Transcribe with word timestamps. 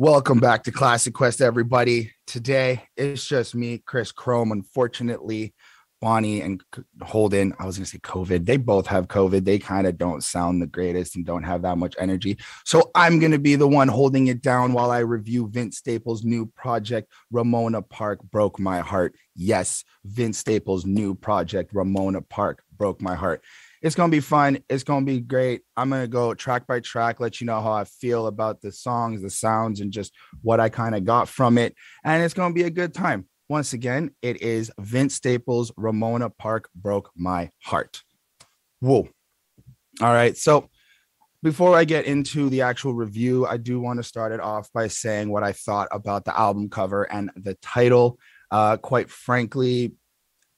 Welcome 0.00 0.38
back 0.38 0.62
to 0.62 0.70
Classic 0.70 1.12
Quest, 1.12 1.40
everybody. 1.40 2.12
Today 2.26 2.84
it's 2.96 3.26
just 3.26 3.56
me, 3.56 3.78
Chris 3.78 4.12
Chrome. 4.12 4.52
Unfortunately, 4.52 5.52
Bonnie 6.00 6.40
and 6.40 6.62
Holden, 7.02 7.52
I 7.58 7.66
was 7.66 7.76
going 7.76 7.84
to 7.84 7.90
say 7.90 7.98
COVID, 7.98 8.46
they 8.46 8.56
both 8.58 8.86
have 8.86 9.08
COVID. 9.08 9.44
They 9.44 9.58
kind 9.58 9.88
of 9.88 9.98
don't 9.98 10.22
sound 10.22 10.62
the 10.62 10.68
greatest 10.68 11.16
and 11.16 11.26
don't 11.26 11.42
have 11.42 11.62
that 11.62 11.78
much 11.78 11.96
energy. 11.98 12.38
So 12.64 12.90
I'm 12.94 13.18
going 13.18 13.32
to 13.32 13.40
be 13.40 13.56
the 13.56 13.66
one 13.66 13.88
holding 13.88 14.28
it 14.28 14.40
down 14.40 14.72
while 14.72 14.92
I 14.92 15.00
review 15.00 15.48
Vince 15.48 15.78
Staples' 15.78 16.24
new 16.24 16.46
project, 16.46 17.12
Ramona 17.32 17.82
Park 17.82 18.20
Broke 18.22 18.60
My 18.60 18.78
Heart. 18.78 19.16
Yes, 19.34 19.82
Vince 20.04 20.38
Staples' 20.38 20.86
new 20.86 21.14
project, 21.16 21.72
Ramona 21.74 22.22
Park 22.22 22.62
Broke 22.76 23.02
My 23.02 23.16
Heart 23.16 23.42
it's 23.82 23.94
gonna 23.94 24.10
be 24.10 24.20
fun. 24.20 24.58
It's 24.68 24.84
gonna 24.84 25.06
be 25.06 25.20
great. 25.20 25.62
I'm 25.76 25.90
gonna 25.90 26.08
go 26.08 26.34
track 26.34 26.66
by 26.66 26.80
track, 26.80 27.20
let 27.20 27.40
you 27.40 27.46
know 27.46 27.60
how 27.60 27.72
I 27.72 27.84
feel 27.84 28.26
about 28.26 28.60
the 28.60 28.72
songs, 28.72 29.22
the 29.22 29.30
sounds, 29.30 29.80
and 29.80 29.92
just 29.92 30.12
what 30.42 30.60
I 30.60 30.68
kind 30.68 30.94
of 30.94 31.04
got 31.04 31.28
from 31.28 31.58
it. 31.58 31.74
And 32.04 32.22
it's 32.22 32.34
gonna 32.34 32.54
be 32.54 32.64
a 32.64 32.70
good 32.70 32.94
time. 32.94 33.26
Once 33.48 33.72
again, 33.72 34.10
it 34.20 34.42
is 34.42 34.70
Vince 34.78 35.14
Staples, 35.14 35.72
Ramona 35.76 36.28
Park 36.28 36.68
broke 36.74 37.10
my 37.16 37.50
heart. 37.62 38.02
Whoa. 38.80 39.08
All 40.00 40.12
right. 40.12 40.36
So 40.36 40.68
before 41.42 41.76
I 41.76 41.84
get 41.84 42.04
into 42.04 42.50
the 42.50 42.62
actual 42.62 42.94
review, 42.94 43.46
I 43.46 43.56
do 43.56 43.80
want 43.80 43.98
to 43.98 44.02
start 44.02 44.32
it 44.32 44.40
off 44.40 44.70
by 44.72 44.88
saying 44.88 45.30
what 45.30 45.44
I 45.44 45.52
thought 45.52 45.88
about 45.92 46.24
the 46.24 46.38
album 46.38 46.68
cover 46.68 47.04
and 47.04 47.30
the 47.36 47.54
title. 47.54 48.18
Uh, 48.50 48.76
quite 48.76 49.08
frankly, 49.10 49.92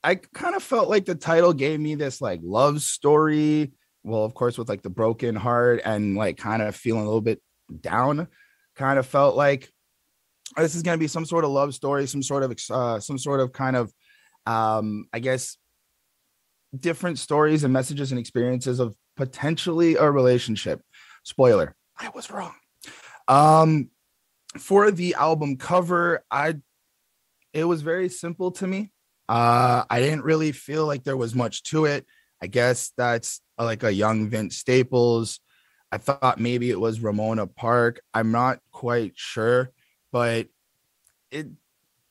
I 0.03 0.15
kind 0.17 0.55
of 0.55 0.63
felt 0.63 0.89
like 0.89 1.05
the 1.05 1.15
title 1.15 1.53
gave 1.53 1.79
me 1.79 1.95
this 1.95 2.21
like 2.21 2.41
love 2.43 2.81
story. 2.83 3.73
Well, 4.03 4.25
of 4.25 4.35
course, 4.35 4.57
with 4.57 4.69
like 4.69 4.83
the 4.83 4.91
broken 4.91 5.37
heart 5.37 5.83
and 5.85 6.17
like 6.17 6.39
kind 6.39 6.63
of 6.63 6.75
feeling 6.75 7.03
a 7.03 7.07
little 7.07 7.21
bit 7.21 7.43
down. 7.81 8.29
Kind 8.77 8.99
of 8.99 9.07
felt 9.07 9.37
like 9.37 9.69
this 10.57 10.75
is 10.75 10.83
going 10.83 10.97
to 10.97 11.01
be 11.01 11.07
some 11.07 11.27
sort 11.27 11.45
of 11.45 11.51
love 11.51 11.75
story, 11.75 12.07
some 12.07 12.23
sort 12.23 12.43
of 12.43 12.57
uh, 12.71 13.01
some 13.01 13.19
sort 13.19 13.41
of 13.41 13.53
kind 13.53 13.77
of 13.77 13.93
um, 14.47 15.07
I 15.13 15.19
guess 15.19 15.59
different 16.77 17.19
stories 17.19 17.65
and 17.65 17.73
messages 17.73 18.13
and 18.13 18.19
experiences 18.19 18.81
of 18.81 18.95
potentially 19.17 19.97
a 19.97 20.11
relationship. 20.11 20.81
Spoiler, 21.25 21.77
I 21.99 22.09
was 22.15 22.31
wrong. 22.31 22.55
Um, 23.29 23.91
for 24.59 24.91
the 24.91 25.15
album 25.15 25.57
cover, 25.57 26.25
I 26.31 26.57
it 27.53 27.65
was 27.65 27.83
very 27.83 28.09
simple 28.09 28.51
to 28.53 28.67
me. 28.67 28.93
Uh, 29.31 29.85
I 29.89 30.01
didn't 30.01 30.25
really 30.25 30.51
feel 30.51 30.89
like 30.89 31.05
there 31.05 31.17
was 31.17 31.37
much 31.37 31.63
to 31.65 31.85
it. 31.85 32.05
I 32.43 32.49
guess 32.49 32.93
that's 32.97 33.41
uh, 33.61 33.65
like 33.65 33.85
a 33.85 33.93
young 33.93 34.29
Vince 34.29 34.57
Staples. 34.57 35.39
I 35.93 35.99
thought 35.99 36.41
maybe 36.41 36.69
it 36.69 36.81
was 36.81 36.99
Ramona 36.99 37.47
Park. 37.47 38.01
I'm 38.13 38.33
not 38.33 38.59
quite 38.73 39.13
sure, 39.15 39.71
but 40.11 40.49
it, 41.31 41.47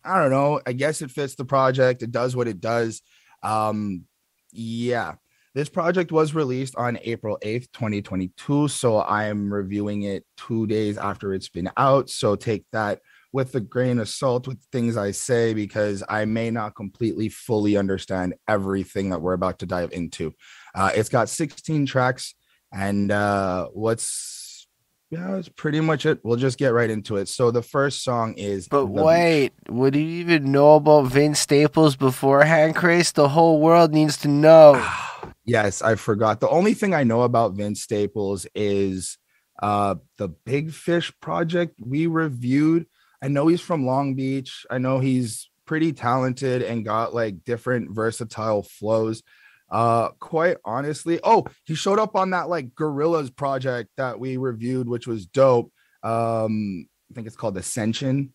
I 0.02 0.22
don't 0.22 0.32
know. 0.32 0.62
I 0.66 0.72
guess 0.72 1.02
it 1.02 1.12
fits 1.12 1.36
the 1.36 1.44
project. 1.44 2.04
It 2.04 2.12
does 2.12 2.38
what 2.38 2.48
it 2.48 2.62
does. 2.62 3.02
Um, 3.44 4.06
yeah, 4.54 5.16
this 5.54 5.68
project 5.68 6.14
was 6.14 6.34
released 6.34 6.78
on 6.78 7.00
April 7.04 7.38
8th, 7.44 7.70
2022. 7.74 8.70
So 8.70 9.02
I'm 9.02 9.54
reviewing 9.54 10.04
it 10.04 10.24
two 10.38 10.68
days 10.68 10.98
after 10.98 11.34
it's 11.34 11.50
been 11.50 11.70
out. 11.76 12.10
So 12.10 12.38
take 12.38 12.64
that 12.72 13.02
with 13.32 13.54
a 13.56 13.60
grain 13.60 14.00
of 14.00 14.10
salt 14.10 14.48
with 14.48 14.60
things 14.72 14.98
I 14.98 15.12
say 15.12 15.54
because 15.54 16.04
I 16.10 16.26
may 16.26 16.50
not 16.50 16.76
completely 16.76 17.30
fully 17.30 17.78
understand 17.78 18.34
everything 18.48 19.12
that 19.12 19.22
we're 19.22 19.34
about 19.34 19.60
to 19.60 19.66
dive 19.66 19.92
into. 19.92 20.34
Uh, 20.74 20.92
it's 20.96 21.10
got 21.10 21.30
16 21.30 21.86
tracks, 21.86 22.34
and 22.74 23.12
uh, 23.12 23.68
what's 23.68 24.68
yeah, 25.12 25.32
that's 25.32 25.50
pretty 25.50 25.80
much 25.80 26.06
it. 26.06 26.20
We'll 26.24 26.38
just 26.38 26.60
get 26.60 26.68
right 26.70 26.90
into 26.90 27.18
it. 27.18 27.28
So 27.28 27.50
the 27.50 27.64
first 27.64 28.04
song 28.04 28.36
is. 28.36 28.68
But 28.68 28.86
wait, 28.86 29.52
Beach. 29.66 29.74
would 29.74 29.96
you 29.96 30.04
even 30.04 30.52
know 30.52 30.76
about 30.76 31.08
Vince 31.08 31.40
Staples 31.40 31.96
beforehand, 31.96 32.76
Chris? 32.76 33.12
The 33.12 33.30
whole 33.30 33.60
world 33.60 33.92
needs 33.92 34.18
to 34.18 34.28
know. 34.28 34.86
yes, 35.46 35.82
I 35.82 35.96
forgot. 35.96 36.40
The 36.40 36.50
only 36.50 36.76
thing 36.76 36.94
I 36.94 37.04
know 37.04 37.24
about 37.24 37.54
Vince 37.54 37.82
Staples 37.82 38.46
is 38.54 39.18
uh 39.64 39.96
the 40.18 40.30
Big 40.30 40.72
Fish 40.72 41.12
project 41.22 41.80
we 41.84 42.06
reviewed 42.06 42.86
I 43.22 43.28
know 43.28 43.48
he's 43.48 43.62
from 43.62 43.86
Long 43.86 44.16
Beach. 44.16 44.66
I 44.70 44.78
know 44.78 45.00
he's 45.00 45.50
pretty 45.66 45.94
talented 45.94 46.62
and 46.62 46.86
got 46.86 47.14
like 47.14 47.44
different 47.44 47.92
versatile 47.92 48.64
flows. 48.64 49.22
Uh, 49.70 50.10
quite 50.20 50.58
honestly, 50.66 51.20
oh, 51.24 51.46
he 51.66 51.76
showed 51.76 52.00
up 52.00 52.16
on 52.16 52.32
that 52.32 52.50
like 52.50 52.74
Gorillaz 52.74 53.36
project 53.36 53.90
that 53.98 54.20
we 54.20 54.38
reviewed, 54.38 54.90
which 54.90 55.06
was 55.06 55.26
dope. 55.26 55.72
Um, 56.02 56.88
I 57.12 57.14
think 57.14 57.28
it's 57.28 57.36
called 57.36 57.58
Ascension. 57.58 58.34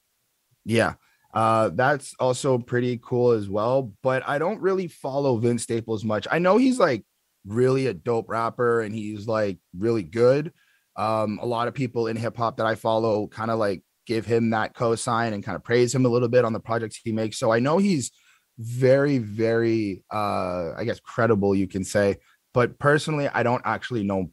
Yeah. 0.65 0.95
Uh, 1.33 1.71
that's 1.75 2.15
also 2.21 2.59
pretty 2.59 3.01
cool 3.03 3.33
as 3.33 3.49
well. 3.49 3.93
But 4.03 4.23
I 4.29 4.39
don't 4.39 4.61
really 4.61 4.87
follow 4.87 5.37
Vince 5.39 5.65
Staples 5.65 6.05
much. 6.05 6.29
I 6.31 6.39
know 6.39 6.57
he's 6.57 6.79
like 6.79 7.05
really 7.45 7.89
a 7.89 7.95
dope 7.95 8.29
rapper 8.29 8.81
and 8.81 8.95
he's 8.95 9.27
like 9.27 9.59
really 9.77 10.05
good. 10.05 10.53
Um, 10.97 11.41
a 11.43 11.47
lot 11.47 11.67
of 11.67 11.75
people 11.75 12.07
in 12.07 12.17
hip 12.17 12.37
hop 12.37 12.59
that 12.59 12.67
I 12.67 12.77
follow 12.77 13.27
kind 13.27 13.51
of 13.51 13.59
like 13.59 13.83
give 14.07 14.27
him 14.27 14.51
that 14.51 14.75
cosign 14.75 15.33
and 15.33 15.43
kind 15.43 15.57
of 15.57 15.65
praise 15.65 15.95
him 15.95 16.05
a 16.05 16.09
little 16.09 16.29
bit 16.29 16.45
on 16.45 16.53
the 16.53 16.61
projects 16.61 17.01
he 17.03 17.13
makes. 17.13 17.39
So 17.39 17.53
I 17.53 17.59
know 17.59 17.79
he's 17.79 18.11
very, 18.59 19.19
very, 19.19 20.05
uh, 20.13 20.73
I 20.77 20.85
guess, 20.85 21.01
credible, 21.01 21.55
you 21.55 21.67
can 21.67 21.85
say. 21.85 22.17
But 22.53 22.79
personally, 22.79 23.29
I 23.29 23.43
don't 23.43 23.63
actually 23.65 24.05
know 24.05 24.31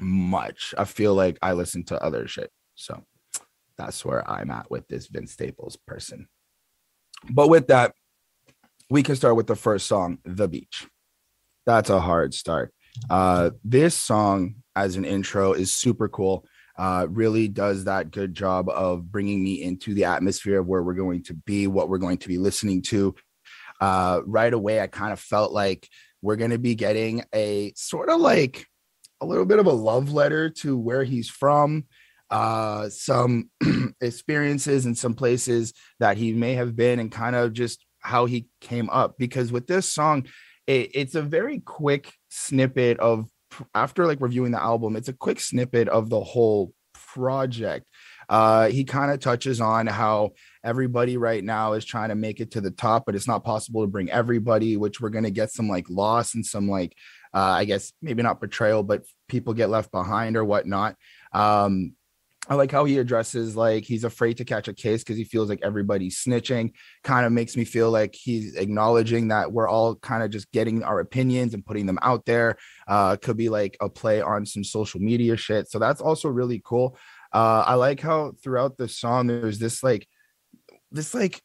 much. 0.00 0.74
I 0.76 0.84
feel 0.84 1.14
like 1.14 1.38
I 1.42 1.52
listen 1.52 1.84
to 1.84 2.02
other 2.02 2.26
shit. 2.26 2.50
So 2.74 3.04
that's 3.76 4.04
where 4.04 4.28
I'm 4.28 4.50
at 4.50 4.70
with 4.70 4.88
this 4.88 5.06
Vince 5.06 5.32
Staples 5.32 5.76
person. 5.86 6.28
But 7.30 7.48
with 7.48 7.68
that, 7.68 7.94
we 8.88 9.02
can 9.02 9.14
start 9.14 9.36
with 9.36 9.46
the 9.46 9.56
first 9.56 9.86
song, 9.86 10.18
The 10.24 10.48
Beach. 10.48 10.88
That's 11.66 11.90
a 11.90 12.00
hard 12.00 12.34
start. 12.34 12.74
Uh, 13.08 13.50
this 13.62 13.94
song, 13.94 14.56
as 14.74 14.96
an 14.96 15.04
intro, 15.04 15.52
is 15.52 15.72
super 15.72 16.08
cool 16.08 16.44
uh, 16.78 17.06
really 17.10 17.48
does 17.48 17.84
that 17.84 18.10
good 18.10 18.34
job 18.34 18.68
of 18.68 19.10
bringing 19.10 19.42
me 19.42 19.62
into 19.62 19.94
the 19.94 20.04
atmosphere 20.04 20.60
of 20.60 20.66
where 20.66 20.82
we're 20.82 20.94
going 20.94 21.22
to 21.24 21.34
be, 21.34 21.66
what 21.66 21.88
we're 21.88 21.98
going 21.98 22.18
to 22.18 22.28
be 22.28 22.38
listening 22.38 22.82
to. 22.82 23.14
Uh, 23.80 24.20
right 24.26 24.52
away, 24.52 24.80
I 24.80 24.86
kind 24.86 25.12
of 25.12 25.20
felt 25.20 25.52
like 25.52 25.88
we're 26.22 26.36
going 26.36 26.50
to 26.50 26.58
be 26.58 26.74
getting 26.74 27.24
a 27.34 27.72
sort 27.76 28.08
of 28.08 28.20
like 28.20 28.66
a 29.20 29.26
little 29.26 29.46
bit 29.46 29.58
of 29.58 29.66
a 29.66 29.72
love 29.72 30.12
letter 30.12 30.50
to 30.50 30.76
where 30.76 31.04
he's 31.04 31.28
from, 31.28 31.84
uh, 32.30 32.88
some 32.88 33.50
experiences 34.00 34.86
and 34.86 34.96
some 34.96 35.14
places 35.14 35.72
that 35.98 36.16
he 36.16 36.32
may 36.32 36.54
have 36.54 36.76
been, 36.76 36.98
and 36.98 37.10
kind 37.10 37.36
of 37.36 37.52
just 37.52 37.84
how 38.00 38.26
he 38.26 38.46
came 38.60 38.88
up. 38.90 39.16
Because 39.18 39.52
with 39.52 39.66
this 39.66 39.86
song, 39.86 40.26
it, 40.66 40.90
it's 40.94 41.14
a 41.14 41.22
very 41.22 41.60
quick 41.60 42.12
snippet 42.28 42.98
of 42.98 43.28
after 43.74 44.06
like 44.06 44.20
reviewing 44.20 44.52
the 44.52 44.62
album, 44.62 44.96
it's 44.96 45.08
a 45.08 45.12
quick 45.12 45.40
snippet 45.40 45.88
of 45.88 46.10
the 46.10 46.20
whole 46.20 46.72
project. 46.94 47.86
Uh, 48.28 48.68
he 48.68 48.84
kind 48.84 49.10
of 49.10 49.18
touches 49.18 49.60
on 49.60 49.88
how 49.88 50.30
everybody 50.62 51.16
right 51.16 51.42
now 51.42 51.72
is 51.72 51.84
trying 51.84 52.10
to 52.10 52.14
make 52.14 52.40
it 52.40 52.52
to 52.52 52.60
the 52.60 52.70
top, 52.70 53.04
but 53.04 53.16
it's 53.16 53.26
not 53.26 53.42
possible 53.42 53.82
to 53.82 53.88
bring 53.88 54.10
everybody, 54.10 54.76
which 54.76 55.00
we're 55.00 55.08
going 55.10 55.24
to 55.24 55.30
get 55.30 55.50
some 55.50 55.68
like 55.68 55.90
loss 55.90 56.34
and 56.34 56.46
some 56.46 56.68
like, 56.68 56.94
uh, 57.34 57.38
I 57.38 57.64
guess 57.64 57.92
maybe 58.00 58.22
not 58.22 58.40
betrayal, 58.40 58.84
but 58.84 59.04
people 59.28 59.52
get 59.52 59.70
left 59.70 59.90
behind 59.90 60.36
or 60.36 60.44
whatnot. 60.44 60.94
Um, 61.32 61.94
I 62.48 62.54
like 62.54 62.72
how 62.72 62.84
he 62.84 62.98
addresses 62.98 63.54
like 63.54 63.84
he's 63.84 64.02
afraid 64.02 64.38
to 64.38 64.44
catch 64.44 64.66
a 64.66 64.72
case 64.72 65.02
because 65.02 65.16
he 65.16 65.24
feels 65.24 65.48
like 65.48 65.60
everybody's 65.62 66.22
snitching. 66.22 66.72
Kind 67.04 67.26
of 67.26 67.32
makes 67.32 67.56
me 67.56 67.64
feel 67.64 67.90
like 67.90 68.14
he's 68.14 68.56
acknowledging 68.56 69.28
that 69.28 69.52
we're 69.52 69.68
all 69.68 69.96
kind 69.96 70.22
of 70.22 70.30
just 70.30 70.50
getting 70.50 70.82
our 70.82 71.00
opinions 71.00 71.54
and 71.54 71.64
putting 71.64 71.86
them 71.86 71.98
out 72.02 72.24
there. 72.24 72.56
Uh, 72.88 73.16
could 73.16 73.36
be 73.36 73.50
like 73.50 73.76
a 73.80 73.88
play 73.88 74.22
on 74.22 74.46
some 74.46 74.64
social 74.64 75.00
media 75.00 75.36
shit. 75.36 75.70
So 75.70 75.78
that's 75.78 76.00
also 76.00 76.28
really 76.28 76.62
cool. 76.64 76.96
Uh, 77.32 77.62
I 77.66 77.74
like 77.74 78.00
how 78.00 78.32
throughout 78.42 78.76
the 78.76 78.88
song 78.88 79.26
there's 79.26 79.58
this 79.58 79.82
like 79.82 80.08
this 80.90 81.14
like 81.14 81.42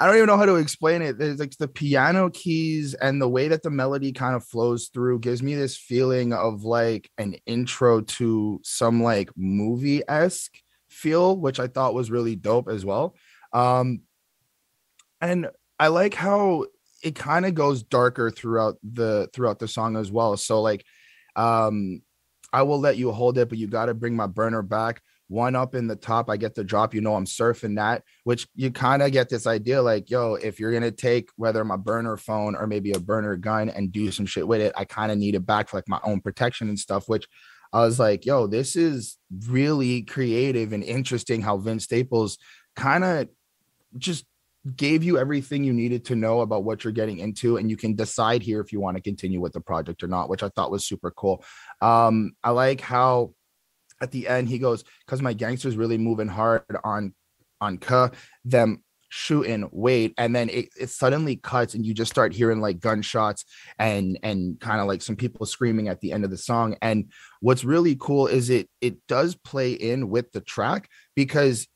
I 0.00 0.06
don't 0.06 0.16
even 0.16 0.28
know 0.28 0.38
how 0.38 0.46
to 0.46 0.56
explain 0.56 1.02
it. 1.02 1.18
There's 1.18 1.38
like 1.38 1.54
the 1.58 1.68
piano 1.68 2.30
keys 2.30 2.94
and 2.94 3.20
the 3.20 3.28
way 3.28 3.48
that 3.48 3.62
the 3.62 3.68
melody 3.68 4.12
kind 4.12 4.34
of 4.34 4.42
flows 4.42 4.88
through 4.88 5.18
gives 5.18 5.42
me 5.42 5.54
this 5.54 5.76
feeling 5.76 6.32
of 6.32 6.64
like 6.64 7.10
an 7.18 7.36
intro 7.44 8.00
to 8.00 8.60
some 8.64 9.02
like 9.02 9.28
movie 9.36 10.02
esque 10.08 10.56
feel, 10.88 11.36
which 11.36 11.60
I 11.60 11.66
thought 11.66 11.92
was 11.92 12.10
really 12.10 12.34
dope 12.34 12.70
as 12.70 12.82
well. 12.82 13.14
Um, 13.52 14.00
and 15.20 15.50
I 15.78 15.88
like 15.88 16.14
how 16.14 16.64
it 17.02 17.14
kind 17.14 17.44
of 17.44 17.54
goes 17.54 17.82
darker 17.82 18.30
throughout 18.30 18.76
the 18.82 19.28
throughout 19.34 19.58
the 19.58 19.68
song 19.68 19.98
as 19.98 20.10
well. 20.10 20.38
So 20.38 20.62
like, 20.62 20.82
um, 21.36 22.00
I 22.54 22.62
will 22.62 22.80
let 22.80 22.96
you 22.96 23.12
hold 23.12 23.36
it, 23.36 23.50
but 23.50 23.58
you 23.58 23.66
got 23.66 23.86
to 23.86 23.94
bring 23.94 24.16
my 24.16 24.26
burner 24.26 24.62
back 24.62 25.02
one 25.30 25.54
up 25.54 25.76
in 25.76 25.86
the 25.86 25.94
top, 25.94 26.28
I 26.28 26.36
get 26.36 26.56
the 26.56 26.64
drop, 26.64 26.92
you 26.92 27.00
know, 27.00 27.14
I'm 27.14 27.24
surfing 27.24 27.76
that, 27.76 28.02
which 28.24 28.48
you 28.56 28.72
kind 28.72 29.00
of 29.00 29.12
get 29.12 29.28
this 29.28 29.46
idea 29.46 29.80
like, 29.80 30.10
yo, 30.10 30.34
if 30.34 30.58
you're 30.58 30.72
going 30.72 30.82
to 30.82 30.90
take 30.90 31.30
whether 31.36 31.64
my 31.64 31.76
burner 31.76 32.16
phone 32.16 32.56
or 32.56 32.66
maybe 32.66 32.90
a 32.90 32.98
burner 32.98 33.36
gun 33.36 33.68
and 33.68 33.92
do 33.92 34.10
some 34.10 34.26
shit 34.26 34.48
with 34.48 34.60
it, 34.60 34.72
I 34.76 34.84
kind 34.84 35.12
of 35.12 35.18
need 35.18 35.36
it 35.36 35.46
back 35.46 35.68
for 35.68 35.76
like 35.76 35.88
my 35.88 36.00
own 36.02 36.20
protection 36.20 36.68
and 36.68 36.76
stuff, 36.76 37.08
which 37.08 37.28
I 37.72 37.82
was 37.82 38.00
like, 38.00 38.26
yo, 38.26 38.48
this 38.48 38.74
is 38.74 39.18
really 39.46 40.02
creative 40.02 40.72
and 40.72 40.82
interesting 40.82 41.42
how 41.42 41.58
Vince 41.58 41.84
Staples 41.84 42.36
kind 42.74 43.04
of 43.04 43.28
just 43.98 44.26
gave 44.74 45.04
you 45.04 45.16
everything 45.16 45.62
you 45.62 45.72
needed 45.72 46.04
to 46.06 46.16
know 46.16 46.40
about 46.40 46.64
what 46.64 46.82
you're 46.82 46.92
getting 46.92 47.18
into 47.18 47.56
and 47.56 47.70
you 47.70 47.76
can 47.76 47.94
decide 47.94 48.42
here 48.42 48.60
if 48.60 48.72
you 48.72 48.80
want 48.80 48.96
to 48.96 49.02
continue 49.02 49.40
with 49.40 49.52
the 49.52 49.60
project 49.60 50.02
or 50.02 50.06
not 50.06 50.28
which 50.28 50.42
i 50.42 50.50
thought 50.50 50.70
was 50.70 50.86
super 50.86 51.10
cool. 51.10 51.42
Um 51.80 52.32
i 52.44 52.50
like 52.50 52.82
how 52.82 53.32
at 54.00 54.10
the 54.10 54.28
end 54.28 54.48
he 54.48 54.58
goes 54.58 54.84
because 55.04 55.22
my 55.22 55.32
gangsters 55.32 55.76
really 55.76 55.98
moving 55.98 56.28
hard 56.28 56.62
on 56.84 57.14
on 57.60 57.78
Ka, 57.78 58.10
them 58.44 58.82
shooting 59.10 59.68
wait 59.72 60.14
and 60.18 60.34
then 60.34 60.48
it, 60.48 60.68
it 60.78 60.88
suddenly 60.88 61.34
cuts 61.34 61.74
and 61.74 61.84
you 61.84 61.92
just 61.92 62.12
start 62.12 62.32
hearing 62.32 62.60
like 62.60 62.78
gunshots 62.78 63.44
and 63.78 64.16
and 64.22 64.60
kind 64.60 64.80
of 64.80 64.86
like 64.86 65.02
some 65.02 65.16
people 65.16 65.44
screaming 65.44 65.88
at 65.88 66.00
the 66.00 66.12
end 66.12 66.24
of 66.24 66.30
the 66.30 66.38
song 66.38 66.76
and 66.80 67.10
what's 67.40 67.64
really 67.64 67.96
cool 67.98 68.28
is 68.28 68.50
it 68.50 68.68
it 68.80 69.04
does 69.08 69.34
play 69.34 69.72
in 69.72 70.08
with 70.08 70.30
the 70.30 70.40
track 70.40 70.88
because 71.16 71.66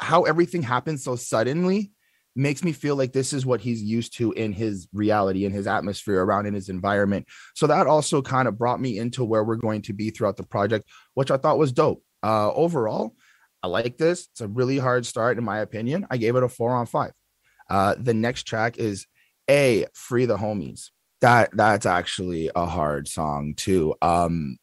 how 0.00 0.24
everything 0.24 0.62
happens 0.62 1.04
so 1.04 1.14
suddenly 1.14 1.92
makes 2.34 2.64
me 2.64 2.72
feel 2.72 2.96
like 2.96 3.12
this 3.12 3.32
is 3.32 3.44
what 3.44 3.60
he's 3.60 3.82
used 3.82 4.16
to 4.16 4.32
in 4.32 4.52
his 4.52 4.88
reality 4.92 5.44
in 5.44 5.52
his 5.52 5.66
atmosphere 5.66 6.24
around 6.24 6.46
in 6.46 6.54
his 6.54 6.68
environment 6.68 7.26
so 7.54 7.66
that 7.66 7.86
also 7.86 8.22
kind 8.22 8.48
of 8.48 8.58
brought 8.58 8.80
me 8.80 8.98
into 8.98 9.24
where 9.24 9.44
we're 9.44 9.56
going 9.56 9.82
to 9.82 9.92
be 9.92 10.10
throughout 10.10 10.36
the 10.36 10.46
project 10.46 10.88
which 11.14 11.30
i 11.30 11.36
thought 11.36 11.58
was 11.58 11.72
dope 11.72 12.02
uh 12.22 12.50
overall 12.52 13.14
I 13.62 13.68
like 13.68 13.96
this. 13.96 14.28
It's 14.32 14.40
a 14.40 14.48
really 14.48 14.78
hard 14.78 15.06
start, 15.06 15.38
in 15.38 15.44
my 15.44 15.60
opinion. 15.60 16.06
I 16.10 16.16
gave 16.16 16.34
it 16.34 16.42
a 16.42 16.48
four 16.48 16.74
on 16.74 16.86
five. 16.86 17.12
Uh, 17.70 17.94
the 17.98 18.14
next 18.14 18.42
track 18.42 18.78
is 18.78 19.06
A 19.48 19.86
Free 19.94 20.26
the 20.26 20.36
Homies. 20.36 20.90
That 21.20 21.50
that's 21.56 21.86
actually 21.86 22.50
a 22.54 22.66
hard 22.66 23.06
song 23.06 23.54
too. 23.56 23.94
Um, 24.02 24.58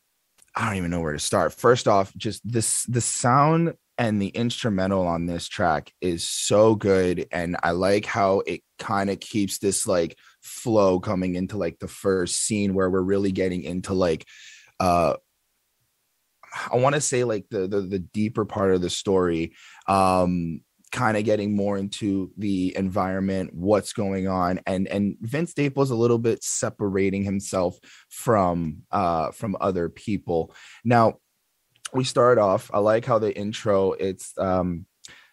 I 0.54 0.66
don't 0.66 0.78
even 0.78 0.92
know 0.92 1.00
where 1.00 1.14
to 1.14 1.20
start. 1.20 1.54
First 1.54 1.88
off, 1.88 2.14
just 2.18 2.42
this 2.44 2.84
the 2.84 3.00
sound 3.00 3.76
and 4.00 4.22
the 4.22 4.30
instrumental 4.30 5.06
on 5.06 5.26
this 5.26 5.50
track 5.50 5.92
is 6.00 6.28
so 6.28 6.74
good. 6.74 7.28
And 7.34 7.58
I 7.62 7.72
like 7.72 8.06
how 8.06 8.40
it 8.48 8.62
kind 8.80 9.10
of 9.10 9.20
keeps 9.20 9.60
this 9.60 9.86
like 9.86 10.18
flow 10.42 11.02
coming 11.02 11.36
into 11.36 11.58
like 11.58 11.80
the 11.80 11.90
first 11.90 12.38
scene 12.38 12.74
where 12.74 12.90
we're 12.90 13.02
really 13.02 13.34
getting 13.34 13.62
into 13.62 13.94
like 13.94 14.26
uh 14.80 15.16
I 16.72 16.78
want 16.78 16.96
to 16.96 17.02
say 17.02 17.26
like 17.26 17.46
the, 17.52 17.68
the 17.68 17.82
the 17.82 18.00
deeper 18.00 18.46
part 18.46 18.74
of 18.74 18.82
the 18.82 18.90
story, 18.90 19.54
um, 19.88 20.62
kind 20.92 21.16
of 21.16 21.24
getting 21.24 21.56
more 21.56 21.78
into 21.78 22.32
the 22.38 22.76
environment, 22.76 23.54
what's 23.54 23.94
going 23.94 24.28
on, 24.28 24.60
and 24.66 24.88
and 24.88 25.16
Vince 25.22 25.52
Staples 25.52 25.92
a 25.92 25.96
little 25.96 26.18
bit 26.18 26.44
separating 26.44 27.24
himself 27.24 27.78
from 28.10 28.80
uh 28.90 29.30
from 29.30 29.58
other 29.62 29.90
people. 29.90 30.56
Now 30.84 31.20
we 31.94 32.04
start 32.04 32.38
off. 32.38 32.70
I 32.74 32.80
like 32.80 33.06
how 33.06 33.20
the 33.20 33.36
intro. 33.36 33.94
It's 33.94 34.34
um 34.38 34.86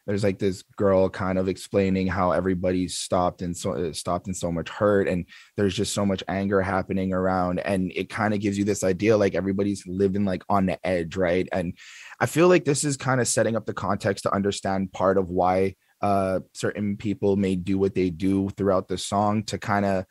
there's 0.07 0.23
like 0.23 0.39
this 0.39 0.63
girl 0.77 1.09
kind 1.09 1.37
of 1.37 1.49
explaining 1.49 2.07
how 2.07 2.31
everybody's 2.31 2.97
stopped 2.97 3.43
and 3.43 3.57
so 3.57 3.73
uh, 3.73 3.93
stopped 3.93 4.29
in 4.29 4.35
so 4.35 4.53
much 4.53 4.69
hurt 4.69 5.09
and 5.09 5.27
there's 5.57 5.75
just 5.75 5.93
so 5.93 6.07
much 6.07 6.23
anger 6.29 6.63
happening 6.63 7.13
around 7.13 7.59
and 7.61 7.93
it 7.95 8.09
kind 8.09 8.33
of 8.33 8.41
gives 8.41 8.57
you 8.57 8.65
this 8.65 8.85
idea 8.85 9.17
like 9.17 9.35
everybody's 9.35 9.85
living 9.87 10.25
like 10.25 10.45
on 10.49 10.67
the 10.67 10.87
edge 10.87 11.17
right 11.17 11.49
and 11.53 11.75
i 12.21 12.27
feel 12.27 12.49
like 12.49 12.65
this 12.65 12.85
is 12.85 12.97
kind 12.97 13.21
of 13.21 13.29
setting 13.29 13.57
up 13.57 13.67
the 13.67 13.75
context 13.75 14.23
to 14.23 14.35
understand 14.35 14.93
part 14.93 15.19
of 15.19 15.29
why 15.29 15.75
uh 16.03 16.41
certain 16.53 16.97
people 16.97 17.37
may 17.37 17.57
do 17.57 17.77
what 17.77 17.95
they 17.95 18.11
do 18.11 18.49
throughout 18.51 18.87
the 18.89 18.99
song 18.99 19.43
to 19.43 19.59
kind 19.59 19.85
of 19.85 20.05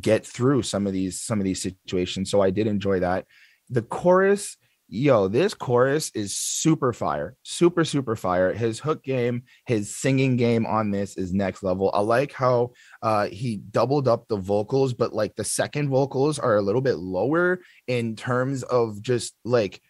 get 0.00 0.24
through 0.24 0.62
some 0.62 0.86
of 0.86 0.92
these 0.92 1.20
some 1.20 1.38
of 1.40 1.44
these 1.44 1.60
situations 1.60 2.30
so 2.30 2.40
i 2.40 2.50
did 2.50 2.66
enjoy 2.66 3.00
that 3.00 3.26
the 3.68 3.82
chorus 3.82 4.56
yo, 4.92 5.26
this 5.26 5.54
chorus 5.54 6.10
is 6.14 6.36
super 6.36 6.92
fire, 6.92 7.34
super, 7.42 7.82
super 7.82 8.14
fire. 8.14 8.52
His 8.52 8.78
hook 8.78 9.02
game, 9.02 9.44
his 9.64 9.96
singing 9.96 10.36
game 10.36 10.66
on 10.66 10.90
this 10.90 11.16
is 11.16 11.32
next 11.32 11.62
level. 11.62 11.90
I 11.94 12.00
like 12.00 12.32
how 12.32 12.72
uh, 13.00 13.28
he 13.28 13.56
doubled 13.56 14.06
up 14.06 14.28
the 14.28 14.36
vocals, 14.36 14.92
but 14.92 15.14
like 15.14 15.34
the 15.34 15.44
second 15.44 15.88
vocals 15.88 16.38
are 16.38 16.56
a 16.56 16.62
little 16.62 16.82
bit 16.82 16.96
lower 16.96 17.60
in 17.86 18.16
terms 18.16 18.64
of 18.64 19.00
just 19.00 19.34
like 19.44 19.80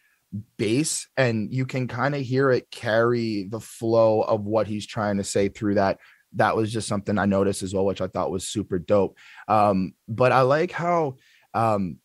bass, 0.57 1.09
and 1.17 1.53
you 1.53 1.67
can 1.67 1.89
kind 1.89 2.15
of 2.15 2.21
hear 2.21 2.53
it 2.53 2.71
carry 2.71 3.49
the 3.51 3.61
flow 3.61 4.21
of 4.21 4.45
what 4.45 4.69
he's 4.69 4.87
trying 4.87 5.17
to 5.17 5.25
say 5.25 5.49
through 5.49 5.75
that. 5.75 5.99
That 6.35 6.55
was 6.55 6.73
just 6.73 6.87
something 6.87 7.19
I 7.19 7.27
noticed 7.27 7.65
as 7.65 7.75
well, 7.75 7.85
which 7.85 8.01
I 8.01 8.07
thought 8.07 8.31
was 8.31 8.47
super 8.47 8.79
dope. 8.79 9.19
Um, 9.49 9.95
but 10.07 10.31
I 10.31 10.43
like 10.43 10.71
how 10.71 11.17
um, 11.55 11.97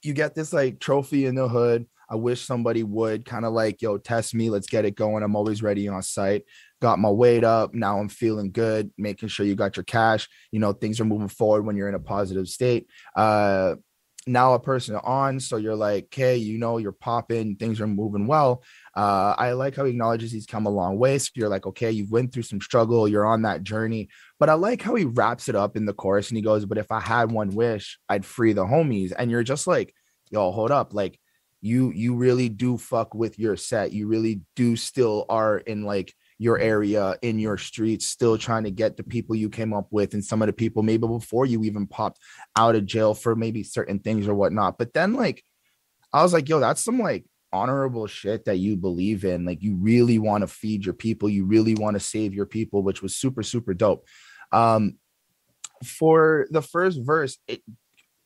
you 0.00 0.12
get 0.12 0.36
this 0.36 0.52
like 0.52 0.78
trophy 0.78 1.26
in 1.26 1.34
the 1.34 1.48
hood 1.48 1.86
I 2.14 2.16
wish 2.16 2.42
somebody 2.42 2.84
would 2.84 3.24
kind 3.24 3.44
of 3.44 3.52
like, 3.52 3.82
yo, 3.82 3.98
test 3.98 4.36
me. 4.36 4.48
Let's 4.48 4.68
get 4.68 4.84
it 4.84 4.94
going. 4.94 5.24
I'm 5.24 5.34
always 5.34 5.64
ready 5.64 5.88
on 5.88 6.00
site. 6.00 6.44
Got 6.80 7.00
my 7.00 7.10
weight 7.10 7.42
up. 7.42 7.74
Now 7.74 7.98
I'm 7.98 8.08
feeling 8.08 8.52
good, 8.52 8.92
making 8.96 9.30
sure 9.30 9.44
you 9.44 9.56
got 9.56 9.76
your 9.76 9.82
cash. 9.82 10.28
You 10.52 10.60
know, 10.60 10.72
things 10.72 11.00
are 11.00 11.04
moving 11.04 11.26
forward 11.26 11.66
when 11.66 11.74
you're 11.74 11.88
in 11.88 11.96
a 11.96 11.98
positive 11.98 12.46
state. 12.46 12.86
Uh, 13.16 13.74
now 14.28 14.54
a 14.54 14.60
person 14.60 14.94
on, 14.94 15.40
so 15.40 15.56
you're 15.56 15.74
like, 15.74 16.04
okay, 16.04 16.36
you 16.36 16.56
know, 16.56 16.78
you're 16.78 16.92
popping, 16.92 17.56
things 17.56 17.80
are 17.80 17.88
moving 17.88 18.28
well. 18.28 18.62
Uh, 18.96 19.34
I 19.36 19.52
like 19.52 19.74
how 19.74 19.84
he 19.84 19.90
acknowledges 19.90 20.30
he's 20.30 20.46
come 20.46 20.66
a 20.66 20.70
long 20.70 20.96
way. 20.96 21.18
So 21.18 21.30
you're 21.34 21.48
like, 21.48 21.66
okay, 21.66 21.90
you've 21.90 22.12
went 22.12 22.32
through 22.32 22.44
some 22.44 22.60
struggle, 22.60 23.08
you're 23.08 23.26
on 23.26 23.42
that 23.42 23.64
journey. 23.64 24.08
But 24.38 24.50
I 24.50 24.54
like 24.54 24.82
how 24.82 24.94
he 24.94 25.04
wraps 25.04 25.48
it 25.48 25.56
up 25.56 25.76
in 25.76 25.84
the 25.84 25.92
chorus 25.92 26.30
and 26.30 26.36
he 26.36 26.42
goes, 26.44 26.64
But 26.64 26.78
if 26.78 26.92
I 26.92 27.00
had 27.00 27.32
one 27.32 27.50
wish, 27.50 27.98
I'd 28.08 28.24
free 28.24 28.52
the 28.52 28.64
homies. 28.64 29.12
And 29.18 29.32
you're 29.32 29.42
just 29.42 29.66
like, 29.66 29.92
yo, 30.30 30.52
hold 30.52 30.70
up. 30.70 30.94
Like 30.94 31.18
you 31.64 31.92
you 31.92 32.14
really 32.14 32.50
do 32.50 32.76
fuck 32.76 33.14
with 33.14 33.38
your 33.38 33.56
set. 33.56 33.90
You 33.90 34.06
really 34.06 34.42
do 34.54 34.76
still 34.76 35.24
are 35.30 35.56
in 35.56 35.84
like 35.84 36.12
your 36.36 36.58
area 36.58 37.16
in 37.22 37.38
your 37.38 37.56
streets 37.56 38.04
still 38.04 38.36
trying 38.36 38.64
to 38.64 38.70
get 38.70 38.98
the 38.98 39.02
people 39.02 39.34
you 39.34 39.48
came 39.48 39.72
up 39.72 39.86
with 39.90 40.12
and 40.12 40.22
some 40.22 40.42
of 40.42 40.46
the 40.46 40.52
people 40.52 40.82
maybe 40.82 41.06
before 41.06 41.46
you 41.46 41.64
even 41.64 41.86
popped 41.86 42.18
out 42.54 42.74
of 42.74 42.84
jail 42.84 43.14
for 43.14 43.34
maybe 43.34 43.62
certain 43.62 43.98
things 43.98 44.28
or 44.28 44.34
whatnot. 44.34 44.76
But 44.76 44.92
then 44.92 45.14
like 45.14 45.42
i 46.12 46.22
was 46.22 46.34
like 46.34 46.48
yo 46.48 46.60
that's 46.60 46.84
some 46.84 46.98
like 46.98 47.24
honorable 47.50 48.06
shit 48.06 48.44
that 48.44 48.58
you 48.58 48.76
believe 48.76 49.24
in. 49.24 49.46
Like 49.46 49.62
you 49.62 49.74
really 49.76 50.18
want 50.18 50.42
to 50.42 50.48
feed 50.48 50.84
your 50.84 50.92
people. 50.92 51.30
You 51.30 51.46
really 51.46 51.74
want 51.74 51.94
to 51.94 52.00
save 52.00 52.34
your 52.34 52.46
people 52.46 52.82
which 52.82 53.00
was 53.00 53.16
super 53.16 53.42
super 53.42 53.72
dope. 53.72 54.06
Um 54.52 54.98
for 55.82 56.46
the 56.50 56.62
first 56.62 57.00
verse 57.02 57.38
it, 57.48 57.62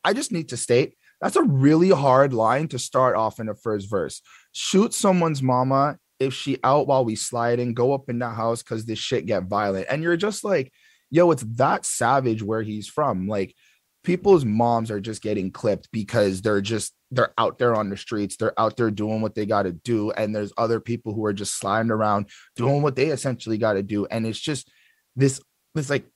i 0.04 0.12
just 0.12 0.32
need 0.32 0.48
to 0.48 0.56
state 0.56 0.97
that's 1.20 1.36
a 1.36 1.42
really 1.42 1.90
hard 1.90 2.32
line 2.32 2.68
to 2.68 2.78
start 2.78 3.16
off 3.16 3.40
in 3.40 3.46
the 3.46 3.54
first 3.54 3.90
verse. 3.90 4.22
Shoot 4.52 4.94
someone's 4.94 5.42
mama 5.42 5.98
if 6.18 6.34
she 6.34 6.58
out 6.64 6.86
while 6.86 7.04
we 7.04 7.14
sliding, 7.14 7.74
go 7.74 7.92
up 7.92 8.08
in 8.08 8.18
the 8.18 8.28
house 8.28 8.62
because 8.62 8.84
this 8.84 8.98
shit 8.98 9.26
get 9.26 9.44
violent. 9.44 9.86
And 9.88 10.02
you're 10.02 10.16
just 10.16 10.44
like, 10.44 10.72
yo, 11.10 11.30
it's 11.30 11.44
that 11.56 11.84
savage 11.86 12.42
where 12.42 12.62
he's 12.62 12.88
from. 12.88 13.28
Like 13.28 13.54
people's 14.02 14.44
moms 14.44 14.90
are 14.90 15.00
just 15.00 15.22
getting 15.22 15.50
clipped 15.50 15.88
because 15.92 16.42
they're 16.42 16.60
just 16.60 16.94
they're 17.10 17.32
out 17.38 17.58
there 17.58 17.74
on 17.74 17.88
the 17.88 17.96
streets, 17.96 18.36
they're 18.36 18.58
out 18.60 18.76
there 18.76 18.90
doing 18.90 19.22
what 19.22 19.34
they 19.34 19.46
got 19.46 19.62
to 19.62 19.72
do. 19.72 20.10
And 20.10 20.34
there's 20.34 20.52
other 20.58 20.80
people 20.80 21.14
who 21.14 21.24
are 21.24 21.32
just 21.32 21.58
sliding 21.58 21.90
around 21.90 22.28
doing 22.56 22.82
what 22.82 22.96
they 22.96 23.06
essentially 23.06 23.58
got 23.58 23.74
to 23.74 23.82
do. 23.82 24.06
And 24.06 24.26
it's 24.26 24.40
just 24.40 24.70
this 25.16 25.40
this 25.74 25.88
like 25.88 26.06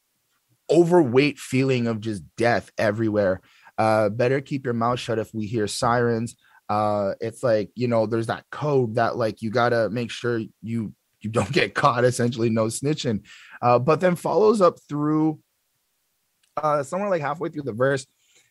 overweight 0.70 1.38
feeling 1.38 1.86
of 1.86 2.00
just 2.00 2.22
death 2.36 2.70
everywhere 2.76 3.40
uh, 3.78 4.08
better 4.08 4.40
keep 4.40 4.64
your 4.64 4.74
mouth 4.74 4.98
shut 4.98 5.18
if 5.18 5.32
we 5.34 5.46
hear 5.46 5.66
sirens. 5.66 6.36
Uh, 6.68 7.14
it's 7.20 7.42
like 7.42 7.70
you 7.74 7.88
know, 7.88 8.06
there's 8.06 8.28
that 8.28 8.44
code 8.50 8.94
that 8.94 9.16
like 9.16 9.42
you 9.42 9.50
gotta 9.50 9.90
make 9.90 10.10
sure 10.10 10.40
you 10.62 10.92
you 11.20 11.30
don't 11.30 11.52
get 11.52 11.74
caught. 11.82 12.04
Essentially, 12.04 12.50
no 12.50 12.66
snitching. 12.66 13.24
Uh, 13.60 13.78
but 13.78 14.00
then 14.00 14.16
follows 14.16 14.60
up 14.60 14.78
through 14.88 15.40
uh, 16.56 16.82
somewhere 16.82 17.10
like 17.10 17.22
halfway 17.22 17.48
through 17.48 17.62
the 17.62 17.72
verse. 17.72 18.06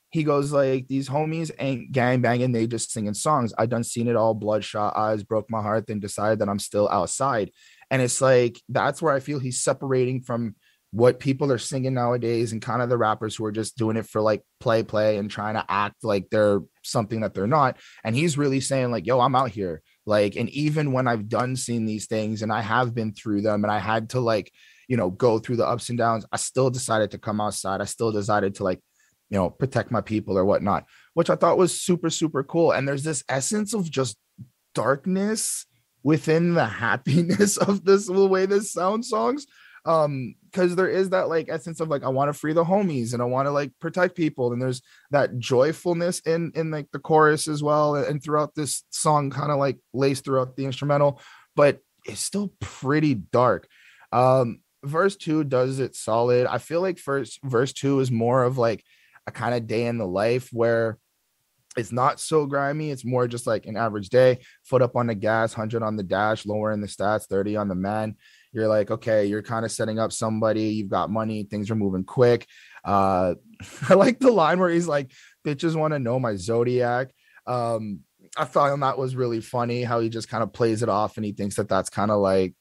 He 0.10 0.24
goes 0.24 0.52
like, 0.52 0.88
"These 0.88 1.08
homies 1.08 1.52
ain't 1.58 1.94
gang 1.94 2.22
banging; 2.22 2.52
they 2.52 2.68
just 2.68 2.92
singing 2.92 3.14
songs. 3.14 3.54
I 3.58 3.66
done 3.66 3.84
seen 3.84 4.08
it 4.08 4.18
all. 4.18 4.34
Bloodshot 4.34 4.98
eyes 4.98 5.24
broke 5.24 5.50
my 5.50 5.62
heart, 5.62 5.88
then 5.88 6.00
decided 6.00 6.40
that 6.40 6.50
I'm 6.50 6.60
still 6.60 6.90
outside." 6.90 7.52
And 7.90 8.02
it's 8.02 8.22
like 8.22 8.60
that's 8.68 9.02
where 9.02 9.14
I 9.14 9.20
feel 9.20 9.40
he's 9.40 9.64
separating 9.64 10.22
from 10.22 10.56
what 10.92 11.20
people 11.20 11.52
are 11.52 11.58
singing 11.58 11.94
nowadays 11.94 12.52
and 12.52 12.62
kind 12.62 12.82
of 12.82 12.90
the 12.90 12.98
rappers 12.98 13.36
who 13.36 13.46
are 13.46 13.52
just 13.52 13.78
doing 13.78 13.96
it 13.96 14.06
for 14.06 14.22
like 14.22 14.44
play 14.60 14.84
play 14.84 15.18
and 15.18 15.32
trying 15.32 15.56
to 15.56 15.66
act 15.70 16.04
like 16.04 16.30
they're 16.30 16.60
something 16.84 17.22
that 17.22 17.34
they're 17.34 17.48
not. 17.48 17.78
And 18.04 18.16
he's 18.16 18.38
really 18.38 18.60
saying 18.60 18.92
like 18.92 19.08
yo 19.08 19.20
i'm 19.20 19.36
out 19.36 19.52
here. 19.52 19.82
Like 20.06 20.36
and 20.36 20.50
even 20.50 20.92
when 20.92 21.08
i've 21.08 21.30
done 21.30 21.56
seen 21.56 21.86
these 21.86 22.08
things 22.08 22.42
and 22.42 22.52
i 22.52 22.62
have 22.62 22.94
been 22.94 23.14
through 23.14 23.42
them 23.42 23.64
and 23.64 23.72
i 23.72 23.78
had 23.78 24.10
to 24.10 24.20
like 24.20 24.52
you 24.88 24.98
know 24.98 25.12
go 25.12 25.40
through 25.40 25.58
the 25.58 25.68
ups 25.68 25.90
and 25.90 25.98
downs 25.98 26.26
i 26.32 26.38
still 26.38 26.70
decided 26.70 27.12
to 27.12 27.18
come 27.18 27.40
outside. 27.40 27.82
I 27.82 27.86
still 27.86 28.12
decided 28.12 28.56
to 28.56 28.64
like 28.64 28.82
you 29.30 29.38
know 29.38 29.50
protect 29.50 29.92
my 29.92 30.02
people 30.02 30.38
or 30.38 30.44
whatnot 30.44 30.86
which 31.14 31.30
i 31.30 31.36
thought 31.36 31.58
was 31.58 31.80
super 31.80 32.10
super 32.10 32.44
cool. 32.44 32.72
And 32.72 32.88
there's 32.88 33.04
this 33.04 33.24
essence 33.30 33.74
of 33.74 33.90
just 33.90 34.18
darkness 34.76 35.66
within 36.04 36.56
the 36.56 36.66
happiness 36.86 37.56
of 37.58 37.86
this 37.86 38.08
the 38.08 38.28
way 38.28 38.46
this 38.46 38.74
sound 38.74 39.06
songs 39.06 39.46
um 39.86 40.36
because 40.46 40.76
there 40.76 40.90
is 40.90 41.10
that 41.10 41.28
like 41.28 41.50
essence 41.50 41.80
of 41.80 41.90
like 41.90 42.04
i 42.04 42.10
want 42.10 42.30
to 42.30 42.38
free 42.38 42.54
the 42.54 42.64
homies 42.64 43.14
and 43.14 43.22
i 43.22 43.26
want 43.26 43.48
to 43.48 43.52
like 43.52 43.72
protect 43.80 44.16
people 44.16 44.54
and 44.54 44.62
there's 44.62 44.82
that 45.10 45.40
joyfulness 45.40 46.20
in 46.22 46.52
in 46.56 46.70
like 46.70 46.88
the 46.92 47.00
chorus 47.00 47.48
as 47.48 47.64
well 47.64 47.96
and 47.96 48.24
throughout 48.24 48.54
this 48.54 48.84
song 48.92 49.30
kind 49.32 49.52
of 49.52 49.58
like 49.58 49.78
laced 49.94 50.24
throughout 50.24 50.56
the 50.56 50.66
instrumental 50.66 51.20
but 51.56 51.80
it's 52.06 52.22
still 52.22 52.54
pretty 52.60 53.16
dark 53.16 53.68
um 54.12 54.60
verse 54.84 55.16
two 55.16 55.44
does 55.44 55.80
it 55.80 55.96
solid 55.96 56.46
i 56.46 56.60
feel 56.60 56.82
like 56.82 57.00
first 57.00 57.40
verse 57.44 57.74
two 57.74 58.00
is 58.00 58.12
more 58.12 58.44
of 58.44 58.58
like 58.58 58.84
a 59.26 59.32
kind 59.32 59.56
of 59.56 59.68
day 59.68 59.88
in 59.88 59.98
the 59.98 60.08
life 60.08 60.50
where 60.52 61.00
it's 61.78 61.92
not 61.92 62.20
so 62.20 62.46
grimy. 62.46 62.92
It's 62.92 63.06
more 63.06 63.28
just 63.28 63.48
like 63.48 63.66
an 63.66 63.78
average 63.78 64.10
day. 64.10 64.40
Foot 64.64 64.82
up 64.82 64.96
on 64.96 65.08
the 65.08 65.16
gas, 65.16 65.56
100 65.56 65.82
on 65.84 65.96
the 65.96 66.04
dash, 66.04 66.46
lower 66.46 66.72
in 66.72 66.82
the 66.82 66.88
stats, 66.88 67.28
30 67.28 67.56
on 67.56 67.68
the 67.68 67.76
man. 67.76 68.16
You're 68.54 68.68
like, 68.68 68.92
okay, 68.92 69.26
you're 69.26 69.42
kind 69.42 69.66
of 69.66 69.72
setting 69.72 70.00
up 70.00 70.12
somebody. 70.12 70.64
You've 70.64 70.90
got 70.90 71.10
money. 71.10 71.44
Things 71.44 71.72
are 71.72 71.76
moving 71.76 72.04
quick. 72.04 72.48
Uh, 72.84 73.36
I 73.90 73.94
like 73.94 74.20
the 74.20 74.32
line 74.32 74.60
where 74.60 74.70
he's 74.70 74.88
like, 74.88 75.12
bitches 75.46 75.76
want 75.76 75.94
to 75.94 76.00
know 76.00 76.20
my 76.20 76.36
zodiac. 76.36 77.12
Um, 77.48 78.02
I 78.38 78.46
thought 78.46 78.78
that 78.80 78.98
was 78.98 79.16
really 79.16 79.42
funny 79.42 79.84
how 79.84 80.00
he 80.00 80.10
just 80.10 80.30
kind 80.30 80.44
of 80.44 80.54
plays 80.54 80.84
it 80.84 80.90
off 80.90 81.18
and 81.18 81.26
he 81.26 81.34
thinks 81.34 81.56
that 81.56 81.68
that's 81.68 81.90
kind 81.90 82.12
of 82.12 82.20
like, 82.20 82.54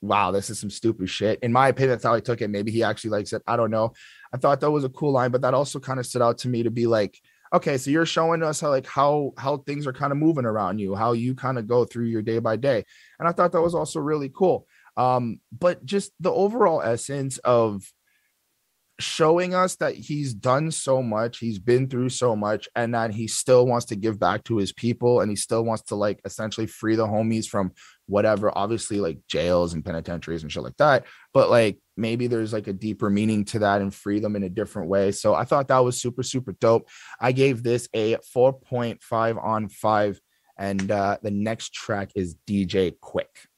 wow, 0.00 0.30
this 0.30 0.50
is 0.50 0.58
some 0.58 0.70
stupid 0.70 1.10
shit. 1.10 1.38
In 1.42 1.52
my 1.52 1.68
opinion, 1.68 1.90
that's 1.90 2.04
how 2.04 2.14
he 2.14 2.20
took 2.20 2.40
it. 2.40 2.48
Maybe 2.48 2.70
he 2.70 2.82
actually 2.82 3.10
likes 3.10 3.32
it. 3.32 3.42
I 3.46 3.56
don't 3.56 3.70
know. 3.70 3.92
I 4.32 4.36
thought 4.36 4.60
that 4.60 4.70
was 4.70 4.84
a 4.84 4.88
cool 4.88 5.12
line, 5.12 5.30
but 5.30 5.42
that 5.42 5.54
also 5.54 5.78
kind 5.78 5.98
of 5.98 6.06
stood 6.06 6.22
out 6.22 6.38
to 6.38 6.48
me 6.48 6.62
to 6.62 6.70
be 6.70 6.86
like, 6.86 7.20
okay 7.52 7.76
so 7.76 7.90
you're 7.90 8.06
showing 8.06 8.42
us 8.42 8.60
how 8.60 8.68
like 8.68 8.86
how 8.86 9.32
how 9.36 9.56
things 9.58 9.86
are 9.86 9.92
kind 9.92 10.12
of 10.12 10.18
moving 10.18 10.44
around 10.44 10.78
you 10.78 10.94
how 10.94 11.12
you 11.12 11.34
kind 11.34 11.58
of 11.58 11.66
go 11.66 11.84
through 11.84 12.06
your 12.06 12.22
day 12.22 12.38
by 12.38 12.56
day 12.56 12.84
and 13.18 13.28
i 13.28 13.32
thought 13.32 13.52
that 13.52 13.60
was 13.60 13.74
also 13.74 13.98
really 13.98 14.30
cool 14.34 14.66
um 14.96 15.40
but 15.52 15.84
just 15.84 16.12
the 16.20 16.32
overall 16.32 16.82
essence 16.82 17.38
of 17.38 17.82
showing 19.00 19.54
us 19.54 19.76
that 19.76 19.94
he's 19.94 20.34
done 20.34 20.70
so 20.70 21.02
much, 21.02 21.38
he's 21.38 21.58
been 21.58 21.88
through 21.88 22.10
so 22.10 22.36
much, 22.36 22.68
and 22.76 22.94
that 22.94 23.12
he 23.12 23.26
still 23.26 23.66
wants 23.66 23.86
to 23.86 23.96
give 23.96 24.18
back 24.18 24.44
to 24.44 24.58
his 24.58 24.72
people 24.72 25.20
and 25.20 25.30
he 25.30 25.36
still 25.36 25.64
wants 25.64 25.84
to 25.84 25.94
like 25.94 26.20
essentially 26.24 26.66
free 26.66 26.94
the 26.94 27.06
homies 27.06 27.46
from 27.46 27.72
whatever, 28.06 28.56
obviously 28.56 29.00
like 29.00 29.18
jails 29.28 29.74
and 29.74 29.84
penitentiaries 29.84 30.42
and 30.42 30.52
shit 30.52 30.62
like 30.62 30.76
that. 30.76 31.06
But 31.32 31.50
like 31.50 31.78
maybe 31.96 32.26
there's 32.26 32.52
like 32.52 32.68
a 32.68 32.72
deeper 32.72 33.10
meaning 33.10 33.44
to 33.46 33.60
that 33.60 33.80
and 33.80 33.94
free 33.94 34.20
them 34.20 34.36
in 34.36 34.42
a 34.42 34.48
different 34.48 34.88
way. 34.88 35.12
So 35.12 35.34
I 35.34 35.44
thought 35.44 35.68
that 35.68 35.78
was 35.78 36.00
super, 36.00 36.22
super 36.22 36.52
dope. 36.52 36.88
I 37.20 37.32
gave 37.32 37.62
this 37.62 37.88
a 37.94 38.16
4.5 38.34 39.42
on 39.42 39.68
five. 39.68 40.20
And 40.58 40.90
uh, 40.90 41.16
the 41.22 41.30
next 41.30 41.72
track 41.72 42.10
is 42.14 42.36
DJ 42.46 42.94
Quik. 43.02 43.49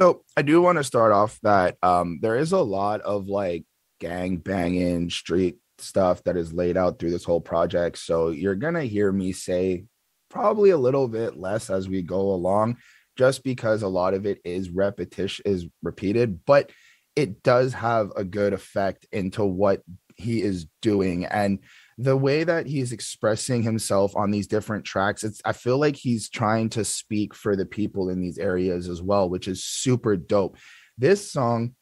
So 0.00 0.22
I 0.34 0.40
do 0.40 0.62
want 0.62 0.78
to 0.78 0.84
start 0.84 1.12
off 1.12 1.38
that 1.42 1.76
um, 1.82 2.20
there 2.22 2.36
is 2.36 2.52
a 2.52 2.58
lot 2.58 3.02
of 3.02 3.26
like 3.26 3.64
gang 3.98 4.38
banging 4.38 5.10
street 5.10 5.58
stuff 5.78 6.22
that 6.24 6.38
is 6.38 6.54
laid 6.54 6.78
out 6.78 6.98
through 6.98 7.10
this 7.10 7.24
whole 7.24 7.40
project. 7.40 7.98
So 7.98 8.30
you're 8.30 8.54
to 8.74 8.80
hear 8.80 9.12
me 9.12 9.32
say 9.32 9.84
probably 10.30 10.70
a 10.70 10.78
little 10.78 11.06
bit 11.06 11.36
less 11.36 11.68
as 11.68 11.86
we 11.86 12.00
go 12.00 12.32
along 12.32 12.78
just 13.18 13.44
because 13.44 13.82
a 13.82 13.88
lot 13.88 14.14
of 14.14 14.24
it 14.24 14.40
is 14.42 14.70
repetition 14.70 15.42
is 15.44 15.66
repeated, 15.82 16.46
but 16.46 16.70
it 17.14 17.42
does 17.42 17.74
have 17.74 18.10
a 18.16 18.24
good 18.24 18.54
effect 18.54 19.06
into 19.12 19.44
what 19.44 19.82
he 20.16 20.40
is 20.40 20.66
doing 20.80 21.26
and 21.26 21.58
the 22.02 22.16
way 22.16 22.44
that 22.44 22.66
he's 22.66 22.92
expressing 22.92 23.62
himself 23.62 24.16
on 24.16 24.30
these 24.30 24.46
different 24.46 24.84
tracks 24.84 25.22
it's 25.22 25.42
i 25.44 25.52
feel 25.52 25.78
like 25.78 25.96
he's 25.96 26.30
trying 26.30 26.68
to 26.68 26.84
speak 26.84 27.34
for 27.34 27.56
the 27.56 27.66
people 27.66 28.08
in 28.08 28.20
these 28.20 28.38
areas 28.38 28.88
as 28.88 29.02
well 29.02 29.28
which 29.28 29.48
is 29.48 29.64
super 29.64 30.16
dope. 30.16 30.56
This 30.98 31.30
song 31.30 31.74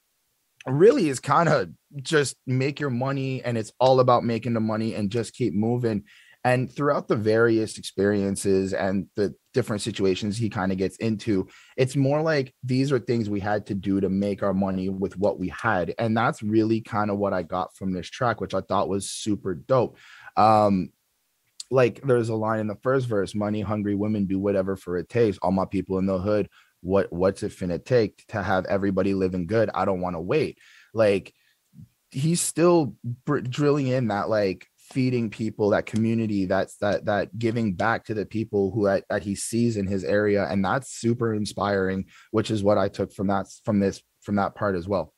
really 0.66 1.08
is 1.08 1.20
kind 1.20 1.48
of 1.48 1.70
just 2.02 2.36
make 2.46 2.78
your 2.78 2.90
money 2.90 3.42
and 3.42 3.56
it's 3.56 3.72
all 3.80 4.00
about 4.00 4.24
making 4.24 4.54
the 4.54 4.60
money 4.60 4.94
and 4.94 5.10
just 5.10 5.34
keep 5.34 5.54
moving 5.54 6.04
and 6.44 6.70
throughout 6.72 7.08
the 7.08 7.16
various 7.16 7.78
experiences 7.78 8.72
and 8.72 9.06
the 9.16 9.34
different 9.54 9.82
situations 9.82 10.36
he 10.36 10.48
kind 10.48 10.70
of 10.70 10.78
gets 10.78 10.96
into 10.98 11.48
it's 11.76 11.96
more 11.96 12.22
like 12.22 12.54
these 12.62 12.92
are 12.92 12.98
things 12.98 13.28
we 13.28 13.40
had 13.40 13.66
to 13.66 13.74
do 13.74 14.00
to 14.00 14.08
make 14.08 14.42
our 14.42 14.54
money 14.54 14.88
with 14.88 15.16
what 15.18 15.38
we 15.38 15.48
had. 15.48 15.94
And 15.98 16.16
that's 16.16 16.42
really 16.42 16.80
kind 16.80 17.10
of 17.10 17.18
what 17.18 17.32
i 17.32 17.42
got 17.42 17.76
from 17.76 17.92
this 17.92 18.08
track 18.08 18.40
which 18.40 18.54
i 18.54 18.60
thought 18.60 18.88
was 18.88 19.10
super 19.10 19.54
dope. 19.54 19.98
Um 20.36 20.90
like 21.70 22.00
there's 22.02 22.30
a 22.30 22.34
line 22.34 22.60
in 22.60 22.66
the 22.66 22.78
first 22.82 23.06
verse 23.06 23.34
money 23.34 23.60
hungry 23.60 23.94
women 23.94 24.26
do 24.26 24.38
whatever 24.38 24.74
for 24.74 24.96
it 24.96 25.08
takes 25.08 25.36
all 25.38 25.52
my 25.52 25.66
people 25.66 25.98
in 25.98 26.06
the 26.06 26.18
hood 26.18 26.48
what 26.80 27.12
what's 27.12 27.42
it 27.42 27.52
finna 27.52 27.82
take 27.82 28.24
to 28.28 28.42
have 28.42 28.66
everybody 28.66 29.14
living 29.14 29.46
good? 29.46 29.70
I 29.74 29.84
don't 29.84 30.00
want 30.00 30.16
to 30.16 30.20
wait. 30.20 30.58
Like 30.94 31.34
he's 32.10 32.40
still 32.40 32.94
br- 33.24 33.40
drilling 33.40 33.88
in 33.88 34.08
that 34.08 34.28
like 34.28 34.66
feeding 34.90 35.28
people 35.28 35.70
that 35.70 35.86
community 35.86 36.46
that's 36.46 36.76
that 36.76 37.04
that 37.04 37.38
giving 37.38 37.74
back 37.74 38.04
to 38.04 38.14
the 38.14 38.24
people 38.24 38.70
who 38.70 38.86
that, 38.86 39.04
that 39.10 39.22
he 39.22 39.34
sees 39.34 39.76
in 39.76 39.86
his 39.86 40.04
area 40.04 40.46
and 40.48 40.64
that's 40.64 40.90
super 40.90 41.34
inspiring 41.34 42.06
which 42.30 42.50
is 42.50 42.62
what 42.62 42.78
i 42.78 42.88
took 42.88 43.12
from 43.12 43.26
that 43.26 43.46
from 43.64 43.78
this 43.78 44.02
from 44.22 44.36
that 44.36 44.54
part 44.54 44.74
as 44.74 44.88
well 44.88 45.12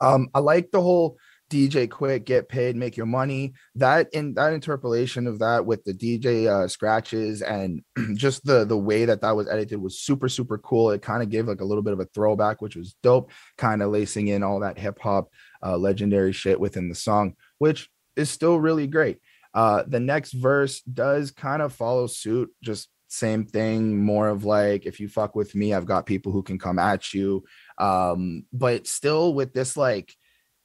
um 0.00 0.28
i 0.34 0.38
like 0.38 0.70
the 0.70 0.80
whole 0.80 1.16
DJ 1.52 1.86
Quik, 1.86 2.24
get 2.24 2.48
paid, 2.48 2.76
make 2.76 2.96
your 2.96 3.04
money. 3.04 3.52
That 3.74 4.08
in 4.14 4.32
that 4.34 4.54
interpolation 4.54 5.26
of 5.26 5.38
that 5.40 5.66
with 5.66 5.84
the 5.84 5.92
DJ 5.92 6.46
uh, 6.46 6.66
scratches 6.66 7.42
and 7.42 7.82
just 8.14 8.46
the 8.46 8.64
the 8.64 8.76
way 8.76 9.04
that 9.04 9.20
that 9.20 9.36
was 9.36 9.48
edited 9.48 9.80
was 9.80 10.00
super 10.00 10.30
super 10.30 10.56
cool. 10.56 10.92
It 10.92 11.02
kind 11.02 11.22
of 11.22 11.28
gave 11.28 11.46
like 11.46 11.60
a 11.60 11.64
little 11.64 11.82
bit 11.82 11.92
of 11.92 12.00
a 12.00 12.06
throwback, 12.06 12.62
which 12.62 12.74
was 12.74 12.96
dope. 13.02 13.30
Kind 13.58 13.82
of 13.82 13.90
lacing 13.90 14.28
in 14.28 14.42
all 14.42 14.60
that 14.60 14.78
hip 14.78 14.98
hop 14.98 15.28
uh, 15.62 15.76
legendary 15.76 16.32
shit 16.32 16.58
within 16.58 16.88
the 16.88 16.94
song, 16.94 17.34
which 17.58 17.90
is 18.16 18.30
still 18.30 18.58
really 18.58 18.86
great. 18.86 19.18
Uh, 19.54 19.82
the 19.86 20.00
next 20.00 20.32
verse 20.32 20.80
does 20.80 21.30
kind 21.30 21.60
of 21.60 21.72
follow 21.72 22.06
suit, 22.06 22.50
just 22.62 22.88
same 23.08 23.44
thing, 23.44 24.02
more 24.02 24.28
of 24.28 24.44
like 24.44 24.86
if 24.86 24.98
you 24.98 25.08
fuck 25.08 25.34
with 25.34 25.54
me, 25.54 25.74
I've 25.74 25.86
got 25.86 26.06
people 26.06 26.32
who 26.32 26.42
can 26.42 26.58
come 26.58 26.78
at 26.78 27.12
you. 27.12 27.44
Um, 27.78 28.46
but 28.52 28.86
still 28.86 29.34
with 29.34 29.52
this 29.52 29.76
like 29.76 30.14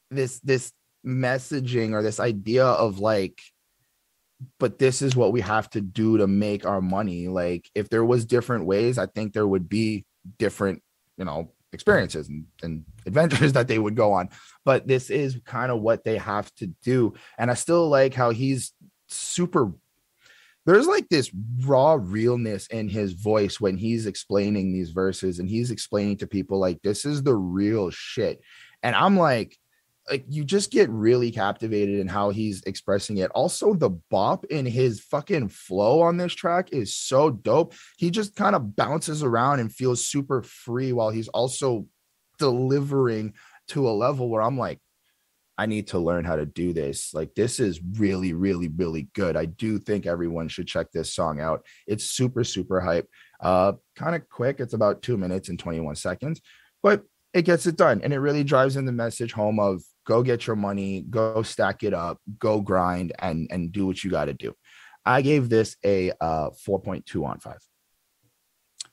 this 0.09 0.39
this 0.39 0.71
messaging 1.05 1.93
or 1.93 2.01
this 2.01 2.19
idea 2.19 2.65
of 2.65 2.99
like 2.99 3.41
but 4.59 4.77
this 4.77 5.01
is 5.01 5.15
what 5.15 5.31
we 5.31 5.41
have 5.41 5.69
to 5.69 5.81
do 5.81 6.17
to 6.17 6.27
make 6.27 6.65
our 6.65 6.81
money 6.81 7.27
like 7.27 7.69
if 7.73 7.89
there 7.89 8.03
was 8.03 8.25
different 8.25 8.65
ways 8.65 8.97
i 8.97 9.05
think 9.05 9.33
there 9.33 9.47
would 9.47 9.69
be 9.69 10.05
different 10.37 10.81
you 11.17 11.25
know 11.25 11.51
experiences 11.73 12.29
and, 12.29 12.45
and 12.63 12.85
adventures 13.05 13.53
that 13.53 13.67
they 13.67 13.79
would 13.79 13.95
go 13.95 14.13
on. 14.13 14.29
But 14.65 14.87
this 14.87 15.09
is 15.09 15.39
kind 15.45 15.71
of 15.71 15.81
what 15.81 16.03
they 16.03 16.17
have 16.17 16.53
to 16.55 16.67
do. 16.83 17.13
And 17.37 17.51
i 17.51 17.53
still 17.53 17.89
like 17.89 18.13
how 18.13 18.31
he's 18.31 18.73
super 19.07 19.71
there's 20.65 20.87
like 20.87 21.07
this 21.07 21.31
raw 21.61 21.97
realness 21.97 22.67
in 22.67 22.89
his 22.89 23.13
voice 23.13 23.61
when 23.61 23.77
he's 23.77 24.05
explaining 24.05 24.73
these 24.73 24.89
verses 24.89 25.39
and 25.39 25.49
he's 25.49 25.71
explaining 25.71 26.17
to 26.17 26.27
people 26.27 26.59
like 26.59 26.81
this 26.81 27.05
is 27.05 27.23
the 27.23 27.35
real 27.35 27.89
shit. 27.89 28.41
And 28.83 28.95
i'm 28.95 29.17
like 29.17 29.57
like 30.09 30.25
you 30.29 30.43
just 30.43 30.71
get 30.71 30.89
really 30.89 31.31
captivated 31.31 31.99
in 31.99 32.07
how 32.07 32.29
he's 32.29 32.61
expressing 32.63 33.17
it. 33.17 33.31
Also, 33.31 33.73
the 33.73 33.89
bop 33.89 34.45
in 34.45 34.65
his 34.65 35.01
fucking 35.01 35.49
flow 35.49 36.01
on 36.01 36.17
this 36.17 36.33
track 36.33 36.71
is 36.71 36.95
so 36.95 37.29
dope. 37.29 37.73
He 37.97 38.09
just 38.09 38.35
kind 38.35 38.55
of 38.55 38.75
bounces 38.75 39.23
around 39.23 39.59
and 39.59 39.73
feels 39.73 40.07
super 40.07 40.43
free 40.43 40.93
while 40.93 41.09
he's 41.09 41.27
also 41.29 41.87
delivering 42.39 43.33
to 43.69 43.89
a 43.89 43.91
level 43.91 44.29
where 44.29 44.41
I'm 44.41 44.57
like, 44.57 44.79
I 45.57 45.65
need 45.65 45.87
to 45.87 45.99
learn 45.99 46.23
how 46.23 46.35
to 46.35 46.45
do 46.45 46.71
this. 46.71 47.13
Like, 47.13 47.33
this 47.33 47.59
is 47.59 47.81
really, 47.97 48.33
really, 48.33 48.67
really 48.67 49.09
good. 49.13 49.35
I 49.35 49.45
do 49.45 49.79
think 49.79 50.05
everyone 50.05 50.47
should 50.49 50.67
check 50.67 50.91
this 50.91 51.13
song 51.13 51.41
out. 51.41 51.65
It's 51.87 52.05
super, 52.05 52.43
super 52.43 52.79
hype. 52.79 53.09
Uh, 53.41 53.73
kind 53.95 54.15
of 54.15 54.29
quick. 54.29 54.59
It's 54.59 54.75
about 54.75 55.01
two 55.01 55.17
minutes 55.17 55.49
and 55.49 55.57
21 55.57 55.95
seconds, 55.95 56.41
but 56.83 57.03
it 57.33 57.41
gets 57.41 57.65
it 57.65 57.75
done. 57.75 58.01
And 58.03 58.13
it 58.13 58.19
really 58.19 58.43
drives 58.43 58.75
in 58.77 58.85
the 58.85 58.91
message 58.91 59.33
home 59.33 59.59
of 59.59 59.81
go 60.07 60.23
get 60.23 60.47
your 60.47 60.55
money, 60.55 61.01
go 61.01 61.43
stack 61.43 61.83
it 61.83 61.93
up, 61.93 62.19
go 62.39 62.61
grind 62.61 63.11
and 63.19 63.47
and 63.51 63.71
do 63.71 63.85
what 63.85 64.03
you 64.03 64.09
got 64.09 64.25
to 64.25 64.33
do. 64.33 64.55
I 65.05 65.21
gave 65.21 65.49
this 65.49 65.75
a 65.85 66.11
uh 66.21 66.49
4.2 66.67 67.25
on 67.25 67.39
5. 67.39 67.57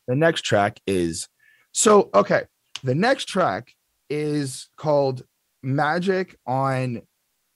The 0.09 0.17
next 0.17 0.43
track 0.43 0.81
is 0.87 1.29
so 1.73 2.11
okay. 2.15 2.43
The 2.83 2.95
next 2.95 3.27
track 3.27 3.73
is 4.11 4.69
called 4.77 5.23
Magic 5.63 6.37
on 6.47 7.03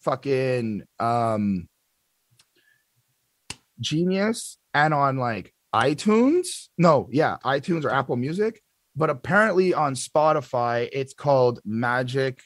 fucking 0.03 0.85
um 0.99 1.69
Genius 3.81 4.57
and 4.73 4.95
on 4.95 5.19
like 5.19 5.53
iTunes. 5.75 6.69
No, 6.79 7.09
yeah, 7.11 7.37
iTunes 7.45 7.85
or 7.85 7.91
Apple 7.91 8.17
Music. 8.17 8.63
But 8.97 9.11
apparently 9.11 9.75
on 9.75 9.95
Spotify, 9.95 10.89
it's 10.93 11.15
called 11.15 11.61
Magic 11.65 12.41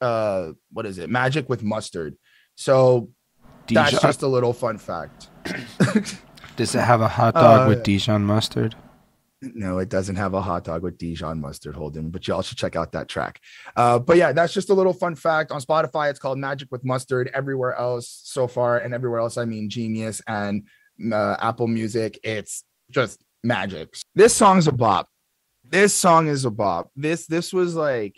uh 0.00 0.52
what 0.72 0.86
is 0.86 0.98
it 0.98 1.10
magic 1.10 1.48
with 1.48 1.62
mustard 1.62 2.16
so 2.54 3.10
Dijon. 3.66 3.84
that's 3.84 4.02
just 4.02 4.22
a 4.22 4.28
little 4.28 4.52
fun 4.52 4.78
fact 4.78 5.28
does 6.56 6.74
it 6.74 6.80
have 6.80 7.00
a 7.00 7.08
hot 7.08 7.34
dog 7.34 7.66
uh, 7.66 7.68
with 7.68 7.82
dijon 7.82 8.24
mustard 8.24 8.74
No, 9.40 9.78
it 9.78 9.88
doesn't 9.88 10.16
have 10.16 10.34
a 10.34 10.42
hot 10.42 10.64
dog 10.64 10.82
with 10.82 10.98
Dijon 10.98 11.40
mustard 11.40 11.76
holding, 11.76 12.10
but 12.10 12.26
y'all 12.26 12.42
should 12.42 12.58
check 12.58 12.74
out 12.74 12.90
that 12.90 13.06
track. 13.06 13.40
Uh, 13.76 13.96
but 13.98 14.16
yeah, 14.16 14.32
that's 14.32 14.52
just 14.52 14.68
a 14.68 14.74
little 14.74 14.92
fun 14.92 15.14
fact. 15.14 15.52
On 15.52 15.60
Spotify, 15.60 16.10
it's 16.10 16.18
called 16.18 16.38
Magic 16.38 16.68
with 16.72 16.84
Mustard. 16.84 17.30
Everywhere 17.32 17.74
else 17.76 18.20
so 18.24 18.48
far, 18.48 18.78
and 18.78 18.92
everywhere 18.92 19.20
else, 19.20 19.36
I 19.36 19.44
mean 19.44 19.70
Genius 19.70 20.20
and 20.26 20.66
uh, 21.12 21.36
Apple 21.40 21.68
Music, 21.68 22.18
it's 22.24 22.64
just 22.90 23.22
magic. 23.44 23.96
This 24.14 24.34
song's 24.34 24.66
a 24.66 24.72
bop. 24.72 25.08
This 25.64 25.94
song 25.94 26.26
is 26.26 26.44
a 26.44 26.50
bop. 26.50 26.90
This 26.96 27.26
this 27.26 27.52
was 27.52 27.76
like 27.76 28.16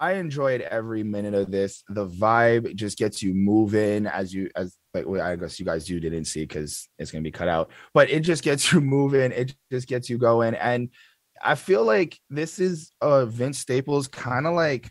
I 0.00 0.14
enjoyed 0.14 0.60
every 0.62 1.02
minute 1.02 1.34
of 1.34 1.50
this. 1.50 1.82
The 1.88 2.06
vibe 2.06 2.74
just 2.74 2.98
gets 2.98 3.22
you 3.22 3.34
moving 3.34 4.06
as 4.06 4.32
you 4.32 4.50
as 4.56 4.76
like 4.94 5.06
well, 5.06 5.20
I 5.20 5.36
guess 5.36 5.58
you 5.58 5.66
guys 5.66 5.88
you 5.88 6.00
didn't 6.00 6.26
see 6.26 6.42
because 6.42 6.88
it's 6.98 7.10
gonna 7.10 7.22
be 7.22 7.30
cut 7.30 7.48
out, 7.48 7.70
but 7.94 8.10
it 8.10 8.20
just 8.20 8.42
gets 8.42 8.72
you 8.72 8.80
moving. 8.96 9.32
It 9.32 9.54
just 9.70 9.88
gets 9.88 10.08
you 10.08 10.18
going, 10.18 10.54
and 10.54 10.90
I 11.42 11.54
feel 11.54 11.84
like 11.84 12.18
this 12.30 12.58
is 12.58 12.92
uh 13.00 13.26
Vince 13.26 13.58
Staples 13.58 14.08
kind 14.08 14.46
of 14.46 14.54
like 14.54 14.90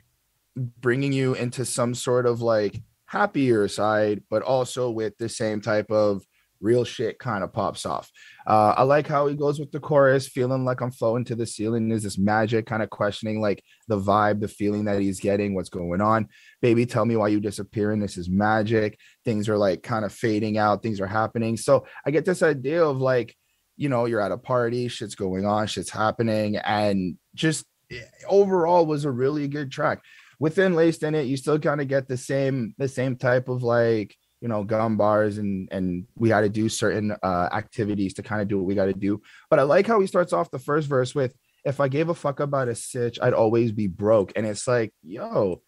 bringing 0.55 1.13
you 1.13 1.33
into 1.35 1.65
some 1.65 1.93
sort 1.93 2.25
of 2.25 2.41
like 2.41 2.81
happier 3.05 3.67
side, 3.67 4.23
but 4.29 4.41
also 4.41 4.89
with 4.89 5.17
the 5.17 5.29
same 5.29 5.61
type 5.61 5.91
of 5.91 6.23
real 6.61 6.83
shit 6.83 7.19
kind 7.19 7.43
of 7.43 7.53
pops 7.53 7.85
off. 7.85 8.11
Uh, 8.45 8.73
I 8.77 8.83
like 8.83 9.07
how 9.07 9.27
he 9.27 9.35
goes 9.35 9.59
with 9.59 9.71
the 9.71 9.79
chorus, 9.79 10.27
feeling 10.27 10.65
like 10.65 10.81
I'm 10.81 10.91
floating 10.91 11.25
to 11.25 11.35
the 11.35 11.45
ceiling. 11.45 11.91
Is 11.91 12.03
this 12.03 12.17
magic? 12.17 12.65
Kind 12.65 12.83
of 12.83 12.89
questioning 12.89 13.41
like 13.41 13.63
the 13.87 13.99
vibe, 13.99 14.39
the 14.39 14.47
feeling 14.47 14.85
that 14.85 15.01
he's 15.01 15.19
getting, 15.19 15.53
what's 15.53 15.69
going 15.69 16.01
on. 16.01 16.29
Baby, 16.61 16.85
tell 16.85 17.05
me 17.05 17.15
why 17.15 17.27
you 17.29 17.39
disappearing. 17.39 17.99
This 17.99 18.17
is 18.17 18.29
magic. 18.29 18.99
Things 19.25 19.49
are 19.49 19.57
like 19.57 19.83
kind 19.83 20.05
of 20.05 20.13
fading 20.13 20.57
out. 20.57 20.81
Things 20.81 21.01
are 21.01 21.07
happening. 21.07 21.57
So 21.57 21.85
I 22.05 22.11
get 22.11 22.25
this 22.25 22.43
idea 22.43 22.83
of 22.83 22.97
like, 22.97 23.35
you 23.75 23.89
know, 23.89 24.05
you're 24.05 24.21
at 24.21 24.31
a 24.31 24.37
party, 24.37 24.87
shit's 24.87 25.15
going 25.15 25.45
on, 25.45 25.67
shit's 25.67 25.91
happening, 25.91 26.57
and 26.57 27.17
just 27.35 27.65
eh, 27.91 28.01
overall 28.27 28.85
was 28.85 29.05
a 29.05 29.11
really 29.11 29.47
good 29.47 29.71
track. 29.71 30.01
Within 30.39 30.75
laced 30.75 31.03
in 31.03 31.15
it, 31.15 31.27
you 31.27 31.37
still 31.37 31.59
kind 31.59 31.81
of 31.81 31.87
get 31.87 32.07
the 32.07 32.17
same 32.17 32.73
the 32.77 32.87
same 32.87 33.15
type 33.15 33.49
of 33.49 33.63
like 33.63 34.15
you 34.41 34.47
know 34.47 34.63
gum 34.63 34.97
bars 34.97 35.37
and 35.37 35.67
and 35.71 36.05
we 36.15 36.29
got 36.29 36.41
to 36.41 36.49
do 36.49 36.69
certain 36.69 37.15
uh 37.23 37.49
activities 37.51 38.13
to 38.15 38.23
kind 38.23 38.41
of 38.41 38.47
do 38.47 38.57
what 38.57 38.65
we 38.65 38.75
got 38.75 38.85
to 38.85 38.93
do. 38.93 39.21
But 39.49 39.59
i 39.59 39.63
like 39.63 39.87
how 39.87 39.99
he 39.99 40.07
starts 40.07 40.33
off 40.33 40.51
the 40.51 40.59
first 40.59 40.87
verse 40.87 41.15
with 41.15 41.33
if 41.65 41.79
i 41.79 41.87
gave 41.87 42.09
a 42.09 42.15
fuck 42.15 42.39
about 42.39 42.67
a 42.67 42.75
sitch 42.75 43.19
i'd 43.21 43.33
always 43.33 43.71
be 43.71 43.87
broke. 43.87 44.33
And 44.35 44.45
it's 44.45 44.67
like 44.67 44.93
yo 45.03 45.61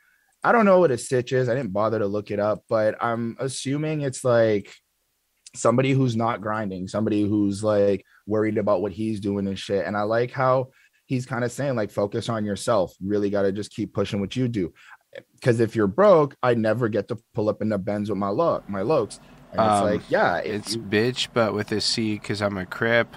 i 0.43 0.51
don't 0.51 0.65
know 0.65 0.79
what 0.79 0.91
a 0.91 0.97
sitch 0.97 1.33
is. 1.33 1.49
I 1.49 1.55
didn't 1.55 1.73
bother 1.73 1.99
to 1.99 2.07
look 2.07 2.31
it 2.31 2.39
up 2.39 2.63
but 2.69 2.95
i'm 3.01 3.37
assuming 3.39 4.01
it's 4.01 4.23
like 4.23 4.73
somebody 5.55 5.91
who's 5.93 6.15
not 6.15 6.41
grinding 6.41 6.87
somebody 6.87 7.23
who's 7.23 7.63
like 7.63 8.05
worried 8.27 8.59
about 8.59 8.81
what 8.83 8.91
he's 8.91 9.19
doing 9.19 9.47
and 9.47 9.57
shit. 9.57 9.85
And 9.85 9.97
i 9.97 10.03
like 10.03 10.31
how 10.31 10.69
he's 11.09 11.25
kind 11.25 11.43
of 11.43 11.51
saying 11.51 11.75
like 11.75 11.89
focus 11.89 12.29
on 12.29 12.45
yourself. 12.45 12.93
Really 13.03 13.31
got 13.31 13.41
to 13.41 13.51
just 13.51 13.71
keep 13.71 13.93
pushing 13.93 14.21
what 14.21 14.35
you 14.35 14.47
do 14.47 14.71
because 15.35 15.59
if 15.59 15.75
you're 15.75 15.87
broke, 15.87 16.35
I 16.43 16.53
never 16.53 16.89
get 16.89 17.07
to 17.09 17.17
pull 17.33 17.49
up 17.49 17.61
in 17.61 17.69
the 17.69 17.77
Benz 17.77 18.09
with 18.09 18.19
my 18.19 18.29
look, 18.29 18.67
my 18.69 18.81
looks. 18.81 19.19
And 19.51 19.61
it's 19.61 19.79
um, 19.79 19.83
like, 19.83 20.01
yeah, 20.09 20.37
it's 20.37 20.75
you, 20.75 20.81
bitch, 20.81 21.29
but 21.33 21.53
with 21.53 21.71
a 21.71 21.81
C 21.81 22.13
because 22.15 22.41
I'm 22.41 22.57
a 22.57 22.65
crip. 22.65 23.15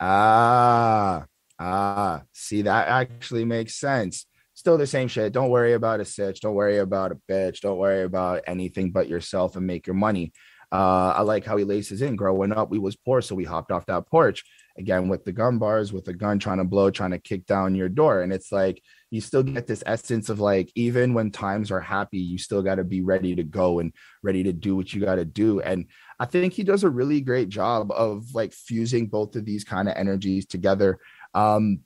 Ah, 0.00 1.26
ah, 1.58 2.22
see, 2.32 2.62
that 2.62 2.88
actually 2.88 3.44
makes 3.44 3.74
sense. 3.78 4.26
Still 4.54 4.78
the 4.78 4.86
same 4.86 5.08
shit. 5.08 5.32
Don't 5.32 5.50
worry 5.50 5.74
about 5.74 6.00
a 6.00 6.04
sitch. 6.04 6.40
Don't 6.40 6.54
worry 6.54 6.78
about 6.78 7.12
a 7.12 7.18
bitch. 7.30 7.60
Don't 7.60 7.78
worry 7.78 8.02
about 8.02 8.42
anything 8.46 8.92
but 8.92 9.08
yourself 9.08 9.56
and 9.56 9.66
make 9.66 9.86
your 9.86 9.94
money. 9.94 10.32
Uh, 10.70 11.12
I 11.16 11.22
like 11.22 11.44
how 11.44 11.56
he 11.56 11.64
laces 11.64 12.00
in. 12.00 12.16
Growing 12.16 12.52
up, 12.52 12.70
we 12.70 12.78
was 12.78 12.96
poor, 12.96 13.20
so 13.20 13.34
we 13.34 13.44
hopped 13.44 13.70
off 13.70 13.86
that 13.86 14.06
porch 14.06 14.42
again 14.78 15.08
with 15.08 15.24
the 15.24 15.32
gun 15.32 15.58
bars, 15.58 15.92
with 15.92 16.08
a 16.08 16.12
gun 16.12 16.38
trying 16.38 16.58
to 16.58 16.64
blow, 16.64 16.90
trying 16.90 17.10
to 17.10 17.18
kick 17.18 17.46
down 17.46 17.74
your 17.74 17.88
door, 17.88 18.22
and 18.22 18.32
it's 18.32 18.52
like 18.52 18.82
you 19.12 19.20
still 19.20 19.42
get 19.42 19.66
this 19.66 19.82
essence 19.84 20.30
of 20.30 20.40
like 20.40 20.72
even 20.74 21.12
when 21.12 21.30
times 21.30 21.70
are 21.70 21.82
happy 21.82 22.18
you 22.18 22.38
still 22.38 22.62
got 22.62 22.76
to 22.76 22.84
be 22.84 23.02
ready 23.02 23.34
to 23.34 23.42
go 23.42 23.78
and 23.78 23.92
ready 24.22 24.42
to 24.42 24.54
do 24.54 24.74
what 24.74 24.92
you 24.92 25.02
got 25.02 25.16
to 25.16 25.24
do. 25.24 25.60
And 25.60 25.86
i 26.18 26.24
think 26.24 26.54
he 26.54 26.64
does 26.64 26.82
a 26.82 26.90
really 26.90 27.20
great 27.20 27.50
job 27.50 27.92
of 27.92 28.34
like 28.34 28.52
fusing 28.52 29.06
both 29.06 29.36
of 29.36 29.44
these 29.44 29.64
kind 29.64 29.88
of 29.88 29.96
energies 29.96 30.46
together. 30.46 30.98
Um 31.34 31.80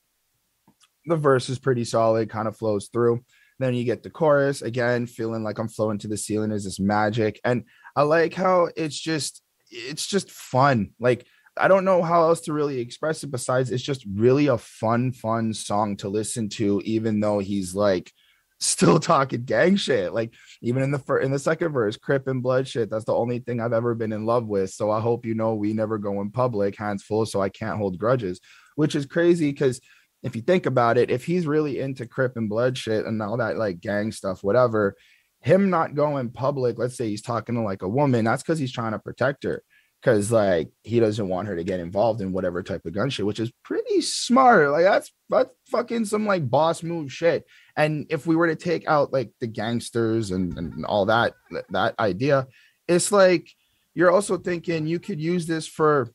the 1.06 1.16
verse 1.16 1.48
is 1.48 1.58
pretty 1.58 1.84
solid 1.84 2.30
kind 2.30 2.48
of 2.48 2.56
flows 2.56 2.88
through. 2.92 3.24
Then 3.58 3.74
you 3.74 3.84
get 3.84 4.02
the 4.02 4.10
chorus 4.10 4.62
again 4.62 5.06
feeling 5.06 5.42
like 5.42 5.58
i'm 5.58 5.68
flowing 5.68 5.98
to 5.98 6.08
the 6.08 6.16
ceiling 6.16 6.52
is 6.52 6.64
this 6.64 6.78
magic. 6.78 7.40
And 7.44 7.64
i 7.96 8.02
like 8.02 8.34
how 8.34 8.68
it's 8.76 8.98
just 8.98 9.42
it's 9.68 10.06
just 10.06 10.30
fun. 10.30 10.90
Like 11.00 11.26
I 11.58 11.68
don't 11.68 11.84
know 11.84 12.02
how 12.02 12.22
else 12.22 12.42
to 12.42 12.52
really 12.52 12.80
express 12.80 13.22
it 13.22 13.30
besides 13.30 13.70
it's 13.70 13.82
just 13.82 14.04
really 14.12 14.48
a 14.48 14.58
fun, 14.58 15.12
fun 15.12 15.54
song 15.54 15.96
to 15.98 16.08
listen 16.08 16.48
to, 16.50 16.82
even 16.84 17.20
though 17.20 17.38
he's 17.38 17.74
like 17.74 18.12
still 18.60 18.98
talking 19.00 19.44
gang 19.44 19.76
shit. 19.76 20.12
Like 20.12 20.34
even 20.62 20.82
in 20.82 20.90
the 20.90 20.98
first 20.98 21.24
in 21.24 21.32
the 21.32 21.38
second 21.38 21.72
verse, 21.72 21.96
Crip 21.96 22.28
and 22.28 22.42
blood 22.42 22.68
shit. 22.68 22.90
That's 22.90 23.04
the 23.04 23.14
only 23.14 23.38
thing 23.38 23.60
I've 23.60 23.72
ever 23.72 23.94
been 23.94 24.12
in 24.12 24.26
love 24.26 24.46
with. 24.46 24.70
So 24.70 24.90
I 24.90 25.00
hope 25.00 25.24
you 25.24 25.34
know 25.34 25.54
we 25.54 25.72
never 25.72 25.98
go 25.98 26.20
in 26.20 26.30
public, 26.30 26.76
hands 26.76 27.02
full, 27.02 27.26
so 27.26 27.40
I 27.40 27.48
can't 27.48 27.78
hold 27.78 27.98
grudges, 27.98 28.40
which 28.76 28.94
is 28.94 29.06
crazy 29.06 29.50
because 29.50 29.80
if 30.22 30.34
you 30.34 30.42
think 30.42 30.66
about 30.66 30.98
it, 30.98 31.10
if 31.10 31.24
he's 31.24 31.46
really 31.46 31.80
into 31.80 32.06
Crip 32.06 32.36
and 32.36 32.48
blood 32.48 32.76
shit 32.76 33.06
and 33.06 33.22
all 33.22 33.36
that 33.38 33.56
like 33.56 33.80
gang 33.80 34.12
stuff, 34.12 34.42
whatever, 34.42 34.96
him 35.40 35.70
not 35.70 35.94
going 35.94 36.30
public, 36.30 36.78
let's 36.78 36.96
say 36.96 37.08
he's 37.08 37.22
talking 37.22 37.54
to 37.54 37.60
like 37.62 37.82
a 37.82 37.88
woman, 37.88 38.24
that's 38.24 38.42
because 38.42 38.58
he's 38.58 38.72
trying 38.72 38.92
to 38.92 38.98
protect 38.98 39.44
her 39.44 39.62
because 40.06 40.30
like 40.30 40.70
he 40.84 41.00
doesn't 41.00 41.28
want 41.28 41.48
her 41.48 41.56
to 41.56 41.64
get 41.64 41.80
involved 41.80 42.20
in 42.20 42.30
whatever 42.30 42.62
type 42.62 42.86
of 42.86 42.92
gun 42.92 43.10
shit, 43.10 43.26
which 43.26 43.40
is 43.40 43.50
pretty 43.64 44.00
smart. 44.00 44.70
Like 44.70 44.84
that's 44.84 45.10
that's 45.28 45.50
fucking 45.66 46.04
some 46.04 46.24
like 46.24 46.48
boss 46.48 46.84
move 46.84 47.12
shit. 47.12 47.44
And 47.76 48.06
if 48.08 48.24
we 48.24 48.36
were 48.36 48.46
to 48.46 48.54
take 48.54 48.86
out 48.86 49.12
like 49.12 49.32
the 49.40 49.48
gangsters 49.48 50.30
and, 50.30 50.56
and 50.56 50.86
all 50.86 51.06
that 51.06 51.34
that 51.70 51.98
idea, 51.98 52.46
it's 52.86 53.10
like 53.10 53.50
you're 53.94 54.12
also 54.12 54.38
thinking 54.38 54.86
you 54.86 55.00
could 55.00 55.20
use 55.20 55.44
this 55.44 55.66
for 55.66 56.12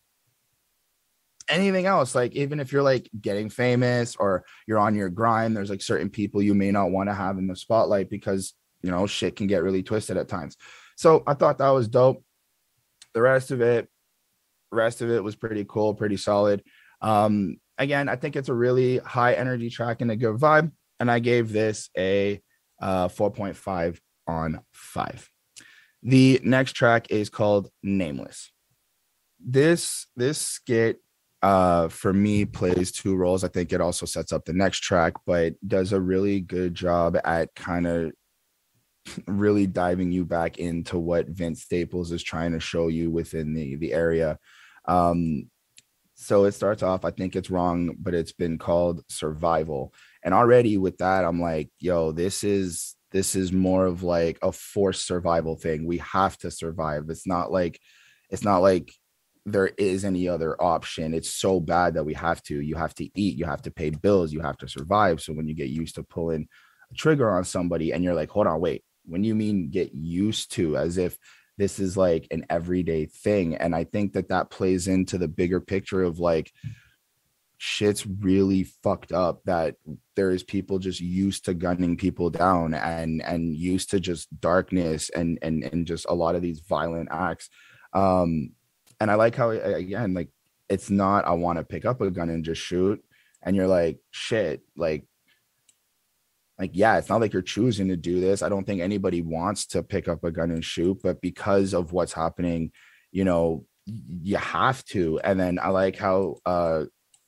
anything 1.49 1.85
else 1.85 2.15
like 2.15 2.33
even 2.33 2.61
if 2.61 2.71
you're 2.71 2.83
like 2.83 3.09
getting 3.19 3.49
famous 3.49 4.15
or 4.15 4.45
you're 4.67 4.79
on 4.79 4.95
your 4.95 5.09
grind 5.09 5.57
there's 5.57 5.71
like 5.71 5.81
certain 5.81 6.09
people 6.09 6.41
you 6.41 6.53
may 6.53 6.71
not 6.71 6.91
want 6.91 7.09
to 7.09 7.13
have 7.13 7.37
in 7.37 7.47
the 7.47 7.55
spotlight 7.55 8.09
because 8.09 8.53
you 8.83 8.91
know 8.91 9.05
shit 9.05 9.35
can 9.35 9.47
get 9.47 9.63
really 9.63 9.83
twisted 9.83 10.15
at 10.15 10.29
times 10.29 10.55
so 10.95 11.23
i 11.27 11.33
thought 11.33 11.57
that 11.57 11.71
was 11.71 11.89
dope 11.89 12.23
the 13.13 13.21
rest 13.21 13.51
of 13.51 13.61
it, 13.61 13.87
rest 14.71 15.01
of 15.01 15.09
it 15.09 15.23
was 15.23 15.35
pretty 15.35 15.65
cool, 15.67 15.93
pretty 15.93 16.17
solid. 16.17 16.63
Um, 17.01 17.57
again, 17.77 18.09
I 18.09 18.15
think 18.15 18.35
it's 18.35 18.49
a 18.49 18.53
really 18.53 18.99
high 18.99 19.33
energy 19.33 19.69
track 19.69 20.01
and 20.01 20.11
a 20.11 20.15
good 20.15 20.37
vibe. 20.37 20.71
And 20.99 21.09
I 21.09 21.19
gave 21.19 21.51
this 21.51 21.89
a 21.97 22.41
uh, 22.81 23.07
4.5 23.07 23.99
on 24.27 24.61
5. 24.71 25.29
The 26.03 26.39
next 26.43 26.73
track 26.73 27.11
is 27.11 27.29
called 27.29 27.69
Nameless. 27.83 28.51
This 29.43 30.05
this 30.15 30.37
skit 30.37 31.01
uh 31.41 31.87
for 31.87 32.13
me 32.13 32.45
plays 32.45 32.91
two 32.91 33.15
roles. 33.15 33.43
I 33.43 33.47
think 33.47 33.73
it 33.73 33.81
also 33.81 34.05
sets 34.05 34.31
up 34.31 34.45
the 34.45 34.53
next 34.53 34.79
track, 34.79 35.13
but 35.25 35.53
does 35.67 35.93
a 35.93 35.99
really 35.99 36.39
good 36.41 36.75
job 36.75 37.17
at 37.23 37.53
kind 37.55 37.87
of 37.87 38.11
really 39.27 39.67
diving 39.67 40.11
you 40.11 40.25
back 40.25 40.57
into 40.57 40.97
what 40.97 41.27
Vince 41.27 41.63
Staples 41.63 42.11
is 42.11 42.23
trying 42.23 42.51
to 42.53 42.59
show 42.59 42.87
you 42.87 43.09
within 43.09 43.53
the 43.53 43.75
the 43.75 43.93
area. 43.93 44.37
Um, 44.85 45.49
so 46.15 46.45
it 46.45 46.51
starts 46.51 46.83
off, 46.83 47.03
I 47.03 47.09
think 47.09 47.35
it's 47.35 47.49
wrong, 47.49 47.95
but 47.99 48.13
it's 48.13 48.31
been 48.31 48.59
called 48.59 49.03
survival. 49.09 49.91
And 50.23 50.35
already 50.35 50.77
with 50.77 50.99
that, 50.99 51.25
I'm 51.25 51.41
like, 51.41 51.71
yo, 51.79 52.11
this 52.11 52.43
is 52.43 52.95
this 53.11 53.35
is 53.35 53.51
more 53.51 53.85
of 53.85 54.03
like 54.03 54.37
a 54.41 54.51
forced 54.51 55.05
survival 55.05 55.55
thing. 55.55 55.85
We 55.85 55.97
have 55.97 56.37
to 56.39 56.51
survive. 56.51 57.09
It's 57.09 57.27
not 57.27 57.51
like 57.51 57.79
it's 58.29 58.43
not 58.43 58.59
like 58.59 58.93
there 59.45 59.71
is 59.77 60.05
any 60.05 60.27
other 60.27 60.61
option. 60.61 61.15
It's 61.15 61.33
so 61.33 61.59
bad 61.59 61.95
that 61.95 62.05
we 62.05 62.13
have 62.13 62.43
to. 62.43 62.61
You 62.61 62.75
have 62.75 62.93
to 62.95 63.09
eat, 63.19 63.37
you 63.37 63.45
have 63.45 63.63
to 63.63 63.71
pay 63.71 63.89
bills, 63.89 64.31
you 64.31 64.41
have 64.41 64.57
to 64.57 64.67
survive. 64.67 65.21
So 65.21 65.33
when 65.33 65.47
you 65.47 65.55
get 65.55 65.69
used 65.69 65.95
to 65.95 66.03
pulling 66.03 66.47
a 66.91 66.93
trigger 66.93 67.31
on 67.31 67.43
somebody 67.43 67.91
and 67.91 68.03
you're 68.03 68.13
like, 68.13 68.29
hold 68.29 68.47
on, 68.47 68.61
wait, 68.61 68.83
when 69.05 69.23
you 69.23 69.35
mean 69.35 69.69
get 69.69 69.93
used 69.93 70.51
to 70.51 70.77
as 70.77 70.97
if 70.97 71.17
this 71.57 71.79
is 71.79 71.97
like 71.97 72.27
an 72.31 72.45
everyday 72.49 73.05
thing 73.05 73.55
and 73.55 73.75
i 73.75 73.83
think 73.83 74.13
that 74.13 74.29
that 74.29 74.49
plays 74.49 74.87
into 74.87 75.17
the 75.17 75.27
bigger 75.27 75.59
picture 75.59 76.03
of 76.03 76.19
like 76.19 76.51
shit's 77.63 78.07
really 78.07 78.63
fucked 78.63 79.11
up 79.11 79.43
that 79.43 79.75
there 80.15 80.31
is 80.31 80.41
people 80.41 80.79
just 80.79 80.99
used 80.99 81.45
to 81.45 81.53
gunning 81.53 81.95
people 81.95 82.31
down 82.31 82.73
and 82.73 83.21
and 83.21 83.55
used 83.55 83.91
to 83.91 83.99
just 83.99 84.27
darkness 84.41 85.11
and 85.11 85.37
and 85.43 85.63
and 85.65 85.85
just 85.85 86.07
a 86.09 86.13
lot 86.15 86.33
of 86.33 86.41
these 86.41 86.61
violent 86.61 87.07
acts. 87.11 87.51
Um 87.93 88.53
and 88.99 89.11
i 89.11 89.13
like 89.13 89.35
how 89.35 89.51
again 89.51 90.15
like 90.15 90.29
it's 90.69 90.89
not 90.89 91.25
i 91.25 91.31
want 91.33 91.59
to 91.59 91.63
pick 91.63 91.85
up 91.85 92.01
a 92.01 92.09
gun 92.09 92.29
and 92.29 92.43
just 92.43 92.59
shoot 92.59 92.99
and 93.43 93.55
you're 93.55 93.67
like 93.67 93.99
shit 94.09 94.61
like 94.75 95.05
like 96.61 96.71
yeah 96.73 96.97
it's 96.97 97.09
not 97.09 97.19
like 97.19 97.33
you're 97.33 97.41
choosing 97.41 97.89
to 97.89 97.97
do 97.97 98.21
this. 98.21 98.41
I 98.41 98.49
don't 98.49 98.65
think 98.65 98.81
anybody 98.81 99.21
wants 99.21 99.65
to 99.67 99.83
pick 99.83 100.07
up 100.07 100.23
a 100.23 100.31
gun 100.31 100.51
and 100.51 100.63
shoot 100.63 100.99
but 101.03 101.19
because 101.19 101.73
of 101.73 101.91
what's 101.91 102.13
happening 102.13 102.71
you 103.11 103.25
know 103.25 103.65
you 103.85 104.37
have 104.37 104.85
to. 104.85 105.19
And 105.19 105.39
then 105.39 105.59
i 105.59 105.69
like 105.69 105.97
how 105.97 106.37
uh 106.45 106.85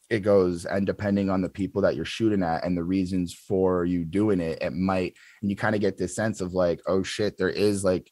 it 0.09 0.19
goes 0.19 0.65
and 0.65 0.85
depending 0.85 1.31
on 1.31 1.41
the 1.41 1.49
people 1.49 1.81
that 1.81 1.95
you're 1.95 2.05
shooting 2.05 2.43
at 2.43 2.63
and 2.63 2.77
the 2.77 2.83
reasons 2.83 3.33
for 3.33 3.83
you 3.83 4.05
doing 4.05 4.39
it 4.39 4.59
it 4.61 4.73
might 4.73 5.15
and 5.41 5.49
you 5.49 5.57
kind 5.57 5.73
of 5.73 5.81
get 5.81 5.97
this 5.97 6.15
sense 6.15 6.39
of 6.39 6.53
like 6.53 6.79
oh 6.85 7.01
shit 7.01 7.35
there 7.37 7.49
is 7.49 7.83
like 7.83 8.11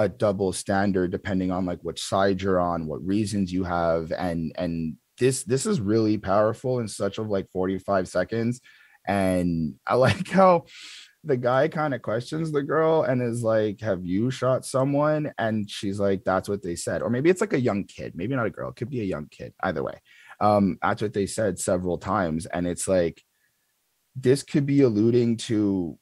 a 0.00 0.08
double 0.08 0.52
standard 0.52 1.10
depending 1.10 1.50
on 1.50 1.64
like 1.64 1.78
which 1.80 2.02
side 2.02 2.42
you're 2.42 2.60
on 2.60 2.86
what 2.86 3.02
reasons 3.06 3.50
you 3.50 3.64
have 3.64 4.12
and 4.12 4.52
and 4.56 4.96
this 5.18 5.44
this 5.44 5.64
is 5.64 5.80
really 5.80 6.18
powerful 6.18 6.80
in 6.80 6.88
such 6.88 7.16
of 7.18 7.28
like 7.28 7.48
45 7.52 8.06
seconds 8.08 8.60
and 9.06 9.74
i 9.86 9.94
like 9.94 10.28
how 10.28 10.64
the 11.24 11.36
guy 11.36 11.68
kind 11.68 11.94
of 11.94 12.02
questions 12.02 12.52
the 12.52 12.62
girl 12.62 13.02
and 13.02 13.22
is 13.22 13.42
like, 13.42 13.80
Have 13.80 14.04
you 14.04 14.30
shot 14.30 14.64
someone? 14.64 15.32
And 15.38 15.68
she's 15.70 15.98
like, 15.98 16.22
That's 16.24 16.48
what 16.48 16.62
they 16.62 16.76
said. 16.76 17.02
Or 17.02 17.10
maybe 17.10 17.30
it's 17.30 17.40
like 17.40 17.52
a 17.52 17.60
young 17.60 17.84
kid, 17.84 18.12
maybe 18.14 18.36
not 18.36 18.46
a 18.46 18.50
girl, 18.50 18.70
it 18.70 18.76
could 18.76 18.90
be 18.90 19.00
a 19.00 19.04
young 19.04 19.26
kid. 19.30 19.54
Either 19.62 19.82
way, 19.82 20.00
um, 20.40 20.78
that's 20.82 21.02
what 21.02 21.12
they 21.12 21.26
said 21.26 21.58
several 21.58 21.98
times. 21.98 22.46
And 22.46 22.66
it's 22.66 22.86
like, 22.86 23.22
this 24.14 24.42
could 24.42 24.66
be 24.66 24.82
alluding 24.82 25.38
to 25.38 25.98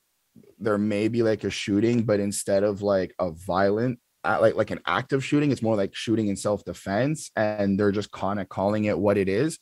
there 0.59 0.79
may 0.79 1.09
be 1.09 1.23
like 1.23 1.45
a 1.45 1.51
shooting, 1.51 2.03
but 2.03 2.20
instead 2.20 2.62
of 2.62 2.83
like 2.83 3.15
a 3.19 3.31
violent, 3.31 3.99
like 4.24 4.55
like 4.55 4.70
an 4.70 4.81
active 4.87 5.24
shooting, 5.24 5.51
it's 5.51 5.62
more 5.62 5.77
like 5.77 5.95
shooting 5.95 6.29
in 6.29 6.37
self 6.37 6.65
defense, 6.65 7.31
and 7.37 7.79
they're 7.79 7.93
just 7.93 8.12
kind 8.12 8.41
of 8.41 8.49
calling 8.49 8.85
it 8.85 8.99
what 8.99 9.19
it 9.19 9.29
is. 9.29 9.59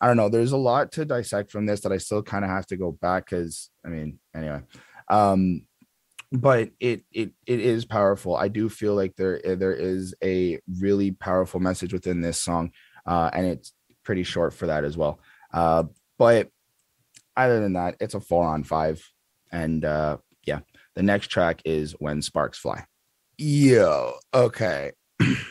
I 0.00 0.06
don't 0.06 0.16
know. 0.16 0.28
There's 0.28 0.52
a 0.52 0.56
lot 0.56 0.92
to 0.92 1.04
dissect 1.04 1.50
from 1.50 1.66
this 1.66 1.80
that 1.80 1.92
I 1.92 1.98
still 1.98 2.22
kind 2.22 2.44
of 2.44 2.50
have 2.50 2.66
to 2.68 2.76
go 2.76 2.92
back 2.92 3.26
because 3.26 3.70
I 3.84 3.88
mean, 3.88 4.18
anyway 4.34 4.62
um 5.10 5.62
but 6.32 6.70
it 6.78 7.02
it 7.12 7.32
it 7.46 7.60
is 7.60 7.84
powerful 7.84 8.36
i 8.36 8.48
do 8.48 8.68
feel 8.68 8.94
like 8.94 9.14
there 9.16 9.44
eh, 9.44 9.56
there 9.56 9.74
is 9.74 10.14
a 10.22 10.58
really 10.78 11.10
powerful 11.10 11.60
message 11.60 11.92
within 11.92 12.20
this 12.20 12.40
song 12.40 12.70
uh 13.06 13.28
and 13.32 13.46
it's 13.46 13.72
pretty 14.04 14.22
short 14.22 14.54
for 14.54 14.66
that 14.66 14.84
as 14.84 14.96
well 14.96 15.20
uh 15.52 15.82
but 16.18 16.48
other 17.36 17.60
than 17.60 17.72
that 17.72 17.96
it's 18.00 18.14
a 18.14 18.20
four 18.20 18.46
on 18.46 18.62
five 18.62 19.04
and 19.50 19.84
uh 19.84 20.16
yeah 20.46 20.60
the 20.94 21.02
next 21.02 21.26
track 21.26 21.60
is 21.64 21.92
when 21.98 22.22
sparks 22.22 22.58
fly 22.58 22.84
yo 23.36 24.14
okay 24.32 24.92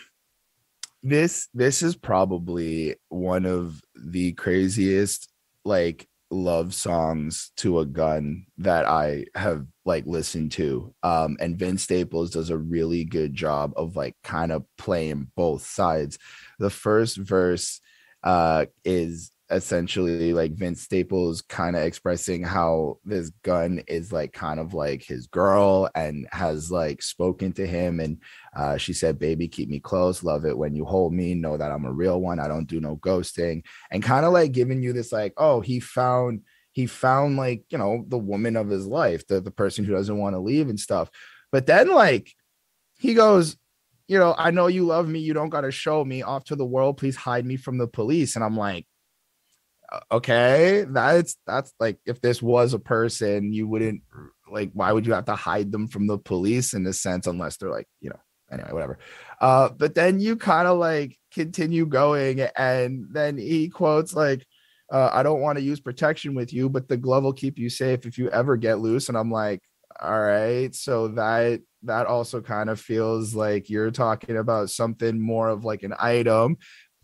this 1.01 1.47
this 1.53 1.81
is 1.81 1.95
probably 1.95 2.95
one 3.09 3.45
of 3.45 3.81
the 3.95 4.33
craziest 4.33 5.29
like 5.65 6.07
love 6.31 6.73
songs 6.73 7.51
to 7.57 7.79
a 7.79 7.85
gun 7.85 8.45
that 8.57 8.85
I 8.85 9.25
have 9.35 9.65
like 9.85 10.05
listened 10.05 10.51
to. 10.53 10.93
Um, 11.01 11.37
and 11.39 11.57
Vince 11.57 11.83
Staples 11.83 12.31
does 12.31 12.49
a 12.49 12.57
really 12.57 13.03
good 13.03 13.33
job 13.33 13.73
of 13.75 13.95
like 13.95 14.15
kind 14.23 14.51
of 14.51 14.65
playing 14.77 15.31
both 15.35 15.63
sides. 15.65 16.19
The 16.59 16.69
first 16.69 17.17
verse 17.17 17.81
uh 18.23 18.65
is 18.83 19.31
essentially 19.51 20.33
like 20.33 20.53
Vince 20.53 20.81
Staples 20.81 21.41
kind 21.41 21.75
of 21.75 21.81
expressing 21.81 22.43
how 22.43 22.99
this 23.03 23.31
gun 23.43 23.81
is 23.87 24.11
like 24.11 24.31
kind 24.31 24.59
of 24.59 24.73
like 24.73 25.03
his 25.03 25.27
girl 25.27 25.89
and 25.95 26.27
has 26.31 26.71
like 26.71 27.01
spoken 27.01 27.51
to 27.53 27.65
him 27.65 27.99
and 27.99 28.21
uh, 28.55 28.77
she 28.77 28.93
said 28.93 29.17
baby 29.17 29.47
keep 29.47 29.67
me 29.69 29.79
close. 29.79 30.23
Love 30.23 30.45
it 30.45 30.57
when 30.57 30.75
you 30.75 30.85
hold 30.85 31.13
me. 31.13 31.33
Know 31.33 31.57
that 31.57 31.71
I'm 31.71 31.85
a 31.85 31.91
real 31.91 32.21
one. 32.21 32.39
I 32.39 32.47
don't 32.47 32.67
do 32.67 32.79
no 32.79 32.97
ghosting. 32.97 33.63
And 33.89 34.03
kind 34.03 34.25
of 34.25 34.33
like 34.33 34.51
giving 34.51 34.83
you 34.83 34.93
this 34.93 35.11
like 35.11 35.33
oh 35.37 35.61
he 35.61 35.79
found 35.79 36.41
he 36.71 36.85
found 36.85 37.35
like 37.35 37.63
you 37.69 37.79
know 37.79 38.05
the 38.07 38.19
woman 38.19 38.55
of 38.55 38.69
his 38.69 38.85
life 38.85 39.25
the, 39.27 39.41
the 39.41 39.51
person 39.51 39.83
who 39.83 39.93
doesn't 39.93 40.17
want 40.17 40.35
to 40.35 40.39
leave 40.39 40.69
and 40.69 40.79
stuff. 40.79 41.09
But 41.51 41.65
then 41.65 41.89
like 41.89 42.31
he 42.99 43.15
goes 43.15 43.57
you 44.07 44.19
know 44.19 44.35
I 44.37 44.51
know 44.51 44.67
you 44.67 44.85
love 44.85 45.07
me. 45.07 45.19
You 45.19 45.33
don't 45.33 45.49
got 45.49 45.61
to 45.61 45.71
show 45.71 46.05
me 46.05 46.21
off 46.21 46.43
to 46.45 46.55
the 46.55 46.65
world. 46.65 46.97
Please 46.97 47.15
hide 47.15 47.45
me 47.47 47.57
from 47.57 47.79
the 47.79 47.87
police. 47.87 48.35
And 48.35 48.45
I'm 48.45 48.57
like 48.57 48.85
okay 50.11 50.85
that's 50.89 51.37
that's 51.47 51.73
like 51.79 51.97
if 52.05 52.21
this 52.21 52.41
was 52.41 52.73
a 52.73 52.79
person 52.79 53.51
you 53.51 53.67
wouldn't 53.67 54.01
like 54.51 54.69
why 54.73 54.91
would 54.91 55.05
you 55.05 55.13
have 55.13 55.25
to 55.25 55.35
hide 55.35 55.71
them 55.71 55.87
from 55.87 56.07
the 56.07 56.17
police 56.17 56.73
in 56.73 56.85
a 56.85 56.93
sense 56.93 57.27
unless 57.27 57.57
they're 57.57 57.71
like 57.71 57.87
you 58.01 58.09
know 58.09 58.19
anyway 58.51 58.71
whatever. 58.71 58.99
Uh 59.41 59.69
but 59.69 59.95
then 59.95 60.19
you 60.19 60.35
kind 60.35 60.67
of 60.67 60.77
like 60.77 61.17
continue 61.31 61.85
going 61.85 62.41
and 62.55 63.05
then 63.11 63.37
he 63.37 63.69
quotes 63.69 64.13
like 64.13 64.45
uh, 64.91 65.09
i 65.13 65.21
don't 65.21 65.41
want 65.41 65.57
to 65.57 65.63
use 65.63 65.79
protection 65.79 66.33
with 66.33 66.51
you 66.51 66.67
but 66.67 66.87
the 66.87 66.97
glove 66.97 67.23
will 67.23 67.33
keep 67.33 67.59
you 67.59 67.69
safe 67.69 68.05
if 68.05 68.17
you 68.17 68.29
ever 68.31 68.57
get 68.57 68.79
loose 68.79 69.09
and 69.09 69.17
i'm 69.17 69.31
like 69.31 69.61
all 70.01 70.19
right 70.19 70.73
so 70.73 71.09
that 71.09 71.61
that 71.83 72.07
also 72.07 72.41
kind 72.41 72.69
of 72.69 72.79
feels 72.79 73.35
like 73.35 73.69
you're 73.69 73.91
talking 73.91 74.37
about 74.37 74.69
something 74.69 75.19
more 75.19 75.49
of 75.49 75.63
like 75.63 75.83
an 75.83 75.93
item 75.99 76.57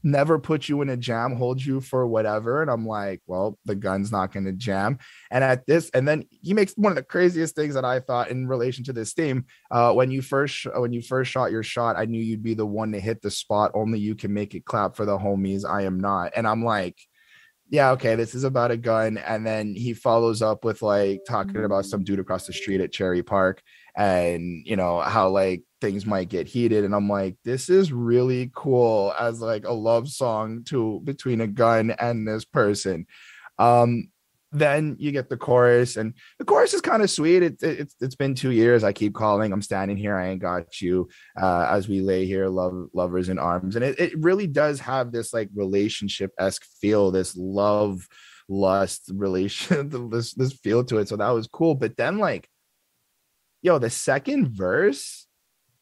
never 0.06 0.38
put 0.38 0.70
you 0.70 0.82
in 0.82 0.90
a 0.90 0.96
jam, 0.96 1.36
hold 1.36 1.64
you 1.64 1.82
for 1.82 2.08
whatever. 2.08 2.62
And 2.62 2.70
I'm 2.70 2.86
like, 2.86 3.22
well, 3.26 3.58
the 3.66 3.76
gun's 3.76 4.12
not 4.12 4.32
going 4.32 4.46
to 4.46 4.52
jam. 4.54 5.00
And 5.32 5.44
at 5.44 5.66
this, 5.66 5.90
and 5.90 6.08
then 6.08 6.26
he 6.30 6.54
makes 6.54 6.74
one 6.74 6.92
of 6.92 6.96
the 6.96 7.04
craziest 7.04 7.56
things 7.56 7.74
that 7.74 7.84
I 7.84 8.00
thought 8.00 8.30
in 8.30 8.48
relation 8.48 8.84
to 8.86 8.94
this 8.94 9.14
theme. 9.14 9.46
Uh, 9.72 9.94
when 9.94 10.12
you 10.12 10.22
first 10.22 10.68
when 10.76 10.94
you 10.94 11.02
first 11.02 11.32
shot 11.32 11.52
your 11.52 11.64
shot, 11.64 11.98
I 11.98 12.06
knew 12.06 12.22
you'd 12.22 12.44
be 12.44 12.54
the 12.54 12.66
one 12.66 12.92
to 12.92 13.00
hit 13.00 13.22
the 13.22 13.32
spot. 13.32 13.72
Only 13.74 14.00
you 14.00 14.14
can 14.14 14.32
make 14.32 14.54
it 14.54 14.64
clap 14.64 14.96
for 14.96 15.06
the 15.06 15.18
homies. 15.18 15.68
I 15.68 15.82
am 15.82 16.00
not. 16.00 16.34
And 16.36 16.48
I'm 16.48 16.64
like, 16.64 16.98
yeah, 17.70 17.92
okay, 17.92 18.16
this 18.16 18.36
is 18.36 18.44
about 18.44 18.70
a 18.70 18.78
gun. 18.78 19.18
And 19.18 19.46
then 19.46 19.74
he 19.74 19.94
follows 19.94 20.44
up 20.44 20.64
with 20.64 20.84
like 20.84 21.22
talking 21.28 21.64
about 21.64 21.86
some 21.86 22.04
dude 22.04 22.20
across 22.20 22.46
the 22.46 22.54
street 22.54 22.80
at 22.80 22.92
Cherry 22.92 23.24
Park 23.24 23.64
and 23.98 24.66
you 24.66 24.76
know 24.76 25.00
how 25.00 25.30
like 25.30 25.64
things 25.82 26.06
might 26.06 26.30
get 26.30 26.48
heated 26.48 26.84
and 26.84 26.96
i'm 26.96 27.10
like 27.10 27.36
this 27.44 27.70
is 27.70 27.92
really 27.92 28.52
cool 28.56 29.14
as 29.20 29.40
like 29.40 29.66
a 29.66 29.72
love 29.72 30.10
song 30.10 30.64
to 30.64 31.00
between 31.04 31.42
a 31.42 31.48
gun 31.48 31.92
and 31.92 32.28
this 32.28 32.46
person. 32.46 33.06
Um 33.58 34.10
then 34.52 34.96
you 35.00 35.12
get 35.12 35.30
the 35.30 35.38
chorus 35.38 35.98
and 35.98 36.14
the 36.40 36.46
chorus 36.46 36.74
is 36.74 36.82
kind 36.82 37.04
of 37.04 37.10
sweet 37.10 37.44
it, 37.44 37.62
it, 37.62 37.80
it's 37.80 37.96
it's 38.00 38.16
been 38.16 38.34
two 38.34 38.52
years 38.52 38.84
i 38.84 38.94
keep 38.94 39.14
calling 39.14 39.52
i'm 39.52 39.62
standing 39.62 39.98
here 39.98 40.16
i 40.16 40.30
ain't 40.30 40.42
got 40.42 40.82
you 40.82 41.08
uh, 41.42 41.68
as 41.70 41.88
we 41.88 42.02
lay 42.02 42.26
here 42.26 42.48
love 42.48 42.88
lovers 42.94 43.30
in 43.30 43.38
arms 43.38 43.76
and 43.76 43.84
it, 43.84 44.00
it 44.00 44.14
really 44.18 44.48
does 44.48 44.80
have 44.80 45.12
this 45.12 45.34
like 45.34 45.50
relationship-esque 45.56 46.66
feel 46.80 47.12
this 47.12 47.36
love 47.36 48.08
lust 48.48 49.12
relation 49.14 49.90
this 50.10 50.34
this 50.34 50.54
feel 50.54 50.84
to 50.84 50.98
it 50.98 51.08
so 51.08 51.16
that 51.18 51.30
was 51.30 51.48
cool 51.48 51.76
but 51.76 51.98
then 51.98 52.18
like 52.18 52.48
yo, 53.66 53.80
the 53.80 53.90
second 53.90 54.50
verse 54.50 55.26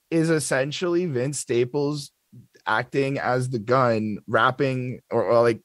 is 0.10 0.30
essentially 0.30 1.06
Vince 1.06 1.40
Staples 1.40 2.12
acting 2.66 3.20
as 3.20 3.50
the 3.50 3.60
gun, 3.60 4.20
rapping 4.26 5.02
or, 5.12 5.26
or 5.26 5.42
like 5.42 5.60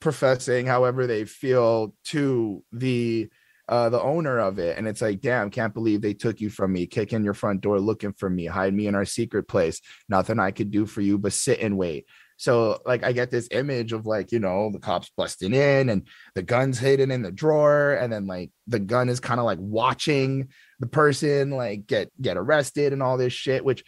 professing 0.00 0.66
however 0.66 1.06
they 1.06 1.24
feel 1.24 1.94
to 2.06 2.64
the 2.72 3.28
uh, 3.68 3.88
the 3.88 4.02
owner 4.02 4.40
of 4.40 4.58
it. 4.58 4.76
And 4.76 4.88
it's 4.88 5.00
like, 5.00 5.20
damn, 5.20 5.48
can't 5.48 5.72
believe 5.72 6.02
they 6.02 6.12
took 6.12 6.40
you 6.40 6.50
from 6.50 6.72
me, 6.72 6.88
kick 6.88 7.12
in 7.12 7.22
your 7.22 7.34
front 7.34 7.60
door 7.60 7.78
looking 7.78 8.14
for 8.14 8.28
me, 8.28 8.46
hide 8.46 8.74
me 8.74 8.88
in 8.88 8.96
our 8.96 9.04
secret 9.04 9.46
place. 9.46 9.80
Nothing 10.08 10.40
I 10.40 10.50
could 10.50 10.72
do 10.72 10.86
for 10.86 11.02
you 11.02 11.18
but 11.18 11.32
sit 11.32 11.60
and 11.60 11.78
wait. 11.78 12.06
So 12.36 12.80
like 12.84 13.04
I 13.04 13.12
get 13.12 13.30
this 13.30 13.46
image 13.52 13.92
of 13.92 14.06
like, 14.06 14.32
you 14.32 14.40
know, 14.40 14.70
the 14.72 14.80
cops 14.80 15.12
busting 15.16 15.54
in 15.54 15.88
and 15.88 16.08
the 16.34 16.42
gun's 16.42 16.80
hidden 16.80 17.12
in 17.12 17.22
the 17.22 17.30
drawer, 17.30 17.92
and 17.92 18.12
then 18.12 18.26
like 18.26 18.50
the 18.66 18.80
gun 18.80 19.08
is 19.08 19.20
kind 19.20 19.38
of 19.38 19.46
like 19.46 19.58
watching 19.60 20.48
the 20.80 20.86
person 20.86 21.50
like 21.50 21.86
get 21.86 22.10
get 22.20 22.36
arrested 22.36 22.92
and 22.92 23.02
all 23.02 23.16
this 23.16 23.32
shit, 23.32 23.64
which 23.64 23.84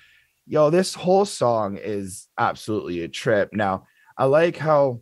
yo, 0.46 0.70
this 0.70 0.94
whole 0.94 1.24
song 1.24 1.76
is 1.76 2.28
absolutely 2.38 3.02
a 3.02 3.08
trip. 3.08 3.50
Now, 3.52 3.86
I 4.16 4.26
like 4.26 4.56
how 4.56 5.00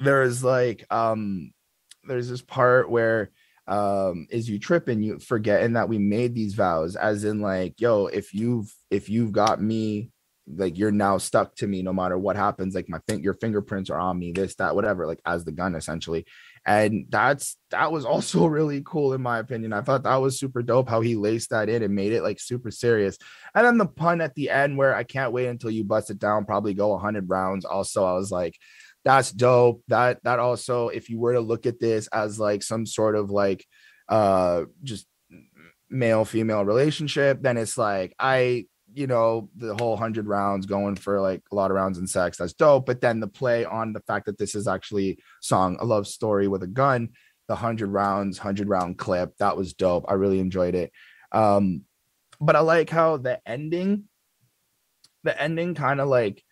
there's 0.00 0.42
like 0.42 0.84
um 0.90 1.52
there's 2.04 2.28
this 2.28 2.42
part 2.42 2.90
where 2.90 3.30
um 3.66 4.26
is 4.30 4.48
you 4.48 4.58
tripping 4.58 5.02
you 5.02 5.18
forgetting 5.18 5.74
that 5.74 5.88
we 5.88 5.98
made 5.98 6.34
these 6.34 6.54
vows 6.54 6.96
as 6.96 7.24
in 7.24 7.40
like 7.40 7.80
yo 7.80 8.06
if 8.06 8.34
you've 8.34 8.72
if 8.90 9.08
you've 9.08 9.32
got 9.32 9.60
me 9.60 10.10
like 10.46 10.76
you're 10.76 10.90
now 10.90 11.16
stuck 11.16 11.54
to 11.54 11.66
me 11.66 11.82
no 11.82 11.92
matter 11.92 12.18
what 12.18 12.36
happens 12.36 12.74
like 12.74 12.88
my 12.88 12.98
thing 13.08 13.22
your 13.22 13.34
fingerprints 13.34 13.88
are 13.88 13.98
on 13.98 14.18
me 14.18 14.32
this 14.32 14.54
that 14.56 14.74
whatever 14.74 15.06
like 15.06 15.20
as 15.24 15.44
the 15.44 15.52
gun 15.52 15.74
essentially 15.74 16.26
and 16.66 17.06
that's 17.10 17.56
that 17.70 17.92
was 17.92 18.04
also 18.04 18.46
really 18.58 18.82
cool 18.84 19.12
in 19.12 19.22
my 19.22 19.38
opinion. 19.38 19.72
I 19.72 19.82
thought 19.82 20.04
that 20.04 20.16
was 20.16 20.38
super 20.38 20.62
dope 20.62 20.88
how 20.88 21.00
he 21.00 21.16
laced 21.16 21.50
that 21.50 21.68
in 21.68 21.82
and 21.82 21.94
made 21.94 22.12
it 22.12 22.22
like 22.22 22.40
super 22.40 22.70
serious. 22.70 23.18
And 23.54 23.66
then 23.66 23.78
the 23.78 23.86
pun 23.86 24.20
at 24.20 24.34
the 24.34 24.50
end 24.50 24.76
where 24.76 24.94
i 24.94 25.04
can't 25.04 25.32
wait 25.32 25.46
until 25.46 25.70
you 25.70 25.84
bust 25.84 26.10
it 26.10 26.18
down 26.18 26.44
probably 26.44 26.74
go 26.74 26.88
100 26.88 27.28
rounds 27.28 27.64
also 27.64 28.04
i 28.04 28.12
was 28.12 28.30
like 28.30 28.56
that's 29.04 29.30
dope. 29.30 29.82
That 29.88 30.22
that 30.24 30.38
also 30.38 30.88
if 30.88 31.10
you 31.10 31.20
were 31.20 31.34
to 31.34 31.40
look 31.40 31.66
at 31.66 31.78
this 31.78 32.06
as 32.08 32.40
like 32.40 32.62
some 32.62 32.86
sort 32.86 33.16
of 33.16 33.30
like 33.30 33.64
uh 34.08 34.64
just 34.82 35.06
male 35.90 36.24
female 36.24 36.64
relationship 36.64 37.40
then 37.40 37.56
it's 37.56 37.78
like 37.78 38.14
i 38.18 38.66
you 38.94 39.06
know, 39.06 39.50
the 39.56 39.74
whole 39.74 39.96
hundred 39.96 40.26
rounds 40.26 40.66
going 40.66 40.96
for 40.96 41.20
like 41.20 41.42
a 41.50 41.54
lot 41.54 41.70
of 41.70 41.74
rounds 41.74 41.98
in 41.98 42.06
sex. 42.06 42.38
That's 42.38 42.52
dope. 42.52 42.86
But 42.86 43.00
then 43.00 43.20
the 43.20 43.26
play 43.26 43.64
on 43.64 43.92
the 43.92 44.00
fact 44.00 44.26
that 44.26 44.38
this 44.38 44.54
is 44.54 44.68
actually 44.68 45.18
song 45.40 45.76
a 45.80 45.84
love 45.84 46.06
story 46.06 46.48
with 46.48 46.62
a 46.62 46.68
gun, 46.68 47.10
the 47.48 47.56
hundred 47.56 47.88
rounds, 47.88 48.38
hundred 48.38 48.68
round 48.68 48.98
clip. 48.98 49.36
That 49.38 49.56
was 49.56 49.74
dope. 49.74 50.06
I 50.08 50.14
really 50.14 50.38
enjoyed 50.38 50.74
it. 50.74 50.92
Um, 51.32 51.82
but 52.40 52.56
I 52.56 52.60
like 52.60 52.90
how 52.90 53.16
the 53.16 53.40
ending, 53.46 54.04
the 55.24 55.40
ending 55.40 55.74
kind 55.74 56.00
of 56.00 56.08
like 56.08 56.42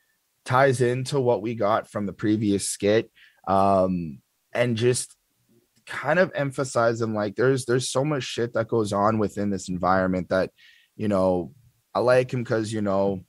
ties 0.45 0.81
into 0.81 1.21
what 1.21 1.43
we 1.43 1.55
got 1.55 1.91
from 1.91 2.07
the 2.07 2.13
previous 2.13 2.69
skit 2.69 3.11
um 3.47 4.19
and 4.53 4.77
just 4.77 5.17
kind 5.87 6.19
of 6.19 6.31
emphasizing 6.35 7.15
like 7.15 7.35
there's 7.35 7.65
there's 7.65 7.89
so 7.89 8.05
much 8.05 8.23
shit 8.23 8.53
that 8.55 8.69
goes 8.69 8.93
on 8.93 9.19
within 9.19 9.51
this 9.51 9.69
environment 9.69 10.29
that 10.29 10.51
you 10.97 11.09
know 11.09 11.53
i 11.95 12.01
like 12.01 12.33
him 12.33 12.43
because 12.43 12.73
you 12.73 12.83
know 12.83 13.21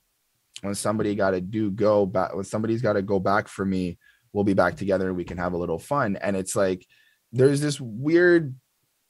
when 0.62 0.74
somebody 0.74 1.14
got 1.14 1.30
to 1.30 1.40
do 1.40 1.70
go 1.70 2.06
back 2.06 2.34
when 2.34 2.44
somebody's 2.44 2.82
got 2.82 2.94
to 2.94 3.02
go 3.02 3.18
back 3.18 3.48
for 3.48 3.64
me 3.64 3.98
we'll 4.32 4.44
be 4.44 4.54
back 4.54 4.76
together 4.76 5.08
and 5.08 5.16
we 5.16 5.24
can 5.24 5.38
have 5.38 5.52
a 5.52 5.58
little 5.58 5.78
fun 5.78 6.16
and 6.16 6.36
it's 6.36 6.56
like 6.56 6.86
there's 7.32 7.60
this 7.60 7.80
weird 7.80 8.54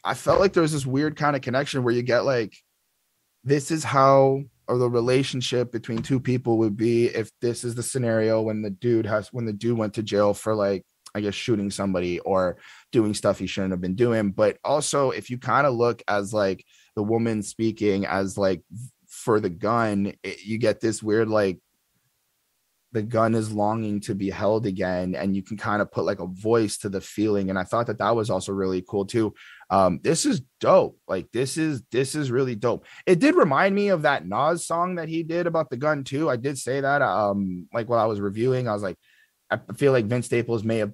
i 0.03 0.15
felt 0.15 0.41
like 0.41 0.53
there's 0.53 0.73
this 0.73 0.87
weird 0.87 1.17
kind 1.17 1.37
of 1.37 1.43
connection 1.43 1.83
where 1.83 1.95
you 1.95 2.03
get 2.03 2.25
like 2.25 2.55
this 3.45 3.71
is 3.71 3.85
how 3.85 4.43
or 4.67 4.79
the 4.79 4.89
relationship 4.89 5.71
between 5.71 6.03
two 6.03 6.19
people 6.19 6.59
would 6.59 6.77
be 6.77 7.07
if 7.07 7.31
this 7.41 7.65
is 7.65 7.75
the 7.75 7.83
scenario 7.83 8.41
when 8.41 8.63
the 8.63 8.71
dude 8.71 9.07
has 9.07 9.29
when 9.33 9.45
the 9.45 9.53
dude 9.53 9.77
went 9.77 9.95
to 9.95 10.03
jail 10.03 10.33
for 10.33 10.55
like 10.55 10.85
I 11.15 11.21
guess 11.21 11.35
shooting 11.35 11.71
somebody 11.71 12.19
or 12.21 12.57
doing 12.91 13.15
stuff 13.15 13.39
he 13.39 13.47
shouldn't 13.47 13.71
have 13.71 13.81
been 13.81 13.95
doing. 13.95 14.33
But 14.33 14.59
also, 14.65 15.11
if 15.11 15.31
you 15.31 15.39
kind 15.39 15.67
of 15.67 15.75
look 15.75 16.03
as 16.09 16.35
like 16.35 16.65
the 16.97 17.05
woman 17.05 17.43
speaking 17.43 18.05
as 18.05 18.37
like 18.37 18.63
for 19.25 19.41
the 19.41 19.51
gun, 19.51 20.13
it, 20.23 20.45
you 20.45 20.59
get 20.59 20.81
this 20.81 21.03
weird 21.03 21.29
like 21.29 21.59
the 22.93 23.03
gun 23.03 23.35
is 23.35 23.53
longing 23.53 23.99
to 23.99 24.15
be 24.15 24.31
held 24.31 24.67
again 24.67 25.17
and 25.17 25.35
you 25.35 25.43
can 25.43 25.57
kind 25.57 25.83
of 25.83 25.91
put 25.91 26.05
like 26.05 26.21
a 26.21 26.29
voice 26.29 26.79
to 26.79 26.89
the 26.89 27.01
feeling 27.01 27.51
and 27.51 27.59
i 27.59 27.65
thought 27.65 27.89
that 27.89 27.99
that 27.99 28.15
was 28.15 28.31
also 28.31 28.53
really 28.53 28.85
cool 28.89 29.05
too 29.05 29.35
um 29.71 29.99
this 30.05 30.25
is 30.25 30.43
dope 30.61 30.97
like 31.09 31.27
this 31.33 31.57
is 31.57 31.83
this 31.91 32.15
is 32.15 32.31
really 32.31 32.55
dope 32.55 32.87
it 33.05 33.19
did 33.19 33.35
remind 33.35 33.75
me 33.75 33.89
of 33.89 34.03
that 34.03 34.25
nas 34.25 34.65
song 34.65 34.95
that 34.95 35.09
he 35.09 35.25
did 35.25 35.49
about 35.49 35.69
the 35.71 35.77
gun 35.77 36.05
too 36.05 36.31
i 36.31 36.37
did 36.37 36.57
say 36.57 36.81
that 36.81 37.03
um 37.03 37.67
like 37.75 37.89
while 37.89 37.99
i 37.99 38.07
was 38.07 38.21
reviewing 38.21 38.69
i 38.69 38.73
was 38.73 38.85
like 38.85 38.97
i 39.51 39.59
feel 39.75 39.91
like 39.91 40.05
vince 40.05 40.27
staples 40.27 40.63
may 40.63 40.79
have 40.79 40.93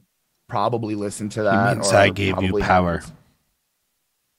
probably 0.50 0.94
listened 0.96 1.32
to 1.32 1.44
that. 1.44 1.78
I 1.96 2.10
gave 2.10 2.42
you 2.42 2.58
power. 2.58 3.02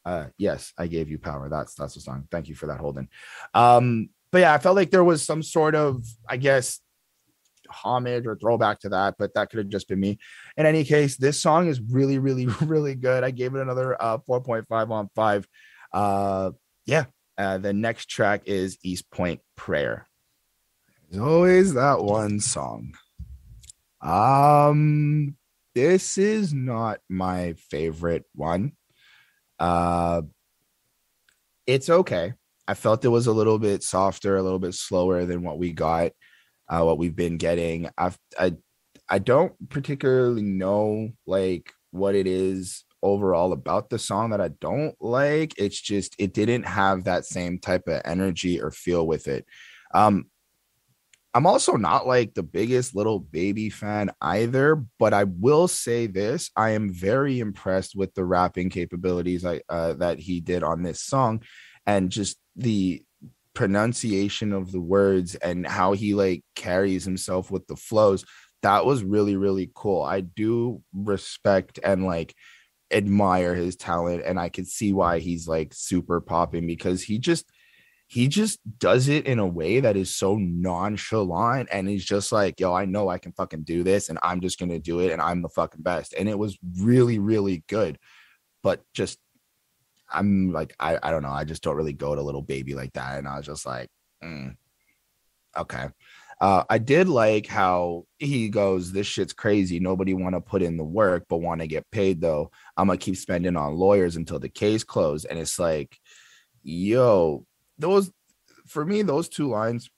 Uh, 0.06 0.26
yes, 0.38 0.74
I 0.78 0.88
gave 0.88 1.10
you 1.10 1.20
power. 1.20 1.50
That's 1.50 1.76
that's 1.76 1.94
the 1.94 2.02
song. 2.02 2.28
Thank 2.32 2.48
you 2.50 2.56
for 2.56 2.68
that, 2.68 2.80
Holden. 2.80 3.10
Um, 3.54 4.10
but 4.32 4.40
yeah, 4.40 4.54
I 4.54 4.58
felt 4.58 4.76
like 4.76 4.92
there 4.92 5.04
was 5.04 5.24
some 5.24 5.44
sort 5.44 5.76
of, 5.76 6.06
I 6.28 6.38
guess, 6.38 6.80
homage 7.70 8.26
or 8.26 8.36
throwback 8.36 8.80
to 8.80 8.90
that, 8.90 9.16
but 9.20 9.34
that 9.34 9.50
could 9.50 9.60
have 9.60 9.70
just 9.70 9.88
been 9.88 10.00
me. 10.00 10.20
In 10.58 10.66
any 10.66 10.84
case, 10.84 11.18
this 11.18 11.40
song 11.40 11.68
is 11.68 11.80
really, 11.80 12.18
really, 12.18 12.46
really 12.62 12.96
good. 12.96 13.24
I 13.24 13.32
gave 13.32 13.56
it 13.56 13.62
another 13.62 14.02
uh 14.02 14.18
4.5 14.20 14.90
on 14.90 15.10
five. 15.16 15.48
Uh, 15.94 16.52
yeah. 16.86 17.06
Uh, 17.38 17.58
the 17.58 17.74
next 17.74 18.10
track 18.10 18.44
is 18.46 18.78
East 18.84 19.10
Point 19.10 19.42
Prayer. 19.56 20.08
There's 21.10 21.24
always 21.24 21.74
that 21.74 22.04
one 22.04 22.40
song. 22.40 22.94
Um, 24.02 25.36
this 25.74 26.18
is 26.18 26.54
not 26.54 27.00
my 27.10 27.54
favorite 27.54 28.26
one. 28.34 28.74
Uh, 29.62 30.24
it's 31.68 31.88
okay. 31.90 32.34
I 32.68 32.74
felt 32.74 33.06
it 33.06 33.10
was 33.10 33.28
a 33.28 33.32
little 33.32 33.60
bit 33.60 33.84
softer, 33.84 34.36
a 34.36 34.42
little 34.42 34.60
bit 34.60 34.74
slower 34.74 35.26
than 35.26 35.44
what 35.44 35.60
we 35.60 35.72
got, 35.72 36.14
uh, 36.68 36.82
what 36.82 36.98
we've 36.98 37.16
been 37.16 37.38
getting. 37.38 37.88
I've, 37.96 38.18
I, 38.40 38.56
I 39.08 39.20
don't 39.20 39.54
particularly 39.70 40.42
know 40.42 41.12
like 41.28 41.72
what 41.92 42.16
it 42.16 42.26
is 42.26 42.86
overall 43.04 43.54
about 43.54 43.92
the 43.92 44.00
song 44.00 44.32
that 44.32 44.42
I 44.42 44.48
don't 44.48 44.96
like. 45.00 45.54
It's 45.58 45.80
just 45.80 46.16
it 46.18 46.34
didn't 46.34 46.64
have 46.64 47.04
that 47.04 47.26
same 47.26 47.60
type 47.60 47.88
of 47.88 48.02
energy 48.04 48.60
or 48.60 48.72
feel 48.72 49.06
with 49.06 49.28
it. 49.28 49.46
Um, 49.94 50.31
I'm 51.34 51.46
also 51.46 51.78
not 51.78 52.08
like 52.08 52.34
the 52.34 52.44
biggest 52.44 52.94
Lil 52.94 53.20
Baby 53.20 53.70
fan 53.70 54.12
either, 54.22 54.84
but 55.00 55.14
I 55.14 55.24
will 55.24 55.68
say 55.68 56.08
this: 56.08 56.52
I 56.56 56.72
am 56.72 56.92
very 56.92 57.40
impressed 57.40 57.96
with 57.96 58.14
the 58.14 58.26
rapping 58.26 58.70
capabilities 58.70 59.46
I, 59.46 59.62
uh, 59.70 59.94
that 59.94 60.20
he 60.20 60.42
did 60.42 60.64
on 60.64 60.84
this 60.84 61.02
song, 61.02 61.44
and 61.86 62.10
just 62.12 62.38
the 62.56 63.04
pronunciation 63.54 64.54
of 64.54 64.72
the 64.72 64.82
words 64.82 65.36
and 65.36 65.66
how 65.68 65.94
he 65.94 66.14
like 66.14 66.44
carries 66.56 67.06
himself 67.06 67.50
with 67.52 67.66
the 67.68 67.76
flows. 67.76 68.26
That 68.62 68.86
was 68.86 69.04
really 69.04 69.38
really 69.38 69.72
cool. 69.74 70.02
I 70.04 70.22
do 70.22 70.84
respect 70.94 71.80
and 71.84 72.06
like 72.06 72.36
admire 72.92 73.56
his 73.56 73.78
talent, 73.78 74.24
and 74.26 74.38
I 74.38 74.50
can 74.50 74.66
see 74.66 74.92
why 74.92 75.20
he's 75.20 75.48
like 75.48 75.74
super 75.74 76.20
popping 76.20 76.68
because 76.68 77.02
he 77.02 77.20
just 77.20 77.50
he 78.12 78.28
just 78.28 78.60
does 78.78 79.08
it 79.08 79.26
in 79.26 79.40
a 79.40 79.48
way 79.48 79.80
that 79.80 79.96
is 79.96 80.14
so 80.14 80.36
nonchalant 80.36 81.70
and 81.72 81.88
he's 81.88 82.04
just 82.04 82.32
like 82.32 82.60
yo 82.60 82.74
i 82.74 82.84
know 82.84 83.08
i 83.08 83.18
can 83.18 83.32
fucking 83.32 83.64
do 83.64 83.84
this 83.84 84.10
and 84.10 84.20
i'm 84.22 84.42
just 84.42 84.60
gonna 84.60 84.80
do 84.80 85.00
it 85.00 85.12
and 85.12 85.22
i'm 85.22 85.42
the 85.42 85.50
fucking 85.50 85.82
best 85.82 86.14
and 86.14 86.28
it 86.28 86.38
was 86.38 86.58
really 86.80 87.20
really 87.20 87.64
good 87.70 87.98
but 88.64 88.82
just 88.94 89.18
i'm 90.12 90.52
like 90.52 90.76
i, 90.78 91.00
I 91.02 91.10
don't 91.12 91.24
know 91.24 91.30
i 91.30 91.46
just 91.46 91.64
don't 91.64 91.78
really 91.78 91.94
go 91.94 92.14
to 92.14 92.22
Lil 92.22 92.42
Baby 92.42 92.76
like 92.76 92.92
that 92.94 93.18
and 93.18 93.28
i 93.28 93.38
was 93.38 93.46
just 93.46 93.66
like 93.66 93.88
mm, 94.22 94.56
okay 95.58 95.88
uh, 96.42 96.64
I 96.72 96.80
did 96.80 97.08
like 97.08 97.46
how 97.46 98.08
he 98.18 98.50
goes, 98.50 98.92
This 98.92 99.06
shit's 99.06 99.32
crazy. 99.32 99.80
Nobody 99.80 100.16
want 100.16 100.34
to 100.34 100.42
put 100.42 100.64
in 100.64 100.76
the 100.76 100.84
work, 100.84 101.26
but 101.30 101.38
want 101.38 101.62
to 101.62 101.68
get 101.68 101.86
paid 101.92 102.20
though. 102.20 102.50
I'm 102.76 102.88
gonna 102.88 102.98
keep 102.98 103.16
spending 103.16 103.56
on 103.56 103.76
lawyers 103.76 104.16
until 104.16 104.40
the 104.40 104.50
case 104.50 104.84
closed. 104.84 105.28
And 105.30 105.38
it's 105.38 105.60
like, 105.60 105.96
yo, 106.64 107.46
those 107.78 108.12
for 108.68 108.86
me, 108.86 109.02
those 109.02 109.30
two 109.30 109.50
lines, 109.50 109.90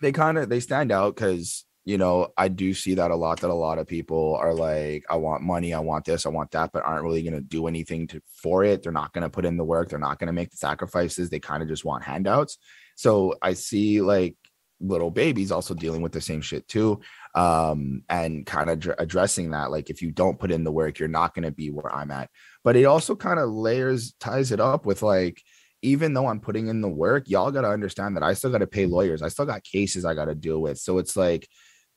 they 0.00 0.12
kind 0.12 0.38
of 0.38 0.48
they 0.48 0.60
stand 0.60 0.92
out 0.92 1.14
because 1.14 1.64
you 1.84 1.98
know 1.98 2.28
I 2.36 2.48
do 2.48 2.74
see 2.74 2.94
that 2.94 3.10
a 3.10 3.16
lot. 3.16 3.40
That 3.40 3.50
a 3.50 3.54
lot 3.54 3.78
of 3.78 3.86
people 3.86 4.36
are 4.36 4.54
like, 4.54 5.04
I 5.10 5.16
want 5.16 5.42
money, 5.42 5.74
I 5.74 5.80
want 5.80 6.04
this, 6.04 6.26
I 6.26 6.30
want 6.30 6.50
that, 6.52 6.70
but 6.72 6.84
aren't 6.84 7.04
really 7.04 7.22
going 7.22 7.34
to 7.34 7.40
do 7.40 7.66
anything 7.66 8.06
to 8.08 8.22
for 8.42 8.64
it. 8.64 8.82
They're 8.82 8.92
not 8.92 9.12
going 9.12 9.22
to 9.22 9.30
put 9.30 9.44
in 9.44 9.56
the 9.56 9.64
work. 9.64 9.88
They're 9.88 9.98
not 9.98 10.18
going 10.18 10.28
to 10.28 10.32
make 10.32 10.50
the 10.50 10.56
sacrifices. 10.56 11.30
They 11.30 11.40
kind 11.40 11.62
of 11.62 11.68
just 11.68 11.84
want 11.84 12.04
handouts. 12.04 12.58
So 12.96 13.34
I 13.42 13.54
see 13.54 14.00
like 14.00 14.36
Lil 14.80 15.10
Baby's 15.10 15.52
also 15.52 15.74
dealing 15.74 16.02
with 16.02 16.12
the 16.12 16.20
same 16.20 16.40
shit 16.40 16.66
too 16.68 17.00
um 17.34 18.02
and 18.08 18.44
kind 18.44 18.68
of 18.70 18.80
dr- 18.80 18.96
addressing 18.98 19.50
that 19.50 19.70
like 19.70 19.88
if 19.88 20.02
you 20.02 20.10
don't 20.10 20.38
put 20.38 20.50
in 20.50 20.64
the 20.64 20.72
work 20.72 20.98
you're 20.98 21.08
not 21.08 21.32
going 21.32 21.44
to 21.44 21.52
be 21.52 21.70
where 21.70 21.94
i'm 21.94 22.10
at 22.10 22.28
but 22.64 22.74
it 22.74 22.84
also 22.84 23.14
kind 23.14 23.38
of 23.38 23.50
layers 23.50 24.14
ties 24.18 24.50
it 24.50 24.58
up 24.58 24.84
with 24.84 25.00
like 25.02 25.40
even 25.82 26.14
though 26.14 26.26
I'm 26.26 26.40
putting 26.40 26.68
in 26.68 26.80
the 26.80 26.88
work, 26.88 27.28
y'all 27.28 27.50
got 27.50 27.62
to 27.62 27.70
understand 27.70 28.16
that 28.16 28.22
I 28.22 28.34
still 28.34 28.50
got 28.50 28.58
to 28.58 28.66
pay 28.66 28.86
lawyers. 28.86 29.22
I 29.22 29.28
still 29.28 29.46
got 29.46 29.64
cases 29.64 30.04
I 30.04 30.14
got 30.14 30.26
to 30.26 30.34
deal 30.34 30.60
with. 30.60 30.78
So 30.78 30.98
it's 30.98 31.16
like 31.16 31.48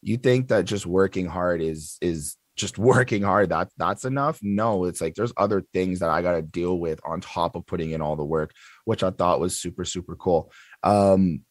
you 0.02 0.18
think 0.18 0.50
that 0.50 0.66
just 0.66 0.86
working 0.86 1.26
hard 1.26 1.62
is 1.62 1.98
is 2.02 2.38
just 2.56 2.78
working 2.78 3.24
hard 3.24 3.50
that 3.50 3.70
that's 3.78 4.06
enough? 4.06 4.40
No 4.42 4.86
it's 4.86 5.02
like 5.02 5.16
there's 5.16 5.34
other 5.38 5.64
things 5.74 6.00
that 6.00 6.10
i 6.10 6.22
got 6.22 6.34
to 6.34 6.42
deal 6.42 6.78
with 6.78 7.00
on 7.06 7.22
top 7.22 7.56
of 7.56 7.66
putting 7.66 7.92
in 7.92 8.02
all 8.02 8.16
the 8.16 8.24
work 8.24 8.52
which 8.86 9.04
i 9.04 9.10
thought 9.10 9.40
was 9.40 9.60
super 9.60 9.86
super 9.86 10.16
cool. 10.16 10.52
Um 10.84 11.42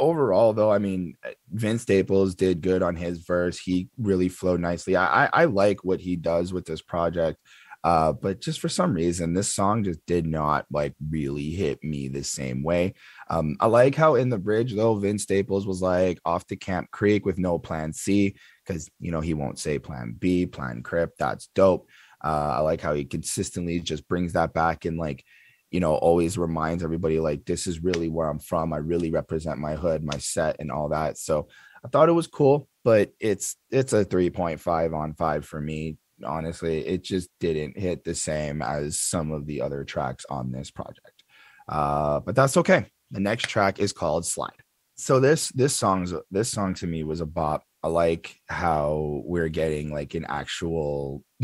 overall 0.00 0.52
though 0.52 0.70
i 0.70 0.78
mean 0.78 1.16
vince 1.50 1.82
staples 1.82 2.36
did 2.36 2.60
good 2.60 2.82
on 2.82 2.94
his 2.94 3.18
verse. 3.18 3.58
He 3.58 3.88
really 3.98 4.28
flowed 4.28 4.60
nicely. 4.60 4.96
I 4.96 5.26
i, 5.26 5.30
I 5.32 5.44
like 5.44 5.84
what 5.84 6.00
he 6.00 6.16
does 6.16 6.52
with 6.52 6.64
this 6.64 6.82
project 6.82 7.38
uh, 7.84 8.12
but 8.12 8.40
just 8.40 8.60
for 8.60 8.68
some 8.68 8.92
reason, 8.92 9.34
this 9.34 9.54
song 9.54 9.84
just 9.84 10.04
did 10.06 10.26
not 10.26 10.66
like 10.70 10.94
really 11.10 11.50
hit 11.50 11.82
me 11.84 12.08
the 12.08 12.24
same 12.24 12.62
way. 12.62 12.94
Um, 13.30 13.56
I 13.60 13.66
like 13.66 13.94
how 13.94 14.16
in 14.16 14.30
the 14.30 14.38
bridge 14.38 14.74
though, 14.74 14.96
Vince 14.96 15.22
Staples 15.22 15.66
was 15.66 15.80
like 15.80 16.18
off 16.24 16.46
to 16.48 16.56
Camp 16.56 16.90
Creek 16.90 17.24
with 17.24 17.38
no 17.38 17.58
plan 17.58 17.92
C 17.92 18.34
because 18.66 18.90
you 18.98 19.12
know 19.12 19.20
he 19.20 19.34
won't 19.34 19.60
say 19.60 19.78
plan 19.78 20.16
B, 20.18 20.44
plan 20.46 20.82
Crip. 20.82 21.12
That's 21.18 21.48
dope. 21.54 21.88
Uh, 22.22 22.54
I 22.56 22.58
like 22.60 22.80
how 22.80 22.94
he 22.94 23.04
consistently 23.04 23.78
just 23.78 24.08
brings 24.08 24.32
that 24.32 24.52
back 24.52 24.84
and 24.84 24.98
like 24.98 25.24
you 25.70 25.78
know 25.78 25.94
always 25.94 26.36
reminds 26.36 26.82
everybody 26.82 27.20
like 27.20 27.44
this 27.44 27.68
is 27.68 27.82
really 27.82 28.08
where 28.08 28.28
I'm 28.28 28.40
from. 28.40 28.72
I 28.72 28.78
really 28.78 29.12
represent 29.12 29.60
my 29.60 29.76
hood, 29.76 30.02
my 30.02 30.18
set, 30.18 30.56
and 30.58 30.72
all 30.72 30.88
that. 30.88 31.16
So 31.16 31.46
I 31.84 31.88
thought 31.88 32.08
it 32.08 32.12
was 32.12 32.26
cool, 32.26 32.68
but 32.82 33.12
it's 33.20 33.54
it's 33.70 33.92
a 33.92 34.04
3.5 34.04 34.96
on 34.96 35.14
5 35.14 35.44
for 35.44 35.60
me 35.60 35.96
honestly 36.24 36.86
it 36.86 37.02
just 37.02 37.28
didn't 37.40 37.78
hit 37.78 38.04
the 38.04 38.14
same 38.14 38.62
as 38.62 38.98
some 38.98 39.32
of 39.32 39.46
the 39.46 39.60
other 39.60 39.84
tracks 39.84 40.24
on 40.30 40.52
this 40.52 40.70
project. 40.70 41.24
Uh, 41.68 42.20
but 42.20 42.34
that's 42.34 42.56
okay. 42.56 42.86
The 43.10 43.20
next 43.20 43.48
track 43.48 43.78
is 43.78 43.92
called 43.92 44.26
slide. 44.26 44.50
So 44.96 45.20
this 45.20 45.48
this 45.50 45.74
song's 45.74 46.12
this 46.30 46.50
song 46.50 46.74
to 46.74 46.86
me 46.86 47.04
was 47.04 47.20
a 47.20 47.26
bop. 47.26 47.62
I 47.82 47.88
like 47.88 48.34
how 48.48 49.22
we're 49.24 49.48
getting 49.48 49.92
like 49.92 50.14
an 50.14 50.26
actual 50.28 51.22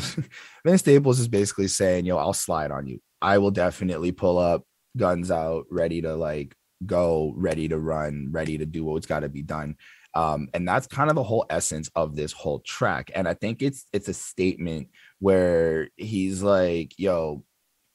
vince 0.67 0.81
staples 0.81 1.21
is 1.21 1.29
basically 1.29 1.69
saying 1.69 2.05
yo 2.07 2.17
i'll 2.17 2.33
slide 2.33 2.73
on 2.73 2.87
you. 2.87 3.01
I 3.23 3.39
will 3.39 3.53
definitely 3.53 4.13
pull 4.13 4.39
up 4.39 4.65
guns 4.97 5.31
out 5.31 5.67
ready 5.71 6.03
to 6.03 6.15
like 6.17 6.55
go 6.85 7.33
ready 7.37 7.69
to 7.69 7.79
run 7.79 8.29
ready 8.31 8.59
to 8.59 8.67
do 8.67 8.85
what's 8.85 9.07
got 9.07 9.21
to 9.21 9.29
be 9.29 9.43
done 9.43 9.77
um, 10.16 10.49
and 10.55 10.66
that's 10.66 10.86
kind 10.86 11.11
of 11.11 11.16
the 11.16 11.23
whole 11.23 11.45
essence 11.51 11.91
of 11.95 12.15
this 12.15 12.32
whole 12.32 12.61
track 12.61 13.11
and 13.15 13.27
i 13.28 13.35
think 13.35 13.62
it's 13.62 13.86
it's 13.93 14.09
a 14.09 14.15
statement 14.15 14.89
where 15.19 15.89
he's 15.97 16.43
like 16.43 16.93
yo 16.99 17.43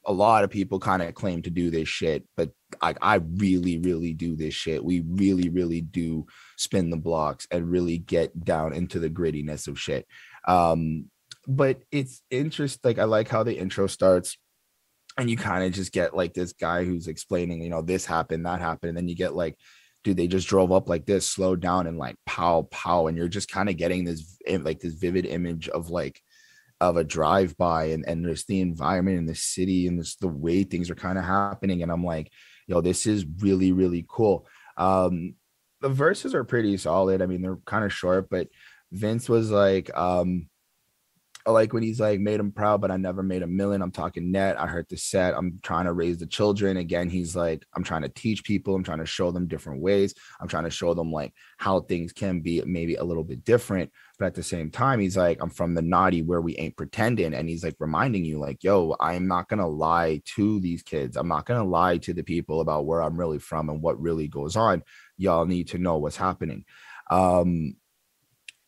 a 0.06 0.14
lot 0.14 0.44
of 0.44 0.50
people 0.50 0.80
kind 0.80 1.02
of 1.02 1.14
claim 1.14 1.42
to 1.44 1.50
do 1.50 1.70
this 1.70 1.88
shit, 1.88 2.24
but 2.36 2.50
I, 2.82 2.96
I 3.02 3.16
really, 3.16 3.78
really 3.78 4.14
do 4.14 4.36
this 4.36 4.54
shit. 4.54 4.84
We 4.84 5.02
really, 5.02 5.50
really 5.50 5.82
do 5.82 6.26
spin 6.58 6.90
the 6.90 6.98
blocks 6.98 7.48
and 7.52 7.70
really 7.70 8.00
get 8.00 8.44
down 8.44 8.74
into 8.74 9.00
the 9.00 9.10
grittiness 9.10 9.68
of 9.68 9.80
shit. 9.80 10.08
Um, 10.48 11.12
but 11.48 11.84
it's 11.92 12.24
interesting. 12.32 12.80
Like 12.84 12.98
I 12.98 13.04
like 13.04 13.28
how 13.28 13.44
the 13.44 13.58
intro 13.58 13.88
starts 13.88 14.38
and 15.18 15.30
you 15.30 15.38
kind 15.38 15.64
of 15.64 15.74
just 15.74 15.92
get 15.92 16.16
like 16.16 16.34
this 16.34 16.54
guy 16.54 16.86
who's 16.86 17.08
explaining, 17.08 17.62
you 17.62 17.70
know, 17.70 17.82
this 17.82 18.06
happened, 18.06 18.46
that 18.46 18.62
happened, 18.62 18.90
and 18.90 18.98
then 18.98 19.10
you 19.10 19.16
get 19.16 19.36
like, 19.36 19.58
dude, 20.10 20.18
they 20.18 20.28
just 20.28 20.48
drove 20.48 20.72
up 20.72 20.90
like 20.90 21.06
this, 21.06 21.28
slowed 21.28 21.60
down, 21.60 21.86
and 21.86 21.98
like 21.98 22.16
pow, 22.26 22.64
pow, 22.72 23.08
and 23.08 23.18
you're 23.18 23.28
just 23.28 23.52
kind 23.52 23.70
of 23.70 23.78
getting 23.78 24.04
this 24.04 24.38
like 24.48 24.80
this 24.80 24.94
vivid 24.94 25.26
image 25.26 25.70
of 25.70 25.90
like 25.90 26.22
of 26.82 26.98
a 26.98 27.04
drive 27.04 27.58
by 27.58 27.86
and 27.86 28.08
and 28.08 28.26
there's 28.26 28.46
the 28.46 28.62
environment 28.62 29.18
in 29.18 29.26
the 29.26 29.36
city 29.36 29.86
and 29.86 30.00
this 30.00 30.16
the 30.16 30.28
way 30.28 30.64
things 30.64 30.90
are 30.90 30.96
kind 30.96 31.18
of 31.18 31.24
happening, 31.24 31.84
and 31.84 31.92
I'm 31.92 32.04
like, 32.04 32.32
yo, 32.68 32.82
this 32.82 33.06
is 33.06 33.26
really 33.40 33.72
really 33.72 34.06
cool. 34.10 34.48
Um, 34.78 35.36
the 35.82 35.90
verses 35.90 36.34
are 36.34 36.44
pretty 36.44 36.76
solid. 36.78 37.22
I 37.22 37.26
mean, 37.26 37.42
they're 37.42 37.60
kind 37.66 37.86
of 37.86 37.94
short, 37.94 38.30
but 38.30 38.48
Vince 38.92 39.30
was 39.30 39.52
like, 39.52 39.96
um, 39.96 40.50
I 41.50 41.52
like 41.52 41.74
when 41.74 41.82
he's 41.82 42.00
like 42.00 42.20
made 42.20 42.40
him 42.40 42.52
proud, 42.52 42.80
but 42.80 42.92
I 42.92 42.98
never 42.98 43.24
made 43.24 43.42
a 43.42 43.48
million. 43.48 43.82
I'm 43.82 43.90
talking 43.90 44.32
net. 44.32 44.60
I 44.60 44.68
heard 44.68 44.86
the 44.88 44.98
set. 44.98 45.34
I'm 45.34 45.60
trying 45.64 45.86
to 45.86 45.94
raise 45.94 46.20
the 46.20 46.28
children. 46.28 46.78
Again, 46.78 47.10
he's 47.10 47.36
like, 47.36 47.66
I'm 47.74 47.84
trying 47.84 48.04
to 48.04 48.10
teach 48.10 48.44
people. 48.44 48.76
I'm 48.76 48.84
trying 48.84 49.00
to 49.00 49.08
show 49.08 49.32
them 49.32 49.48
different 49.48 49.82
ways. 49.82 50.14
I'm 50.40 50.48
trying 50.48 50.66
to 50.66 50.70
show 50.70 50.94
them 50.94 51.12
like 51.12 51.34
how 51.58 51.80
things 51.80 52.14
can 52.14 52.42
be 52.42 52.62
maybe 52.68 52.96
a 52.96 53.04
little 53.04 53.24
bit 53.24 53.44
different. 53.44 53.92
But 54.20 54.26
at 54.28 54.36
the 54.36 54.44
same 54.44 54.70
time, 54.70 55.00
he's 55.00 55.18
like, 55.18 55.42
I'm 55.42 55.50
from 55.50 55.74
the 55.74 55.82
naughty 55.82 56.22
where 56.22 56.40
we 56.40 56.56
ain't 56.58 56.78
pretending. 56.78 57.34
And 57.34 57.50
he's 57.50 57.64
like 57.64 57.78
reminding 57.80 58.26
you, 58.26 58.38
like, 58.38 58.64
yo, 58.64 58.96
I'm 59.00 59.28
not 59.28 59.50
gonna 59.50 59.68
lie 59.68 60.22
to 60.36 60.60
these 60.60 60.84
kids. 60.84 61.18
I'm 61.18 61.30
not 61.30 61.48
gonna 61.48 61.68
lie 61.68 61.98
to 61.98 62.14
the 62.14 62.22
people 62.22 62.62
about 62.62 62.86
where 62.86 63.02
I'm 63.02 63.20
really 63.20 63.40
from 63.40 63.70
and 63.70 63.82
what 63.82 64.00
really 64.00 64.28
goes 64.28 64.56
on. 64.56 64.84
Y'all 65.18 65.48
need 65.48 65.70
to 65.70 65.80
know 65.80 65.98
what's 65.98 66.16
happening. 66.16 66.66
Um, 67.10 67.74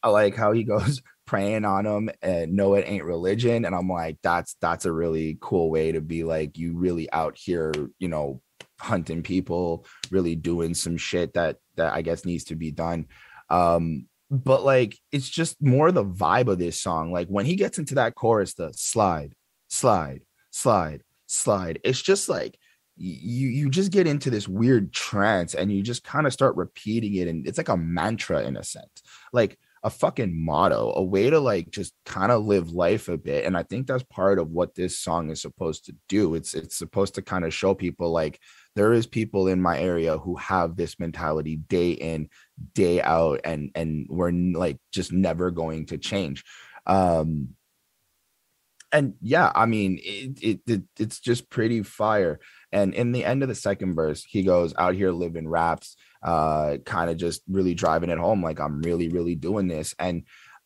I 0.02 0.10
like 0.10 0.36
how 0.36 0.52
he 0.52 0.64
goes, 0.74 1.04
praying 1.32 1.64
on 1.64 1.86
them 1.86 2.10
and 2.22 2.52
no 2.52 2.74
it 2.74 2.84
ain't 2.86 3.06
religion 3.06 3.64
and 3.64 3.74
i'm 3.74 3.88
like 3.88 4.18
that's 4.22 4.58
that's 4.60 4.84
a 4.84 4.92
really 4.92 5.38
cool 5.40 5.70
way 5.70 5.94
to 5.94 6.02
be 6.02 6.26
like 6.26 6.58
you 6.58 6.78
really 6.78 7.10
out 7.14 7.38
here 7.38 7.72
you 8.00 8.10
know 8.10 8.42
hunting 8.82 9.24
people 9.24 9.86
really 10.12 10.36
doing 10.36 10.74
some 10.74 10.98
shit 10.98 11.34
that 11.34 11.56
that 11.78 11.94
i 11.94 12.02
guess 12.02 12.26
needs 12.26 12.44
to 12.44 12.56
be 12.56 12.70
done. 12.70 13.06
Um 13.50 14.08
but 14.30 14.66
like 14.66 14.98
it's 15.14 15.30
just 15.30 15.62
more 15.62 15.90
the 15.94 16.04
vibe 16.04 16.50
of 16.50 16.60
this 16.60 16.82
song 16.82 17.14
like 17.14 17.30
when 17.30 17.46
he 17.46 17.56
gets 17.56 17.80
into 17.80 17.96
that 17.96 18.14
chorus 18.14 18.54
the 18.56 18.74
slide 18.74 19.34
slide 19.70 20.24
slide 20.50 21.02
slide 21.28 21.80
it's 21.86 22.02
just 22.02 22.28
like 22.28 22.58
you 22.98 23.48
you 23.48 23.70
just 23.70 23.92
get 23.92 24.06
into 24.06 24.30
this 24.30 24.50
weird 24.50 24.92
trance 24.92 25.56
and 25.56 25.72
you 25.72 25.82
just 25.82 26.04
kind 26.04 26.28
of 26.28 26.34
start 26.34 26.58
repeating 26.58 27.16
it 27.16 27.30
and 27.30 27.48
it's 27.48 27.58
like 27.58 27.70
a 27.70 27.78
mantra 27.78 28.44
in 28.44 28.58
a 28.58 28.64
sense. 28.64 29.02
Like 29.32 29.58
a 29.84 29.90
fucking 29.90 30.40
motto, 30.40 30.94
a 30.96 31.04
way 31.04 31.30
to 31.30 31.40
like 31.40 31.72
just 31.72 31.94
kind 32.06 32.32
of 32.32 32.46
live 32.46 32.72
life 32.72 33.08
a 33.08 33.18
bit. 33.18 33.46
And 33.46 33.58
I 33.58 33.64
think 33.64 33.88
that's 33.88 34.04
part 34.04 34.38
of 34.38 34.52
what 34.52 34.76
this 34.76 35.00
song 35.00 35.32
is 35.32 35.42
supposed 35.42 35.86
to 35.86 35.96
do. 36.08 36.36
It's 36.36 36.54
it's 36.54 36.78
supposed 36.78 37.16
to 37.16 37.22
kind 37.22 37.46
of 37.46 37.54
show 37.54 37.74
people 37.74 38.12
like 38.12 38.40
there 38.76 38.94
is 38.94 39.08
people 39.08 39.48
in 39.48 39.62
my 39.62 39.80
area 39.80 40.18
who 40.18 40.36
have 40.36 40.76
this 40.76 41.00
mentality 41.00 41.58
day 41.58 41.92
in, 41.92 42.30
day 42.74 43.02
out, 43.02 43.42
and 43.44 43.72
and 43.74 44.06
we're 44.10 44.32
like 44.32 44.78
just 44.92 45.12
never 45.12 45.50
going 45.50 45.88
to 45.88 45.98
change. 45.98 46.44
Um 46.86 47.50
and 48.92 49.16
yeah, 49.22 49.52
I 49.56 49.66
mean 49.66 50.00
it, 50.04 50.44
it, 50.44 50.60
it 50.68 50.84
it's 51.00 51.20
just 51.20 51.50
pretty 51.50 51.82
fire. 51.82 52.40
And 52.72 52.94
in 52.94 53.12
the 53.12 53.26
end 53.26 53.44
of 53.44 53.50
the 53.50 53.56
second 53.56 53.96
verse, 53.96 54.24
he 54.24 54.44
goes 54.44 54.74
out 54.78 54.96
here 54.96 55.12
living 55.12 55.48
raps 55.48 55.96
uh, 56.24 56.78
kind 56.86 57.10
of 57.10 57.18
just 57.18 57.42
really 57.50 57.74
driving 57.74 58.10
it 58.10 58.18
home. 58.18 58.44
Like 58.44 58.60
I'm 58.60 58.82
really, 58.82 59.10
really 59.10 59.36
doing 59.36 59.68
this. 59.68 59.96
And 59.98 60.24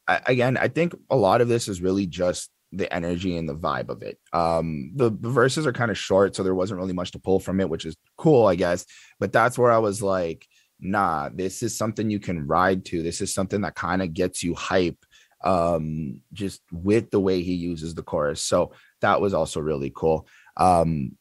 I, 0.07 0.21
again, 0.25 0.57
I 0.57 0.67
think 0.67 0.95
a 1.09 1.15
lot 1.15 1.41
of 1.41 1.47
this 1.47 1.67
is 1.67 1.81
really 1.81 2.05
just 2.05 2.51
the 2.71 2.91
energy 2.93 3.37
and 3.37 3.47
the 3.47 3.55
vibe 3.55 3.89
of 3.89 4.01
it. 4.01 4.19
Um, 4.33 4.91
the, 4.95 5.09
the 5.09 5.29
verses 5.29 5.65
are 5.65 5.73
kind 5.73 5.91
of 5.91 5.97
short, 5.97 6.35
so 6.35 6.43
there 6.43 6.55
wasn't 6.55 6.79
really 6.79 6.93
much 6.93 7.11
to 7.11 7.19
pull 7.19 7.39
from 7.39 7.61
it, 7.61 7.69
which 7.69 7.85
is 7.85 7.95
cool, 8.17 8.47
I 8.47 8.55
guess. 8.55 8.85
But 9.19 9.31
that's 9.31 9.57
where 9.57 9.71
I 9.71 9.77
was 9.77 10.03
like, 10.03 10.45
nah, 10.79 11.29
this 11.33 11.63
is 11.63 11.77
something 11.77 12.09
you 12.09 12.19
can 12.19 12.47
ride 12.47 12.85
to. 12.85 13.01
This 13.01 13.21
is 13.21 13.33
something 13.33 13.61
that 13.61 13.75
kind 13.75 14.01
of 14.01 14.13
gets 14.13 14.43
you 14.43 14.55
hype 14.55 14.97
um 15.43 16.21
just 16.33 16.61
with 16.71 17.11
the 17.11 17.19
way 17.19 17.43
he 17.43 17.53
uses 17.53 17.93
the 17.93 18.01
chorus 18.01 18.41
so 18.41 18.71
that 19.01 19.19
was 19.19 19.33
also 19.33 19.59
really 19.59 19.91
cool 19.93 20.25
um 20.57 21.11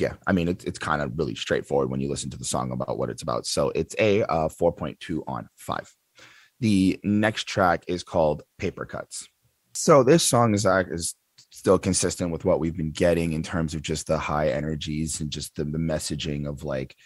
yeah, 0.00 0.14
I 0.26 0.32
mean, 0.32 0.48
it's 0.48 0.64
it's 0.64 0.78
kind 0.78 1.02
of 1.02 1.18
really 1.18 1.34
straightforward 1.34 1.90
when 1.90 2.00
you 2.00 2.08
listen 2.08 2.30
to 2.30 2.38
the 2.38 2.44
song 2.44 2.72
about 2.72 2.98
what 2.98 3.10
it's 3.10 3.22
about. 3.22 3.46
So 3.46 3.70
it's 3.74 3.94
a 3.98 4.22
uh, 4.22 4.48
4.2 4.48 5.22
on 5.26 5.48
five. 5.56 5.92
The 6.60 6.98
next 7.04 7.44
track 7.44 7.84
is 7.86 8.02
called 8.02 8.42
Paper 8.58 8.84
Cuts. 8.84 9.28
So 9.74 10.02
this 10.02 10.24
song 10.24 10.54
is, 10.54 10.64
is 10.66 11.14
still 11.50 11.78
consistent 11.78 12.32
with 12.32 12.44
what 12.44 12.58
we've 12.58 12.76
been 12.76 12.90
getting 12.90 13.32
in 13.32 13.42
terms 13.42 13.74
of 13.74 13.82
just 13.82 14.06
the 14.06 14.18
high 14.18 14.48
energies 14.48 15.20
and 15.20 15.30
just 15.30 15.54
the, 15.54 15.64
the 15.64 15.78
messaging 15.78 16.48
of 16.48 16.64
like 16.64 16.96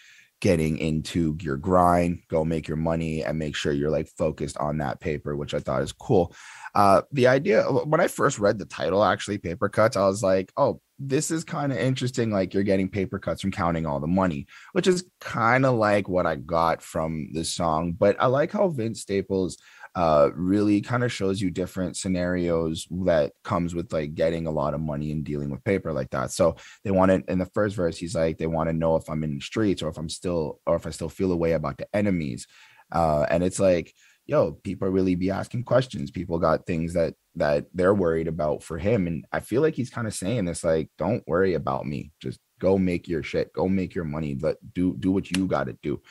getting 0.43 0.77
into 0.77 1.37
your 1.39 1.55
grind, 1.55 2.19
go 2.29 2.43
make 2.43 2.67
your 2.67 2.75
money 2.75 3.23
and 3.23 3.39
make 3.39 3.55
sure 3.55 3.71
you're 3.71 3.89
like 3.89 4.09
focused 4.17 4.57
on 4.57 4.79
that 4.79 4.99
paper, 4.99 5.37
which 5.37 5.53
I 5.53 5.59
thought 5.59 5.83
is 5.83 5.93
cool. 5.93 6.35
Uh, 6.75 7.03
the 7.13 7.27
idea 7.27 7.63
when 7.63 8.01
I 8.01 8.07
first 8.07 8.39
read 8.39 8.59
the 8.59 8.65
title, 8.65 9.05
actually, 9.05 9.37
paper 9.37 9.69
cuts, 9.69 9.95
I 9.95 10.05
was 10.05 10.21
like, 10.21 10.51
oh, 10.57 10.81
this 11.07 11.31
is 11.31 11.43
kind 11.43 11.71
of 11.71 11.77
interesting. 11.77 12.31
Like 12.31 12.53
you're 12.53 12.63
getting 12.63 12.89
paper 12.89 13.19
cuts 13.19 13.41
from 13.41 13.51
counting 13.51 13.85
all 13.85 13.99
the 13.99 14.07
money, 14.07 14.47
which 14.73 14.87
is 14.87 15.05
kind 15.19 15.65
of 15.65 15.75
like 15.75 16.07
what 16.07 16.25
I 16.25 16.35
got 16.35 16.81
from 16.81 17.29
this 17.33 17.51
song. 17.51 17.93
But 17.93 18.15
I 18.19 18.27
like 18.27 18.51
how 18.51 18.67
Vince 18.69 19.01
Staples 19.01 19.57
uh, 19.95 20.29
really 20.33 20.81
kind 20.81 21.03
of 21.03 21.11
shows 21.11 21.39
you 21.39 21.51
different 21.51 21.95
scenarios 21.97 22.87
that 23.05 23.33
comes 23.43 23.75
with 23.75 23.93
like 23.93 24.15
getting 24.15 24.47
a 24.47 24.51
lot 24.51 24.73
of 24.73 24.81
money 24.81 25.11
and 25.11 25.23
dealing 25.23 25.51
with 25.51 25.63
paper 25.63 25.93
like 25.93 26.09
that. 26.09 26.31
So 26.31 26.55
they 26.83 26.91
wanted 26.91 27.25
in 27.27 27.37
the 27.37 27.45
first 27.45 27.75
verse, 27.75 27.97
he's 27.97 28.15
like, 28.15 28.37
they 28.37 28.47
want 28.47 28.69
to 28.69 28.73
know 28.73 28.95
if 28.95 29.09
I'm 29.09 29.23
in 29.23 29.35
the 29.35 29.41
streets 29.41 29.83
or 29.83 29.89
if 29.89 29.97
I'm 29.97 30.09
still 30.09 30.59
or 30.65 30.75
if 30.75 30.87
I 30.87 30.89
still 30.89 31.09
feel 31.09 31.31
a 31.31 31.37
way 31.37 31.51
about 31.51 31.77
the 31.77 31.87
enemies. 31.93 32.47
Uh, 32.91 33.25
and 33.29 33.43
it's 33.43 33.59
like, 33.59 33.93
yo, 34.25 34.51
people 34.51 34.87
really 34.87 35.15
be 35.15 35.31
asking 35.31 35.63
questions. 35.63 36.11
People 36.11 36.39
got 36.39 36.65
things 36.65 36.93
that 36.93 37.15
that 37.35 37.65
they're 37.73 37.93
worried 37.93 38.27
about 38.27 38.63
for 38.63 38.77
him. 38.77 39.07
And 39.07 39.25
I 39.31 39.39
feel 39.39 39.61
like 39.61 39.73
he's 39.75 39.89
kind 39.89 40.07
of 40.07 40.13
saying 40.13 40.45
this 40.45 40.63
like, 40.63 40.89
don't 40.97 41.27
worry 41.27 41.55
about 41.55 41.85
me. 41.85 42.11
Just 42.19 42.39
go 42.59 42.77
make 42.77 43.07
your 43.07 43.23
shit, 43.23 43.51
go 43.53 43.67
make 43.67 43.95
your 43.95 44.05
money, 44.05 44.35
but 44.35 44.57
do 44.73 44.95
do 44.97 45.11
what 45.11 45.29
you 45.31 45.47
gotta 45.47 45.77
do. 45.81 46.01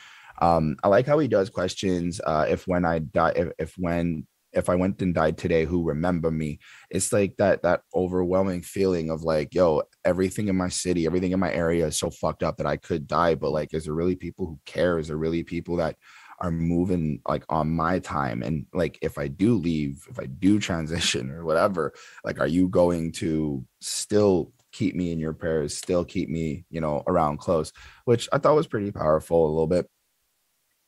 Um, 0.41 0.77
I 0.83 0.87
like 0.87 1.07
how 1.07 1.19
he 1.19 1.27
does 1.27 1.49
questions. 1.49 2.19
Uh, 2.25 2.45
if 2.49 2.67
when 2.67 2.85
I 2.85 2.99
die, 2.99 3.33
if, 3.35 3.51
if 3.59 3.73
when 3.77 4.27
if 4.53 4.69
I 4.69 4.75
went 4.75 5.01
and 5.01 5.15
died 5.15 5.37
today, 5.37 5.65
who 5.65 5.83
remember 5.83 6.29
me? 6.29 6.59
It's 6.89 7.11
like 7.11 7.35
that 7.37 7.63
that 7.63 7.81
overwhelming 7.95 8.61
feeling 8.61 9.09
of 9.09 9.23
like, 9.23 9.53
yo, 9.53 9.83
everything 10.05 10.47
in 10.47 10.55
my 10.55 10.69
city, 10.69 11.05
everything 11.05 11.31
in 11.31 11.39
my 11.39 11.51
area 11.51 11.87
is 11.87 11.97
so 11.97 12.09
fucked 12.09 12.43
up 12.43 12.57
that 12.57 12.67
I 12.67 12.77
could 12.77 13.07
die. 13.07 13.35
But 13.35 13.51
like, 13.51 13.73
is 13.73 13.85
there 13.85 13.93
really 13.93 14.15
people 14.15 14.45
who 14.45 14.59
care? 14.65 14.99
Is 14.99 15.07
there 15.07 15.17
really 15.17 15.43
people 15.43 15.77
that 15.77 15.95
are 16.39 16.51
moving 16.51 17.21
like 17.27 17.43
on 17.49 17.69
my 17.69 17.99
time 17.99 18.41
and 18.43 18.65
like 18.73 18.97
if 19.01 19.17
i 19.17 19.27
do 19.27 19.55
leave 19.55 20.05
if 20.09 20.19
i 20.19 20.25
do 20.25 20.59
transition 20.69 21.31
or 21.31 21.45
whatever 21.45 21.93
like 22.23 22.39
are 22.39 22.47
you 22.47 22.67
going 22.67 23.11
to 23.11 23.65
still 23.79 24.51
keep 24.73 24.95
me 24.95 25.11
in 25.11 25.19
your 25.19 25.33
prayers 25.33 25.77
still 25.77 26.03
keep 26.03 26.27
me 26.27 26.65
you 26.69 26.81
know 26.81 27.03
around 27.07 27.37
close? 27.37 27.71
Which 28.05 28.27
i 28.33 28.37
thought 28.37 28.55
was 28.55 28.67
pretty 28.67 28.91
powerful 28.91 29.45
a 29.45 29.47
little 29.47 29.67
bit. 29.67 29.89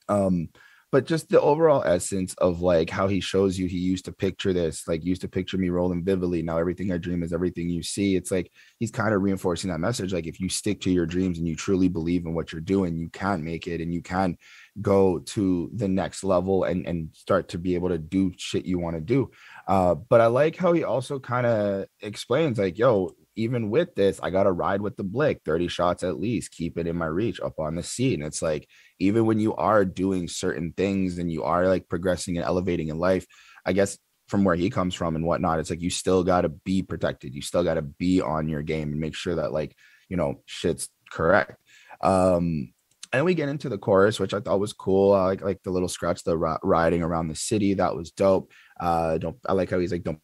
Um 0.10 0.50
but 0.92 1.06
just 1.06 1.28
the 1.28 1.42
overall 1.42 1.84
essence 1.84 2.34
of 2.36 2.62
like 2.62 2.90
how 2.90 3.08
he 3.08 3.20
shows 3.20 3.60
you 3.60 3.68
he 3.68 3.78
used 3.78 4.06
to 4.06 4.14
picture 4.14 4.54
this 4.54 4.88
like 4.88 5.04
used 5.04 5.22
to 5.22 5.28
picture 5.28 5.58
me 5.58 5.70
rolling 5.70 6.04
vividly. 6.04 6.42
Now 6.42 6.58
everything 6.58 6.92
i 6.92 6.98
dream 6.98 7.22
is 7.22 7.34
everything 7.34 7.70
you 7.70 7.84
see. 7.84 8.16
It's 8.16 8.32
like 8.32 8.52
he's 8.80 8.92
kind 8.92 9.14
of 9.14 9.22
reinforcing 9.22 9.70
that 9.72 9.80
message 9.80 10.14
like 10.14 10.28
if 10.28 10.40
you 10.40 10.50
stick 10.50 10.82
to 10.82 10.92
your 10.92 11.06
dreams 11.06 11.38
and 11.38 11.48
you 11.48 11.56
truly 11.56 11.90
believe 11.90 12.26
in 12.26 12.34
what 12.34 12.52
you're 12.52 12.62
doing 12.62 12.98
you 12.98 13.10
can 13.10 13.44
make 13.44 13.68
it 13.68 13.82
and 13.82 13.94
you 13.94 14.02
can 14.02 14.38
go 14.82 15.20
to 15.20 15.70
the 15.74 15.88
next 15.88 16.24
level 16.24 16.64
and 16.64 16.86
and 16.86 17.10
start 17.14 17.50
to 17.50 17.58
be 17.58 17.76
able 17.76 17.90
to 17.90 17.98
do 17.98 18.34
shit 18.36 18.66
you 18.66 18.78
want 18.78 18.96
to 18.96 19.02
do 19.02 19.32
uh 19.70 19.96
but 19.96 20.20
i 20.20 20.26
like 20.26 20.58
how 20.58 20.74
he 20.74 20.84
also 20.84 21.18
kind 21.18 21.46
of 21.46 21.86
explains 22.02 22.60
like 22.60 22.78
yo 22.78 23.16
even 23.36 23.70
with 23.70 23.96
this, 23.96 24.20
I 24.24 24.30
got 24.30 24.44
to 24.44 24.52
ride 24.52 24.82
with 24.82 24.96
the 24.96 25.04
blick 25.04 25.42
30 25.46 25.68
shots 25.68 26.04
at 26.04 26.20
least, 26.20 26.52
keep 26.52 26.78
it 26.78 26.88
in 26.88 26.96
my 26.96 27.06
reach 27.06 27.40
up 27.42 27.60
on 27.60 27.76
the. 27.76 28.14
And 28.14 28.24
it's 28.24 28.42
like, 28.42 28.68
even 29.00 29.26
when 29.26 29.40
you 29.40 29.56
are 29.56 29.84
doing 29.84 30.28
certain 30.28 30.74
things 30.76 31.18
and 31.18 31.32
you 31.32 31.44
are 31.44 31.68
like 31.68 31.90
progressing 31.90 32.38
and 32.38 32.46
elevating 32.46 32.88
in 32.88 32.98
life, 32.98 33.26
I 33.66 33.74
guess 33.74 33.98
from 34.28 34.44
where 34.44 34.56
he 34.56 34.70
comes 34.70 34.96
from 34.96 35.16
and 35.16 35.26
whatnot, 35.26 35.60
it's 35.60 35.70
like 35.70 35.82
you 35.82 35.90
still 35.90 36.24
got 36.24 36.42
to 36.42 36.50
be 36.50 36.82
protected. 36.82 37.36
You 37.36 37.42
still 37.42 37.64
got 37.64 37.76
to 37.76 37.82
be 37.82 38.22
on 38.22 38.48
your 38.48 38.62
game 38.62 38.92
and 38.92 39.02
make 39.02 39.16
sure 39.16 39.36
that, 39.36 39.52
like, 39.52 39.76
you 40.10 40.18
know, 40.18 40.42
shit's 40.46 40.90
correct. 41.12 41.58
Um, 42.02 42.74
and 43.14 43.26
we 43.26 43.34
get 43.34 43.50
into 43.50 43.70
the 43.70 43.78
chorus, 43.78 44.20
which 44.20 44.34
I 44.34 44.40
thought 44.40 44.60
was 44.60 44.74
cool. 44.74 45.14
I 45.14 45.26
like 45.26 45.42
like 45.42 45.64
the 45.64 45.72
little 45.72 45.88
scratch, 45.88 46.24
the 46.24 46.38
riding 46.38 47.04
around 47.04 47.28
the 47.28 47.36
city. 47.36 47.74
That 47.74 47.96
was 47.96 48.12
dope. 48.12 48.52
Uh, 48.80 49.18
don't 49.18 49.38
I 49.46 49.54
like 49.54 49.70
how 49.70 49.80
he's 49.80 49.92
like, 49.92 50.04
don't 50.04 50.20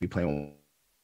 be 0.00 0.06
playing 0.06 0.56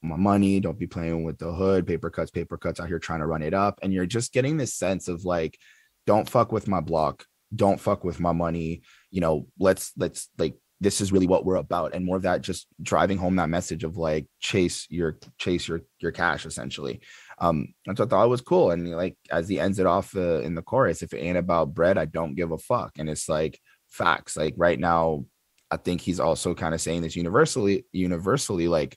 with 0.02 0.10
my 0.10 0.16
money. 0.16 0.60
Don't 0.60 0.78
be 0.78 0.86
playing 0.86 1.24
with 1.24 1.38
the 1.38 1.52
hood. 1.52 1.86
Paper 1.86 2.10
cuts, 2.10 2.30
paper 2.30 2.56
cuts 2.56 2.80
out 2.80 2.88
here 2.88 2.98
trying 2.98 3.20
to 3.20 3.26
run 3.26 3.42
it 3.42 3.54
up. 3.54 3.78
And 3.82 3.92
you're 3.92 4.06
just 4.06 4.32
getting 4.32 4.56
this 4.56 4.74
sense 4.74 5.08
of 5.08 5.24
like, 5.24 5.58
don't 6.06 6.28
fuck 6.28 6.52
with 6.52 6.68
my 6.68 6.80
block. 6.80 7.24
Don't 7.54 7.80
fuck 7.80 8.04
with 8.04 8.20
my 8.20 8.32
money. 8.32 8.82
You 9.10 9.20
know, 9.20 9.46
let's 9.58 9.92
let's 9.96 10.28
like 10.38 10.56
this 10.84 11.00
is 11.00 11.10
really 11.10 11.26
what 11.26 11.46
we're 11.46 11.56
about 11.56 11.94
and 11.94 12.04
more 12.04 12.16
of 12.16 12.22
that 12.22 12.42
just 12.42 12.66
driving 12.82 13.16
home 13.16 13.36
that 13.36 13.48
message 13.48 13.84
of 13.84 13.96
like 13.96 14.26
chase 14.38 14.86
your 14.90 15.18
chase 15.38 15.66
your 15.66 15.80
your 15.98 16.12
cash 16.12 16.44
essentially. 16.44 17.00
Um 17.38 17.74
that's 17.86 17.98
what 17.98 18.06
i 18.06 18.10
thought 18.10 18.26
it 18.26 18.28
was 18.28 18.42
cool 18.42 18.70
and 18.70 18.90
like 18.90 19.16
as 19.30 19.48
he 19.48 19.58
ends 19.58 19.78
it 19.78 19.86
off 19.86 20.14
uh, 20.14 20.40
in 20.40 20.54
the 20.54 20.62
chorus 20.62 21.02
if 21.02 21.12
it 21.12 21.18
ain't 21.18 21.38
about 21.38 21.74
bread 21.74 21.98
i 21.98 22.04
don't 22.04 22.36
give 22.36 22.52
a 22.52 22.58
fuck 22.58 22.92
and 22.98 23.10
it's 23.10 23.28
like 23.28 23.58
facts 23.88 24.36
like 24.36 24.54
right 24.56 24.78
now 24.78 25.24
i 25.72 25.76
think 25.76 26.00
he's 26.00 26.20
also 26.20 26.54
kind 26.54 26.74
of 26.74 26.80
saying 26.80 27.02
this 27.02 27.16
universally 27.16 27.86
universally 27.90 28.68
like 28.68 28.96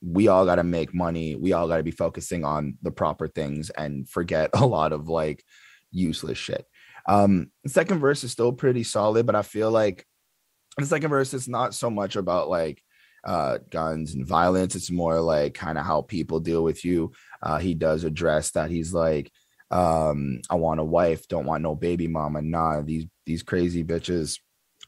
we 0.00 0.28
all 0.28 0.44
got 0.44 0.56
to 0.56 0.62
make 0.62 0.94
money 0.94 1.34
we 1.34 1.52
all 1.52 1.66
got 1.66 1.78
to 1.78 1.82
be 1.82 1.90
focusing 1.90 2.44
on 2.44 2.78
the 2.82 2.92
proper 2.92 3.26
things 3.26 3.70
and 3.70 4.08
forget 4.08 4.50
a 4.54 4.64
lot 4.64 4.92
of 4.92 5.08
like 5.08 5.42
useless 5.90 6.38
shit. 6.38 6.64
Um 7.08 7.50
second 7.66 7.98
verse 7.98 8.22
is 8.22 8.30
still 8.30 8.52
pretty 8.52 8.84
solid 8.84 9.26
but 9.26 9.34
i 9.34 9.42
feel 9.42 9.70
like 9.70 10.04
the 10.78 10.86
second 10.86 11.10
verse 11.10 11.34
is 11.34 11.48
not 11.48 11.74
so 11.74 11.90
much 11.90 12.16
about 12.16 12.48
like 12.48 12.82
uh, 13.24 13.58
guns 13.70 14.14
and 14.14 14.26
violence. 14.26 14.74
It's 14.74 14.90
more 14.90 15.20
like 15.20 15.54
kind 15.54 15.76
of 15.76 15.84
how 15.84 16.02
people 16.02 16.40
deal 16.40 16.62
with 16.62 16.84
you. 16.84 17.12
Uh, 17.42 17.58
he 17.58 17.74
does 17.74 18.04
address 18.04 18.52
that. 18.52 18.70
He's 18.70 18.94
like, 18.94 19.30
um, 19.70 20.40
I 20.48 20.54
want 20.54 20.80
a 20.80 20.84
wife, 20.84 21.28
don't 21.28 21.44
want 21.44 21.62
no 21.62 21.74
baby 21.74 22.06
mama. 22.06 22.40
Nah, 22.40 22.80
these 22.82 23.06
these 23.26 23.42
crazy 23.42 23.84
bitches 23.84 24.38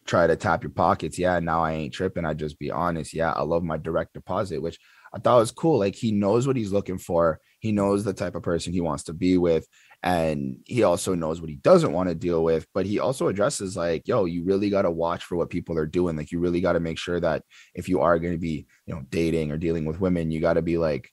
try 0.07 0.27
to 0.27 0.37
tap 0.37 0.63
your 0.63 0.71
pockets. 0.71 1.19
Yeah, 1.19 1.39
now 1.41 1.63
I 1.63 1.73
ain't 1.73 1.93
tripping. 1.93 2.25
I 2.25 2.35
just 2.35 2.59
be 2.59 2.71
honest. 2.71 3.13
Yeah, 3.13 3.33
I 3.33 3.43
love 3.43 3.63
my 3.63 3.77
direct 3.77 4.15
deposit, 4.15 4.63
which 4.63 4.79
I 5.13 5.19
thought 5.19 5.41
was 5.41 5.51
cool. 5.51 5.79
Like 5.79 5.95
he 5.95 6.13
knows 6.13 6.47
what 6.47 6.57
he's 6.57 6.73
looking 6.73 6.99
for. 6.99 7.41
He 7.59 7.73
knows 7.73 8.05
the 8.05 8.15
type 8.15 8.37
of 8.37 8.43
person 8.43 8.73
he 8.73 8.81
wants 8.81 9.05
to 9.05 9.13
be 9.13 9.37
with 9.37 9.67
and 10.03 10.57
he 10.65 10.83
also 10.83 11.15
knows 11.15 11.41
what 11.41 11.51
he 11.51 11.57
doesn't 11.57 11.93
want 11.93 12.09
to 12.09 12.15
deal 12.15 12.43
with 12.43 12.67
but 12.73 12.87
he 12.87 12.99
also 12.99 13.29
addresses 13.29 13.77
like 13.77 14.07
yo 14.09 14.25
you 14.25 14.45
really 14.45 14.71
got 14.71 14.83
to 14.83 14.91
watch 14.91 15.25
for 15.25 15.37
what 15.37 15.51
people 15.51 15.77
are 15.77 15.87
doing 15.87 16.17
like 16.17 16.33
you 16.33 16.39
really 16.39 16.61
got 16.61 16.73
to 16.73 16.81
make 16.81 16.99
sure 16.99 17.21
that 17.21 17.43
if 17.75 17.89
you 17.89 18.01
are 18.01 18.19
going 18.19 18.33
to 18.33 18.39
be 18.39 18.67
you 18.87 18.95
know 18.95 19.03
dating 19.11 19.51
or 19.51 19.59
dealing 19.59 19.85
with 19.85 20.01
women 20.01 20.31
you 20.31 20.41
got 20.41 20.55
to 20.55 20.63
be 20.63 20.79
like 20.79 21.11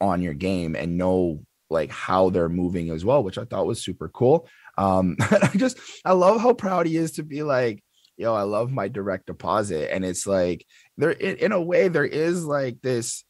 on 0.00 0.22
your 0.22 0.34
game 0.34 0.76
and 0.76 0.96
know 0.96 1.42
like 1.68 1.90
how 1.90 2.30
they're 2.30 2.48
moving 2.48 2.90
as 2.90 3.04
well 3.04 3.22
which 3.22 3.38
i 3.38 3.44
thought 3.44 3.66
was 3.66 3.82
super 3.82 4.08
cool. 4.08 4.48
Um 4.76 5.16
i 5.20 5.50
just 5.56 5.78
i 6.04 6.12
love 6.12 6.40
how 6.40 6.54
proud 6.54 6.86
he 6.86 6.96
is 6.96 7.12
to 7.12 7.24
be 7.24 7.42
like 7.42 7.82
yo 8.16 8.34
i 8.34 8.42
love 8.42 8.70
my 8.70 8.88
direct 8.88 9.26
deposit 9.26 9.92
and 9.92 10.04
it's 10.04 10.26
like 10.26 10.64
there 10.96 11.10
in, 11.10 11.36
in 11.36 11.52
a 11.52 11.60
way 11.60 11.88
there 11.88 12.04
is 12.04 12.44
like 12.44 12.80
this 12.82 13.24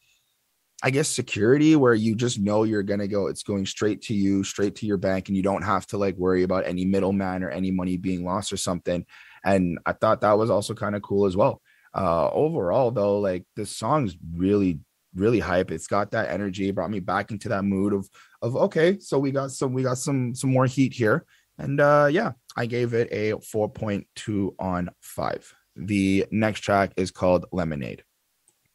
I 0.81 0.91
guess 0.91 1.09
security 1.09 1.75
where 1.75 1.93
you 1.93 2.15
just 2.15 2.39
know 2.39 2.63
you're 2.63 2.83
gonna 2.83 3.07
go, 3.07 3.27
it's 3.27 3.43
going 3.43 3.65
straight 3.65 4.01
to 4.03 4.13
you, 4.13 4.43
straight 4.43 4.75
to 4.77 4.85
your 4.85 4.97
bank, 4.97 5.27
and 5.27 5.35
you 5.35 5.43
don't 5.43 5.61
have 5.61 5.85
to 5.87 5.97
like 5.97 6.15
worry 6.15 6.43
about 6.43 6.65
any 6.65 6.85
middleman 6.85 7.43
or 7.43 7.49
any 7.49 7.69
money 7.71 7.97
being 7.97 8.23
lost 8.23 8.53
or 8.53 8.57
something. 8.57 9.05
And 9.43 9.79
I 9.85 9.93
thought 9.93 10.21
that 10.21 10.37
was 10.37 10.49
also 10.49 10.73
kind 10.73 10.95
of 10.95 11.01
cool 11.01 11.25
as 11.25 11.35
well. 11.35 11.61
Uh 11.93 12.29
overall 12.31 12.91
though, 12.91 13.19
like 13.19 13.45
the 13.55 13.65
song's 13.65 14.15
really, 14.35 14.79
really 15.15 15.39
hype. 15.39 15.71
It's 15.71 15.87
got 15.87 16.11
that 16.11 16.29
energy, 16.29 16.71
brought 16.71 16.91
me 16.91 16.99
back 17.01 17.31
into 17.31 17.49
that 17.49 17.63
mood 17.65 17.93
of 17.93 18.09
of 18.41 18.55
okay, 18.55 18.99
so 18.99 19.19
we 19.19 19.31
got 19.31 19.51
some 19.51 19.73
we 19.73 19.83
got 19.83 19.97
some 19.97 20.33
some 20.33 20.51
more 20.51 20.65
heat 20.65 20.93
here. 20.93 21.25
And 21.57 21.81
uh 21.81 22.07
yeah, 22.09 22.33
I 22.55 22.67
gave 22.67 22.93
it 22.93 23.09
a 23.11 23.33
4.2 23.33 24.55
on 24.59 24.89
5. 25.01 25.53
The 25.75 26.25
next 26.31 26.61
track 26.61 26.93
is 26.95 27.11
called 27.11 27.45
Lemonade 27.51 28.03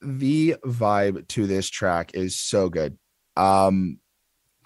the 0.04 0.56
vibe 0.64 1.26
to 1.28 1.46
this 1.46 1.68
track 1.68 2.12
is 2.14 2.38
so 2.38 2.68
good. 2.68 2.98
Um, 3.36 3.98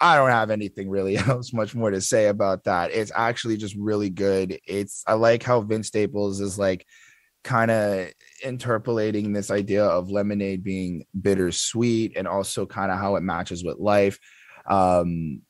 I 0.01 0.15
don't 0.15 0.29
have 0.29 0.49
anything 0.49 0.89
really 0.89 1.17
else 1.27 1.53
much 1.53 1.75
more 1.75 1.91
to 1.91 2.01
say 2.01 2.27
about 2.27 2.65
that. 2.65 2.91
It's 2.91 3.11
actually 3.13 3.57
just 3.57 3.75
really 3.75 4.09
good. 4.09 4.59
It's 4.67 5.03
I 5.07 5.13
like 5.13 5.43
how 5.43 5.61
Vince 5.61 5.87
Staples 5.87 6.39
is 6.39 6.57
like 6.57 6.85
kind 7.43 7.71
of 7.71 8.09
interpolating 8.43 9.33
this 9.33 9.49
idea 9.49 9.85
of 9.85 10.11
lemonade 10.11 10.63
being 10.63 11.05
bittersweet 11.19 12.17
and 12.17 12.27
also 12.27 12.65
kind 12.65 12.91
of 12.91 12.99
how 12.99 13.15
it 13.15 13.21
matches 13.21 13.63
with 13.63 13.77
life. 13.77 14.19
Um, 14.69 15.41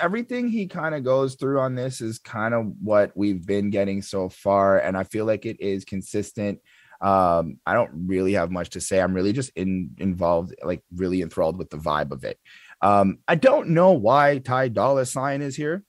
everything 0.00 0.48
he 0.48 0.66
kind 0.66 0.94
of 0.94 1.04
goes 1.04 1.34
through 1.34 1.60
on 1.60 1.74
this 1.74 2.00
is 2.00 2.18
kind 2.18 2.54
of 2.54 2.72
what 2.80 3.12
we've 3.14 3.44
been 3.44 3.70
getting 3.70 4.02
so 4.02 4.28
far, 4.28 4.78
and 4.78 4.96
I 4.96 5.04
feel 5.04 5.24
like 5.24 5.44
it 5.46 5.60
is 5.60 5.84
consistent 5.84 6.60
um, 7.04 7.60
I 7.66 7.74
don't 7.74 8.06
really 8.06 8.32
have 8.32 8.50
much 8.50 8.70
to 8.70 8.80
say. 8.80 8.98
I'm 8.98 9.12
really 9.12 9.34
just 9.34 9.52
in 9.54 9.90
involved, 9.98 10.54
like 10.62 10.82
really 10.96 11.20
enthralled 11.20 11.58
with 11.58 11.68
the 11.68 11.76
vibe 11.76 12.12
of 12.12 12.24
it. 12.24 12.38
Um, 12.80 13.18
I 13.28 13.34
don't 13.34 13.68
know 13.68 13.92
why 13.92 14.38
Ty 14.38 14.68
Dolla 14.68 15.04
Sign 15.04 15.42
is 15.42 15.54
here. 15.54 15.84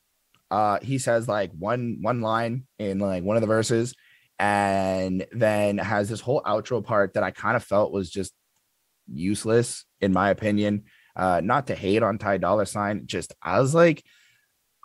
Uh, 0.51 0.79
he 0.81 0.97
says 0.97 1.25
like 1.25 1.51
one 1.57 1.99
one 2.01 2.19
line 2.19 2.65
in 2.79 2.99
like 2.99 3.23
one 3.23 3.37
of 3.37 3.41
the 3.41 3.47
verses, 3.47 3.95
and 4.39 5.25
then 5.31 5.77
has 5.77 6.09
this 6.09 6.19
whole 6.19 6.41
outro 6.41 6.83
part 6.83 7.13
that 7.13 7.23
I 7.23 7.31
kind 7.31 7.55
of 7.55 7.63
felt 7.63 7.93
was 7.93 8.09
just 8.09 8.33
useless, 9.07 9.85
in 10.01 10.11
my 10.11 10.31
opinion. 10.31 10.83
Uh, 11.15 11.39
not 11.41 11.67
to 11.67 11.75
hate 11.75 12.03
on 12.03 12.17
Ty 12.17 12.39
Dolla 12.39 12.65
Sign, 12.65 13.03
just 13.05 13.33
I 13.41 13.61
was 13.61 13.73
like, 13.73 14.03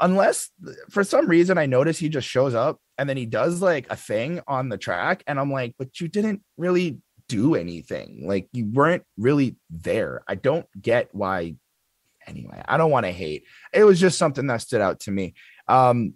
unless 0.00 0.50
for 0.90 1.04
some 1.04 1.26
reason 1.26 1.58
I 1.58 1.66
notice 1.66 1.98
he 1.98 2.08
just 2.08 2.26
shows 2.26 2.54
up 2.54 2.80
and 2.98 3.08
then 3.08 3.16
he 3.16 3.26
does 3.26 3.60
like 3.60 3.86
a 3.90 3.96
thing 3.96 4.40
on 4.46 4.68
the 4.68 4.78
track 4.78 5.22
and 5.26 5.38
i'm 5.38 5.52
like 5.52 5.74
but 5.78 6.00
you 6.00 6.08
didn't 6.08 6.42
really 6.56 6.98
do 7.30 7.54
anything. 7.54 8.24
Like 8.26 8.48
you 8.52 8.66
weren't 8.66 9.04
really 9.16 9.54
there. 9.70 10.22
I 10.26 10.34
don't 10.34 10.66
get 10.80 11.14
why 11.14 11.54
anyway 12.26 12.62
i 12.68 12.76
don't 12.76 12.90
want 12.90 13.06
to 13.06 13.12
hate. 13.12 13.44
It 13.72 13.84
was 13.84 13.98
just 13.98 14.18
something 14.18 14.46
that 14.48 14.60
stood 14.60 14.80
out 14.80 15.00
to 15.00 15.10
me. 15.10 15.34
Um 15.68 16.14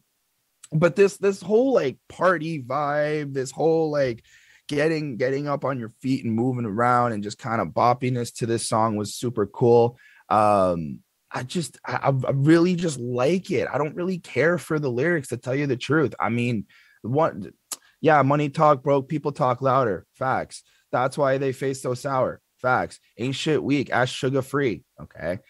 but 0.72 0.96
this 0.96 1.16
this 1.18 1.40
whole 1.40 1.72
like 1.72 1.98
party 2.08 2.62
vibe 2.62 3.32
this 3.32 3.52
whole 3.52 3.90
like 3.90 4.24
getting 4.66 5.16
getting 5.16 5.46
up 5.46 5.64
on 5.64 5.78
your 5.78 5.90
feet 6.02 6.24
and 6.24 6.34
moving 6.34 6.64
around 6.64 7.12
and 7.12 7.22
just 7.22 7.38
kind 7.38 7.60
of 7.60 7.68
boppiness 7.68 8.34
to 8.38 8.46
this 8.46 8.68
song 8.68 8.96
was 8.96 9.14
super 9.14 9.46
cool. 9.46 9.96
Um 10.28 10.98
I 11.34 11.42
just 11.42 11.78
I, 11.84 11.96
I 12.26 12.30
really 12.32 12.76
just 12.76 12.98
like 13.00 13.50
it. 13.50 13.68
I 13.70 13.76
don't 13.76 13.96
really 13.96 14.18
care 14.18 14.56
for 14.56 14.78
the 14.78 14.88
lyrics 14.88 15.28
to 15.28 15.36
tell 15.36 15.54
you 15.54 15.66
the 15.66 15.76
truth. 15.76 16.14
I 16.18 16.28
mean, 16.28 16.66
one 17.02 17.52
yeah, 18.00 18.22
money 18.22 18.48
talk 18.50 18.82
broke, 18.82 19.08
people 19.08 19.32
talk 19.32 19.60
louder. 19.60 20.06
Facts. 20.14 20.62
That's 20.92 21.18
why 21.18 21.38
they 21.38 21.52
face 21.52 21.82
so 21.82 21.94
sour. 21.94 22.40
Facts. 22.62 23.00
Ain't 23.18 23.34
shit 23.34 23.62
weak, 23.62 23.90
ass 23.90 24.08
sugar 24.10 24.42
free. 24.42 24.84
Okay. 25.02 25.40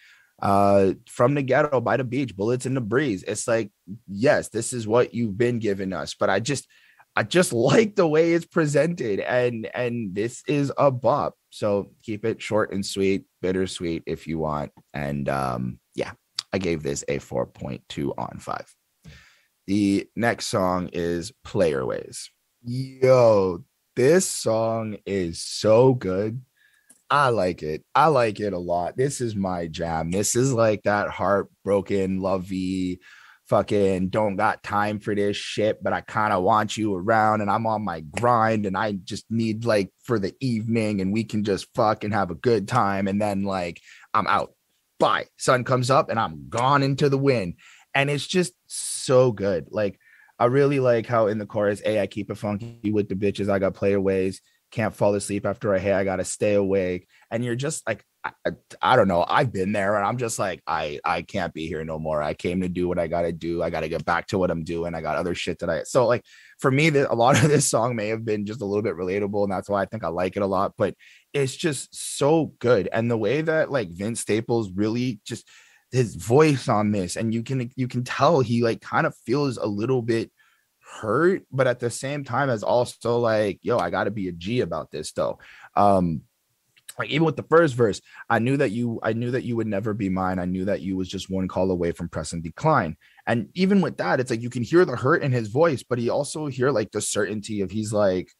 Uh 0.40 0.94
from 1.06 1.34
the 1.34 1.42
ghetto 1.42 1.80
by 1.80 1.98
the 1.98 2.04
beach, 2.04 2.34
bullets 2.34 2.64
in 2.64 2.74
the 2.74 2.80
breeze. 2.80 3.22
It's 3.22 3.46
like, 3.46 3.70
yes, 4.08 4.48
this 4.48 4.72
is 4.72 4.86
what 4.86 5.12
you've 5.12 5.36
been 5.36 5.58
giving 5.58 5.92
us, 5.92 6.14
but 6.18 6.30
I 6.30 6.40
just 6.40 6.66
I 7.16 7.22
just 7.22 7.52
like 7.70 7.96
the 7.96 8.06
way 8.06 8.32
it's 8.32 8.46
presented 8.46 9.20
and 9.20 9.68
and 9.74 10.14
this 10.14 10.42
is 10.46 10.72
a 10.76 10.90
bop. 10.90 11.34
So 11.50 11.90
keep 12.02 12.24
it 12.24 12.42
short 12.42 12.72
and 12.72 12.84
sweet, 12.84 13.24
bittersweet 13.42 14.02
if 14.06 14.26
you 14.26 14.38
want. 14.38 14.72
And 14.92 15.28
um, 15.28 15.78
yeah, 15.94 16.12
I 16.52 16.58
gave 16.58 16.82
this 16.82 17.04
a 17.08 17.18
4.2 17.18 18.14
on 18.18 18.38
5. 18.38 18.74
The 19.66 20.06
next 20.14 20.48
song 20.48 20.90
is 20.92 21.32
Player 21.42 21.86
Ways. 21.86 22.30
Yo, 22.62 23.64
this 23.96 24.26
song 24.26 24.96
is 25.06 25.40
so 25.40 25.94
good. 25.94 26.42
I 27.10 27.28
like 27.28 27.62
it. 27.62 27.84
I 27.94 28.08
like 28.08 28.40
it 28.40 28.52
a 28.52 28.58
lot. 28.58 28.96
This 28.96 29.20
is 29.20 29.36
my 29.36 29.68
jam. 29.68 30.10
This 30.10 30.34
is 30.34 30.52
like 30.52 30.82
that 30.82 31.08
heartbroken, 31.08 32.20
lovey, 32.20 33.00
fucking 33.48 34.08
don't 34.08 34.36
got 34.36 34.62
time 34.62 35.00
for 35.00 35.14
this 35.14 35.36
shit, 35.36 35.82
but 35.82 35.92
I 35.92 36.00
kind 36.00 36.32
of 36.32 36.42
want 36.42 36.76
you 36.76 36.94
around 36.94 37.40
and 37.40 37.50
I'm 37.50 37.66
on 37.66 37.84
my 37.84 38.00
grind 38.00 38.66
and 38.66 38.76
I 38.76 38.92
just 38.92 39.24
need 39.30 39.64
like 39.64 39.90
for 40.02 40.18
the 40.18 40.34
evening 40.40 41.00
and 41.00 41.12
we 41.12 41.24
can 41.24 41.44
just 41.44 41.66
fucking 41.74 42.12
have 42.12 42.30
a 42.30 42.36
good 42.36 42.68
time. 42.68 43.08
And 43.08 43.20
then 43.20 43.44
like 43.44 43.80
I'm 44.12 44.26
out. 44.26 44.54
Bye. 44.98 45.26
Sun 45.38 45.64
comes 45.64 45.90
up 45.90 46.08
and 46.10 46.18
I'm 46.18 46.48
gone 46.48 46.82
into 46.82 47.08
the 47.08 47.18
wind. 47.18 47.54
And 47.94 48.10
it's 48.10 48.26
just 48.26 48.54
so 48.66 49.32
good. 49.32 49.68
Like 49.70 49.98
I 50.38 50.46
really 50.46 50.80
like 50.80 51.06
how 51.06 51.26
in 51.26 51.38
the 51.38 51.46
chorus, 51.46 51.80
hey, 51.80 52.00
I 52.00 52.06
keep 52.06 52.30
it 52.30 52.36
funky 52.36 52.90
with 52.90 53.08
the 53.08 53.14
bitches. 53.14 53.50
I 53.50 53.58
got 53.58 53.74
player 53.74 54.00
ways 54.00 54.40
can't 54.74 54.94
fall 54.94 55.14
asleep 55.14 55.46
after 55.46 55.72
a 55.72 55.78
hey 55.78 55.92
i 55.92 56.02
gotta 56.02 56.24
stay 56.24 56.54
awake 56.54 57.06
and 57.30 57.44
you're 57.44 57.54
just 57.54 57.86
like 57.86 58.04
I, 58.24 58.52
I, 58.80 58.96
don't 58.96 59.08
know 59.08 59.22
i've 59.28 59.52
been 59.52 59.72
there 59.72 59.96
and 59.96 60.06
i'm 60.06 60.16
just 60.16 60.38
like 60.38 60.62
i 60.66 60.98
i 61.04 61.20
can't 61.20 61.52
be 61.52 61.66
here 61.66 61.84
no 61.84 61.98
more. 61.98 62.22
I 62.22 62.32
came 62.32 62.62
to 62.62 62.70
do 62.70 62.88
what 62.88 62.98
i 62.98 63.06
gotta 63.06 63.32
do. 63.32 63.62
I 63.62 63.68
gotta 63.68 63.88
get 63.88 64.06
back 64.06 64.28
to 64.28 64.38
what 64.38 64.50
i'm 64.50 64.64
doing. 64.64 64.94
I 64.94 65.02
got 65.02 65.16
other 65.16 65.34
shit 65.34 65.58
that 65.58 65.68
i 65.68 65.82
so 65.82 66.06
like 66.06 66.24
for 66.58 66.70
me 66.70 66.88
that 66.90 67.12
a 67.12 67.14
lot 67.14 67.36
of 67.36 67.48
this 67.50 67.68
song 67.68 67.96
may 67.96 68.08
have 68.08 68.24
been 68.24 68.46
just 68.46 68.62
a 68.62 68.64
little 68.64 68.82
bit 68.82 68.96
relatable 68.96 69.42
and 69.42 69.52
that's 69.52 69.68
why 69.68 69.82
i 69.82 69.84
think 69.84 70.04
i 70.04 70.08
like 70.08 70.36
it 70.36 70.42
a 70.42 70.46
lot 70.46 70.72
but 70.78 70.94
it's 71.34 71.54
just 71.54 71.94
so 71.94 72.54
good. 72.60 72.88
And 72.92 73.10
the 73.10 73.18
way 73.18 73.42
that 73.42 73.70
like 73.70 73.90
vince 73.90 74.20
staples 74.20 74.70
really 74.70 75.20
just 75.26 75.46
his 75.90 76.14
voice 76.14 76.68
on 76.68 76.92
this 76.92 77.16
and 77.16 77.34
you 77.34 77.42
can 77.42 77.70
you 77.76 77.88
can 77.88 78.04
tell 78.04 78.40
he 78.40 78.62
like 78.62 78.80
kind 78.80 79.06
of 79.06 79.14
feels 79.26 79.58
a 79.58 79.66
little 79.66 80.00
bit 80.00 80.30
hurt, 81.00 81.42
but 81.50 81.66
at 81.66 81.80
the 81.80 81.90
same 81.90 82.24
time, 82.24 82.50
as 82.50 82.62
also 82.62 83.18
like, 83.18 83.58
yo, 83.62 83.78
I 83.78 83.90
got 83.90 84.04
to 84.04 84.10
be 84.10 84.28
a 84.28 84.32
G 84.32 84.60
about 84.60 84.90
this 84.90 85.12
though. 85.12 85.38
Um, 85.74 86.22
like 86.98 87.10
even 87.10 87.24
with 87.24 87.36
the 87.36 87.44
first 87.44 87.74
verse, 87.74 88.00
I 88.28 88.38
knew 88.38 88.56
that 88.56 88.70
you, 88.70 89.00
I 89.02 89.12
knew 89.12 89.30
that 89.32 89.44
you 89.44 89.56
would 89.56 89.66
never 89.66 89.94
be 89.94 90.08
mine. 90.08 90.38
I 90.38 90.44
knew 90.44 90.64
that 90.66 90.80
you 90.80 90.96
was 90.96 91.08
just 91.08 91.30
one 91.30 91.48
call 91.48 91.70
away 91.70 91.92
from 91.92 92.08
press 92.08 92.32
and 92.32 92.42
decline. 92.42 92.96
And 93.26 93.48
even 93.54 93.80
with 93.80 93.96
that, 93.98 94.20
it's 94.20 94.30
like 94.30 94.42
you 94.42 94.50
can 94.50 94.62
hear 94.62 94.84
the 94.84 94.96
hurt 94.96 95.22
in 95.22 95.32
his 95.32 95.48
voice, 95.48 95.82
but 95.82 95.98
he 95.98 96.10
also 96.10 96.46
hear 96.46 96.70
like 96.70 96.92
the 96.92 97.00
certainty 97.00 97.60
of 97.62 97.70
he's 97.70 97.92
like, 97.92 98.30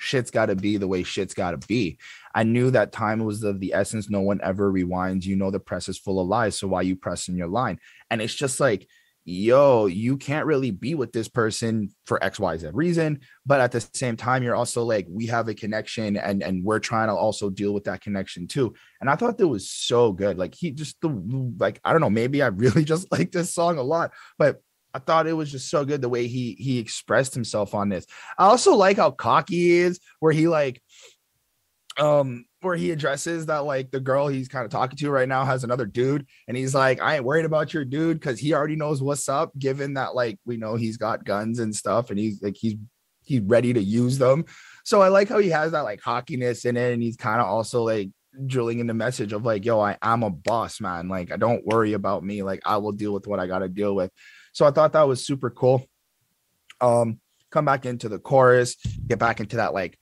shit's 0.00 0.30
got 0.30 0.46
to 0.46 0.56
be 0.56 0.78
the 0.78 0.88
way 0.88 1.02
shit's 1.02 1.34
got 1.34 1.50
to 1.50 1.66
be. 1.68 1.98
I 2.34 2.42
knew 2.42 2.70
that 2.70 2.92
time 2.92 3.22
was 3.24 3.42
of 3.42 3.60
the 3.60 3.74
essence. 3.74 4.08
No 4.08 4.20
one 4.20 4.40
ever 4.42 4.72
rewinds. 4.72 5.24
You 5.24 5.36
know 5.36 5.50
the 5.50 5.60
press 5.60 5.88
is 5.88 5.98
full 5.98 6.20
of 6.20 6.26
lies, 6.26 6.58
so 6.58 6.68
why 6.68 6.82
you 6.82 6.96
pressing 6.96 7.36
your 7.36 7.48
line? 7.48 7.78
And 8.10 8.22
it's 8.22 8.34
just 8.34 8.60
like 8.60 8.88
yo, 9.24 9.86
you 9.86 10.16
can't 10.16 10.46
really 10.46 10.70
be 10.70 10.94
with 10.94 11.12
this 11.12 11.28
person 11.28 11.90
for 12.06 12.18
XYZ 12.18 12.70
reason. 12.72 13.20
But 13.46 13.60
at 13.60 13.72
the 13.72 13.80
same 13.92 14.16
time, 14.16 14.42
you're 14.42 14.56
also 14.56 14.82
like, 14.82 15.06
we 15.08 15.26
have 15.26 15.48
a 15.48 15.54
connection 15.54 16.16
and, 16.16 16.42
and 16.42 16.64
we're 16.64 16.78
trying 16.78 17.08
to 17.08 17.14
also 17.14 17.50
deal 17.50 17.72
with 17.72 17.84
that 17.84 18.00
connection 18.00 18.46
too. 18.46 18.74
And 19.00 19.10
I 19.10 19.16
thought 19.16 19.38
that 19.38 19.48
was 19.48 19.70
so 19.70 20.12
good. 20.12 20.38
Like 20.38 20.54
he 20.54 20.70
just 20.70 21.00
the 21.00 21.08
like, 21.58 21.80
I 21.84 21.92
don't 21.92 22.00
know, 22.00 22.10
maybe 22.10 22.42
I 22.42 22.46
really 22.48 22.84
just 22.84 23.10
like 23.12 23.32
this 23.32 23.54
song 23.54 23.78
a 23.78 23.82
lot, 23.82 24.12
but 24.38 24.62
I 24.92 24.98
thought 24.98 25.26
it 25.26 25.34
was 25.34 25.52
just 25.52 25.70
so 25.70 25.84
good 25.84 26.02
the 26.02 26.08
way 26.08 26.26
he 26.26 26.56
he 26.58 26.78
expressed 26.78 27.32
himself 27.32 27.74
on 27.74 27.88
this. 27.88 28.06
I 28.36 28.46
also 28.46 28.74
like 28.74 28.96
how 28.96 29.12
cocky 29.12 29.54
he 29.54 29.78
is, 29.78 30.00
where 30.18 30.32
he 30.32 30.48
like 30.48 30.82
um 31.96 32.44
where 32.62 32.76
he 32.76 32.90
addresses 32.90 33.46
that 33.46 33.64
like 33.64 33.90
the 33.90 34.00
girl 34.00 34.28
he's 34.28 34.48
kind 34.48 34.64
of 34.64 34.70
talking 34.70 34.96
to 34.96 35.10
right 35.10 35.28
now 35.28 35.44
has 35.44 35.64
another 35.64 35.86
dude 35.86 36.26
and 36.46 36.56
he's 36.56 36.74
like 36.74 37.00
i 37.00 37.16
ain't 37.16 37.24
worried 37.24 37.46
about 37.46 37.72
your 37.72 37.84
dude 37.84 38.20
because 38.20 38.38
he 38.38 38.52
already 38.52 38.76
knows 38.76 39.02
what's 39.02 39.28
up 39.28 39.50
given 39.58 39.94
that 39.94 40.14
like 40.14 40.38
we 40.44 40.56
know 40.56 40.74
he's 40.74 40.96
got 40.96 41.24
guns 41.24 41.58
and 41.58 41.74
stuff 41.74 42.10
and 42.10 42.18
he's 42.18 42.42
like 42.42 42.56
he's 42.56 42.76
he's 43.30 43.40
ready 43.42 43.72
to 43.72 43.82
use 43.82 44.18
them. 44.18 44.44
So 44.84 45.00
i 45.00 45.08
like 45.08 45.28
how 45.28 45.38
he 45.38 45.50
has 45.50 45.72
that 45.72 45.82
like 45.82 46.00
cockiness 46.00 46.64
in 46.64 46.76
it 46.76 46.92
and 46.92 47.02
he's 47.02 47.16
kind 47.16 47.40
of 47.40 47.46
also 47.46 47.84
like 47.84 48.10
drilling 48.46 48.78
in 48.78 48.86
the 48.86 48.94
message 48.94 49.32
of 49.32 49.44
like 49.44 49.64
yo 49.64 49.80
i 49.80 49.96
am 50.02 50.22
a 50.22 50.30
boss 50.30 50.80
man. 50.80 51.08
Like 51.08 51.32
i 51.32 51.36
don't 51.36 51.64
worry 51.64 51.92
about 51.92 52.24
me. 52.24 52.42
Like 52.42 52.60
i 52.66 52.76
will 52.76 52.92
deal 52.92 53.12
with 53.12 53.26
what 53.26 53.40
i 53.40 53.46
got 53.46 53.60
to 53.60 53.68
deal 53.68 53.94
with. 53.94 54.10
So 54.52 54.66
i 54.66 54.70
thought 54.70 54.92
that 54.92 55.08
was 55.08 55.24
super 55.24 55.50
cool. 55.50 55.86
Um 56.80 57.20
come 57.50 57.64
back 57.64 57.84
into 57.84 58.08
the 58.08 58.18
chorus 58.18 58.76
get 59.08 59.18
back 59.18 59.40
into 59.40 59.56
that 59.56 59.74
like 59.74 59.98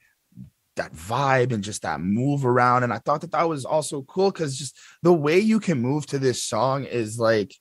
that 0.79 0.93
vibe 0.93 1.53
and 1.53 1.63
just 1.63 1.83
that 1.83 2.01
move 2.01 2.45
around. 2.45 2.83
And 2.83 2.93
I 2.93 2.99
thought 2.99 3.21
that 3.21 3.33
that 3.33 3.49
was 3.49 3.65
also 3.65 4.03
cool 4.03 4.31
because 4.31 4.59
just 4.59 4.77
the 5.03 5.13
way 5.13 5.39
you 5.39 5.61
can 5.61 5.81
move 5.81 6.07
to 6.07 6.19
this 6.19 6.43
song 6.43 6.85
is 6.85 7.19
like, 7.19 7.55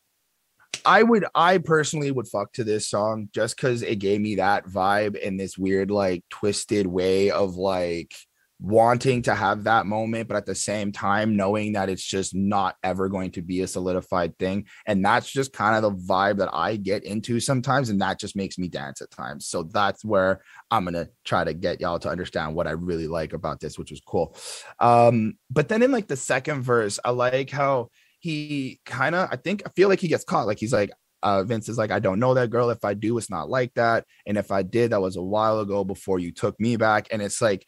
I 0.86 1.04
would, 1.04 1.26
I 1.36 1.58
personally 1.58 2.12
would 2.12 2.28
fuck 2.28 2.54
to 2.54 2.64
this 2.64 2.90
song 2.90 3.30
just 3.34 3.58
because 3.58 3.82
it 3.82 4.00
gave 4.00 4.22
me 4.22 4.36
that 4.36 4.66
vibe 4.66 5.18
in 5.18 5.38
this 5.38 5.58
weird, 5.58 5.92
like, 5.92 6.24
twisted 6.30 6.88
way 6.88 7.30
of 7.32 7.56
like, 7.56 8.14
wanting 8.60 9.22
to 9.22 9.36
have 9.36 9.66
that 9.66 9.86
moment, 9.86 10.28
but 10.28 10.38
at 10.38 10.46
the 10.46 10.56
same 10.56 10.92
time, 10.92 11.36
knowing 11.36 11.74
that 11.74 11.90
it's 11.90 12.04
just 12.04 12.34
not 12.34 12.76
ever 12.84 13.08
going 13.08 13.32
to 13.32 13.42
be 13.42 13.62
a 13.62 13.68
solidified 13.68 14.38
thing. 14.40 14.66
And 14.88 15.06
that's 15.06 15.32
just 15.32 15.54
kind 15.54 15.76
of 15.76 15.84
the 15.84 16.02
vibe 16.04 16.38
that 16.38 16.50
I 16.52 16.76
get 16.76 17.04
into 17.04 17.40
sometimes. 17.40 17.90
And 17.90 18.02
that 18.02 18.20
just 18.20 18.36
makes 18.36 18.58
me 18.58 18.68
dance 18.68 19.02
at 19.02 19.12
times. 19.12 19.48
So 19.48 19.64
that's 19.64 20.04
where 20.04 20.42
I'm 20.72 20.86
going 20.86 20.96
to 20.96 21.10
try 21.24 21.44
to 21.44 21.54
get 21.54 21.82
y'all 21.82 22.00
to 22.00 22.10
understand 22.10 22.56
what 22.56 22.68
I 22.68 22.72
really 22.72 23.08
like 23.08 23.34
about 23.34 23.60
this, 23.60 23.78
which 23.78 23.92
was 23.92 24.02
cool. 24.02 24.36
Um, 24.80 25.38
but 25.52 25.70
then 25.70 25.84
in 25.84 25.92
like 25.92 26.08
the 26.08 26.18
second 26.18 26.64
verse, 26.64 27.00
I 27.06 27.12
like 27.12 27.52
how 27.52 27.90
he 28.20 28.80
kind 28.86 29.14
of, 29.14 29.30
I 29.32 29.36
think, 29.36 29.62
I 29.66 29.70
feel 29.76 29.90
like 29.90 30.00
he 30.00 30.08
gets 30.08 30.24
caught. 30.24 30.48
Like 30.48 30.60
he's 30.60 30.74
like, 30.74 30.92
uh, 31.24 31.44
Vince 31.44 31.68
is 31.68 31.78
like, 31.78 31.92
I 31.92 32.00
don't 32.00 32.20
know 32.20 32.34
that 32.36 32.50
girl. 32.50 32.70
If 32.70 32.86
I 32.86 32.94
do, 32.94 33.18
it's 33.18 33.30
not 33.30 33.50
like 33.50 33.74
that. 33.74 34.06
And 34.26 34.38
if 34.38 34.52
I 34.52 34.62
did, 34.64 34.92
that 34.92 35.02
was 35.02 35.16
a 35.16 35.22
while 35.22 35.60
ago 35.60 35.84
before 35.84 36.20
you 36.20 36.32
took 36.32 36.60
me 36.60 36.76
back. 36.78 37.08
And 37.12 37.22
it's 37.22 37.42
like, 37.42 37.66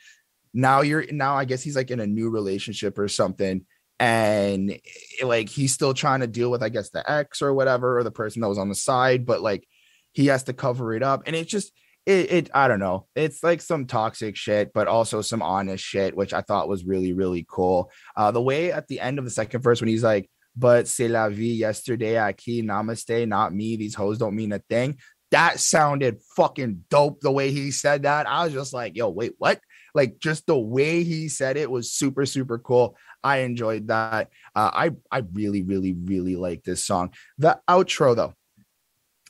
now 0.53 0.81
you're 0.81 1.05
now 1.11 1.35
I 1.35 1.45
guess 1.45 1.61
he's 1.61 1.75
like 1.75 1.91
in 1.91 1.99
a 1.99 2.07
new 2.07 2.29
relationship 2.29 2.97
or 2.97 3.07
something 3.07 3.65
and 3.99 4.71
eh, 4.71 5.25
like 5.25 5.49
he's 5.49 5.73
still 5.73 5.93
trying 5.93 6.21
to 6.21 6.27
deal 6.27 6.49
with 6.49 6.63
I 6.63 6.69
guess 6.69 6.89
the 6.89 7.09
ex 7.09 7.41
or 7.41 7.53
whatever 7.53 7.99
or 7.99 8.03
the 8.03 8.11
person 8.11 8.41
that 8.41 8.49
was 8.49 8.57
on 8.57 8.69
the 8.69 8.75
side 8.75 9.25
but 9.25 9.41
like 9.41 9.67
he 10.13 10.27
has 10.27 10.43
to 10.43 10.53
cover 10.53 10.93
it 10.93 11.03
up 11.03 11.23
and 11.25 11.35
it's 11.35 11.51
just 11.51 11.71
it, 12.05 12.31
it 12.31 12.49
I 12.53 12.67
don't 12.67 12.79
know 12.79 13.07
it's 13.15 13.43
like 13.43 13.61
some 13.61 13.85
toxic 13.85 14.35
shit 14.35 14.71
but 14.73 14.87
also 14.87 15.21
some 15.21 15.41
honest 15.41 15.83
shit 15.83 16.15
which 16.15 16.33
I 16.33 16.41
thought 16.41 16.69
was 16.69 16.85
really 16.85 17.13
really 17.13 17.45
cool. 17.47 17.91
Uh 18.15 18.31
the 18.31 18.41
way 18.41 18.71
at 18.71 18.87
the 18.87 18.99
end 18.99 19.19
of 19.19 19.25
the 19.25 19.31
second 19.31 19.61
verse 19.61 19.81
when 19.81 19.89
he's 19.89 20.03
like 20.03 20.29
but 20.55 20.87
c'est 20.87 21.07
la 21.07 21.29
vie 21.29 21.53
yesterday 21.53 22.13
aquí 22.13 22.63
namaste 22.63 23.27
not 23.27 23.53
me 23.53 23.75
these 23.75 23.95
hoes 23.95 24.17
don't 24.17 24.35
mean 24.35 24.51
a 24.51 24.59
thing 24.69 24.97
that 25.31 25.59
sounded 25.59 26.19
fucking 26.35 26.85
dope 26.89 27.21
the 27.21 27.31
way 27.31 27.51
he 27.51 27.71
said 27.71 28.03
that. 28.03 28.27
I 28.27 28.45
was 28.45 28.53
just 28.53 28.73
like 28.73 28.95
yo 28.95 29.09
wait 29.09 29.33
what 29.37 29.59
like 29.93 30.19
just 30.19 30.45
the 30.45 30.57
way 30.57 31.03
he 31.03 31.29
said 31.29 31.57
it 31.57 31.69
was 31.69 31.91
super 31.91 32.25
super 32.25 32.57
cool. 32.59 32.95
I 33.23 33.39
enjoyed 33.39 33.87
that. 33.87 34.29
Uh, 34.55 34.71
i 34.73 34.91
i 35.11 35.23
really 35.33 35.63
really 35.63 35.93
really 35.93 36.35
like 36.35 36.63
this 36.63 36.85
song. 36.85 37.11
The 37.37 37.59
outro 37.69 38.15
though. 38.15 38.33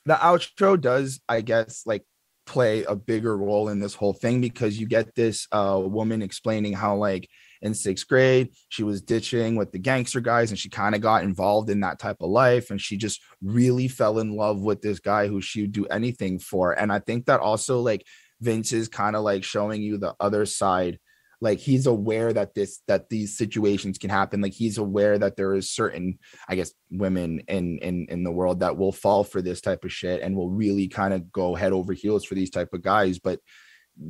The 0.05 0.15
outro 0.15 0.79
does 0.79 1.19
i 1.27 1.41
guess 1.41 1.83
like 1.85 2.03
play 2.49 2.83
a 2.85 2.95
bigger 2.95 3.37
role 3.37 3.69
in 3.69 3.79
this 3.79 3.93
whole 3.93 4.13
thing 4.13 4.41
because 4.41 4.79
you 4.79 4.87
get 4.87 5.13
this 5.13 5.47
uh 5.51 5.79
woman 5.83 6.23
explaining 6.23 6.73
how 6.73 6.95
like 6.95 7.29
in 7.61 7.75
sixth 7.75 8.07
grade 8.07 8.49
she 8.69 8.81
was 8.81 9.03
ditching 9.03 9.55
with 9.55 9.71
the 9.71 9.77
gangster 9.77 10.19
guys 10.19 10.49
and 10.49 10.57
she 10.57 10.67
kind 10.67 10.95
of 10.95 11.01
got 11.01 11.23
involved 11.23 11.69
in 11.69 11.81
that 11.81 11.99
type 11.99 12.17
of 12.21 12.29
life 12.31 12.71
and 12.71 12.81
she 12.81 12.97
just 12.97 13.21
really 13.43 13.87
fell 13.87 14.17
in 14.17 14.35
love 14.35 14.61
with 14.61 14.81
this 14.81 14.99
guy 14.99 15.27
who 15.27 15.41
she 15.41 15.61
would 15.61 15.71
do 15.71 15.85
anything 15.87 16.39
for. 16.39 16.71
And 16.71 16.91
i 16.91 16.97
think 16.97 17.27
that 17.27 17.39
also 17.39 17.81
like 17.81 18.03
Vince 18.41 18.73
is 18.73 18.87
kind 18.87 19.15
of 19.15 19.23
like 19.23 19.43
showing 19.43 19.81
you 19.81 19.97
the 19.97 20.15
other 20.19 20.45
side. 20.45 20.99
Like 21.41 21.59
he's 21.59 21.85
aware 21.85 22.33
that 22.33 22.53
this 22.53 22.81
that 22.87 23.09
these 23.09 23.37
situations 23.37 23.97
can 23.97 24.09
happen. 24.09 24.41
Like 24.41 24.53
he's 24.53 24.77
aware 24.77 25.17
that 25.17 25.37
there 25.37 25.53
is 25.53 25.71
certain, 25.71 26.19
I 26.49 26.55
guess, 26.55 26.73
women 26.91 27.41
in 27.47 27.79
in 27.79 28.07
in 28.09 28.23
the 28.23 28.31
world 28.31 28.59
that 28.59 28.77
will 28.77 28.91
fall 28.91 29.23
for 29.23 29.41
this 29.41 29.61
type 29.61 29.85
of 29.85 29.91
shit 29.91 30.21
and 30.21 30.35
will 30.35 30.49
really 30.49 30.89
kind 30.89 31.13
of 31.13 31.31
go 31.31 31.55
head 31.55 31.71
over 31.71 31.93
heels 31.93 32.25
for 32.25 32.35
these 32.35 32.49
type 32.49 32.73
of 32.73 32.81
guys. 32.81 33.19
But 33.19 33.39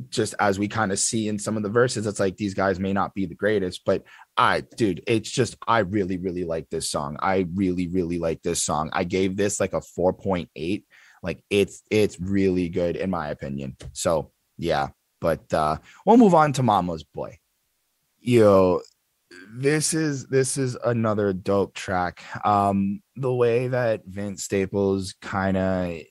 just 0.09 0.35
as 0.39 0.59
we 0.59 0.67
kind 0.67 0.91
of 0.91 0.99
see 0.99 1.27
in 1.27 1.39
some 1.39 1.57
of 1.57 1.63
the 1.63 1.69
verses, 1.69 2.05
it's 2.05 2.19
like 2.19 2.37
these 2.37 2.53
guys 2.53 2.79
may 2.79 2.93
not 2.93 3.13
be 3.13 3.25
the 3.25 3.35
greatest, 3.35 3.81
but 3.85 4.03
I, 4.37 4.61
dude, 4.61 5.03
it's 5.07 5.29
just 5.29 5.55
I 5.67 5.79
really, 5.79 6.17
really 6.17 6.43
like 6.43 6.69
this 6.69 6.91
song. 6.91 7.17
I 7.19 7.47
really, 7.55 7.87
really 7.87 8.19
like 8.19 8.41
this 8.43 8.63
song. 8.63 8.89
I 8.93 9.03
gave 9.03 9.35
this 9.35 9.59
like 9.59 9.73
a 9.73 9.81
4.8 9.81 10.83
like 11.23 11.43
it's 11.49 11.83
it's 11.89 12.19
really 12.19 12.69
good 12.69 12.95
in 12.95 13.09
my 13.09 13.29
opinion. 13.29 13.75
So 13.93 14.31
yeah, 14.57 14.89
but 15.21 15.53
uh 15.53 15.77
we'll 16.05 16.17
move 16.17 16.35
on 16.35 16.53
to 16.53 16.63
Mama's 16.63 17.03
Boy. 17.03 17.37
Yo, 18.19 18.81
this 19.53 19.93
is 19.93 20.27
this 20.27 20.57
is 20.57 20.75
another 20.83 21.33
dope 21.33 21.73
track. 21.73 22.23
Um, 22.45 23.01
the 23.15 23.33
way 23.33 23.67
that 23.67 24.01
Vince 24.05 24.43
Staples 24.43 25.15
kind 25.21 25.57
of 25.57 26.01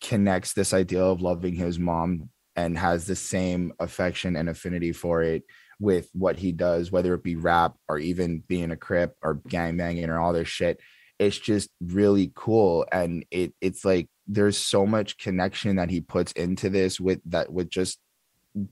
connects 0.00 0.52
this 0.52 0.72
idea 0.72 1.02
of 1.02 1.20
loving 1.20 1.54
his 1.54 1.78
mom 1.78 2.30
and 2.56 2.76
has 2.76 3.06
the 3.06 3.16
same 3.16 3.72
affection 3.78 4.36
and 4.36 4.48
affinity 4.48 4.92
for 4.92 5.22
it 5.22 5.44
with 5.78 6.08
what 6.12 6.36
he 6.38 6.52
does, 6.52 6.92
whether 6.92 7.14
it 7.14 7.22
be 7.22 7.36
rap 7.36 7.74
or 7.88 7.98
even 7.98 8.42
being 8.46 8.70
a 8.70 8.76
crip 8.76 9.14
or 9.22 9.40
gang 9.48 9.76
banging 9.76 10.10
or 10.10 10.20
all 10.20 10.32
this 10.32 10.48
shit. 10.48 10.78
It's 11.18 11.38
just 11.38 11.70
really 11.80 12.32
cool. 12.34 12.86
And 12.92 13.24
it 13.30 13.54
it's 13.60 13.84
like 13.84 14.08
there's 14.32 14.56
so 14.56 14.86
much 14.86 15.18
connection 15.18 15.76
that 15.76 15.90
he 15.90 16.00
puts 16.00 16.32
into 16.32 16.70
this 16.70 17.00
with 17.00 17.20
that 17.26 17.52
with 17.52 17.68
just 17.68 17.98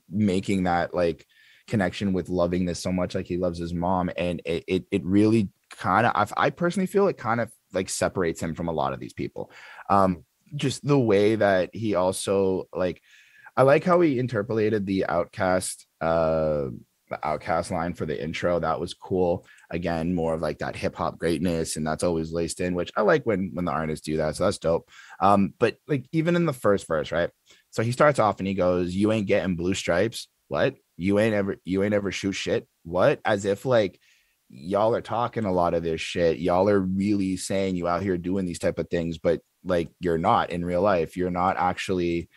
making 0.09 0.65
that 0.65 0.95
like 0.95 1.27
connection 1.67 2.13
with 2.13 2.29
loving 2.29 2.65
this 2.65 2.81
so 2.81 2.93
much 2.93 3.15
like 3.15 3.27
he 3.27 3.37
loves 3.37 3.59
his 3.59 3.75
mom. 3.75 4.11
And 4.17 4.41
it 4.45 4.65
it, 4.67 4.85
it 4.91 5.05
really 5.05 5.49
kind 5.71 6.07
of 6.07 6.33
I, 6.37 6.47
I 6.47 6.51
personally 6.51 6.87
feel 6.87 7.09
it 7.09 7.19
kind 7.19 7.41
of 7.41 7.51
like 7.73 7.89
separates 7.89 8.41
him 8.41 8.55
from 8.55 8.69
a 8.69 8.73
lot 8.73 8.93
of 8.93 9.01
these 9.01 9.13
people. 9.13 9.51
Um 9.91 10.25
just 10.55 10.87
the 10.87 10.99
way 10.99 11.35
that 11.35 11.71
he 11.75 11.95
also 11.95 12.69
like 12.73 13.03
i 13.55 13.63
like 13.63 13.85
how 13.85 14.01
he 14.01 14.19
interpolated 14.19 14.87
the 14.87 15.05
OutKast 15.09 15.85
uh 16.01 16.69
the 17.09 17.19
OutKast 17.25 17.71
line 17.71 17.95
for 17.95 18.07
the 18.07 18.23
intro 18.23 18.59
that 18.61 18.81
was 18.81 18.95
cool. 18.95 19.47
Again 19.71 20.15
more 20.15 20.35
of 20.35 20.41
like 20.41 20.59
that 20.59 20.77
hip 20.77 20.95
hop 20.95 21.19
greatness 21.19 21.77
and 21.77 21.87
that's 21.87 22.05
always 22.05 22.33
laced 22.33 22.61
in 22.61 22.75
which 22.75 22.91
i 22.97 23.03
like 23.03 23.25
when 23.25 23.51
when 23.55 23.65
the 23.65 23.73
artists 23.73 24.05
do 24.05 24.17
that 24.19 24.37
so 24.37 24.45
that's 24.45 24.59
dope. 24.59 24.89
Um 25.21 25.55
but 25.59 25.77
like 25.87 26.07
even 26.13 26.37
in 26.37 26.47
the 26.47 26.53
first 26.53 26.87
verse 26.87 27.13
right? 27.13 27.31
So 27.71 27.83
he 27.83 27.93
starts 27.93 28.19
off 28.19 28.39
and 28.39 28.49
he 28.49 28.55
goes 28.55 28.95
you 28.95 29.13
ain't 29.13 29.27
getting 29.27 29.57
blue 29.57 29.75
stripes. 29.75 30.29
What? 30.49 30.77
You 30.97 31.19
ain't 31.19 31.35
ever 31.35 31.57
you 31.65 31.83
ain't 31.83 31.95
ever 31.95 32.13
shoot 32.13 32.33
shit? 32.33 32.67
What? 32.85 33.21
As 33.25 33.45
if 33.45 33.65
like 33.65 34.01
y'all 34.49 34.95
are 34.95 35.03
talking 35.03 35.45
a 35.45 35.53
lot 35.53 35.75
of 35.75 35.83
this 35.83 36.01
shit. 36.01 36.39
Y'all 36.39 36.69
are 36.69 36.81
really 36.81 37.37
saying 37.37 37.77
you 37.77 37.87
out 37.87 38.03
here 38.03 38.17
doing 38.17 38.47
these 38.47 38.59
type 38.59 38.79
of 38.79 38.89
things 38.89 39.19
but 39.19 39.41
like 39.65 39.91
you're 40.01 40.19
not 40.19 40.51
in 40.51 40.65
real 40.65 40.83
life. 40.83 41.17
You're 41.17 41.31
not 41.31 41.57
actually 41.57 42.29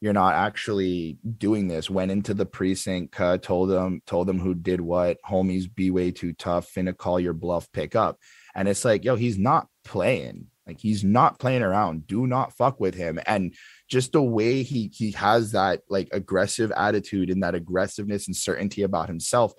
you're 0.00 0.12
not 0.14 0.34
actually 0.34 1.18
doing 1.38 1.68
this. 1.68 1.90
Went 1.90 2.10
into 2.10 2.32
the 2.32 2.46
precinct, 2.46 3.14
told 3.42 3.68
them, 3.68 4.00
told 4.06 4.26
them 4.26 4.38
who 4.38 4.54
did 4.54 4.80
what. 4.80 5.18
Homies 5.28 5.72
be 5.72 5.90
way 5.90 6.10
too 6.10 6.32
tough. 6.32 6.72
Finna 6.72 6.96
call 6.96 7.20
your 7.20 7.34
bluff, 7.34 7.70
pick 7.72 7.94
up. 7.94 8.18
And 8.54 8.66
it's 8.66 8.84
like, 8.84 9.04
yo, 9.04 9.16
he's 9.16 9.38
not 9.38 9.68
playing. 9.84 10.46
Like 10.66 10.80
he's 10.80 11.04
not 11.04 11.38
playing 11.38 11.62
around. 11.62 12.06
Do 12.06 12.26
not 12.26 12.56
fuck 12.56 12.80
with 12.80 12.94
him. 12.94 13.20
And 13.26 13.54
just 13.88 14.12
the 14.12 14.22
way 14.22 14.62
he 14.62 14.90
he 14.94 15.10
has 15.12 15.52
that 15.52 15.82
like 15.88 16.08
aggressive 16.12 16.72
attitude 16.72 17.28
and 17.28 17.42
that 17.42 17.54
aggressiveness 17.54 18.26
and 18.26 18.36
certainty 18.36 18.82
about 18.82 19.08
himself 19.08 19.52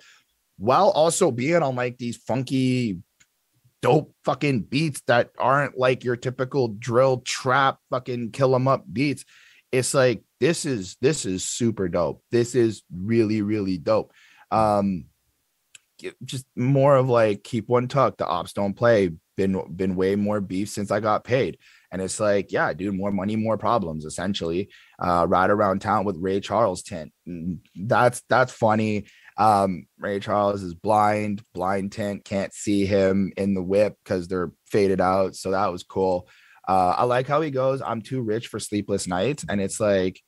while 0.58 0.90
also 0.90 1.30
being 1.30 1.62
on 1.62 1.76
like 1.76 1.98
these 1.98 2.16
funky 2.16 2.98
dope 3.82 4.14
fucking 4.24 4.60
beats 4.60 5.02
that 5.06 5.30
aren't 5.38 5.76
like 5.76 6.04
your 6.04 6.16
typical 6.16 6.68
drill 6.68 7.18
trap 7.18 7.78
fucking 7.90 8.30
kill 8.30 8.54
'em 8.54 8.68
up 8.68 8.84
beats 8.90 9.24
it's 9.72 9.92
like 9.94 10.22
this 10.42 10.66
is 10.66 10.96
this 11.00 11.24
is 11.24 11.44
super 11.44 11.86
dope. 11.86 12.20
This 12.32 12.56
is 12.56 12.82
really 12.92 13.42
really 13.42 13.78
dope. 13.78 14.12
Um 14.50 15.04
just 16.24 16.46
more 16.56 16.96
of 16.96 17.08
like 17.08 17.44
keep 17.44 17.68
one 17.68 17.86
tuck 17.86 18.16
the 18.16 18.26
ops 18.26 18.52
don't 18.52 18.74
play. 18.74 19.12
Been 19.36 19.62
been 19.74 19.94
way 19.94 20.16
more 20.16 20.40
beef 20.40 20.68
since 20.68 20.90
i 20.90 20.98
got 20.98 21.22
paid. 21.22 21.58
And 21.92 22.02
it's 22.02 22.18
like 22.18 22.50
yeah 22.50 22.72
dude 22.72 22.92
more 22.92 23.12
money 23.12 23.36
more 23.36 23.56
problems 23.56 24.04
essentially. 24.04 24.68
Uh 24.98 25.26
ride 25.28 25.50
around 25.50 25.80
town 25.80 26.04
with 26.04 26.16
ray 26.16 26.40
charles 26.40 26.82
tint 26.82 27.12
that's 27.76 28.22
that's 28.28 28.52
funny. 28.52 29.04
Um, 29.38 29.86
Ray 29.98 30.20
Charles 30.20 30.62
is 30.62 30.74
blind, 30.74 31.42
blind 31.54 31.92
tint, 31.92 32.22
can't 32.22 32.52
see 32.52 32.84
him 32.84 33.32
in 33.38 33.54
the 33.54 33.62
whip 33.62 33.96
because 34.04 34.28
they're 34.28 34.52
faded 34.66 35.00
out. 35.00 35.36
So 35.36 35.52
that 35.52 35.72
was 35.72 35.84
cool. 35.84 36.28
Uh, 36.68 36.94
I 36.98 37.04
like 37.04 37.26
how 37.26 37.40
he 37.40 37.50
goes, 37.50 37.80
I'm 37.80 38.02
too 38.02 38.20
rich 38.20 38.48
for 38.48 38.60
sleepless 38.60 39.06
nights. 39.06 39.46
And 39.48 39.58
it's 39.58 39.80
like, 39.80 40.20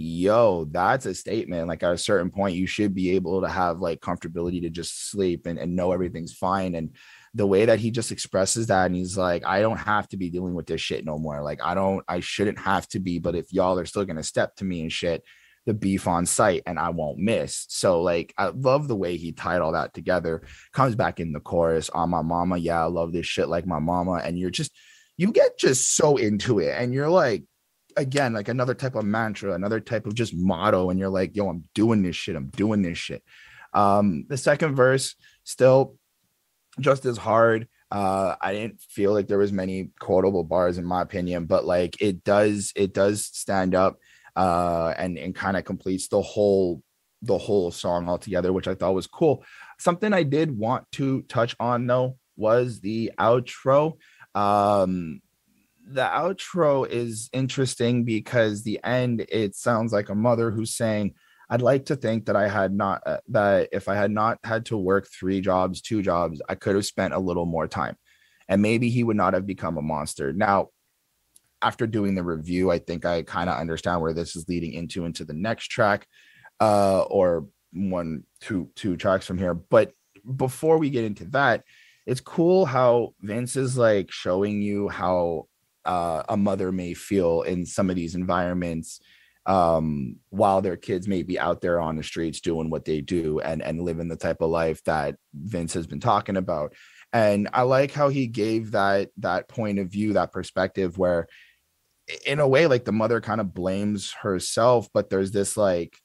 yo, 0.00 0.64
that's 0.70 1.06
a 1.06 1.14
statement. 1.14 1.68
Like 1.68 1.82
at 1.82 1.92
a 1.92 1.98
certain 1.98 2.30
point, 2.30 2.56
you 2.56 2.66
should 2.66 2.94
be 2.94 3.10
able 3.12 3.42
to 3.42 3.48
have 3.48 3.80
like 3.80 4.00
comfortability 4.00 4.62
to 4.62 4.70
just 4.70 5.10
sleep 5.10 5.46
and, 5.46 5.58
and 5.58 5.76
know 5.76 5.92
everything's 5.92 6.32
fine. 6.32 6.74
And 6.74 6.96
the 7.34 7.46
way 7.46 7.66
that 7.66 7.78
he 7.78 7.90
just 7.90 8.10
expresses 8.10 8.68
that, 8.68 8.86
and 8.86 8.96
he's 8.96 9.16
like, 9.16 9.44
I 9.44 9.60
don't 9.60 9.76
have 9.76 10.08
to 10.08 10.16
be 10.16 10.30
dealing 10.30 10.54
with 10.54 10.66
this 10.66 10.80
shit 10.80 11.04
no 11.04 11.18
more. 11.18 11.42
Like, 11.42 11.60
I 11.62 11.74
don't, 11.74 12.04
I 12.08 12.20
shouldn't 12.20 12.58
have 12.58 12.88
to 12.88 12.98
be, 12.98 13.18
but 13.18 13.34
if 13.34 13.52
y'all 13.52 13.78
are 13.78 13.86
still 13.86 14.04
gonna 14.04 14.22
step 14.22 14.56
to 14.56 14.64
me 14.64 14.80
and 14.80 14.92
shit, 14.92 15.22
the 15.66 15.74
beef 15.74 16.08
on 16.08 16.24
site 16.24 16.62
and 16.66 16.78
I 16.78 16.88
won't 16.88 17.18
miss. 17.18 17.66
So 17.68 18.00
like 18.00 18.32
I 18.38 18.46
love 18.48 18.88
the 18.88 18.96
way 18.96 19.16
he 19.16 19.32
tied 19.32 19.60
all 19.60 19.72
that 19.72 19.92
together. 19.92 20.42
Comes 20.72 20.94
back 20.94 21.20
in 21.20 21.32
the 21.32 21.40
chorus 21.40 21.90
on 21.90 22.08
my 22.10 22.22
mama. 22.22 22.56
Yeah, 22.56 22.82
I 22.82 22.86
love 22.86 23.12
this 23.12 23.26
shit 23.26 23.48
like 23.48 23.66
my 23.66 23.78
mama. 23.78 24.22
And 24.24 24.38
you're 24.38 24.50
just 24.50 24.72
you 25.18 25.32
get 25.32 25.58
just 25.58 25.94
so 25.94 26.16
into 26.16 26.60
it. 26.60 26.74
And 26.78 26.94
you're 26.94 27.10
like, 27.10 27.44
again, 28.00 28.32
like 28.32 28.48
another 28.48 28.74
type 28.74 28.96
of 28.96 29.04
mantra, 29.04 29.52
another 29.52 29.80
type 29.80 30.06
of 30.06 30.14
just 30.14 30.34
motto. 30.34 30.90
And 30.90 30.98
you're 30.98 31.08
like, 31.08 31.36
yo, 31.36 31.48
I'm 31.48 31.64
doing 31.74 32.02
this 32.02 32.16
shit. 32.16 32.36
I'm 32.36 32.48
doing 32.48 32.82
this 32.82 32.98
shit. 32.98 33.22
Um, 33.72 34.26
the 34.28 34.36
second 34.36 34.74
verse 34.74 35.14
still 35.44 35.96
just 36.80 37.04
as 37.04 37.16
hard. 37.16 37.68
Uh, 37.90 38.36
I 38.40 38.52
didn't 38.52 38.80
feel 38.80 39.12
like 39.12 39.28
there 39.28 39.38
was 39.38 39.52
many 39.52 39.90
quotable 39.98 40.44
bars 40.44 40.78
in 40.78 40.84
my 40.84 41.02
opinion, 41.02 41.46
but 41.46 41.64
like 41.64 42.00
it 42.00 42.24
does, 42.24 42.72
it 42.76 42.94
does 42.94 43.24
stand 43.24 43.74
up 43.74 43.98
uh, 44.36 44.94
and 44.96 45.18
and 45.18 45.34
kind 45.34 45.56
of 45.56 45.64
completes 45.64 46.08
the 46.08 46.22
whole 46.22 46.82
the 47.22 47.36
whole 47.36 47.70
song 47.70 48.08
altogether, 48.08 48.52
which 48.52 48.68
I 48.68 48.74
thought 48.74 48.94
was 48.94 49.06
cool. 49.06 49.44
Something 49.78 50.12
I 50.12 50.22
did 50.22 50.56
want 50.56 50.90
to 50.92 51.22
touch 51.22 51.54
on 51.60 51.86
though 51.86 52.16
was 52.36 52.80
the 52.80 53.12
outro. 53.18 53.98
Um, 54.34 55.20
the 55.92 56.02
outro 56.02 56.86
is 56.88 57.28
interesting 57.32 58.04
because 58.04 58.62
the 58.62 58.80
end 58.84 59.26
it 59.28 59.54
sounds 59.56 59.92
like 59.92 60.08
a 60.08 60.14
mother 60.14 60.50
who's 60.50 60.74
saying, 60.74 61.14
"I'd 61.48 61.62
like 61.62 61.86
to 61.86 61.96
think 61.96 62.26
that 62.26 62.36
I 62.36 62.48
had 62.48 62.72
not 62.72 63.02
uh, 63.04 63.18
that 63.28 63.70
if 63.72 63.88
I 63.88 63.96
had 63.96 64.10
not 64.10 64.38
had 64.44 64.66
to 64.66 64.76
work 64.76 65.08
three 65.08 65.40
jobs, 65.40 65.80
two 65.80 66.02
jobs, 66.02 66.40
I 66.48 66.54
could 66.54 66.76
have 66.76 66.86
spent 66.86 67.14
a 67.14 67.18
little 67.18 67.46
more 67.46 67.66
time." 67.66 67.96
And 68.48 68.62
maybe 68.62 68.88
he 68.88 69.04
would 69.04 69.16
not 69.16 69.34
have 69.34 69.46
become 69.46 69.78
a 69.78 69.82
monster. 69.82 70.32
Now, 70.32 70.68
after 71.62 71.86
doing 71.86 72.14
the 72.14 72.24
review, 72.24 72.70
I 72.70 72.78
think 72.78 73.04
I 73.04 73.22
kind 73.22 73.50
of 73.50 73.58
understand 73.58 74.00
where 74.00 74.14
this 74.14 74.36
is 74.36 74.48
leading 74.48 74.72
into 74.72 75.04
into 75.04 75.24
the 75.24 75.34
next 75.34 75.68
track, 75.68 76.06
uh, 76.60 77.02
or 77.02 77.46
one, 77.72 78.24
two, 78.40 78.70
two 78.76 78.96
tracks 78.96 79.26
from 79.26 79.38
here. 79.38 79.54
But 79.54 79.92
before 80.36 80.78
we 80.78 80.90
get 80.90 81.04
into 81.04 81.24
that, 81.26 81.64
it's 82.06 82.20
cool 82.20 82.64
how 82.64 83.14
Vince 83.20 83.56
is 83.56 83.76
like 83.76 84.10
showing 84.10 84.62
you 84.62 84.88
how 84.88 85.46
uh, 85.84 86.22
a 86.28 86.36
mother 86.36 86.72
may 86.72 86.94
feel 86.94 87.42
in 87.42 87.66
some 87.66 87.90
of 87.90 87.96
these 87.96 88.14
environments 88.14 89.00
um, 89.46 90.16
while 90.28 90.60
their 90.60 90.76
kids 90.76 91.08
may 91.08 91.22
be 91.22 91.38
out 91.38 91.60
there 91.60 91.80
on 91.80 91.96
the 91.96 92.02
streets 92.02 92.40
doing 92.40 92.70
what 92.70 92.84
they 92.84 93.00
do 93.00 93.40
and 93.40 93.62
and 93.62 93.80
living 93.80 94.08
the 94.08 94.16
type 94.16 94.40
of 94.40 94.50
life 94.50 94.82
that 94.84 95.16
Vince 95.34 95.72
has 95.74 95.86
been 95.86 96.00
talking 96.00 96.36
about. 96.36 96.74
And 97.12 97.48
I 97.52 97.62
like 97.62 97.92
how 97.92 98.08
he 98.08 98.26
gave 98.26 98.72
that 98.72 99.10
that 99.18 99.48
point 99.48 99.78
of 99.78 99.88
view, 99.88 100.12
that 100.12 100.32
perspective 100.32 100.98
where 100.98 101.26
in 102.26 102.40
a 102.40 102.48
way 102.48 102.66
like 102.66 102.84
the 102.84 102.92
mother 102.92 103.20
kind 103.20 103.40
of 103.40 103.54
blames 103.54 104.12
herself 104.12 104.88
but 104.92 105.10
there's 105.10 105.30
this 105.30 105.56
like 105.56 105.96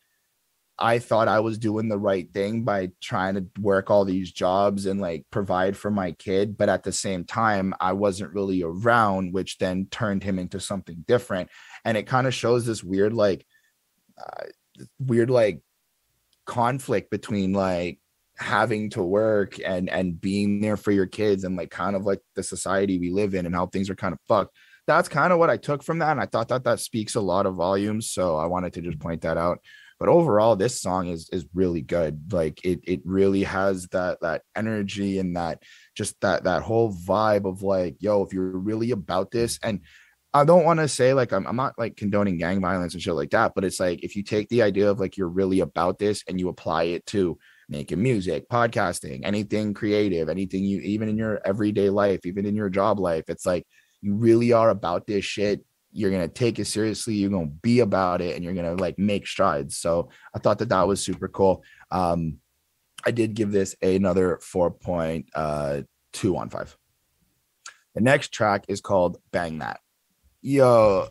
I 0.78 1.00
thought 1.00 1.28
I 1.28 1.40
was 1.40 1.58
doing 1.58 1.88
the 1.88 1.98
right 1.98 2.30
thing 2.34 2.64
by 2.64 2.92
trying 3.02 3.36
to 3.36 3.46
work 3.62 3.90
all 3.90 4.04
these 4.04 4.32
jobs 4.32 4.86
and 4.86 5.00
like 5.00 5.26
provide 5.32 5.78
for 5.78 5.90
my 5.90 6.12
kid. 6.12 6.58
But 6.58 6.70
at 6.70 6.84
the 6.84 6.92
same 6.92 7.24
time, 7.24 7.74
I 7.80 7.94
wasn't 7.94 8.34
really 8.34 8.62
around, 8.62 9.34
which 9.34 9.58
then 9.58 9.88
turned 9.90 10.24
him 10.24 10.38
into 10.38 10.60
something 10.60 11.06
different. 11.08 11.50
And 11.86 11.98
it 11.98 12.08
kind 12.08 12.28
of 12.28 12.34
shows 12.34 12.66
this 12.66 12.84
weird, 12.84 13.14
like, 13.14 13.46
uh, 14.18 14.46
weird, 15.00 15.30
like, 15.30 15.62
conflict 16.46 17.10
between 17.10 17.54
like 17.54 18.00
having 18.38 18.92
to 18.92 19.02
work 19.02 19.56
and 19.66 19.90
and 19.90 20.22
being 20.22 20.62
there 20.62 20.78
for 20.78 20.92
your 20.92 21.08
kids 21.08 21.44
and 21.44 21.56
like 21.56 21.72
kind 21.72 21.96
of 21.96 22.04
like 22.04 22.20
the 22.36 22.44
society 22.44 23.00
we 23.00 23.10
live 23.10 23.34
in 23.34 23.48
and 23.48 23.56
how 23.56 23.66
things 23.66 23.90
are 23.90 23.96
kind 23.96 24.14
of 24.14 24.20
fucked 24.28 24.56
that's 24.88 25.10
kind 25.10 25.34
of 25.34 25.40
what 25.40 25.50
I 25.50 25.58
took 25.58 25.84
from 25.84 26.00
that. 26.00 26.12
And 26.12 26.22
I 26.22 26.26
thought 26.26 26.50
that 26.50 26.64
that 26.66 26.80
speaks 26.80 27.16
a 27.16 27.22
lot 27.22 27.46
of 27.46 27.56
volumes. 27.56 28.10
So 28.10 28.38
I 28.38 28.46
wanted 28.46 28.74
to 28.74 28.82
just 28.82 29.00
point 29.00 29.22
that 29.22 29.38
out. 29.38 29.60
But 30.00 30.10
overall, 30.10 30.56
this 30.56 30.82
song 30.82 31.08
is 31.08 31.30
is 31.32 31.46
really 31.54 31.82
good. 31.82 32.34
Like 32.34 32.64
it 32.66 32.82
it 32.84 33.02
really 33.06 33.44
has 33.44 33.88
that 33.88 34.20
that 34.22 34.42
energy 34.56 35.20
and 35.20 35.36
that 35.38 35.64
just 35.96 36.20
that 36.22 36.44
that 36.44 36.64
whole 36.64 36.94
vibe 36.94 37.46
of 37.46 37.62
like, 37.62 37.96
yo, 38.00 38.24
if 38.24 38.34
you're 38.34 38.58
really 38.58 38.92
about 38.92 39.32
this, 39.32 39.58
and 39.64 39.82
I 40.34 40.44
don't 40.44 40.66
want 40.66 40.82
to 40.82 40.90
say 40.90 41.14
like 41.14 41.32
I'm, 41.32 41.48
I'm 41.48 41.56
not 41.56 41.80
like 41.80 41.96
condoning 41.96 42.38
gang 42.38 42.60
violence 42.60 42.94
and 42.94 43.02
shit 43.02 43.14
like 43.14 43.30
that, 43.30 43.54
but 43.56 43.64
it's 43.64 43.80
like 43.80 44.04
if 44.04 44.18
you 44.18 44.24
take 44.24 44.50
the 44.50 44.64
idea 44.64 44.92
of 44.92 45.00
like 45.00 45.16
you're 45.16 45.30
really 45.30 45.62
about 45.62 45.98
this 45.98 46.24
and 46.28 46.40
you 46.40 46.50
apply 46.50 46.84
it 46.84 47.06
to 47.08 47.38
making 47.70 48.04
music, 48.04 48.50
podcasting, 48.50 49.22
anything 49.24 49.74
creative, 49.74 50.28
anything 50.28 50.66
you 50.66 50.82
even 50.82 51.08
in 51.08 51.18
your 51.18 51.40
everyday 51.46 51.90
life, 51.90 52.26
even 52.26 52.46
in 52.46 52.54
your 52.54 52.70
job 52.70 53.00
life, 53.00 53.24
it's 53.30 53.46
like 53.46 53.66
you 54.02 54.14
really 54.16 54.52
are 54.52 54.70
about 54.70 55.08
this 55.08 55.24
shit 55.24 55.64
you're 55.96 56.12
gonna 56.12 56.28
take 56.28 56.60
it 56.60 56.66
seriously 56.66 57.16
you're 57.16 57.30
gonna 57.30 57.46
be 57.46 57.80
about 57.80 58.22
it 58.22 58.36
and 58.36 58.44
you're 58.44 58.54
gonna 58.54 58.76
like 58.76 59.00
make 59.00 59.26
strides. 59.26 59.78
So 59.78 60.10
i 60.36 60.40
thought 60.40 60.60
that 60.60 60.70
that 60.70 60.88
was 60.88 61.02
super 61.02 61.28
cool. 61.28 61.64
Um 61.90 62.38
i 63.06 63.12
did 63.12 63.34
give 63.34 63.52
this 63.52 63.76
another 63.82 64.40
4.2 64.44 65.26
uh, 65.34 66.36
on 66.38 66.50
5 66.50 66.78
the 67.96 68.02
next 68.02 68.34
track 68.34 68.66
is 68.68 68.82
called 68.82 69.18
bang 69.32 69.60
that. 69.60 69.80
Yo 70.42 71.08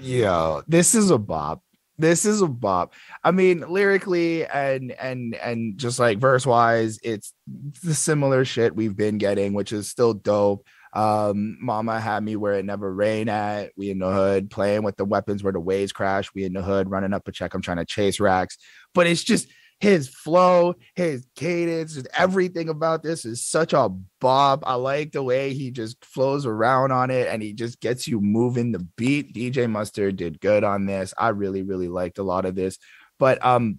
yo 0.00 0.62
this 0.66 0.94
is 0.94 1.10
a 1.10 1.18
bop. 1.18 1.62
This 1.96 2.24
is 2.24 2.42
a 2.42 2.48
bop. 2.48 2.94
I 3.22 3.30
mean 3.30 3.60
lyrically 3.60 4.44
and 4.44 4.90
and 4.90 5.36
and 5.36 5.78
just 5.78 6.00
like 6.00 6.18
verse 6.18 6.44
wise 6.44 6.98
it's 7.04 7.32
the 7.84 7.94
similar 7.94 8.44
shit 8.44 8.74
we've 8.74 8.96
been 8.96 9.18
getting 9.18 9.54
which 9.54 9.72
is 9.72 9.88
still 9.88 10.14
dope 10.14 10.66
um, 10.94 11.58
mama 11.60 12.00
had 12.00 12.22
me 12.22 12.36
where 12.36 12.54
it 12.54 12.64
never 12.64 12.92
rained 12.92 13.28
at. 13.28 13.72
We 13.76 13.90
in 13.90 13.98
the 13.98 14.12
hood 14.12 14.50
playing 14.50 14.84
with 14.84 14.96
the 14.96 15.04
weapons 15.04 15.42
where 15.42 15.52
the 15.52 15.60
waves 15.60 15.92
crash. 15.92 16.32
We 16.34 16.44
in 16.44 16.52
the 16.52 16.62
hood 16.62 16.88
running 16.88 17.12
up 17.12 17.26
a 17.26 17.32
check. 17.32 17.52
I'm 17.52 17.62
trying 17.62 17.78
to 17.78 17.84
chase 17.84 18.20
racks, 18.20 18.56
but 18.94 19.06
it's 19.06 19.24
just 19.24 19.48
his 19.80 20.08
flow, 20.08 20.74
his 20.94 21.26
cadence, 21.34 22.00
everything 22.16 22.68
about 22.68 23.02
this 23.02 23.24
is 23.24 23.44
such 23.44 23.72
a 23.72 23.90
bob. 24.20 24.62
I 24.64 24.74
like 24.74 25.12
the 25.12 25.22
way 25.22 25.52
he 25.52 25.72
just 25.72 26.02
flows 26.04 26.46
around 26.46 26.92
on 26.92 27.10
it 27.10 27.26
and 27.28 27.42
he 27.42 27.52
just 27.52 27.80
gets 27.80 28.06
you 28.06 28.20
moving 28.20 28.70
the 28.70 28.86
beat. 28.96 29.34
DJ 29.34 29.68
Mustard 29.68 30.16
did 30.16 30.40
good 30.40 30.62
on 30.62 30.86
this. 30.86 31.12
I 31.18 31.30
really, 31.30 31.62
really 31.62 31.88
liked 31.88 32.18
a 32.18 32.22
lot 32.22 32.46
of 32.46 32.54
this. 32.54 32.78
But 33.18 33.44
um, 33.44 33.78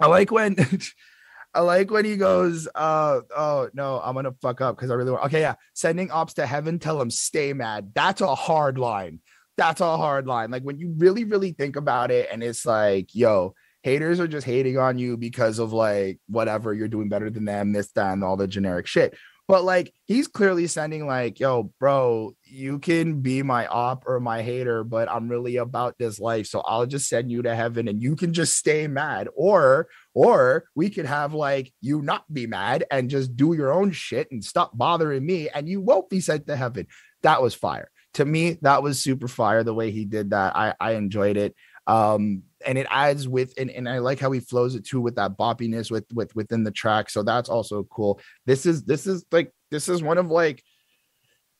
I 0.00 0.08
like 0.08 0.30
when 0.30 0.56
I 1.52 1.60
like 1.60 1.90
when 1.90 2.04
he 2.04 2.16
goes, 2.16 2.68
uh, 2.74 3.20
oh 3.36 3.70
no, 3.74 4.00
I'm 4.02 4.14
gonna 4.14 4.34
fuck 4.40 4.60
up 4.60 4.76
because 4.76 4.90
I 4.90 4.94
really 4.94 5.10
want. 5.10 5.24
Okay, 5.24 5.40
yeah, 5.40 5.54
sending 5.74 6.10
ops 6.10 6.34
to 6.34 6.46
heaven, 6.46 6.78
tell 6.78 6.98
them 6.98 7.10
stay 7.10 7.52
mad. 7.52 7.92
That's 7.94 8.20
a 8.20 8.34
hard 8.34 8.78
line. 8.78 9.20
That's 9.56 9.80
a 9.80 9.96
hard 9.96 10.26
line. 10.26 10.50
Like 10.50 10.62
when 10.62 10.78
you 10.78 10.94
really, 10.96 11.24
really 11.24 11.52
think 11.52 11.76
about 11.76 12.10
it, 12.10 12.28
and 12.30 12.42
it's 12.42 12.64
like, 12.64 13.14
yo, 13.14 13.54
haters 13.82 14.20
are 14.20 14.28
just 14.28 14.46
hating 14.46 14.78
on 14.78 14.98
you 14.98 15.16
because 15.16 15.58
of 15.58 15.72
like 15.72 16.20
whatever 16.28 16.72
you're 16.72 16.88
doing 16.88 17.08
better 17.08 17.30
than 17.30 17.46
them, 17.46 17.72
this, 17.72 17.90
that, 17.92 18.12
and 18.12 18.22
all 18.22 18.36
the 18.36 18.46
generic 18.46 18.86
shit. 18.86 19.16
But 19.48 19.64
like 19.64 19.92
he's 20.04 20.28
clearly 20.28 20.68
sending 20.68 21.08
like, 21.08 21.40
yo, 21.40 21.72
bro, 21.80 22.36
you 22.44 22.78
can 22.78 23.20
be 23.20 23.42
my 23.42 23.66
op 23.66 24.04
or 24.06 24.20
my 24.20 24.42
hater, 24.42 24.84
but 24.84 25.10
I'm 25.10 25.28
really 25.28 25.56
about 25.56 25.98
this 25.98 26.20
life. 26.20 26.46
So 26.46 26.60
I'll 26.60 26.86
just 26.86 27.08
send 27.08 27.32
you 27.32 27.42
to 27.42 27.56
heaven 27.56 27.88
and 27.88 28.00
you 28.00 28.14
can 28.14 28.32
just 28.32 28.56
stay 28.56 28.86
mad. 28.86 29.28
Or 29.34 29.88
or 30.14 30.64
we 30.74 30.90
could 30.90 31.06
have 31.06 31.34
like 31.34 31.72
you 31.80 32.02
not 32.02 32.32
be 32.32 32.46
mad 32.46 32.84
and 32.90 33.10
just 33.10 33.36
do 33.36 33.52
your 33.52 33.72
own 33.72 33.92
shit 33.92 34.30
and 34.30 34.44
stop 34.44 34.76
bothering 34.76 35.24
me 35.24 35.48
and 35.48 35.68
you 35.68 35.80
won't 35.80 36.10
be 36.10 36.20
sent 36.20 36.46
to 36.46 36.56
heaven. 36.56 36.86
That 37.22 37.42
was 37.42 37.54
fire. 37.54 37.90
To 38.14 38.24
me, 38.24 38.58
that 38.62 38.82
was 38.82 39.00
super 39.00 39.28
fire 39.28 39.62
the 39.62 39.74
way 39.74 39.90
he 39.90 40.04
did 40.04 40.30
that. 40.30 40.56
I, 40.56 40.74
I 40.80 40.92
enjoyed 40.92 41.36
it. 41.36 41.54
Um, 41.86 42.42
and 42.66 42.76
it 42.76 42.86
adds 42.90 43.26
with 43.26 43.54
and, 43.56 43.70
and 43.70 43.88
I 43.88 43.98
like 43.98 44.18
how 44.18 44.30
he 44.32 44.40
flows 44.40 44.74
it 44.74 44.84
too 44.84 45.00
with 45.00 45.16
that 45.16 45.38
boppiness 45.38 45.90
with 45.90 46.04
with 46.12 46.34
within 46.34 46.64
the 46.64 46.70
track. 46.70 47.10
So 47.10 47.22
that's 47.22 47.48
also 47.48 47.84
cool. 47.84 48.20
This 48.46 48.66
is 48.66 48.84
this 48.84 49.06
is 49.06 49.24
like 49.32 49.52
this 49.70 49.88
is 49.88 50.02
one 50.02 50.18
of 50.18 50.30
like 50.30 50.62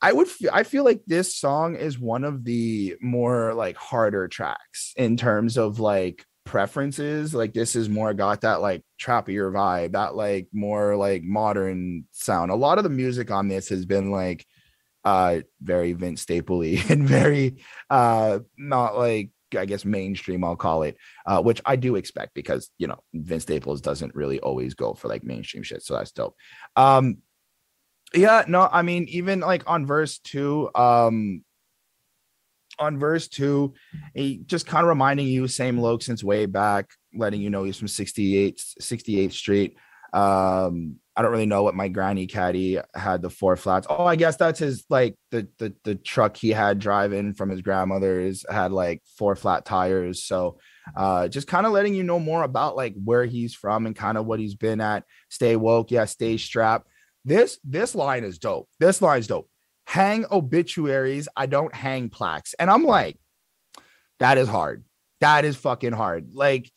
I 0.03 0.13
would 0.13 0.29
I 0.53 0.63
feel 0.63 0.85
like 0.85 1.03
this 1.07 1.37
song 1.37 1.75
is 1.75 1.99
one 1.99 2.25
of 2.25 2.45
the 2.45 2.97
more 3.01 3.55
like 3.55 3.77
harder 3.77 4.29
tracks 4.29 4.93
in 4.97 5.17
terms 5.17 5.59
of 5.59 5.79
like 5.79 6.25
preferences. 6.45 7.35
Like 7.35 7.53
this 7.53 7.77
is 7.77 7.89
more 7.89 8.15
got 8.15 8.43
that 8.43 8.61
like 8.61 8.83
trappier 9.01 9.53
vibe, 9.53 9.93
that 9.93 10.15
like 10.15 10.49
more 10.53 10.97
like 10.97 11.23
modern 11.23 12.07
sound. 12.13 12.51
A 12.51 12.57
lot 12.57 12.79
of 12.79 12.85
the 12.85 12.91
music 12.91 13.31
on 13.31 13.49
this 13.49 13.69
has 13.69 13.87
been 13.87 14.11
like 14.11 14.47
uh 15.05 15.41
very 15.63 15.95
Vince 15.95 16.25
Stapley 16.25 16.89
and 16.91 17.09
very 17.09 17.63
uh 17.89 18.41
not 18.59 18.99
like 18.99 19.31
I 19.57 19.65
guess 19.65 19.85
mainstream 19.85 20.45
I'll 20.45 20.57
call 20.57 20.85
it, 20.85 20.97
uh, 21.27 21.43
which 21.43 21.61
I 21.65 21.77
do 21.77 21.97
expect 21.97 22.35
because 22.35 22.71
you 22.79 22.87
know 22.87 22.99
Vince 23.15 23.45
Staples 23.45 23.81
doesn't 23.81 24.15
really 24.15 24.41
always 24.41 24.75
go 24.75 24.95
for 24.95 25.09
like 25.09 25.25
mainstream 25.25 25.63
shit, 25.63 25.83
so 25.83 25.95
that's 25.95 26.13
dope. 26.13 26.37
Um, 26.77 27.19
yeah, 28.15 28.45
no, 28.47 28.69
I 28.71 28.83
mean, 28.83 29.07
even 29.09 29.41
like 29.41 29.69
on 29.69 29.87
verse 29.87 30.19
two, 30.19 30.71
um, 30.75 31.45
on 32.81 32.99
verse 32.99 33.29
two, 33.29 33.75
he 34.15 34.39
just 34.47 34.67
kind 34.67 34.85
of 34.85 34.89
reminding 34.89 35.27
you 35.27 35.47
same 35.47 35.81
look 35.81 36.03
since 36.03 36.25
way 36.25 36.47
back, 36.47 36.91
letting 37.15 37.41
you 37.41 37.51
know 37.51 37.65
he's 37.65 37.77
from 37.77 37.89
68, 37.89 38.61
68th 38.81 39.33
Street. 39.33 39.77
Um, 40.13 40.97
I 41.21 41.23
don't 41.23 41.33
really 41.33 41.47
know 41.47 41.63
what 41.63 41.75
my 41.75 41.89
granny 41.89 42.27
caddy 42.27 42.79
had 42.95 43.21
the 43.21 43.31
four 43.31 43.57
flats. 43.57 43.87
Oh, 43.91 44.07
I 44.07 44.17
guess 44.17 44.37
that's 44.37 44.59
his 44.59 44.85
like 44.89 45.17
the 45.31 45.47
the 45.59 45.75
the 45.85 45.95
truck 45.95 46.37
he 46.37 46.49
had 46.51 46.79
driving 46.79 47.35
from 47.35 47.51
his 47.51 47.61
grandmother's 47.61 48.45
had 48.51 48.73
like 48.73 49.03
four 49.19 49.37
flat 49.37 49.65
tires. 49.65 50.23
So 50.25 50.59
uh 50.97 51.29
just 51.29 51.47
kind 51.47 51.67
of 51.67 51.73
letting 51.73 51.95
you 51.95 52.05
know 52.05 52.19
more 52.19 52.43
about 52.43 52.75
like 52.75 52.95
where 53.05 53.27
he's 53.27 53.55
from 53.55 53.87
and 53.87 53.95
kind 53.95 54.17
of 54.17 54.25
what 54.25 54.41
he's 54.41 54.55
been 54.55 54.81
at. 54.81 55.05
Stay 55.29 55.57
woke, 55.57 55.91
yeah, 55.91 56.07
stay 56.07 56.39
strapped. 56.39 56.89
This 57.25 57.59
this 57.65 57.95
line 57.95 58.25
is 58.25 58.39
dope. 58.39 58.69
This 58.79 59.03
line 59.03 59.19
is 59.19 59.27
dope. 59.27 59.51
Hang 59.91 60.25
obituaries. 60.31 61.29
I 61.37 61.47
don't 61.47 61.75
hang 61.75 62.11
plaques. 62.11 62.55
And 62.55 62.71
I'm 62.71 62.85
like, 62.85 63.19
that 64.21 64.39
is 64.39 64.49
hard. 64.49 64.85
That 65.21 65.45
is 65.45 65.57
fucking 65.57 65.95
hard. 65.95 66.29
Like, 66.33 66.71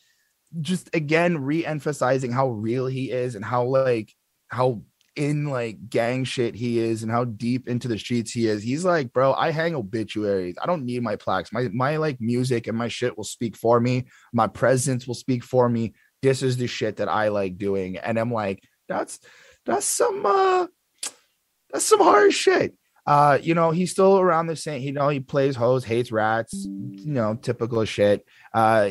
just 0.60 0.90
again 0.92 1.38
re-emphasizing 1.38 2.32
how 2.32 2.48
real 2.48 2.86
he 2.86 3.12
is 3.12 3.36
and 3.36 3.44
how 3.44 3.66
like 3.66 4.12
how 4.48 4.82
in 5.14 5.46
like 5.46 5.88
gang 5.88 6.24
shit 6.24 6.56
he 6.56 6.80
is 6.80 7.04
and 7.04 7.12
how 7.12 7.24
deep 7.24 7.68
into 7.68 7.86
the 7.86 7.96
streets 7.96 8.32
he 8.32 8.48
is. 8.48 8.64
He's 8.64 8.84
like, 8.84 9.12
bro, 9.12 9.32
I 9.32 9.52
hang 9.52 9.76
obituaries. 9.76 10.56
I 10.60 10.66
don't 10.66 10.84
need 10.84 11.04
my 11.04 11.14
plaques. 11.14 11.52
My 11.52 11.68
my 11.72 11.98
like 11.98 12.20
music 12.20 12.66
and 12.66 12.76
my 12.76 12.88
shit 12.88 13.16
will 13.16 13.22
speak 13.22 13.56
for 13.56 13.78
me. 13.78 14.06
My 14.32 14.48
presence 14.48 15.06
will 15.06 15.14
speak 15.14 15.44
for 15.44 15.68
me. 15.68 15.94
This 16.20 16.42
is 16.42 16.56
the 16.56 16.66
shit 16.66 16.96
that 16.96 17.08
I 17.08 17.28
like 17.28 17.58
doing. 17.58 17.96
And 17.96 18.18
I'm 18.18 18.32
like, 18.32 18.60
that's 18.88 19.20
that's 19.66 19.86
some 19.86 20.26
uh 20.26 20.66
that's 21.70 21.84
some 21.84 22.00
hard 22.00 22.32
shit. 22.32 22.74
Uh, 23.06 23.38
you 23.42 23.54
know, 23.54 23.70
he's 23.70 23.90
still 23.90 24.18
around 24.18 24.46
the 24.46 24.56
same, 24.56 24.82
you 24.82 24.92
know, 24.92 25.08
he 25.08 25.20
plays 25.20 25.56
hoes, 25.56 25.84
hates 25.84 26.10
rats, 26.10 26.66
you 26.66 27.12
know, 27.12 27.34
typical 27.34 27.84
shit. 27.84 28.24
Uh 28.52 28.90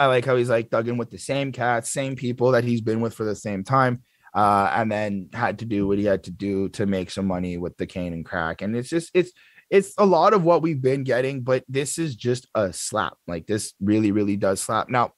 I 0.00 0.06
like 0.06 0.24
how 0.24 0.36
he's 0.36 0.48
like 0.48 0.70
dug 0.70 0.88
in 0.88 0.96
with 0.96 1.10
the 1.10 1.18
same 1.18 1.52
cats, 1.52 1.90
same 1.90 2.16
people 2.16 2.52
that 2.52 2.64
he's 2.64 2.80
been 2.80 3.02
with 3.02 3.12
for 3.12 3.24
the 3.24 3.36
same 3.36 3.62
time. 3.62 4.02
Uh, 4.32 4.70
and 4.74 4.90
then 4.90 5.28
had 5.32 5.58
to 5.58 5.66
do 5.66 5.86
what 5.86 5.98
he 5.98 6.04
had 6.04 6.24
to 6.24 6.30
do 6.30 6.68
to 6.70 6.86
make 6.86 7.10
some 7.10 7.26
money 7.26 7.58
with 7.58 7.76
the 7.76 7.86
cane 7.86 8.14
and 8.14 8.24
crack. 8.24 8.62
And 8.62 8.74
it's 8.74 8.88
just 8.88 9.10
it's 9.12 9.32
it's 9.68 9.92
a 9.98 10.06
lot 10.06 10.32
of 10.32 10.42
what 10.42 10.62
we've 10.62 10.80
been 10.80 11.04
getting, 11.04 11.42
but 11.42 11.64
this 11.68 11.98
is 11.98 12.16
just 12.16 12.48
a 12.54 12.72
slap. 12.72 13.14
Like 13.26 13.46
this 13.46 13.74
really, 13.80 14.10
really 14.10 14.36
does 14.36 14.60
slap. 14.60 14.88
Now, 14.88 15.12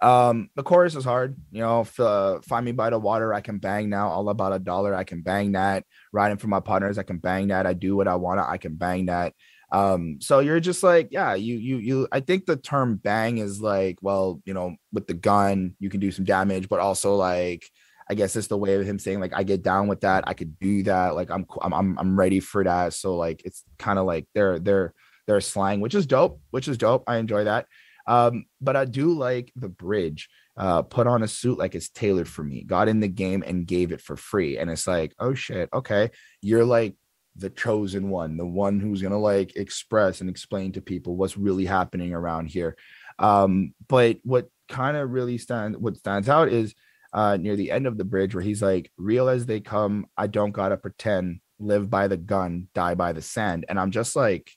um, 0.00 0.50
the 0.54 0.62
chorus 0.62 0.94
is 0.94 1.04
hard. 1.04 1.36
You 1.50 1.60
know, 1.60 1.80
if, 1.82 1.98
uh, 1.98 2.40
find 2.42 2.64
me 2.64 2.72
by 2.72 2.90
the 2.90 2.98
water, 2.98 3.34
I 3.34 3.40
can 3.40 3.58
bang 3.58 3.88
now. 3.88 4.08
All 4.08 4.28
about 4.28 4.52
a 4.52 4.58
dollar, 4.58 4.94
I 4.94 5.04
can 5.04 5.22
bang 5.22 5.52
that. 5.52 5.84
Riding 6.12 6.38
for 6.38 6.48
my 6.48 6.60
partners, 6.60 6.98
I 6.98 7.02
can 7.02 7.18
bang 7.18 7.48
that. 7.48 7.66
I 7.66 7.72
do 7.74 7.96
what 7.96 8.08
I 8.08 8.16
want, 8.16 8.40
I 8.40 8.56
can 8.56 8.74
bang 8.76 9.06
that. 9.06 9.34
Um, 9.70 10.18
so 10.20 10.38
you're 10.38 10.60
just 10.60 10.82
like, 10.82 11.08
yeah, 11.10 11.34
you 11.34 11.56
you 11.56 11.76
you. 11.76 12.08
I 12.10 12.20
think 12.20 12.46
the 12.46 12.56
term 12.56 12.96
bang 12.96 13.38
is 13.38 13.60
like, 13.60 13.98
well, 14.00 14.40
you 14.44 14.54
know, 14.54 14.76
with 14.92 15.06
the 15.06 15.14
gun, 15.14 15.74
you 15.78 15.90
can 15.90 16.00
do 16.00 16.10
some 16.10 16.24
damage, 16.24 16.68
but 16.68 16.80
also 16.80 17.16
like, 17.16 17.68
I 18.08 18.14
guess 18.14 18.34
it's 18.36 18.46
the 18.46 18.56
way 18.56 18.74
of 18.76 18.86
him 18.86 18.98
saying 18.98 19.20
like, 19.20 19.34
I 19.34 19.42
get 19.42 19.62
down 19.62 19.86
with 19.86 20.00
that, 20.00 20.24
I 20.26 20.32
could 20.32 20.58
do 20.58 20.84
that, 20.84 21.14
like 21.14 21.30
I'm 21.30 21.44
I'm 21.60 21.98
I'm 21.98 22.18
ready 22.18 22.40
for 22.40 22.64
that. 22.64 22.94
So 22.94 23.16
like, 23.16 23.42
it's 23.44 23.62
kind 23.78 23.98
of 23.98 24.06
like 24.06 24.26
their 24.34 24.58
their 24.58 24.94
their 25.26 25.40
slang, 25.42 25.80
which 25.80 25.94
is 25.94 26.06
dope, 26.06 26.40
which 26.50 26.68
is 26.68 26.78
dope. 26.78 27.04
I 27.06 27.16
enjoy 27.18 27.44
that. 27.44 27.66
Um, 28.08 28.46
but 28.60 28.74
I 28.74 28.86
do 28.86 29.12
like 29.12 29.52
the 29.54 29.68
bridge. 29.68 30.28
Uh, 30.56 30.82
put 30.82 31.06
on 31.06 31.22
a 31.22 31.28
suit 31.28 31.58
like 31.58 31.76
it's 31.76 31.90
tailored 31.90 32.26
for 32.26 32.42
me. 32.42 32.64
Got 32.64 32.88
in 32.88 32.98
the 32.98 33.06
game 33.06 33.44
and 33.46 33.66
gave 33.66 33.92
it 33.92 34.00
for 34.00 34.16
free, 34.16 34.58
and 34.58 34.68
it's 34.70 34.88
like, 34.88 35.14
oh 35.20 35.34
shit, 35.34 35.68
okay, 35.72 36.10
you're 36.40 36.64
like 36.64 36.96
the 37.36 37.50
chosen 37.50 38.08
one, 38.08 38.36
the 38.36 38.46
one 38.46 38.80
who's 38.80 39.02
gonna 39.02 39.18
like 39.18 39.54
express 39.56 40.20
and 40.20 40.28
explain 40.28 40.72
to 40.72 40.80
people 40.80 41.14
what's 41.14 41.36
really 41.36 41.66
happening 41.66 42.12
around 42.12 42.46
here. 42.46 42.76
Um, 43.18 43.74
but 43.88 44.18
what 44.24 44.48
kind 44.68 44.96
of 44.96 45.10
really 45.10 45.38
stands 45.38 45.78
what 45.78 45.96
stands 45.96 46.28
out 46.28 46.48
is 46.48 46.74
uh 47.12 47.36
near 47.36 47.56
the 47.56 47.70
end 47.70 47.86
of 47.86 47.96
the 47.96 48.04
bridge 48.04 48.34
where 48.34 48.42
he's 48.42 48.62
like, 48.62 48.90
real 48.96 49.28
as 49.28 49.46
they 49.46 49.60
come, 49.60 50.06
I 50.16 50.26
don't 50.26 50.52
gotta 50.52 50.76
pretend, 50.76 51.40
live 51.58 51.90
by 51.90 52.08
the 52.08 52.16
gun, 52.16 52.68
die 52.74 52.94
by 52.94 53.12
the 53.12 53.22
sand. 53.22 53.66
And 53.68 53.78
I'm 53.78 53.90
just 53.90 54.16
like, 54.16 54.50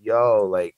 yo, 0.00 0.48
like 0.50 0.74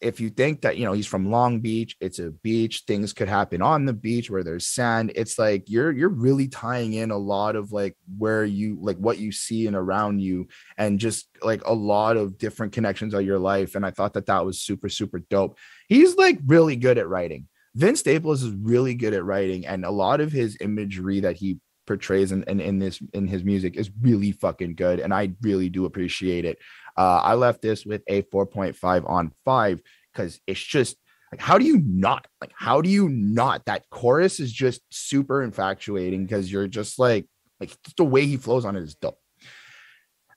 if 0.00 0.20
you 0.20 0.28
think 0.28 0.62
that 0.62 0.76
you 0.76 0.84
know 0.84 0.92
he's 0.92 1.06
from 1.06 1.30
Long 1.30 1.60
Beach, 1.60 1.96
it's 2.00 2.18
a 2.18 2.30
beach, 2.30 2.84
things 2.86 3.12
could 3.12 3.28
happen 3.28 3.62
on 3.62 3.84
the 3.84 3.92
beach 3.92 4.30
where 4.30 4.44
there's 4.44 4.66
sand. 4.66 5.12
It's 5.14 5.38
like 5.38 5.64
you're 5.68 5.92
you're 5.92 6.08
really 6.08 6.48
tying 6.48 6.94
in 6.94 7.10
a 7.10 7.16
lot 7.16 7.56
of 7.56 7.72
like 7.72 7.96
where 8.18 8.44
you 8.44 8.76
like 8.80 8.98
what 8.98 9.18
you 9.18 9.32
see 9.32 9.66
and 9.66 9.76
around 9.76 10.20
you, 10.20 10.48
and 10.76 10.98
just 10.98 11.28
like 11.42 11.64
a 11.64 11.74
lot 11.74 12.16
of 12.16 12.38
different 12.38 12.72
connections 12.72 13.14
of 13.14 13.24
your 13.24 13.38
life. 13.38 13.74
And 13.74 13.86
I 13.86 13.90
thought 13.90 14.14
that 14.14 14.26
that 14.26 14.44
was 14.44 14.60
super 14.60 14.88
super 14.88 15.20
dope. 15.30 15.58
He's 15.88 16.16
like 16.16 16.38
really 16.46 16.76
good 16.76 16.98
at 16.98 17.08
writing. 17.08 17.48
Vince 17.74 18.00
Staples 18.00 18.42
is 18.42 18.54
really 18.54 18.94
good 18.94 19.14
at 19.14 19.24
writing, 19.24 19.66
and 19.66 19.84
a 19.84 19.90
lot 19.90 20.20
of 20.20 20.32
his 20.32 20.56
imagery 20.60 21.20
that 21.20 21.36
he 21.36 21.58
portrays 21.86 22.32
in, 22.32 22.42
in, 22.44 22.60
in 22.60 22.78
this 22.78 23.00
in 23.12 23.26
his 23.26 23.44
music 23.44 23.76
is 23.76 23.90
really 24.00 24.32
fucking 24.32 24.74
good 24.74 25.00
and 25.00 25.12
i 25.12 25.30
really 25.42 25.68
do 25.68 25.84
appreciate 25.84 26.44
it 26.44 26.58
uh, 26.96 27.20
I 27.22 27.34
left 27.34 27.62
this 27.62 27.84
with 27.84 28.02
a 28.06 28.22
4.5 28.22 29.08
on 29.08 29.32
five 29.44 29.80
because 30.12 30.40
it's 30.46 30.62
just 30.62 30.96
like, 31.32 31.40
how 31.40 31.58
do 31.58 31.64
you 31.64 31.82
not 31.84 32.26
like, 32.40 32.52
how 32.54 32.80
do 32.80 32.88
you 32.88 33.08
not? 33.08 33.64
That 33.64 33.88
chorus 33.90 34.38
is 34.40 34.52
just 34.52 34.80
super 34.90 35.42
infatuating 35.42 36.24
because 36.24 36.50
you're 36.50 36.68
just 36.68 36.98
like, 36.98 37.26
like 37.60 37.70
just 37.82 37.96
the 37.96 38.04
way 38.04 38.26
he 38.26 38.36
flows 38.36 38.64
on 38.64 38.76
it 38.76 38.82
is 38.82 38.94
dope. 38.94 39.18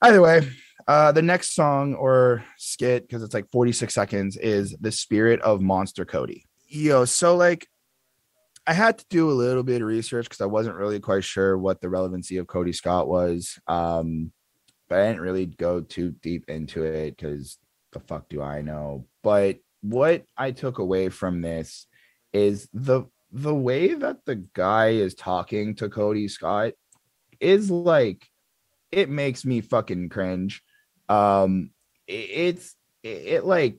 Either 0.02 0.22
way, 0.22 0.48
uh, 0.88 1.12
the 1.12 1.22
next 1.22 1.54
song 1.54 1.94
or 1.96 2.44
skit, 2.58 3.08
because 3.08 3.24
it's 3.24 3.34
like 3.34 3.50
46 3.52 3.94
seconds, 3.94 4.38
is 4.38 4.76
The 4.80 4.92
Spirit 4.92 5.42
of 5.42 5.62
Monster 5.62 6.06
Kody. 6.06 6.44
Yo, 6.68 7.06
so 7.06 7.36
like 7.36 7.68
I 8.66 8.74
had 8.74 8.98
to 8.98 9.06
do 9.10 9.30
a 9.30 9.34
little 9.34 9.64
bit 9.64 9.82
of 9.82 9.88
research 9.88 10.26
because 10.26 10.42
I 10.42 10.46
wasn't 10.46 10.76
really 10.76 11.00
quite 11.00 11.24
sure 11.24 11.58
what 11.58 11.80
the 11.80 11.90
relevancy 11.90 12.38
of 12.38 12.48
Kody 12.48 12.76
Scott 12.76 13.08
was. 13.08 13.58
Um, 13.68 14.32
but 14.88 15.00
I 15.00 15.08
didn't 15.08 15.22
really 15.22 15.46
go 15.46 15.82
too 15.82 16.12
deep 16.22 16.50
into 16.50 16.84
it 16.84 17.18
because 17.18 17.58
the 17.92 18.00
fuck 18.00 18.30
do 18.30 18.42
I 18.42 18.62
know? 18.62 19.06
But 19.24 19.58
what 19.82 20.26
I 20.38 20.52
took 20.52 20.80
away 20.80 21.10
from 21.10 21.42
this 21.42 21.88
is 22.34 22.68
the 22.74 23.06
the 23.32 23.56
way 23.56 23.94
that 23.94 24.26
the 24.26 24.36
guy 24.36 24.90
is 24.90 25.14
talking 25.14 25.76
to 25.76 25.90
Kody 25.90 26.30
Scott 26.30 26.74
is 27.40 27.70
like 27.70 28.26
it 28.92 29.10
makes 29.10 29.46
me 29.46 29.62
fucking 29.62 30.10
cringe. 30.10 30.62
Um 31.10 31.72
it, 32.08 32.30
it's 32.32 32.76
it, 33.04 33.28
it 33.28 33.46
like 33.46 33.78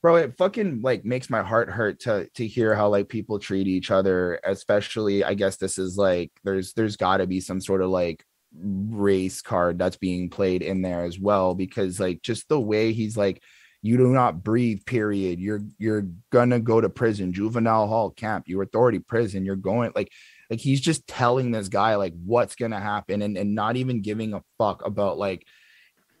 bro 0.00 0.16
it 0.16 0.36
fucking 0.36 0.80
like 0.82 1.04
makes 1.04 1.28
my 1.28 1.42
heart 1.42 1.70
hurt 1.70 2.00
to 2.00 2.28
to 2.34 2.46
hear 2.46 2.74
how 2.74 2.88
like 2.88 3.08
people 3.08 3.38
treat 3.38 3.66
each 3.66 3.90
other 3.90 4.38
especially 4.44 5.24
i 5.24 5.34
guess 5.34 5.56
this 5.56 5.76
is 5.76 5.96
like 5.96 6.30
there's 6.44 6.72
there's 6.74 6.96
got 6.96 7.16
to 7.16 7.26
be 7.26 7.40
some 7.40 7.60
sort 7.60 7.82
of 7.82 7.90
like 7.90 8.24
race 8.56 9.42
card 9.42 9.78
that's 9.78 9.96
being 9.96 10.30
played 10.30 10.62
in 10.62 10.82
there 10.82 11.04
as 11.04 11.18
well 11.18 11.54
because 11.54 12.00
like 12.00 12.22
just 12.22 12.48
the 12.48 12.60
way 12.60 12.92
he's 12.92 13.16
like 13.16 13.42
you 13.82 13.96
do 13.96 14.08
not 14.08 14.42
breathe 14.42 14.84
period. 14.86 15.38
You're 15.38 15.62
you're 15.78 16.06
gonna 16.30 16.58
go 16.58 16.80
to 16.80 16.88
prison. 16.88 17.32
Juvenile 17.32 17.86
hall 17.86 18.10
camp. 18.10 18.48
You 18.48 18.60
authority 18.60 18.98
prison. 18.98 19.44
You're 19.44 19.56
going 19.56 19.92
like 19.94 20.12
like 20.50 20.58
he's 20.58 20.80
just 20.80 21.06
telling 21.06 21.50
this 21.50 21.68
guy 21.68 21.94
like 21.94 22.14
what's 22.24 22.56
gonna 22.56 22.80
happen 22.80 23.22
and, 23.22 23.36
and 23.36 23.54
not 23.54 23.76
even 23.76 24.02
giving 24.02 24.34
a 24.34 24.42
fuck 24.58 24.84
about 24.84 25.18
like 25.18 25.46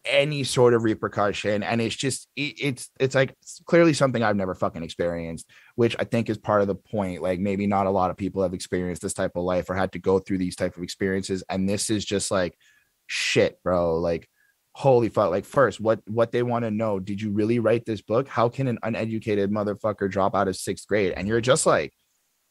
any 0.08 0.44
sort 0.44 0.74
of 0.74 0.84
repercussion 0.84 1.62
and 1.62 1.80
it's 1.80 1.94
just 1.94 2.28
it, 2.36 2.54
it's 2.60 2.90
it's 2.98 3.14
like 3.14 3.30
it's 3.42 3.60
clearly 3.66 3.92
something 3.92 4.22
i've 4.22 4.36
never 4.36 4.54
fucking 4.54 4.82
experienced 4.82 5.48
which 5.76 5.94
i 5.98 6.04
think 6.04 6.30
is 6.30 6.38
part 6.38 6.60
of 6.62 6.66
the 6.66 6.74
point 6.74 7.22
like 7.22 7.40
maybe 7.40 7.66
not 7.66 7.86
a 7.86 7.90
lot 7.90 8.10
of 8.10 8.16
people 8.16 8.42
have 8.42 8.54
experienced 8.54 9.02
this 9.02 9.14
type 9.14 9.32
of 9.36 9.44
life 9.44 9.68
or 9.68 9.74
had 9.74 9.92
to 9.92 9.98
go 9.98 10.18
through 10.18 10.38
these 10.38 10.56
type 10.56 10.76
of 10.76 10.82
experiences 10.82 11.44
and 11.48 11.68
this 11.68 11.90
is 11.90 12.04
just 12.04 12.30
like 12.30 12.56
shit 13.06 13.62
bro 13.62 13.98
like 13.98 14.28
holy 14.78 15.08
fuck 15.08 15.30
like 15.30 15.44
first 15.44 15.80
what 15.80 16.00
what 16.06 16.30
they 16.30 16.44
want 16.44 16.64
to 16.64 16.70
know 16.70 17.00
did 17.00 17.20
you 17.20 17.32
really 17.32 17.58
write 17.58 17.84
this 17.84 18.00
book? 18.00 18.28
How 18.28 18.48
can 18.48 18.68
an 18.68 18.78
uneducated 18.84 19.50
motherfucker 19.50 20.08
drop 20.08 20.36
out 20.36 20.46
of 20.46 20.54
sixth 20.54 20.86
grade? 20.86 21.14
And 21.16 21.26
you're 21.26 21.40
just 21.40 21.66
like 21.66 21.92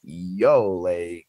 yo 0.04 0.72
like 0.72 1.28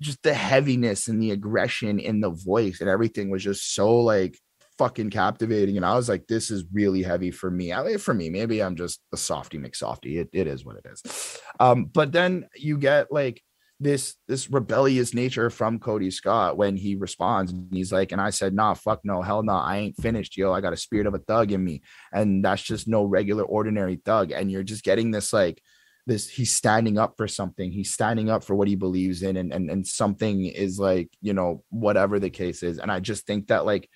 just 0.00 0.20
the 0.24 0.34
heaviness 0.34 1.06
and 1.06 1.22
the 1.22 1.30
aggression 1.30 2.00
in 2.00 2.20
the 2.20 2.30
voice 2.30 2.80
and 2.80 2.90
everything 2.90 3.30
was 3.30 3.44
just 3.44 3.72
so 3.72 4.00
like 4.00 4.36
fucking 4.78 5.10
captivating 5.10 5.76
and 5.76 5.86
i 5.86 5.94
was 5.94 6.08
like 6.08 6.26
this 6.26 6.50
is 6.50 6.64
really 6.72 7.02
heavy 7.02 7.30
for 7.30 7.50
me. 7.50 7.72
I 7.72 7.96
for 7.96 8.14
me 8.14 8.28
maybe 8.30 8.62
i'm 8.62 8.76
just 8.76 9.00
a 9.12 9.16
softy 9.16 9.58
mcsofty. 9.58 10.16
It, 10.16 10.30
it 10.32 10.46
is 10.46 10.64
what 10.64 10.76
it 10.76 10.86
is. 10.90 11.40
Um 11.60 11.84
but 11.84 12.12
then 12.12 12.46
you 12.56 12.78
get 12.78 13.12
like 13.12 13.42
this 13.80 14.16
this 14.28 14.50
rebellious 14.50 15.14
nature 15.14 15.50
from 15.50 15.78
Kody 15.78 16.12
Scott 16.12 16.56
when 16.56 16.76
he 16.76 16.94
responds 16.94 17.52
and 17.52 17.68
he's 17.72 17.92
like, 17.92 18.12
and 18.12 18.20
I 18.20 18.30
said, 18.30 18.54
nah, 18.54 18.74
fuck 18.74 19.00
no, 19.04 19.20
hell 19.22 19.42
no, 19.42 19.52
I 19.52 19.78
ain't 19.78 20.00
finished, 20.00 20.36
yo. 20.36 20.52
I 20.52 20.60
got 20.60 20.72
a 20.72 20.76
spirit 20.76 21.06
of 21.06 21.14
a 21.14 21.18
thug 21.18 21.52
in 21.52 21.64
me, 21.64 21.82
and 22.12 22.44
that's 22.44 22.62
just 22.62 22.86
no 22.86 23.04
regular 23.04 23.42
ordinary 23.42 24.00
thug. 24.04 24.30
And 24.30 24.50
you're 24.50 24.62
just 24.62 24.84
getting 24.84 25.10
this 25.10 25.32
like 25.32 25.60
this 26.06 26.28
he's 26.28 26.52
standing 26.52 26.98
up 26.98 27.14
for 27.16 27.26
something. 27.26 27.72
He's 27.72 27.92
standing 27.92 28.30
up 28.30 28.44
for 28.44 28.54
what 28.54 28.68
he 28.68 28.76
believes 28.76 29.22
in 29.22 29.36
and 29.36 29.52
and, 29.52 29.70
and 29.70 29.86
something 29.86 30.44
is 30.46 30.78
like 30.78 31.08
you 31.20 31.32
know 31.32 31.64
whatever 31.70 32.18
the 32.18 32.30
case 32.30 32.62
is. 32.62 32.78
And 32.78 32.92
i 32.92 33.00
just 33.00 33.26
think 33.26 33.48
that 33.48 33.66
like 33.66 33.88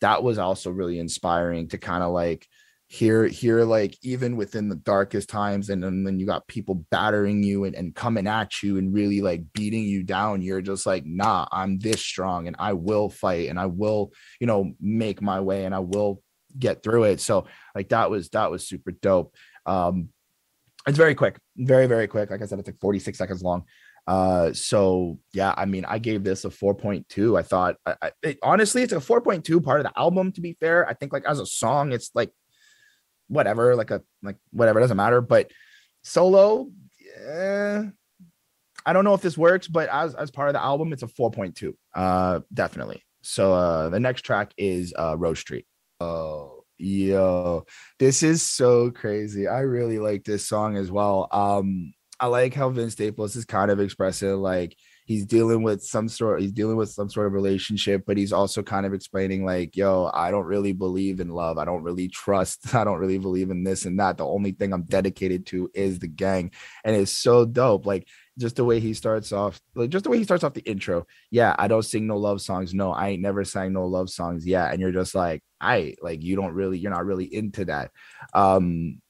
that 0.00 0.22
was 0.22 0.38
also 0.38 0.70
really 0.70 0.98
inspiring 0.98 1.68
to 1.68 1.78
kind 1.78 2.02
of 2.02 2.12
like 2.12 2.46
hear 2.86 3.26
here 3.26 3.62
like 3.62 3.96
even 4.02 4.36
within 4.36 4.68
the 4.68 4.74
darkest 4.74 5.28
times 5.28 5.70
and, 5.70 5.84
then 5.84 6.18
you 6.18 6.26
got 6.26 6.48
people 6.48 6.84
battering 6.90 7.40
you 7.40 7.62
and, 7.64 7.76
and 7.76 7.94
coming 7.94 8.26
at 8.26 8.64
you 8.64 8.78
and 8.78 8.92
really 8.92 9.20
like 9.20 9.44
beating 9.52 9.84
you 9.84 10.02
down 10.02 10.42
you're 10.42 10.60
just 10.60 10.86
like 10.86 11.06
nah 11.06 11.46
i'm 11.52 11.78
this 11.78 12.00
strong 12.00 12.48
and 12.48 12.56
i 12.58 12.72
will 12.72 13.08
fight 13.08 13.48
and 13.48 13.60
i 13.60 13.66
will 13.66 14.10
you 14.40 14.46
know 14.48 14.72
make 14.80 15.22
my 15.22 15.40
way 15.40 15.66
and 15.66 15.74
i 15.74 15.78
will 15.78 16.20
get 16.58 16.82
through 16.82 17.04
it. 17.04 17.20
So 17.20 17.46
like 17.74 17.90
that 17.90 18.10
was 18.10 18.28
that 18.30 18.50
was 18.50 18.66
super 18.66 18.92
dope. 18.92 19.34
Um 19.66 20.08
it's 20.86 20.96
very 20.96 21.14
quick 21.14 21.38
very 21.56 21.86
very 21.86 22.06
quick. 22.06 22.30
Like 22.30 22.42
i 22.42 22.46
said 22.46 22.58
it's 22.58 22.68
like 22.68 22.80
46 22.80 23.16
seconds 23.16 23.42
long 23.42 23.64
uh 24.10 24.52
so 24.52 25.18
yeah 25.32 25.54
i 25.56 25.64
mean 25.64 25.84
i 25.84 25.98
gave 25.98 26.24
this 26.24 26.44
a 26.44 26.48
4.2 26.48 27.38
i 27.38 27.42
thought 27.42 27.76
I, 27.86 27.94
I, 28.02 28.10
it, 28.22 28.38
honestly 28.42 28.82
it's 28.82 28.92
a 28.92 28.96
4.2 28.96 29.62
part 29.62 29.80
of 29.80 29.84
the 29.84 29.98
album 29.98 30.32
to 30.32 30.40
be 30.40 30.54
fair 30.54 30.88
i 30.88 30.94
think 30.94 31.12
like 31.12 31.24
as 31.26 31.38
a 31.38 31.46
song 31.46 31.92
it's 31.92 32.10
like 32.14 32.32
whatever, 33.30 33.76
like 33.76 33.90
a 33.90 34.02
like 34.22 34.36
whatever, 34.50 34.80
doesn't 34.80 34.96
matter. 34.96 35.20
But 35.20 35.50
solo, 36.02 36.70
yeah, 37.16 37.84
I 38.84 38.92
don't 38.92 39.04
know 39.04 39.14
if 39.14 39.22
this 39.22 39.38
works, 39.38 39.68
but 39.68 39.88
as 39.88 40.14
as 40.14 40.30
part 40.30 40.48
of 40.48 40.54
the 40.54 40.62
album, 40.62 40.92
it's 40.92 41.02
a 41.02 41.06
4.2. 41.06 41.72
Uh 41.94 42.40
definitely. 42.52 43.02
So 43.22 43.54
uh 43.54 43.88
the 43.88 44.00
next 44.00 44.22
track 44.22 44.52
is 44.58 44.92
uh 44.98 45.16
Rose 45.16 45.38
Street. 45.38 45.66
Oh 46.00 46.64
yo, 46.76 47.64
this 47.98 48.22
is 48.22 48.42
so 48.42 48.90
crazy. 48.90 49.46
I 49.46 49.60
really 49.60 49.98
like 49.98 50.24
this 50.24 50.46
song 50.46 50.76
as 50.76 50.90
well. 50.90 51.28
Um, 51.30 51.92
I 52.20 52.26
like 52.26 52.52
how 52.52 52.68
Vince 52.68 52.92
Staples 52.92 53.34
is 53.34 53.46
kind 53.46 53.70
of 53.70 53.80
expressing 53.80 54.36
like 54.36 54.76
he's 55.10 55.26
dealing 55.26 55.64
with 55.64 55.82
some 55.82 56.08
sort 56.08 56.40
he's 56.40 56.52
dealing 56.52 56.76
with 56.76 56.88
some 56.88 57.10
sort 57.10 57.26
of 57.26 57.32
relationship 57.32 58.04
but 58.06 58.16
he's 58.16 58.32
also 58.32 58.62
kind 58.62 58.86
of 58.86 58.94
explaining 58.94 59.44
like 59.44 59.76
yo 59.76 60.08
i 60.14 60.30
don't 60.30 60.44
really 60.44 60.72
believe 60.72 61.18
in 61.18 61.30
love. 61.30 61.58
I 61.58 61.64
don't 61.64 61.82
really 61.82 62.06
trust 62.06 62.74
i 62.76 62.84
don't 62.84 63.00
really 63.00 63.18
believe 63.18 63.50
in 63.50 63.64
this 63.64 63.86
and 63.86 63.98
that. 63.98 64.18
The 64.18 64.26
only 64.26 64.52
thing 64.52 64.72
i'm 64.72 64.82
dedicated 64.82 65.46
to 65.46 65.68
is 65.74 65.98
the 65.98 66.06
gang. 66.06 66.52
And 66.84 66.94
it's 66.94 67.10
so 67.10 67.44
dope. 67.44 67.86
Like 67.86 68.06
just 68.38 68.56
the 68.56 68.64
way 68.64 68.78
he 68.78 68.94
starts 68.94 69.32
off 69.32 69.60
like 69.74 69.90
just 69.90 70.04
the 70.04 70.10
way 70.10 70.18
he 70.18 70.24
starts 70.24 70.44
off 70.44 70.54
the 70.54 70.68
intro. 70.70 71.06
Yeah 71.30 71.56
i 71.58 71.66
don't 71.68 71.82
sing 71.82 72.06
no 72.06 72.16
love 72.16 72.40
songs. 72.40 72.74
No 72.74 72.92
i 72.92 73.08
ain't 73.08 73.22
never 73.22 73.44
sang 73.44 73.72
no 73.72 73.86
love 73.86 74.10
songs 74.10 74.46
yeah 74.46 74.70
and 74.70 74.80
you're 74.80 74.92
just 74.92 75.14
like 75.14 75.42
i 75.60 75.96
like 76.02 76.22
you 76.22 76.36
don't 76.36 76.54
really 76.54 76.78
you're 76.78 76.92
not 76.92 77.06
really 77.06 77.32
into 77.34 77.64
that. 77.64 77.90
Um 78.32 79.00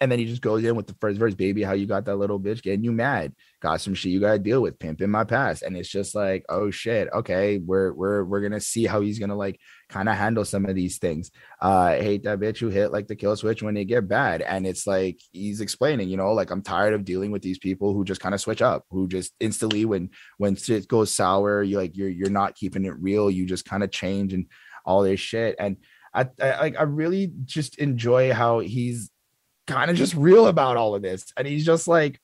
and 0.00 0.12
then 0.12 0.18
he 0.20 0.26
just 0.26 0.42
goes 0.42 0.62
in 0.64 0.76
with 0.76 0.86
the 0.86 0.96
first 1.00 1.18
verse, 1.18 1.34
baby, 1.34 1.62
how 1.62 1.72
you 1.72 1.86
got 1.86 2.04
that 2.04 2.16
little 2.16 2.38
bitch 2.38 2.62
getting 2.62 2.84
you 2.84 2.92
mad. 2.92 3.34
Got 3.60 3.80
some 3.80 3.94
shit 3.94 4.12
you 4.12 4.20
gotta 4.20 4.38
deal 4.38 4.62
with, 4.62 4.78
pimp 4.78 5.00
in 5.00 5.10
my 5.10 5.24
past. 5.24 5.62
And 5.62 5.76
it's 5.76 5.88
just 5.88 6.14
like, 6.14 6.44
oh 6.48 6.70
shit, 6.70 7.08
okay, 7.12 7.58
we're 7.58 7.92
we're 7.92 8.22
we're 8.22 8.40
gonna 8.40 8.60
see 8.60 8.86
how 8.86 9.00
he's 9.00 9.18
gonna 9.18 9.34
like 9.34 9.58
kind 9.88 10.08
of 10.08 10.14
handle 10.14 10.44
some 10.44 10.66
of 10.66 10.76
these 10.76 10.98
things. 10.98 11.32
Uh 11.60 11.96
I 11.98 12.02
hate 12.02 12.22
that 12.24 12.38
bitch 12.38 12.58
who 12.58 12.68
hit 12.68 12.92
like 12.92 13.08
the 13.08 13.16
kill 13.16 13.34
switch 13.34 13.62
when 13.62 13.74
they 13.74 13.84
get 13.84 14.06
bad. 14.06 14.42
And 14.42 14.66
it's 14.66 14.86
like 14.86 15.20
he's 15.32 15.60
explaining, 15.60 16.08
you 16.08 16.16
know, 16.16 16.32
like 16.32 16.50
I'm 16.52 16.62
tired 16.62 16.94
of 16.94 17.04
dealing 17.04 17.32
with 17.32 17.42
these 17.42 17.58
people 17.58 17.92
who 17.92 18.04
just 18.04 18.20
kind 18.20 18.34
of 18.34 18.40
switch 18.40 18.62
up, 18.62 18.84
who 18.90 19.08
just 19.08 19.32
instantly 19.40 19.84
when 19.84 20.10
when 20.36 20.54
shit 20.54 20.86
goes 20.86 21.12
sour, 21.12 21.62
you 21.62 21.76
like 21.76 21.96
you're 21.96 22.08
you're 22.08 22.30
not 22.30 22.54
keeping 22.54 22.84
it 22.84 22.94
real, 23.00 23.30
you 23.30 23.46
just 23.46 23.64
kind 23.64 23.82
of 23.82 23.90
change 23.90 24.32
and 24.32 24.46
all 24.84 25.02
this 25.02 25.18
shit. 25.18 25.56
And 25.58 25.78
I, 26.14 26.28
I 26.40 26.72
I 26.78 26.82
really 26.84 27.32
just 27.44 27.78
enjoy 27.78 28.32
how 28.32 28.60
he's 28.60 29.10
kind 29.68 29.90
of 29.90 29.96
just 29.96 30.14
real 30.14 30.48
about 30.48 30.76
all 30.76 30.96
of 30.96 31.02
this. 31.02 31.26
And 31.36 31.46
he's 31.46 31.64
just 31.64 31.86
like 31.86 32.18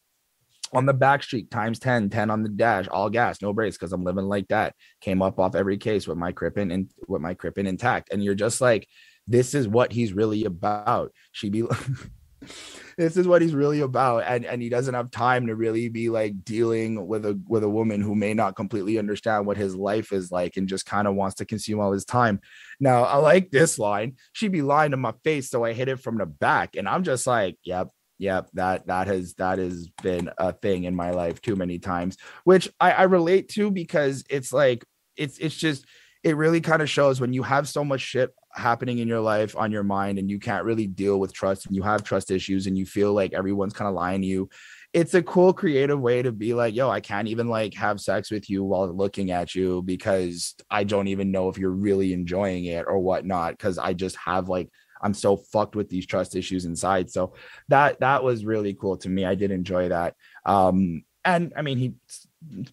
on 0.72 0.86
the 0.86 0.92
back 0.92 1.22
street 1.22 1.50
times 1.50 1.78
10, 1.78 2.10
10 2.10 2.30
on 2.30 2.42
the 2.42 2.48
dash, 2.48 2.88
all 2.88 3.08
gas, 3.08 3.40
no 3.40 3.52
brakes, 3.52 3.76
because 3.76 3.92
I'm 3.92 4.02
living 4.02 4.24
like 4.24 4.48
that. 4.48 4.74
Came 5.00 5.22
up 5.22 5.38
off 5.38 5.54
every 5.54 5.76
case 5.76 6.08
with 6.08 6.18
my 6.18 6.32
crippin 6.32 6.72
and 6.72 6.90
with 7.06 7.22
my 7.22 7.34
crippin 7.34 7.68
intact. 7.68 8.12
And 8.12 8.24
you're 8.24 8.34
just 8.34 8.60
like, 8.60 8.88
this 9.28 9.54
is 9.54 9.68
what 9.68 9.92
he's 9.92 10.12
really 10.12 10.44
about. 10.44 11.12
She 11.30 11.50
be 11.50 11.62
this 12.96 13.16
is 13.16 13.26
what 13.26 13.42
he's 13.42 13.54
really 13.54 13.80
about 13.80 14.24
and 14.26 14.44
and 14.44 14.62
he 14.62 14.68
doesn't 14.68 14.94
have 14.94 15.10
time 15.10 15.46
to 15.46 15.54
really 15.54 15.88
be 15.88 16.08
like 16.10 16.44
dealing 16.44 17.06
with 17.06 17.26
a 17.26 17.40
with 17.46 17.64
a 17.64 17.68
woman 17.68 18.00
who 18.00 18.14
may 18.14 18.34
not 18.34 18.56
completely 18.56 18.98
understand 18.98 19.46
what 19.46 19.56
his 19.56 19.74
life 19.74 20.12
is 20.12 20.30
like 20.30 20.56
and 20.56 20.68
just 20.68 20.86
kind 20.86 21.08
of 21.08 21.14
wants 21.14 21.36
to 21.36 21.44
consume 21.44 21.80
all 21.80 21.92
his 21.92 22.04
time. 22.04 22.40
Now 22.80 23.04
i 23.04 23.16
like 23.16 23.50
this 23.50 23.78
line 23.78 24.16
she'd 24.32 24.52
be 24.52 24.62
lying 24.62 24.90
to 24.92 24.96
my 24.96 25.14
face 25.22 25.50
so 25.50 25.64
i 25.64 25.72
hit 25.72 25.88
it 25.88 26.00
from 26.00 26.18
the 26.18 26.26
back 26.26 26.76
and 26.76 26.88
i'm 26.88 27.04
just 27.04 27.26
like 27.26 27.56
yep 27.64 27.88
yep 28.18 28.48
that 28.54 28.86
that 28.86 29.06
has 29.06 29.34
that 29.34 29.58
has 29.58 29.88
been 30.02 30.30
a 30.38 30.52
thing 30.52 30.84
in 30.84 30.94
my 30.94 31.10
life 31.10 31.40
too 31.40 31.56
many 31.56 31.78
times 31.78 32.16
which 32.44 32.68
i 32.80 32.92
i 32.92 33.02
relate 33.04 33.48
to 33.48 33.70
because 33.70 34.24
it's 34.30 34.52
like 34.52 34.84
it's 35.16 35.38
it's 35.38 35.54
just 35.54 35.84
it 36.22 36.36
really 36.36 36.60
kind 36.60 36.82
of 36.82 36.88
shows 36.88 37.20
when 37.20 37.32
you 37.32 37.42
have 37.42 37.68
so 37.68 37.84
much 37.84 38.00
shit 38.00 38.30
happening 38.54 38.98
in 38.98 39.08
your 39.08 39.20
life 39.20 39.56
on 39.56 39.72
your 39.72 39.82
mind 39.82 40.18
and 40.18 40.30
you 40.30 40.38
can't 40.38 40.64
really 40.64 40.86
deal 40.86 41.18
with 41.18 41.32
trust 41.32 41.66
and 41.66 41.74
you 41.74 41.82
have 41.82 42.04
trust 42.04 42.30
issues 42.30 42.66
and 42.66 42.78
you 42.78 42.86
feel 42.86 43.12
like 43.12 43.32
everyone's 43.32 43.72
kind 43.72 43.88
of 43.88 43.94
lying 43.94 44.20
to 44.20 44.26
you 44.26 44.48
it's 44.92 45.14
a 45.14 45.22
cool 45.22 45.52
creative 45.52 46.00
way 46.00 46.22
to 46.22 46.30
be 46.30 46.54
like 46.54 46.74
yo 46.74 46.88
i 46.88 47.00
can't 47.00 47.26
even 47.28 47.48
like 47.48 47.74
have 47.74 48.00
sex 48.00 48.30
with 48.30 48.48
you 48.48 48.62
while 48.62 48.86
looking 48.94 49.32
at 49.32 49.54
you 49.54 49.82
because 49.82 50.54
i 50.70 50.84
don't 50.84 51.08
even 51.08 51.32
know 51.32 51.48
if 51.48 51.58
you're 51.58 51.70
really 51.70 52.12
enjoying 52.12 52.66
it 52.66 52.84
or 52.86 52.98
whatnot 53.00 53.52
because 53.52 53.76
i 53.76 53.92
just 53.92 54.16
have 54.16 54.48
like 54.48 54.68
i'm 55.02 55.14
so 55.14 55.36
fucked 55.36 55.76
with 55.76 55.88
these 55.88 56.06
trust 56.06 56.34
issues 56.34 56.64
inside. 56.64 57.10
So 57.10 57.34
that 57.68 58.00
that 58.00 58.24
was 58.24 58.44
really 58.44 58.74
cool 58.74 58.96
to 58.98 59.08
me. 59.08 59.24
I 59.24 59.34
did 59.34 59.50
enjoy 59.50 59.90
that. 59.90 60.14
Um 60.44 61.04
and 61.26 61.52
i 61.56 61.62
mean 61.62 61.78
he 61.78 61.94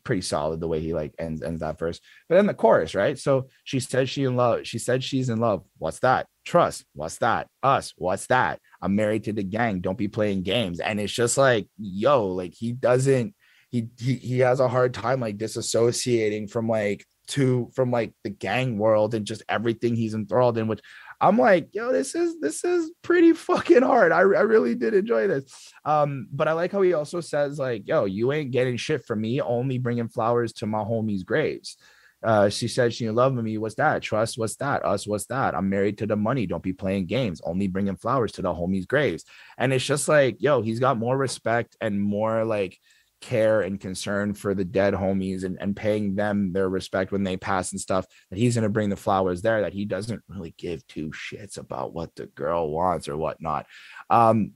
pretty 0.04 0.22
solid 0.22 0.60
the 0.60 0.68
way 0.68 0.80
he 0.80 0.94
like 0.94 1.14
ends 1.18 1.42
ends 1.42 1.62
that 1.62 1.80
verse. 1.80 2.00
But 2.28 2.36
then 2.36 2.48
the 2.48 2.54
chorus, 2.54 2.96
right? 2.96 3.18
So 3.18 3.48
she 3.64 3.80
said 3.80 4.10
she 4.10 4.24
in 4.24 4.36
love. 4.36 4.66
She 4.68 4.80
said 4.80 5.04
she's 5.04 5.30
in 5.30 5.40
love. 5.40 5.64
What's 5.78 6.00
that? 6.00 6.28
Trust. 6.46 6.86
What's 6.94 7.18
that? 7.18 7.48
Us. 7.64 7.94
What's 7.98 8.28
that? 8.28 8.60
I'm 8.82 8.96
married 8.96 9.26
to 9.26 9.34
the 9.34 9.44
gang. 9.44 9.82
Don't 9.82 9.98
be 9.98 10.08
playing 10.08 10.44
games. 10.44 10.80
And 10.80 11.00
it's 11.00 11.14
just 11.14 11.38
like, 11.38 11.68
yo, 11.78 12.28
like 12.28 12.54
he 12.54 12.72
doesn't. 12.72 13.36
He 13.70 13.88
he 14.00 14.16
he 14.16 14.40
has 14.40 14.60
a 14.60 14.68
hard 14.68 14.94
time 14.94 15.22
like 15.22 15.38
disassociating 15.38 16.50
from 16.50 16.68
like 16.68 17.06
to 17.28 17.70
from 17.74 17.92
like 17.92 18.14
the 18.24 18.30
gang 18.30 18.78
world 18.78 19.14
and 19.14 19.26
just 19.26 19.44
everything 19.48 19.96
he's 19.96 20.14
enthralled 20.14 20.58
in, 20.58 20.68
which 20.68 20.82
I'm 21.22 21.38
like, 21.38 21.70
yo, 21.74 21.92
this 21.94 22.16
is 22.16 22.40
this 22.40 22.64
is 22.64 22.92
pretty 23.04 23.34
fucking 23.34 23.84
hard. 23.84 24.12
I, 24.12 24.22
I 24.22 24.22
really 24.22 24.74
did 24.74 24.96
enjoy 24.96 25.28
this. 25.28 25.72
Um, 25.86 26.28
but 26.32 26.48
I 26.48 26.54
like 26.54 26.72
how 26.72 26.82
he 26.82 26.94
also 26.94 27.22
says, 27.22 27.60
like, 27.60 27.88
yo, 27.88 28.06
you 28.06 28.32
ain't 28.32 28.52
getting 28.52 28.76
shit 28.76 29.06
from 29.06 29.22
me, 29.22 29.40
only 29.40 29.78
bringing 29.78 30.10
flowers 30.10 30.52
to 30.54 30.66
my 30.66 30.80
homies' 30.80 31.24
graves. 31.24 31.78
Uh, 32.24 32.50
she 32.50 32.68
said 32.68 32.94
she 32.94 33.10
love 33.10 33.34
me. 33.34 33.58
What's 33.58 33.76
that? 33.76 34.02
Trust? 34.02 34.38
What's 34.38 34.56
that? 34.58 34.86
Us? 34.86 35.08
What's 35.08 35.26
that? 35.28 35.56
I'm 35.56 35.70
married 35.70 36.00
to 36.00 36.08
the 36.08 36.16
money. 36.16 36.46
Don't 36.46 36.64
be 36.64 36.74
playing 36.74 37.06
games. 37.06 37.42
Only 37.44 37.68
bringing 37.68 37.96
flowers 37.96 38.32
to 38.34 38.42
the 38.42 38.54
homies' 38.54 38.88
graves. 38.88 39.24
And 39.58 39.74
it's 39.74 39.86
just 39.86 40.08
like, 40.08 40.42
yo, 40.42 40.62
he's 40.62 40.80
got 40.80 40.98
more 40.98 41.18
respect 41.18 41.76
and 41.82 42.02
more 42.02 42.46
like 42.46 42.80
care 43.22 43.62
and 43.62 43.80
concern 43.80 44.34
for 44.34 44.54
the 44.54 44.66
dead 44.66 44.94
homies 44.94 45.44
and, 45.44 45.58
and 45.62 45.76
paying 45.76 46.16
them 46.16 46.52
their 46.52 46.68
respect 46.68 47.12
when 47.12 47.24
they 47.24 47.38
pass 47.38 47.72
and 47.72 47.80
stuff 47.80 48.06
that 48.30 48.40
he's 48.40 48.56
going 48.56 48.64
to 48.64 48.70
bring 48.70 48.90
the 48.90 48.96
flowers 48.96 49.42
there 49.42 49.62
that 49.62 49.74
he 49.74 49.86
doesn't 49.86 50.22
really 50.28 50.54
give 50.58 50.86
two 50.88 51.10
shits 51.12 51.58
about 51.58 51.94
what 51.94 52.14
the 52.16 52.26
girl 52.26 52.70
wants 52.70 53.08
or 53.08 53.16
whatnot. 53.16 53.66
Um 54.10 54.54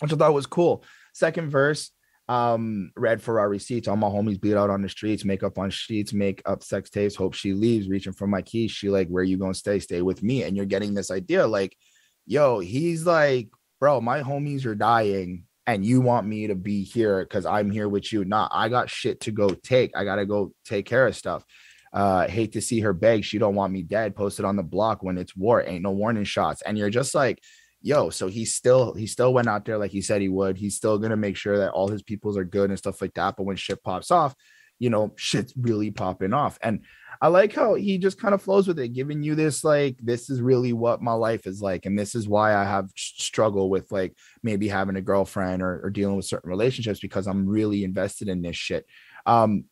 which 0.00 0.12
i 0.12 0.16
thought 0.16 0.34
was 0.34 0.46
cool. 0.46 0.84
Second 1.12 1.50
verse 1.50 1.90
um 2.28 2.90
red 2.96 3.22
ferrari 3.22 3.58
seats. 3.58 3.88
All 3.88 3.96
my 3.96 4.08
homies 4.08 4.40
beat 4.40 4.54
out 4.54 4.70
on 4.70 4.82
the 4.82 4.88
streets 4.88 5.24
make 5.24 5.42
up 5.42 5.58
on 5.58 5.70
sheets 5.70 6.12
make 6.12 6.42
up 6.46 6.62
sex 6.62 6.90
tapes 6.90 7.14
hope 7.14 7.34
she 7.34 7.52
leaves 7.52 7.88
reaching 7.88 8.12
for 8.12 8.26
my 8.26 8.42
keys. 8.42 8.70
She 8.70 8.90
like 8.90 9.08
where 9.08 9.24
you 9.24 9.38
gonna 9.38 9.54
stay? 9.54 9.78
Stay 9.78 10.02
with 10.02 10.22
me. 10.22 10.42
And 10.42 10.56
you're 10.56 10.66
getting 10.66 10.94
this 10.94 11.10
idea 11.10 11.46
like 11.46 11.76
yo 12.26 12.58
he's 12.58 13.06
like 13.06 13.48
bro 13.80 14.00
my 14.00 14.22
homies 14.22 14.64
are 14.66 14.74
dying 14.74 15.44
and 15.66 15.84
you 15.84 16.00
want 16.00 16.26
me 16.26 16.48
to 16.48 16.54
be 16.54 16.84
here 16.84 17.24
because 17.24 17.46
I'm 17.46 17.70
here 17.70 17.88
with 17.88 18.12
you. 18.12 18.24
Not 18.24 18.50
I 18.52 18.68
got 18.68 18.90
shit 18.90 19.20
to 19.20 19.32
go 19.32 19.50
take. 19.50 19.92
I 19.96 20.04
gotta 20.04 20.26
go 20.26 20.52
take 20.64 20.86
care 20.86 21.06
of 21.06 21.16
stuff. 21.16 21.44
uh, 21.92 22.26
hate 22.28 22.52
to 22.52 22.60
see 22.60 22.80
her 22.80 22.92
beg. 22.92 23.24
She 23.24 23.38
don't 23.38 23.54
want 23.54 23.72
me 23.72 23.82
dead. 23.82 24.16
Posted 24.16 24.44
on 24.44 24.56
the 24.56 24.62
block 24.64 25.02
when 25.02 25.16
it's 25.16 25.36
war. 25.36 25.62
Ain't 25.64 25.82
no 25.84 25.92
warning 25.92 26.24
shots. 26.24 26.60
And 26.62 26.76
you're 26.76 26.90
just 26.90 27.14
like, 27.14 27.40
yo, 27.82 28.10
so 28.10 28.26
he 28.28 28.44
still 28.44 28.94
he 28.94 29.06
still 29.06 29.32
went 29.32 29.48
out 29.48 29.64
there 29.64 29.78
like 29.78 29.92
he 29.92 30.02
said 30.02 30.20
he 30.20 30.28
would. 30.28 30.56
He's 30.58 30.76
still 30.76 30.98
gonna 30.98 31.16
make 31.16 31.36
sure 31.36 31.58
that 31.58 31.70
all 31.72 31.88
his 31.88 32.02
peoples 32.02 32.36
are 32.36 32.44
good 32.44 32.70
and 32.70 32.78
stuff 32.78 33.00
like 33.00 33.14
that. 33.14 33.36
But 33.36 33.44
when 33.44 33.56
shit 33.56 33.82
pops 33.82 34.10
off, 34.10 34.34
you 34.78 34.90
know, 34.90 35.12
shit's 35.16 35.54
really 35.56 35.90
popping 35.90 36.32
off. 36.32 36.58
And 36.62 36.80
I 37.20 37.28
like 37.28 37.54
how 37.54 37.74
he 37.74 37.98
just 37.98 38.20
kind 38.20 38.34
of 38.34 38.42
flows 38.42 38.66
with 38.66 38.78
it, 38.78 38.88
giving 38.88 39.22
you 39.22 39.34
this 39.34 39.64
like, 39.64 39.96
this 40.02 40.28
is 40.30 40.40
really 40.40 40.72
what 40.72 41.02
my 41.02 41.12
life 41.12 41.46
is 41.46 41.62
like. 41.62 41.86
And 41.86 41.98
this 41.98 42.14
is 42.14 42.28
why 42.28 42.54
I 42.54 42.64
have 42.64 42.90
struggle 42.96 43.70
with 43.70 43.90
like 43.92 44.16
maybe 44.42 44.68
having 44.68 44.96
a 44.96 45.02
girlfriend 45.02 45.62
or, 45.62 45.80
or 45.84 45.90
dealing 45.90 46.16
with 46.16 46.26
certain 46.26 46.50
relationships 46.50 47.00
because 47.00 47.26
I'm 47.26 47.46
really 47.46 47.84
invested 47.84 48.28
in 48.28 48.42
this 48.42 48.56
shit. 48.56 48.84
Um, 49.26 49.64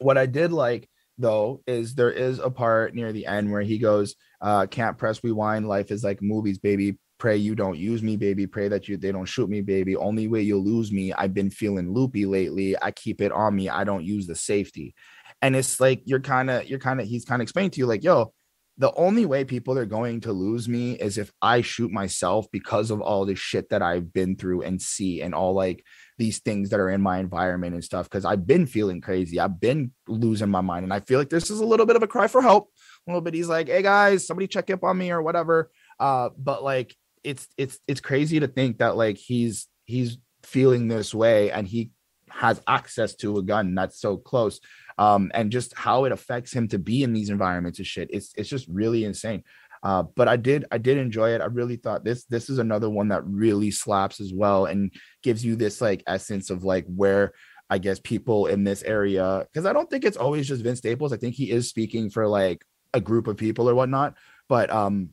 what 0.00 0.18
I 0.18 0.26
did 0.26 0.52
like 0.52 0.88
though 1.18 1.62
is 1.66 1.94
there 1.94 2.10
is 2.10 2.38
a 2.38 2.50
part 2.50 2.94
near 2.94 3.12
the 3.12 3.26
end 3.26 3.50
where 3.50 3.62
he 3.62 3.78
goes, 3.78 4.16
uh, 4.40 4.66
can't 4.66 4.98
press 4.98 5.22
rewind. 5.22 5.68
Life 5.68 5.90
is 5.90 6.02
like 6.02 6.22
movies, 6.22 6.58
baby. 6.58 6.98
Pray 7.20 7.36
you 7.36 7.54
don't 7.54 7.78
use 7.78 8.02
me, 8.02 8.16
baby. 8.16 8.46
Pray 8.46 8.66
that 8.68 8.88
you 8.88 8.96
they 8.96 9.12
don't 9.12 9.26
shoot 9.26 9.48
me, 9.48 9.60
baby. 9.60 9.94
Only 9.94 10.26
way 10.26 10.40
you'll 10.40 10.64
lose 10.64 10.90
me. 10.90 11.12
I've 11.12 11.34
been 11.34 11.50
feeling 11.50 11.92
loopy 11.92 12.24
lately. 12.24 12.74
I 12.82 12.90
keep 12.90 13.20
it 13.20 13.30
on 13.30 13.54
me. 13.54 13.68
I 13.68 13.84
don't 13.84 14.04
use 14.04 14.26
the 14.26 14.34
safety. 14.34 14.94
And 15.42 15.54
it's 15.54 15.78
like 15.78 16.00
you're 16.06 16.20
kind 16.20 16.50
of, 16.50 16.66
you're 16.66 16.78
kind 16.78 17.00
of, 17.00 17.06
he's 17.06 17.26
kind 17.26 17.40
of 17.40 17.44
explaining 17.44 17.70
to 17.72 17.78
you, 17.78 17.86
like, 17.86 18.02
yo, 18.02 18.32
the 18.78 18.94
only 18.94 19.26
way 19.26 19.44
people 19.44 19.76
are 19.76 19.84
going 19.84 20.22
to 20.22 20.32
lose 20.32 20.66
me 20.66 20.92
is 20.92 21.18
if 21.18 21.30
I 21.42 21.60
shoot 21.60 21.90
myself 21.90 22.46
because 22.50 22.90
of 22.90 23.02
all 23.02 23.26
the 23.26 23.34
shit 23.34 23.68
that 23.68 23.82
I've 23.82 24.10
been 24.10 24.36
through 24.36 24.62
and 24.62 24.80
see 24.80 25.20
and 25.20 25.34
all 25.34 25.52
like 25.52 25.84
these 26.16 26.38
things 26.38 26.70
that 26.70 26.80
are 26.80 26.88
in 26.88 27.02
my 27.02 27.18
environment 27.18 27.74
and 27.74 27.84
stuff. 27.84 28.08
Cause 28.08 28.24
I've 28.24 28.46
been 28.46 28.66
feeling 28.66 29.02
crazy. 29.02 29.38
I've 29.38 29.60
been 29.60 29.92
losing 30.08 30.48
my 30.48 30.62
mind. 30.62 30.84
And 30.84 30.94
I 30.94 31.00
feel 31.00 31.18
like 31.18 31.28
this 31.28 31.50
is 31.50 31.60
a 31.60 31.66
little 31.66 31.84
bit 31.84 31.96
of 31.96 32.02
a 32.02 32.06
cry 32.06 32.26
for 32.26 32.40
help. 32.40 32.70
A 33.06 33.10
little 33.10 33.20
bit. 33.20 33.34
He's 33.34 33.48
like, 33.48 33.68
hey 33.68 33.82
guys, 33.82 34.26
somebody 34.26 34.46
check 34.46 34.70
up 34.70 34.82
on 34.82 34.96
me 34.96 35.10
or 35.10 35.20
whatever. 35.20 35.70
Uh, 35.98 36.30
but 36.38 36.62
like 36.64 36.96
it's 37.24 37.48
it's 37.56 37.78
it's 37.86 38.00
crazy 38.00 38.40
to 38.40 38.48
think 38.48 38.78
that 38.78 38.96
like 38.96 39.16
he's 39.16 39.68
he's 39.84 40.18
feeling 40.42 40.88
this 40.88 41.14
way 41.14 41.50
and 41.50 41.66
he 41.66 41.90
has 42.30 42.60
access 42.66 43.14
to 43.16 43.38
a 43.38 43.42
gun 43.42 43.74
that's 43.74 44.00
so 44.00 44.16
close 44.16 44.60
um, 44.98 45.30
and 45.34 45.50
just 45.50 45.74
how 45.76 46.04
it 46.04 46.12
affects 46.12 46.52
him 46.52 46.68
to 46.68 46.78
be 46.78 47.02
in 47.02 47.12
these 47.12 47.30
environments 47.30 47.78
and 47.78 47.86
shit. 47.86 48.08
It's 48.12 48.32
it's 48.36 48.48
just 48.48 48.68
really 48.68 49.04
insane. 49.04 49.42
Uh, 49.82 50.02
but 50.14 50.28
I 50.28 50.36
did 50.36 50.66
I 50.70 50.78
did 50.78 50.98
enjoy 50.98 51.30
it. 51.30 51.40
I 51.40 51.46
really 51.46 51.76
thought 51.76 52.04
this 52.04 52.24
this 52.24 52.50
is 52.50 52.58
another 52.58 52.90
one 52.90 53.08
that 53.08 53.26
really 53.26 53.70
slaps 53.70 54.20
as 54.20 54.32
well 54.32 54.66
and 54.66 54.92
gives 55.22 55.44
you 55.44 55.56
this 55.56 55.80
like 55.80 56.02
essence 56.06 56.50
of 56.50 56.64
like 56.64 56.84
where 56.86 57.32
I 57.70 57.78
guess 57.78 57.98
people 57.98 58.46
in 58.46 58.64
this 58.64 58.82
area 58.82 59.46
because 59.50 59.64
I 59.64 59.72
don't 59.72 59.88
think 59.88 60.04
it's 60.04 60.18
always 60.18 60.46
just 60.46 60.62
Vince 60.62 60.78
Staples. 60.80 61.12
I 61.12 61.16
think 61.16 61.34
he 61.34 61.50
is 61.50 61.68
speaking 61.68 62.10
for 62.10 62.28
like 62.28 62.62
a 62.92 63.00
group 63.00 63.26
of 63.26 63.38
people 63.38 63.70
or 63.70 63.74
whatnot. 63.74 64.16
But 64.48 64.70
um, 64.70 65.10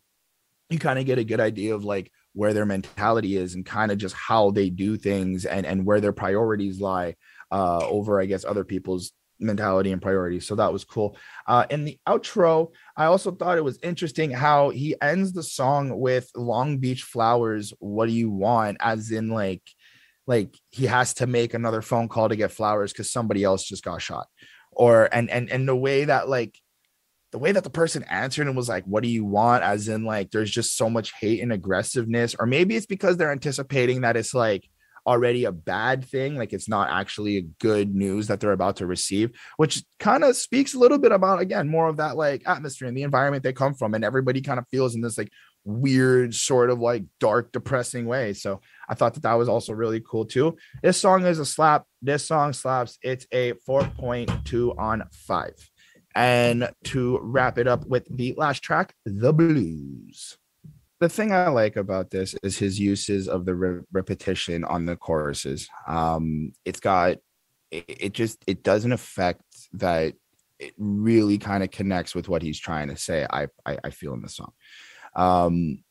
you 0.69 0.79
kind 0.79 0.99
of 0.99 1.05
get 1.05 1.17
a 1.17 1.23
good 1.23 1.39
idea 1.39 1.75
of 1.75 1.83
like 1.83 2.11
where 2.33 2.53
their 2.53 2.65
mentality 2.65 3.35
is 3.35 3.55
and 3.55 3.65
kind 3.65 3.91
of 3.91 3.97
just 3.97 4.15
how 4.15 4.51
they 4.51 4.69
do 4.69 4.97
things 4.97 5.45
and 5.45 5.65
and 5.65 5.85
where 5.85 6.01
their 6.01 6.13
priorities 6.13 6.79
lie 6.79 7.15
uh, 7.51 7.85
over 7.87 8.21
I 8.21 8.25
guess 8.25 8.45
other 8.45 8.63
people's 8.63 9.11
mentality 9.39 9.91
and 9.91 10.01
priorities. 10.01 10.47
So 10.47 10.55
that 10.55 10.73
was 10.73 10.83
cool. 10.83 11.17
Uh, 11.45 11.65
in 11.69 11.85
the 11.85 11.99
outro, 12.07 12.71
I 12.95 13.05
also 13.05 13.31
thought 13.31 13.57
it 13.57 13.63
was 13.63 13.79
interesting 13.83 14.31
how 14.31 14.69
he 14.69 14.95
ends 15.01 15.33
the 15.33 15.43
song 15.43 15.99
with 15.99 16.29
Long 16.35 16.77
Beach 16.77 17.03
Flowers. 17.03 17.73
What 17.79 18.07
do 18.07 18.13
you 18.13 18.29
want? 18.29 18.77
As 18.79 19.11
in, 19.11 19.29
like, 19.29 19.63
like 20.25 20.55
he 20.71 20.85
has 20.85 21.13
to 21.15 21.27
make 21.27 21.53
another 21.53 21.81
phone 21.81 22.07
call 22.07 22.29
to 22.29 22.35
get 22.35 22.51
flowers 22.51 22.91
because 22.91 23.11
somebody 23.11 23.43
else 23.43 23.63
just 23.63 23.83
got 23.83 24.01
shot. 24.01 24.27
Or 24.71 25.09
and 25.11 25.29
and 25.29 25.49
and 25.49 25.67
the 25.67 25.75
way 25.75 26.05
that 26.05 26.29
like 26.29 26.59
the 27.31 27.38
way 27.38 27.51
that 27.51 27.64
the 27.64 27.69
person 27.69 28.03
answered 28.03 28.47
and 28.47 28.56
was 28.56 28.69
like, 28.69 28.85
What 28.85 29.03
do 29.03 29.09
you 29.09 29.25
want? 29.25 29.64
As 29.64 29.88
in, 29.88 30.03
like, 30.03 30.31
there's 30.31 30.51
just 30.51 30.77
so 30.77 30.89
much 30.89 31.14
hate 31.19 31.41
and 31.41 31.51
aggressiveness, 31.51 32.35
or 32.39 32.45
maybe 32.45 32.75
it's 32.75 32.85
because 32.85 33.17
they're 33.17 33.31
anticipating 33.31 34.01
that 34.01 34.17
it's 34.17 34.33
like 34.33 34.67
already 35.06 35.45
a 35.45 35.53
bad 35.53 36.03
thing 36.03 36.35
like 36.35 36.51
it's 36.51 36.67
not 36.67 36.89
actually 36.89 37.38
a 37.38 37.41
good 37.61 37.95
news 37.95 38.27
that 38.27 38.41
they're 38.41 38.51
about 38.51 38.75
to 38.75 38.85
receive 38.85 39.31
which 39.56 39.81
kind 39.99 40.22
of 40.22 40.35
speaks 40.35 40.73
a 40.73 40.77
little 40.77 40.97
bit 40.97 41.14
about 41.14 41.39
again 41.39 41.69
more 41.69 41.88
of 41.88 41.95
that 41.95 42.17
like 42.17 42.43
atmosphere 42.45 42.89
and 42.89 42.97
the 42.97 43.03
environment 43.03 43.41
they 43.41 43.53
come 43.53 43.73
from 43.73 43.93
and 43.93 44.03
everybody 44.03 44.41
kind 44.41 44.59
of 44.59 44.67
feels 44.69 44.95
in 44.95 45.01
this 45.01 45.17
like 45.17 45.31
weird 45.67 46.33
sort 46.33 46.69
of 46.69 46.80
like 46.80 47.03
dark 47.19 47.51
depressing 47.51 48.06
way. 48.06 48.33
So 48.33 48.61
i 48.88 48.95
thought 48.95 49.14
that 49.15 49.23
that 49.23 49.33
was 49.33 49.49
also 49.49 49.73
really 49.73 50.01
cool 50.01 50.25
too. 50.25 50.56
This 50.81 50.97
song 50.97 51.25
is 51.25 51.39
a 51.39 51.45
slap. 51.45 51.83
This 52.01 52.25
song 52.25 52.53
slaps. 52.53 52.97
It's 53.03 53.27
a 53.33 53.53
4.2 53.67 54.80
on 54.80 55.03
5 55.11 55.51
and 56.17 56.69
to 56.83 57.19
wrap 57.21 57.57
it 57.57 57.67
up 57.67 57.85
with 57.85 58.05
the 58.17 58.33
last 58.37 58.63
track 58.63 58.93
the 59.05 59.31
blues 59.31 60.37
the 60.99 61.09
thing 61.09 61.31
I 61.31 61.49
like 61.49 61.75
about 61.75 62.09
this 62.09 62.35
is 62.41 62.57
his 62.57 62.79
uses 62.79 63.27
of 63.27 63.45
the 63.45 63.53
re- 63.53 63.83
repetition 63.91 64.63
on 64.63 64.85
the 64.85 64.95
choruses. 64.95 65.69
Um, 65.87 66.53
it's 66.65 66.79
got 66.79 67.17
it, 67.69 67.85
it 67.87 68.13
just 68.13 68.43
it 68.47 68.63
doesn't 68.63 68.91
affect 68.91 69.43
that 69.73 70.15
it 70.59 70.73
really 70.77 71.37
kind 71.37 71.63
of 71.63 71.69
connects 71.69 72.15
with 72.15 72.27
what 72.27 72.41
he's 72.41 72.59
trying 72.59 72.87
to 72.89 72.97
say. 72.97 73.27
I, 73.29 73.47
I 73.63 73.77
I 73.83 73.89
feel 73.91 74.13
in 74.13 74.23
the 74.23 74.29
song. 74.29 74.53
Um, 75.15 75.83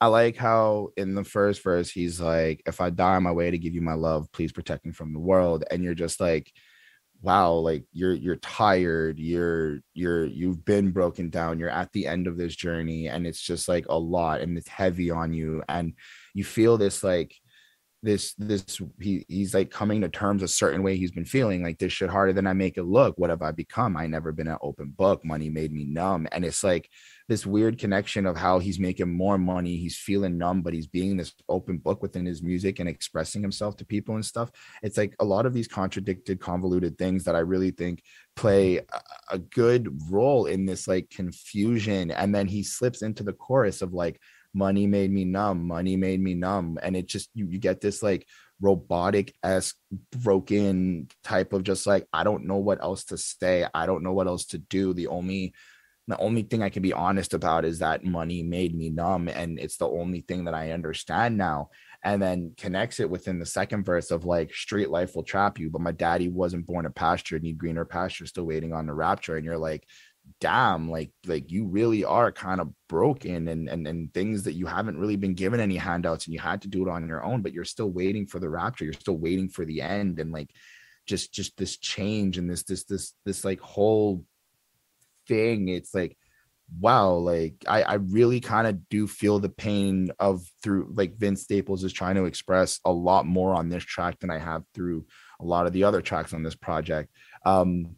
I 0.00 0.06
like 0.08 0.36
how 0.36 0.88
in 0.96 1.14
the 1.14 1.22
first 1.22 1.62
verse 1.62 1.88
he's 1.88 2.20
like, 2.20 2.62
"If 2.66 2.80
I 2.80 2.90
die 2.90 3.14
on 3.14 3.22
my 3.22 3.30
way 3.30 3.48
to 3.48 3.58
give 3.58 3.74
you 3.74 3.82
my 3.82 3.94
love, 3.94 4.26
please 4.32 4.50
protect 4.50 4.84
me 4.84 4.90
from 4.90 5.12
the 5.12 5.20
world," 5.20 5.62
and 5.70 5.84
you're 5.84 5.94
just 5.94 6.20
like 6.20 6.52
wow 7.22 7.52
like 7.52 7.84
you're 7.92 8.14
you're 8.14 8.36
tired 8.36 9.18
you're 9.18 9.78
you're 9.94 10.24
you've 10.24 10.64
been 10.64 10.90
broken 10.90 11.30
down 11.30 11.58
you're 11.58 11.70
at 11.70 11.90
the 11.92 12.06
end 12.06 12.26
of 12.26 12.36
this 12.36 12.54
journey 12.54 13.08
and 13.08 13.26
it's 13.26 13.40
just 13.40 13.68
like 13.68 13.86
a 13.88 13.98
lot 13.98 14.40
and 14.40 14.58
it's 14.58 14.68
heavy 14.68 15.10
on 15.10 15.32
you 15.32 15.62
and 15.68 15.94
you 16.34 16.44
feel 16.44 16.76
this 16.76 17.04
like 17.04 17.34
this 18.02 18.34
this 18.34 18.80
he 19.00 19.24
he's 19.28 19.54
like 19.54 19.70
coming 19.70 20.00
to 20.00 20.08
terms 20.08 20.42
a 20.42 20.48
certain 20.48 20.82
way 20.82 20.96
he's 20.96 21.12
been 21.12 21.24
feeling 21.24 21.62
like 21.62 21.78
this 21.78 21.92
shit 21.92 22.10
harder 22.10 22.32
than 22.32 22.48
I 22.48 22.52
make 22.52 22.76
it 22.76 22.82
look. 22.82 23.16
What 23.16 23.30
have 23.30 23.42
I 23.42 23.52
become? 23.52 23.96
I 23.96 24.06
never 24.08 24.32
been 24.32 24.48
an 24.48 24.58
open 24.60 24.88
book. 24.88 25.24
Money 25.24 25.48
made 25.48 25.72
me 25.72 25.84
numb. 25.84 26.26
And 26.32 26.44
it's 26.44 26.64
like 26.64 26.90
this 27.28 27.46
weird 27.46 27.78
connection 27.78 28.26
of 28.26 28.36
how 28.36 28.58
he's 28.58 28.78
making 28.78 29.12
more 29.12 29.38
money. 29.38 29.76
He's 29.76 29.96
feeling 29.96 30.38
numb, 30.38 30.62
but 30.62 30.74
he's 30.74 30.86
being 30.86 31.16
this 31.16 31.32
open 31.48 31.78
book 31.78 32.02
within 32.02 32.26
his 32.26 32.42
music 32.42 32.78
and 32.78 32.88
expressing 32.88 33.42
himself 33.42 33.76
to 33.76 33.86
people 33.86 34.14
and 34.14 34.24
stuff. 34.24 34.50
It's 34.82 34.96
like 34.96 35.14
a 35.20 35.24
lot 35.24 35.46
of 35.46 35.54
these 35.54 35.68
contradicted, 35.68 36.40
convoluted 36.40 36.98
things 36.98 37.24
that 37.24 37.36
I 37.36 37.40
really 37.40 37.70
think 37.70 38.02
play 38.36 38.76
mm-hmm. 38.76 38.96
a, 39.30 39.36
a 39.36 39.38
good 39.38 39.88
role 40.10 40.46
in 40.46 40.66
this 40.66 40.88
like 40.88 41.10
confusion. 41.10 42.10
And 42.10 42.34
then 42.34 42.46
he 42.46 42.62
slips 42.62 43.02
into 43.02 43.22
the 43.22 43.32
chorus 43.32 43.82
of 43.82 43.92
like 43.92 44.20
money 44.54 44.86
made 44.86 45.10
me 45.10 45.24
numb 45.24 45.66
money 45.66 45.96
made 45.96 46.20
me 46.20 46.34
numb 46.34 46.78
and 46.82 46.96
it 46.96 47.06
just 47.06 47.30
you, 47.34 47.46
you 47.46 47.58
get 47.58 47.80
this 47.80 48.02
like 48.02 48.26
robotic 48.60 49.34
esque 49.42 49.76
broken 50.22 51.08
type 51.24 51.52
of 51.52 51.62
just 51.62 51.86
like 51.86 52.06
i 52.12 52.22
don't 52.22 52.44
know 52.44 52.58
what 52.58 52.82
else 52.82 53.04
to 53.04 53.16
say 53.16 53.66
i 53.74 53.86
don't 53.86 54.02
know 54.02 54.12
what 54.12 54.26
else 54.26 54.44
to 54.44 54.58
do 54.58 54.92
the 54.92 55.06
only 55.06 55.52
the 56.12 56.18
only 56.18 56.42
thing 56.42 56.62
i 56.62 56.68
can 56.68 56.82
be 56.82 56.92
honest 56.92 57.34
about 57.34 57.64
is 57.64 57.78
that 57.78 58.04
money 58.04 58.42
made 58.42 58.74
me 58.74 58.90
numb 58.90 59.28
and 59.28 59.58
it's 59.58 59.78
the 59.78 59.88
only 59.88 60.20
thing 60.20 60.44
that 60.44 60.54
i 60.54 60.70
understand 60.70 61.36
now. 61.36 61.70
And 62.04 62.20
then 62.20 62.54
connects 62.56 62.98
it 62.98 63.08
within 63.08 63.38
the 63.38 63.46
second 63.46 63.84
verse 63.84 64.10
of 64.10 64.24
like 64.24 64.52
street 64.52 64.90
life 64.90 65.14
will 65.14 65.22
trap 65.22 65.58
you 65.60 65.70
but 65.70 65.80
my 65.80 65.92
daddy 65.92 66.28
wasn't 66.28 66.66
born 66.66 66.84
a 66.84 66.90
pasture 66.90 67.38
need 67.38 67.58
greener 67.58 67.84
pasture 67.84 68.26
still 68.26 68.44
waiting 68.44 68.72
on 68.72 68.86
the 68.86 68.92
rapture. 68.92 69.36
And 69.36 69.44
you're 69.44 69.56
like 69.56 69.86
damn 70.40 70.90
like 70.90 71.12
like 71.26 71.50
you 71.50 71.66
really 71.66 72.04
are 72.04 72.32
kind 72.32 72.60
of 72.60 72.72
broken 72.88 73.48
and 73.48 73.68
and 73.68 73.86
and 73.86 74.12
things 74.14 74.44
that 74.44 74.54
you 74.54 74.66
haven't 74.66 74.98
really 74.98 75.16
been 75.16 75.34
given 75.34 75.60
any 75.60 75.76
handouts 75.76 76.26
and 76.26 76.34
you 76.34 76.40
had 76.40 76.62
to 76.62 76.68
do 76.68 76.82
it 76.86 76.90
on 76.90 77.06
your 77.08 77.24
own 77.24 77.42
but 77.42 77.52
you're 77.52 77.64
still 77.64 77.90
waiting 77.90 78.26
for 78.26 78.40
the 78.40 78.48
rapture. 78.48 78.84
You're 78.84 78.94
still 78.94 79.18
waiting 79.18 79.48
for 79.48 79.64
the 79.64 79.80
end. 79.80 80.18
And 80.18 80.32
like 80.32 80.50
just 81.06 81.32
just 81.32 81.56
this 81.56 81.76
change 81.76 82.38
and 82.38 82.50
this 82.50 82.64
this 82.64 82.84
this 82.84 83.14
this 83.24 83.44
like 83.44 83.60
whole 83.60 84.24
thing 85.26 85.68
it's 85.68 85.94
like 85.94 86.16
wow 86.80 87.12
like 87.12 87.54
i 87.68 87.82
i 87.82 87.94
really 87.94 88.40
kind 88.40 88.66
of 88.66 88.88
do 88.88 89.06
feel 89.06 89.38
the 89.38 89.48
pain 89.48 90.10
of 90.18 90.42
through 90.62 90.90
like 90.94 91.16
vince 91.18 91.42
staples 91.42 91.84
is 91.84 91.92
trying 91.92 92.14
to 92.14 92.24
express 92.24 92.80
a 92.84 92.92
lot 92.92 93.26
more 93.26 93.54
on 93.54 93.68
this 93.68 93.84
track 93.84 94.18
than 94.20 94.30
i 94.30 94.38
have 94.38 94.62
through 94.74 95.04
a 95.40 95.44
lot 95.44 95.66
of 95.66 95.72
the 95.72 95.84
other 95.84 96.00
tracks 96.00 96.32
on 96.32 96.42
this 96.42 96.54
project 96.54 97.10
um 97.44 97.96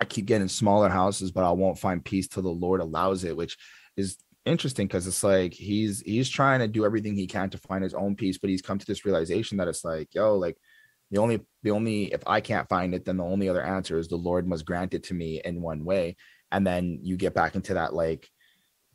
I 0.00 0.04
keep 0.04 0.26
getting 0.26 0.48
smaller 0.48 0.88
houses, 0.88 1.30
but 1.30 1.44
I 1.44 1.50
won't 1.50 1.78
find 1.78 2.04
peace 2.04 2.28
till 2.28 2.42
the 2.42 2.48
Lord 2.48 2.80
allows 2.80 3.24
it, 3.24 3.36
which 3.36 3.56
is 3.96 4.16
interesting 4.44 4.86
because 4.86 5.06
it's 5.06 5.24
like 5.24 5.52
he's 5.52 6.00
he's 6.00 6.28
trying 6.28 6.60
to 6.60 6.68
do 6.68 6.84
everything 6.84 7.14
he 7.14 7.26
can 7.26 7.50
to 7.50 7.58
find 7.58 7.82
his 7.82 7.94
own 7.94 8.14
peace, 8.14 8.38
but 8.38 8.50
he's 8.50 8.62
come 8.62 8.78
to 8.78 8.86
this 8.86 9.04
realization 9.04 9.58
that 9.58 9.68
it's 9.68 9.84
like, 9.84 10.14
yo, 10.14 10.36
like 10.36 10.56
the 11.10 11.18
only 11.18 11.40
the 11.62 11.70
only 11.70 12.12
if 12.12 12.22
I 12.26 12.40
can't 12.40 12.68
find 12.68 12.94
it, 12.94 13.04
then 13.04 13.16
the 13.16 13.24
only 13.24 13.48
other 13.48 13.62
answer 13.62 13.98
is 13.98 14.08
the 14.08 14.16
Lord 14.16 14.46
must 14.46 14.64
grant 14.64 14.94
it 14.94 15.04
to 15.04 15.14
me 15.14 15.40
in 15.44 15.60
one 15.62 15.84
way. 15.84 16.16
And 16.50 16.66
then 16.66 17.00
you 17.02 17.16
get 17.16 17.34
back 17.34 17.54
into 17.54 17.74
that 17.74 17.94
like 17.94 18.28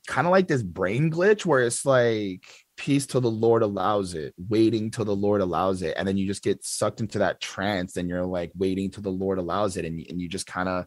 kind 0.07 0.27
of 0.27 0.31
like 0.31 0.47
this 0.47 0.63
brain 0.63 1.11
glitch 1.11 1.45
where 1.45 1.61
it's 1.61 1.85
like 1.85 2.43
peace 2.75 3.05
till 3.05 3.21
the 3.21 3.31
Lord 3.31 3.61
allows 3.61 4.13
it, 4.13 4.33
waiting 4.37 4.91
till 4.91 5.05
the 5.05 5.15
Lord 5.15 5.41
allows 5.41 5.81
it. 5.81 5.95
And 5.97 6.07
then 6.07 6.17
you 6.17 6.27
just 6.27 6.43
get 6.43 6.65
sucked 6.65 6.99
into 6.99 7.19
that 7.19 7.39
trance 7.39 7.95
and 7.95 8.09
you're 8.09 8.25
like 8.25 8.51
waiting 8.57 8.91
till 8.91 9.03
the 9.03 9.09
Lord 9.09 9.37
allows 9.37 9.77
it. 9.77 9.85
And, 9.85 10.05
and 10.09 10.19
you 10.19 10.27
just 10.27 10.47
kind 10.47 10.67
of, 10.67 10.85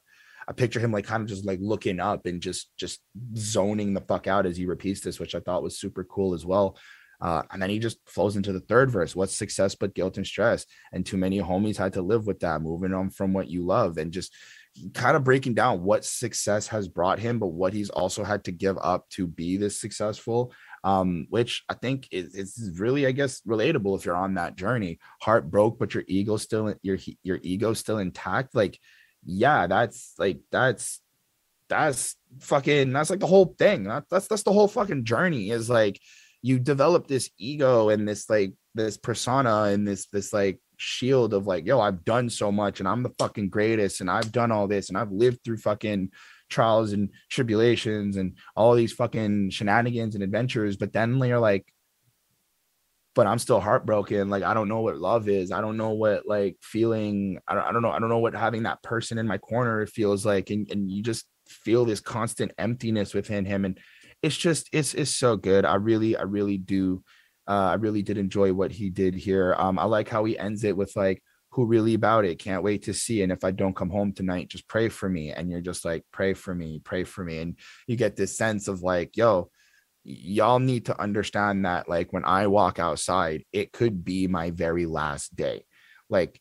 I 0.48 0.52
picture 0.52 0.80
him 0.80 0.92
like 0.92 1.06
kind 1.06 1.22
of 1.22 1.28
just 1.28 1.44
like 1.44 1.58
looking 1.60 1.98
up 1.98 2.26
and 2.26 2.40
just 2.40 2.70
just 2.76 3.00
zoning 3.36 3.94
the 3.94 4.00
fuck 4.02 4.26
out 4.26 4.46
as 4.46 4.56
he 4.56 4.66
repeats 4.66 5.00
this, 5.00 5.18
which 5.18 5.34
I 5.34 5.40
thought 5.40 5.62
was 5.62 5.78
super 5.78 6.04
cool 6.04 6.34
as 6.34 6.46
well. 6.46 6.76
Uh, 7.20 7.42
and 7.50 7.60
then 7.60 7.70
he 7.70 7.78
just 7.78 7.98
flows 8.06 8.36
into 8.36 8.52
the 8.52 8.60
third 8.60 8.90
verse. 8.90 9.16
What's 9.16 9.34
success 9.34 9.74
but 9.74 9.94
guilt 9.94 10.18
and 10.18 10.26
stress? 10.26 10.66
And 10.92 11.04
too 11.04 11.16
many 11.16 11.40
homies 11.40 11.78
had 11.78 11.94
to 11.94 12.02
live 12.02 12.26
with 12.26 12.40
that, 12.40 12.62
moving 12.62 12.92
on 12.92 13.10
from 13.10 13.32
what 13.32 13.48
you 13.48 13.64
love, 13.64 13.96
and 13.96 14.12
just 14.12 14.34
kind 14.94 15.16
of 15.16 15.24
breaking 15.24 15.54
down 15.54 15.82
what 15.82 16.04
success 16.04 16.68
has 16.68 16.88
brought 16.88 17.18
him, 17.18 17.38
but 17.38 17.48
what 17.48 17.72
he's 17.72 17.90
also 17.90 18.24
had 18.24 18.44
to 18.44 18.52
give 18.52 18.78
up 18.80 19.08
to 19.10 19.26
be 19.26 19.56
this 19.56 19.80
successful. 19.80 20.52
Um, 20.84 21.26
which 21.30 21.64
I 21.68 21.74
think 21.74 22.06
is, 22.12 22.34
is 22.36 22.78
really, 22.78 23.08
I 23.08 23.10
guess, 23.10 23.40
relatable 23.40 23.98
if 23.98 24.04
you're 24.04 24.14
on 24.16 24.34
that 24.34 24.54
journey. 24.54 25.00
Heart 25.20 25.50
broke, 25.50 25.80
but 25.80 25.94
your 25.94 26.04
ego 26.06 26.36
still 26.36 26.74
your 26.82 26.98
your 27.24 27.40
ego 27.42 27.72
still 27.72 27.98
intact. 27.98 28.54
Like, 28.54 28.78
yeah, 29.24 29.66
that's 29.66 30.14
like 30.16 30.40
that's 30.52 31.00
that's 31.68 32.14
fucking 32.38 32.92
that's 32.92 33.10
like 33.10 33.20
the 33.20 33.26
whole 33.26 33.56
thing. 33.58 33.84
That, 33.84 34.04
that's 34.08 34.28
that's 34.28 34.44
the 34.44 34.52
whole 34.52 34.68
fucking 34.68 35.04
journey. 35.04 35.50
Is 35.50 35.68
like 35.68 36.00
you 36.46 36.60
develop 36.60 37.08
this 37.08 37.28
ego 37.38 37.88
and 37.88 38.06
this 38.06 38.30
like 38.30 38.52
this 38.76 38.96
persona 38.96 39.64
and 39.64 39.86
this 39.86 40.06
this 40.12 40.32
like 40.32 40.60
shield 40.76 41.34
of 41.34 41.44
like 41.44 41.66
yo 41.66 41.80
i've 41.80 42.04
done 42.04 42.30
so 42.30 42.52
much 42.52 42.78
and 42.78 42.88
i'm 42.88 43.02
the 43.02 43.12
fucking 43.18 43.48
greatest 43.48 44.00
and 44.00 44.08
i've 44.08 44.30
done 44.30 44.52
all 44.52 44.68
this 44.68 44.88
and 44.88 44.96
i've 44.96 45.10
lived 45.10 45.40
through 45.42 45.56
fucking 45.56 46.08
trials 46.48 46.92
and 46.92 47.10
tribulations 47.30 48.16
and 48.16 48.36
all 48.54 48.76
these 48.76 48.92
fucking 48.92 49.50
shenanigans 49.50 50.14
and 50.14 50.22
adventures 50.22 50.76
but 50.76 50.92
then 50.92 51.18
you're 51.18 51.40
like 51.40 51.66
but 53.16 53.26
i'm 53.26 53.38
still 53.38 53.60
heartbroken. 53.60 54.28
Like 54.28 54.44
i 54.44 54.54
don't 54.54 54.68
know 54.68 54.82
what 54.82 54.98
love 54.98 55.28
is. 55.28 55.50
I 55.50 55.62
don't 55.62 55.78
know 55.78 55.92
what 55.92 56.28
like 56.28 56.58
feeling 56.60 57.40
i 57.48 57.54
don't, 57.54 57.64
I 57.64 57.72
don't 57.72 57.82
know 57.82 57.90
i 57.90 57.98
don't 57.98 58.10
know 58.10 58.18
what 58.18 58.34
having 58.34 58.64
that 58.64 58.82
person 58.82 59.18
in 59.18 59.26
my 59.26 59.38
corner 59.38 59.86
feels 59.86 60.24
like. 60.24 60.50
And, 60.50 60.70
and 60.70 60.88
you 60.90 61.02
just 61.02 61.24
feel 61.48 61.84
this 61.84 62.00
constant 62.00 62.52
emptiness 62.58 63.14
within 63.14 63.44
him 63.44 63.64
and 63.64 63.78
it's 64.26 64.36
just 64.36 64.68
it's 64.72 64.92
it's 64.94 65.14
so 65.14 65.36
good. 65.36 65.64
I 65.64 65.76
really 65.76 66.16
I 66.16 66.22
really 66.22 66.58
do 66.58 67.02
uh, 67.48 67.70
I 67.70 67.74
really 67.74 68.02
did 68.02 68.18
enjoy 68.18 68.52
what 68.52 68.72
he 68.72 68.90
did 68.90 69.14
here. 69.14 69.54
Um, 69.56 69.78
I 69.78 69.84
like 69.84 70.08
how 70.08 70.24
he 70.24 70.36
ends 70.36 70.64
it 70.64 70.76
with 70.76 70.96
like, 70.96 71.22
"Who 71.52 71.64
really 71.66 71.94
about 71.94 72.24
it? 72.24 72.40
Can't 72.40 72.64
wait 72.64 72.82
to 72.84 72.92
see." 72.94 73.22
And 73.22 73.30
if 73.30 73.44
I 73.44 73.52
don't 73.52 73.76
come 73.76 73.88
home 73.90 74.12
tonight, 74.12 74.48
just 74.48 74.66
pray 74.68 74.88
for 74.88 75.08
me. 75.08 75.30
And 75.30 75.48
you're 75.48 75.60
just 75.60 75.84
like, 75.84 76.04
"Pray 76.12 76.34
for 76.34 76.54
me, 76.54 76.80
pray 76.84 77.04
for 77.04 77.24
me," 77.24 77.38
and 77.38 77.56
you 77.86 77.96
get 77.96 78.16
this 78.16 78.36
sense 78.36 78.68
of 78.68 78.82
like, 78.82 79.16
"Yo." 79.16 79.50
y'all 80.08 80.60
need 80.60 80.86
to 80.86 81.00
understand 81.00 81.64
that 81.64 81.88
like 81.88 82.12
when 82.12 82.24
i 82.24 82.46
walk 82.46 82.78
outside 82.78 83.42
it 83.52 83.72
could 83.72 84.04
be 84.04 84.28
my 84.28 84.52
very 84.52 84.86
last 84.86 85.34
day 85.34 85.64
like 86.08 86.40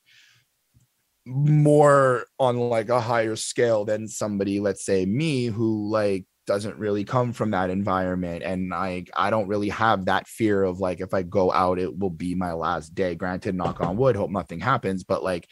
more 1.26 2.28
on 2.38 2.58
like 2.58 2.90
a 2.90 3.02
higher 3.02 3.36
scale 3.36 3.84
than 3.84 4.08
somebody 4.08 4.60
let's 4.60 4.86
say 4.86 5.04
me 5.04 5.48
who 5.48 5.90
like 5.90 6.28
doesn't 6.46 6.78
really 6.78 7.04
come 7.04 7.34
from 7.34 7.52
that 7.52 7.70
environment 7.70 8.44
and 8.44 8.74
I 8.74 9.06
I 9.16 9.30
don't 9.30 9.48
really 9.48 9.70
have 9.70 10.06
that 10.06 10.28
fear 10.28 10.64
of 10.64 10.80
like 10.80 11.02
if 11.02 11.14
I 11.14 11.24
go 11.24 11.52
out 11.52 11.80
it 11.80 11.98
will 11.98 12.10
be 12.10 12.36
my 12.36 12.54
last 12.54 12.94
day. 12.94 13.16
Granted 13.16 13.56
knock 13.56 13.82
on 13.82 13.98
wood 13.98 14.16
hope 14.16 14.30
nothing 14.30 14.60
happens 14.60 15.04
but 15.04 15.24
like 15.24 15.48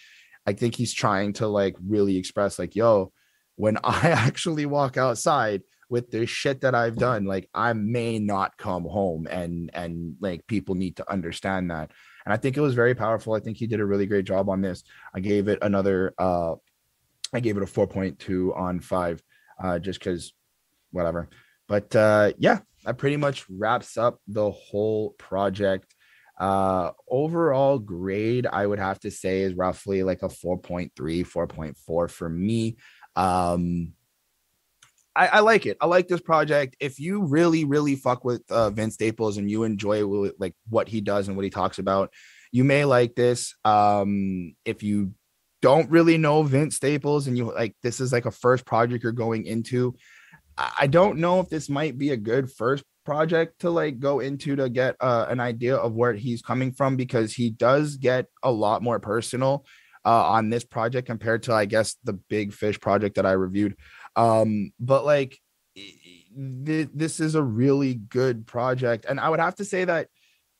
I 0.45 0.53
think 0.53 0.75
he's 0.75 0.93
trying 0.93 1.33
to 1.33 1.47
like 1.47 1.75
really 1.85 2.17
express 2.17 2.59
like 2.59 2.75
yo 2.75 3.11
when 3.55 3.77
I 3.83 4.09
actually 4.09 4.65
walk 4.65 4.97
outside 4.97 5.63
with 5.89 6.09
the 6.11 6.25
shit 6.25 6.61
that 6.61 6.75
I've 6.75 6.95
done 6.95 7.25
like 7.25 7.49
I 7.53 7.73
may 7.73 8.19
not 8.19 8.57
come 8.57 8.83
home 8.83 9.27
and 9.27 9.69
and 9.73 10.15
like 10.19 10.45
people 10.47 10.75
need 10.75 10.97
to 10.97 11.11
understand 11.11 11.71
that. 11.71 11.91
And 12.25 12.33
I 12.33 12.37
think 12.37 12.55
it 12.55 12.61
was 12.61 12.73
very 12.73 12.95
powerful. 12.95 13.33
I 13.33 13.39
think 13.39 13.57
he 13.57 13.67
did 13.67 13.79
a 13.79 13.85
really 13.85 14.05
great 14.05 14.25
job 14.25 14.49
on 14.49 14.61
this. 14.61 14.83
I 15.13 15.19
gave 15.19 15.47
it 15.47 15.59
another 15.61 16.13
uh 16.17 16.55
I 17.33 17.39
gave 17.39 17.57
it 17.57 17.63
a 17.63 17.67
4.2 17.67 18.55
on 18.57 18.79
5 18.79 19.23
uh 19.61 19.79
just 19.79 19.99
cuz 19.99 20.33
whatever. 20.93 21.29
But 21.67 21.95
uh, 21.95 22.33
yeah, 22.37 22.59
that 22.85 22.97
pretty 22.97 23.17
much 23.17 23.45
wraps 23.49 23.97
up 23.97 24.19
the 24.27 24.51
whole 24.51 25.11
project. 25.17 25.93
Uh, 26.39 26.91
overall 27.09 27.79
grade, 27.79 28.47
I 28.47 28.65
would 28.65 28.79
have 28.79 28.99
to 29.01 29.11
say, 29.11 29.41
is 29.41 29.53
roughly 29.53 30.03
like 30.03 30.23
a 30.23 30.29
4.3, 30.29 30.91
4.4 30.93 32.09
for 32.09 32.29
me. 32.29 32.77
Um, 33.15 33.93
I, 35.15 35.27
I, 35.27 35.39
like 35.41 35.65
it. 35.67 35.77
I 35.79 35.85
like 35.85 36.07
this 36.07 36.21
project. 36.21 36.75
If 36.79 36.99
you 36.99 37.23
really, 37.23 37.65
really 37.65 37.95
fuck 37.95 38.25
with 38.25 38.41
uh, 38.49 38.71
Vince 38.71 38.95
Staples 38.95 39.37
and 39.37 39.49
you 39.49 39.63
enjoy 39.63 40.03
like 40.39 40.55
what 40.69 40.87
he 40.87 41.01
does 41.01 41.27
and 41.27 41.37
what 41.37 41.43
he 41.43 41.51
talks 41.51 41.77
about, 41.77 42.11
you 42.51 42.63
may 42.63 42.83
like 42.85 43.13
this. 43.13 43.55
Um, 43.63 44.55
if 44.65 44.81
you 44.81 45.13
don't 45.61 45.89
really 45.91 46.17
know 46.17 46.43
Vince 46.43 46.75
Staples 46.75 47.27
and 47.27 47.37
you 47.37 47.53
like 47.53 47.75
this 47.83 47.99
is 47.99 48.11
like 48.11 48.25
a 48.25 48.31
first 48.31 48.65
project 48.65 49.03
you're 49.03 49.13
going 49.13 49.45
into, 49.45 49.95
I 50.57 50.87
don't 50.87 51.17
know 51.17 51.39
if 51.39 51.49
this 51.49 51.69
might 51.69 51.97
be 51.97 52.11
a 52.11 52.17
good 52.17 52.51
first 52.51 52.83
project 53.05 53.61
to 53.61 53.69
like 53.69 53.99
go 53.99 54.19
into 54.19 54.55
to 54.55 54.69
get 54.69 54.95
uh, 54.99 55.25
an 55.29 55.39
idea 55.39 55.75
of 55.75 55.93
where 55.93 56.13
he's 56.13 56.41
coming 56.41 56.71
from 56.71 56.95
because 56.95 57.33
he 57.33 57.49
does 57.49 57.97
get 57.97 58.27
a 58.43 58.51
lot 58.51 58.83
more 58.83 58.99
personal 58.99 59.65
uh, 60.05 60.25
on 60.25 60.49
this 60.49 60.63
project 60.63 61.07
compared 61.07 61.43
to 61.43 61.53
I 61.53 61.65
guess 61.65 61.95
the 62.03 62.13
Big 62.13 62.53
Fish 62.53 62.79
project 62.79 63.15
that 63.15 63.25
I 63.25 63.33
reviewed. 63.33 63.75
Um, 64.15 64.71
but 64.79 65.05
like 65.05 65.39
th- 65.75 66.89
this 66.93 67.19
is 67.19 67.35
a 67.35 67.43
really 67.43 67.95
good 67.95 68.45
project, 68.45 69.05
and 69.07 69.19
I 69.19 69.29
would 69.29 69.39
have 69.39 69.55
to 69.55 69.65
say 69.65 69.85
that 69.85 70.07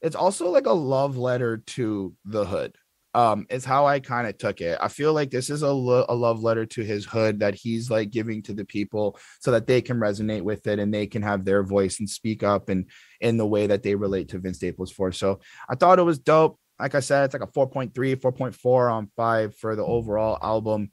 it's 0.01 0.15
also 0.15 0.49
like 0.49 0.65
a 0.65 0.73
love 0.73 1.17
letter 1.17 1.57
to 1.57 2.13
the 2.25 2.45
hood 2.45 2.75
um 3.13 3.45
is 3.49 3.63
how 3.63 3.85
i 3.85 3.99
kind 3.99 4.27
of 4.27 4.37
took 4.37 4.61
it. 4.61 4.77
I 4.81 4.87
feel 4.87 5.13
like 5.13 5.29
this 5.29 5.49
is 5.49 5.61
a, 5.61 5.71
lo- 5.71 6.05
a 6.09 6.15
love 6.15 6.43
letter 6.43 6.65
to 6.65 6.83
his 6.83 7.05
hood 7.05 7.39
that 7.39 7.55
he's 7.55 7.89
like 7.89 8.09
giving 8.09 8.41
to 8.43 8.53
the 8.53 8.65
people 8.65 9.17
so 9.39 9.51
that 9.51 9.67
they 9.67 9.81
can 9.81 9.97
resonate 9.97 10.41
with 10.41 10.65
it 10.67 10.79
and 10.79 10.93
they 10.93 11.07
can 11.07 11.21
have 11.21 11.45
their 11.45 11.63
voice 11.63 11.99
and 11.99 12.09
speak 12.09 12.43
up 12.43 12.69
and 12.69 12.89
in 13.21 13.37
the 13.37 13.45
way 13.45 13.67
that 13.67 13.83
they 13.83 13.95
relate 13.95 14.29
to 14.29 14.39
vince 14.39 14.57
staples 14.57 14.91
for. 14.91 15.11
So 15.11 15.39
i 15.69 15.75
thought 15.75 15.99
it 15.99 16.03
was 16.03 16.19
dope. 16.19 16.59
Like 16.79 16.95
i 16.95 16.99
said 16.99 17.25
it's 17.25 17.33
like 17.33 17.43
a 17.43 17.47
4.3 17.47 17.91
4.4 17.93 18.91
on 18.91 19.11
5 19.15 19.55
for 19.55 19.75
the 19.75 19.85
overall 19.85 20.37
album. 20.41 20.91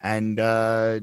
And 0.00 0.38
uh 0.38 1.00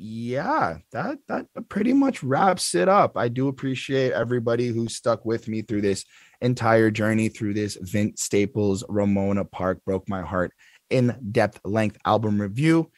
yeah, 0.00 0.78
that 0.92 1.18
that 1.26 1.46
pretty 1.68 1.92
much 1.92 2.22
wraps 2.22 2.76
it 2.76 2.88
up. 2.88 3.16
I 3.16 3.26
do 3.26 3.48
appreciate 3.48 4.12
everybody 4.12 4.68
who 4.68 4.88
stuck 4.88 5.24
with 5.24 5.48
me 5.48 5.62
through 5.62 5.80
this 5.80 6.04
entire 6.40 6.90
journey 6.90 7.28
through 7.28 7.54
this 7.54 7.76
Vince 7.80 8.22
Staples 8.22 8.84
Ramona 8.88 9.44
Park 9.44 9.80
broke 9.84 10.08
my 10.08 10.22
heart 10.22 10.52
in 10.90 11.16
depth 11.32 11.60
length 11.64 11.98
album 12.04 12.40
review. 12.40 12.90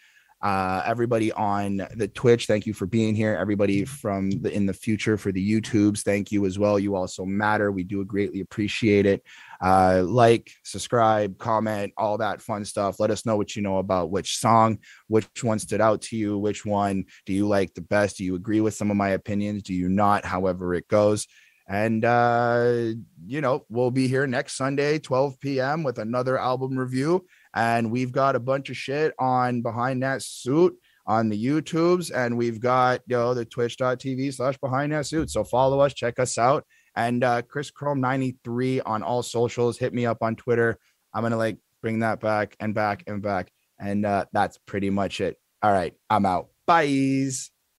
Uh, 0.43 0.83
everybody 0.87 1.31
on 1.33 1.87
the 1.97 2.09
Twitch, 2.09 2.47
thank 2.47 2.65
you 2.65 2.73
for 2.73 2.87
being 2.87 3.15
here. 3.15 3.37
Everybody 3.39 3.85
from 3.85 4.31
the 4.31 4.51
in 4.51 4.65
the 4.65 4.73
future 4.73 5.19
for 5.19 5.33
the 5.33 5.61
YouTubes, 5.61 6.01
thank 6.01 6.33
you 6.33 6.47
as 6.47 6.59
well. 6.59 6.79
You 6.79 6.95
also 6.95 7.27
matter. 7.27 7.71
We 7.71 7.85
do 7.85 8.03
greatly 8.07 8.41
appreciate 8.41 9.05
it. 9.05 9.23
Uh, 9.61 10.03
like, 10.07 10.51
subscribe, 10.65 11.37
comment, 11.37 11.93
all 11.99 12.17
that 12.19 12.41
fun 12.41 12.65
stuff. 12.65 12.99
Let 12.99 13.11
us 13.11 13.27
know 13.27 13.37
what 13.37 13.55
you 13.55 13.61
know 13.61 13.79
about 13.79 14.11
which 14.11 14.39
song, 14.39 14.79
which 15.09 15.29
one 15.43 15.59
stood 15.59 15.83
out 15.83 16.01
to 16.03 16.17
you, 16.17 16.39
which 16.39 16.65
one 16.65 17.05
do 17.27 17.35
you 17.35 17.47
like 17.47 17.75
the 17.75 17.83
best? 17.83 18.17
Do 18.17 18.25
you 18.25 18.35
agree 18.35 18.63
with 18.63 18.73
some 18.73 18.91
of 18.91 18.97
my 18.97 19.11
opinions? 19.11 19.63
Do 19.63 19.75
you 19.75 19.91
not? 19.91 20.25
However, 20.25 20.75
it 20.75 20.89
goes. 20.89 21.27
And, 21.71 22.05
uh, 22.05 22.95
you 23.25 23.41
know, 23.41 23.65
we'll 23.69 23.93
be 23.93 24.09
here 24.09 24.27
next 24.27 24.57
Sunday, 24.57 24.99
12 24.99 25.39
p.m., 25.39 25.85
with 25.85 26.01
another 26.01 26.37
album 26.37 26.77
review. 26.77 27.25
And 27.55 27.93
we've 27.93 28.11
got 28.11 28.35
a 28.35 28.41
bunch 28.41 28.71
of 28.71 28.77
shit 28.77 29.15
on 29.21 29.63
Behind 29.63 30.03
That 30.03 30.21
Suit 30.21 30.75
on 31.07 31.29
the 31.29 31.47
YouTubes. 31.47 32.11
And 32.13 32.37
we've 32.37 32.61
got, 32.61 33.03
you 33.07 33.17
know, 33.17 33.35
the 33.35 33.45
twitch.tv 33.45 34.35
slash 34.35 34.59
Behind 34.59 34.93
That 34.93 35.07
Suit. 35.07 35.31
So 35.31 35.45
follow 35.45 35.79
us, 35.79 35.95
check 35.95 36.19
us 36.19 36.39
out. 36.39 36.67
And 36.97 37.23
uh, 37.23 37.43
Chris 37.43 37.71
Chrome 37.71 38.01
93 38.01 38.81
on 38.81 39.05
all 39.05 39.23
socials. 39.23 39.79
Hit 39.79 39.95
me 39.95 40.07
up 40.07 40.19
on 40.23 40.35
Twitter. 40.35 40.77
I'm 41.15 41.23
going 41.23 41.31
to 41.31 41.39
like 41.39 41.59
bring 41.83 42.01
that 42.01 42.19
back 42.19 42.57
and 42.59 42.75
back 42.75 43.05
and 43.07 43.23
back. 43.23 43.53
And 43.79 44.05
uh, 44.05 44.25
that's 44.33 44.59
pretty 44.67 44.91
much 44.91 45.21
it. 45.21 45.37
All 45.63 45.71
right. 45.71 45.95
I'm 46.11 46.27
out. 46.27 46.49
Bye. 46.67 47.31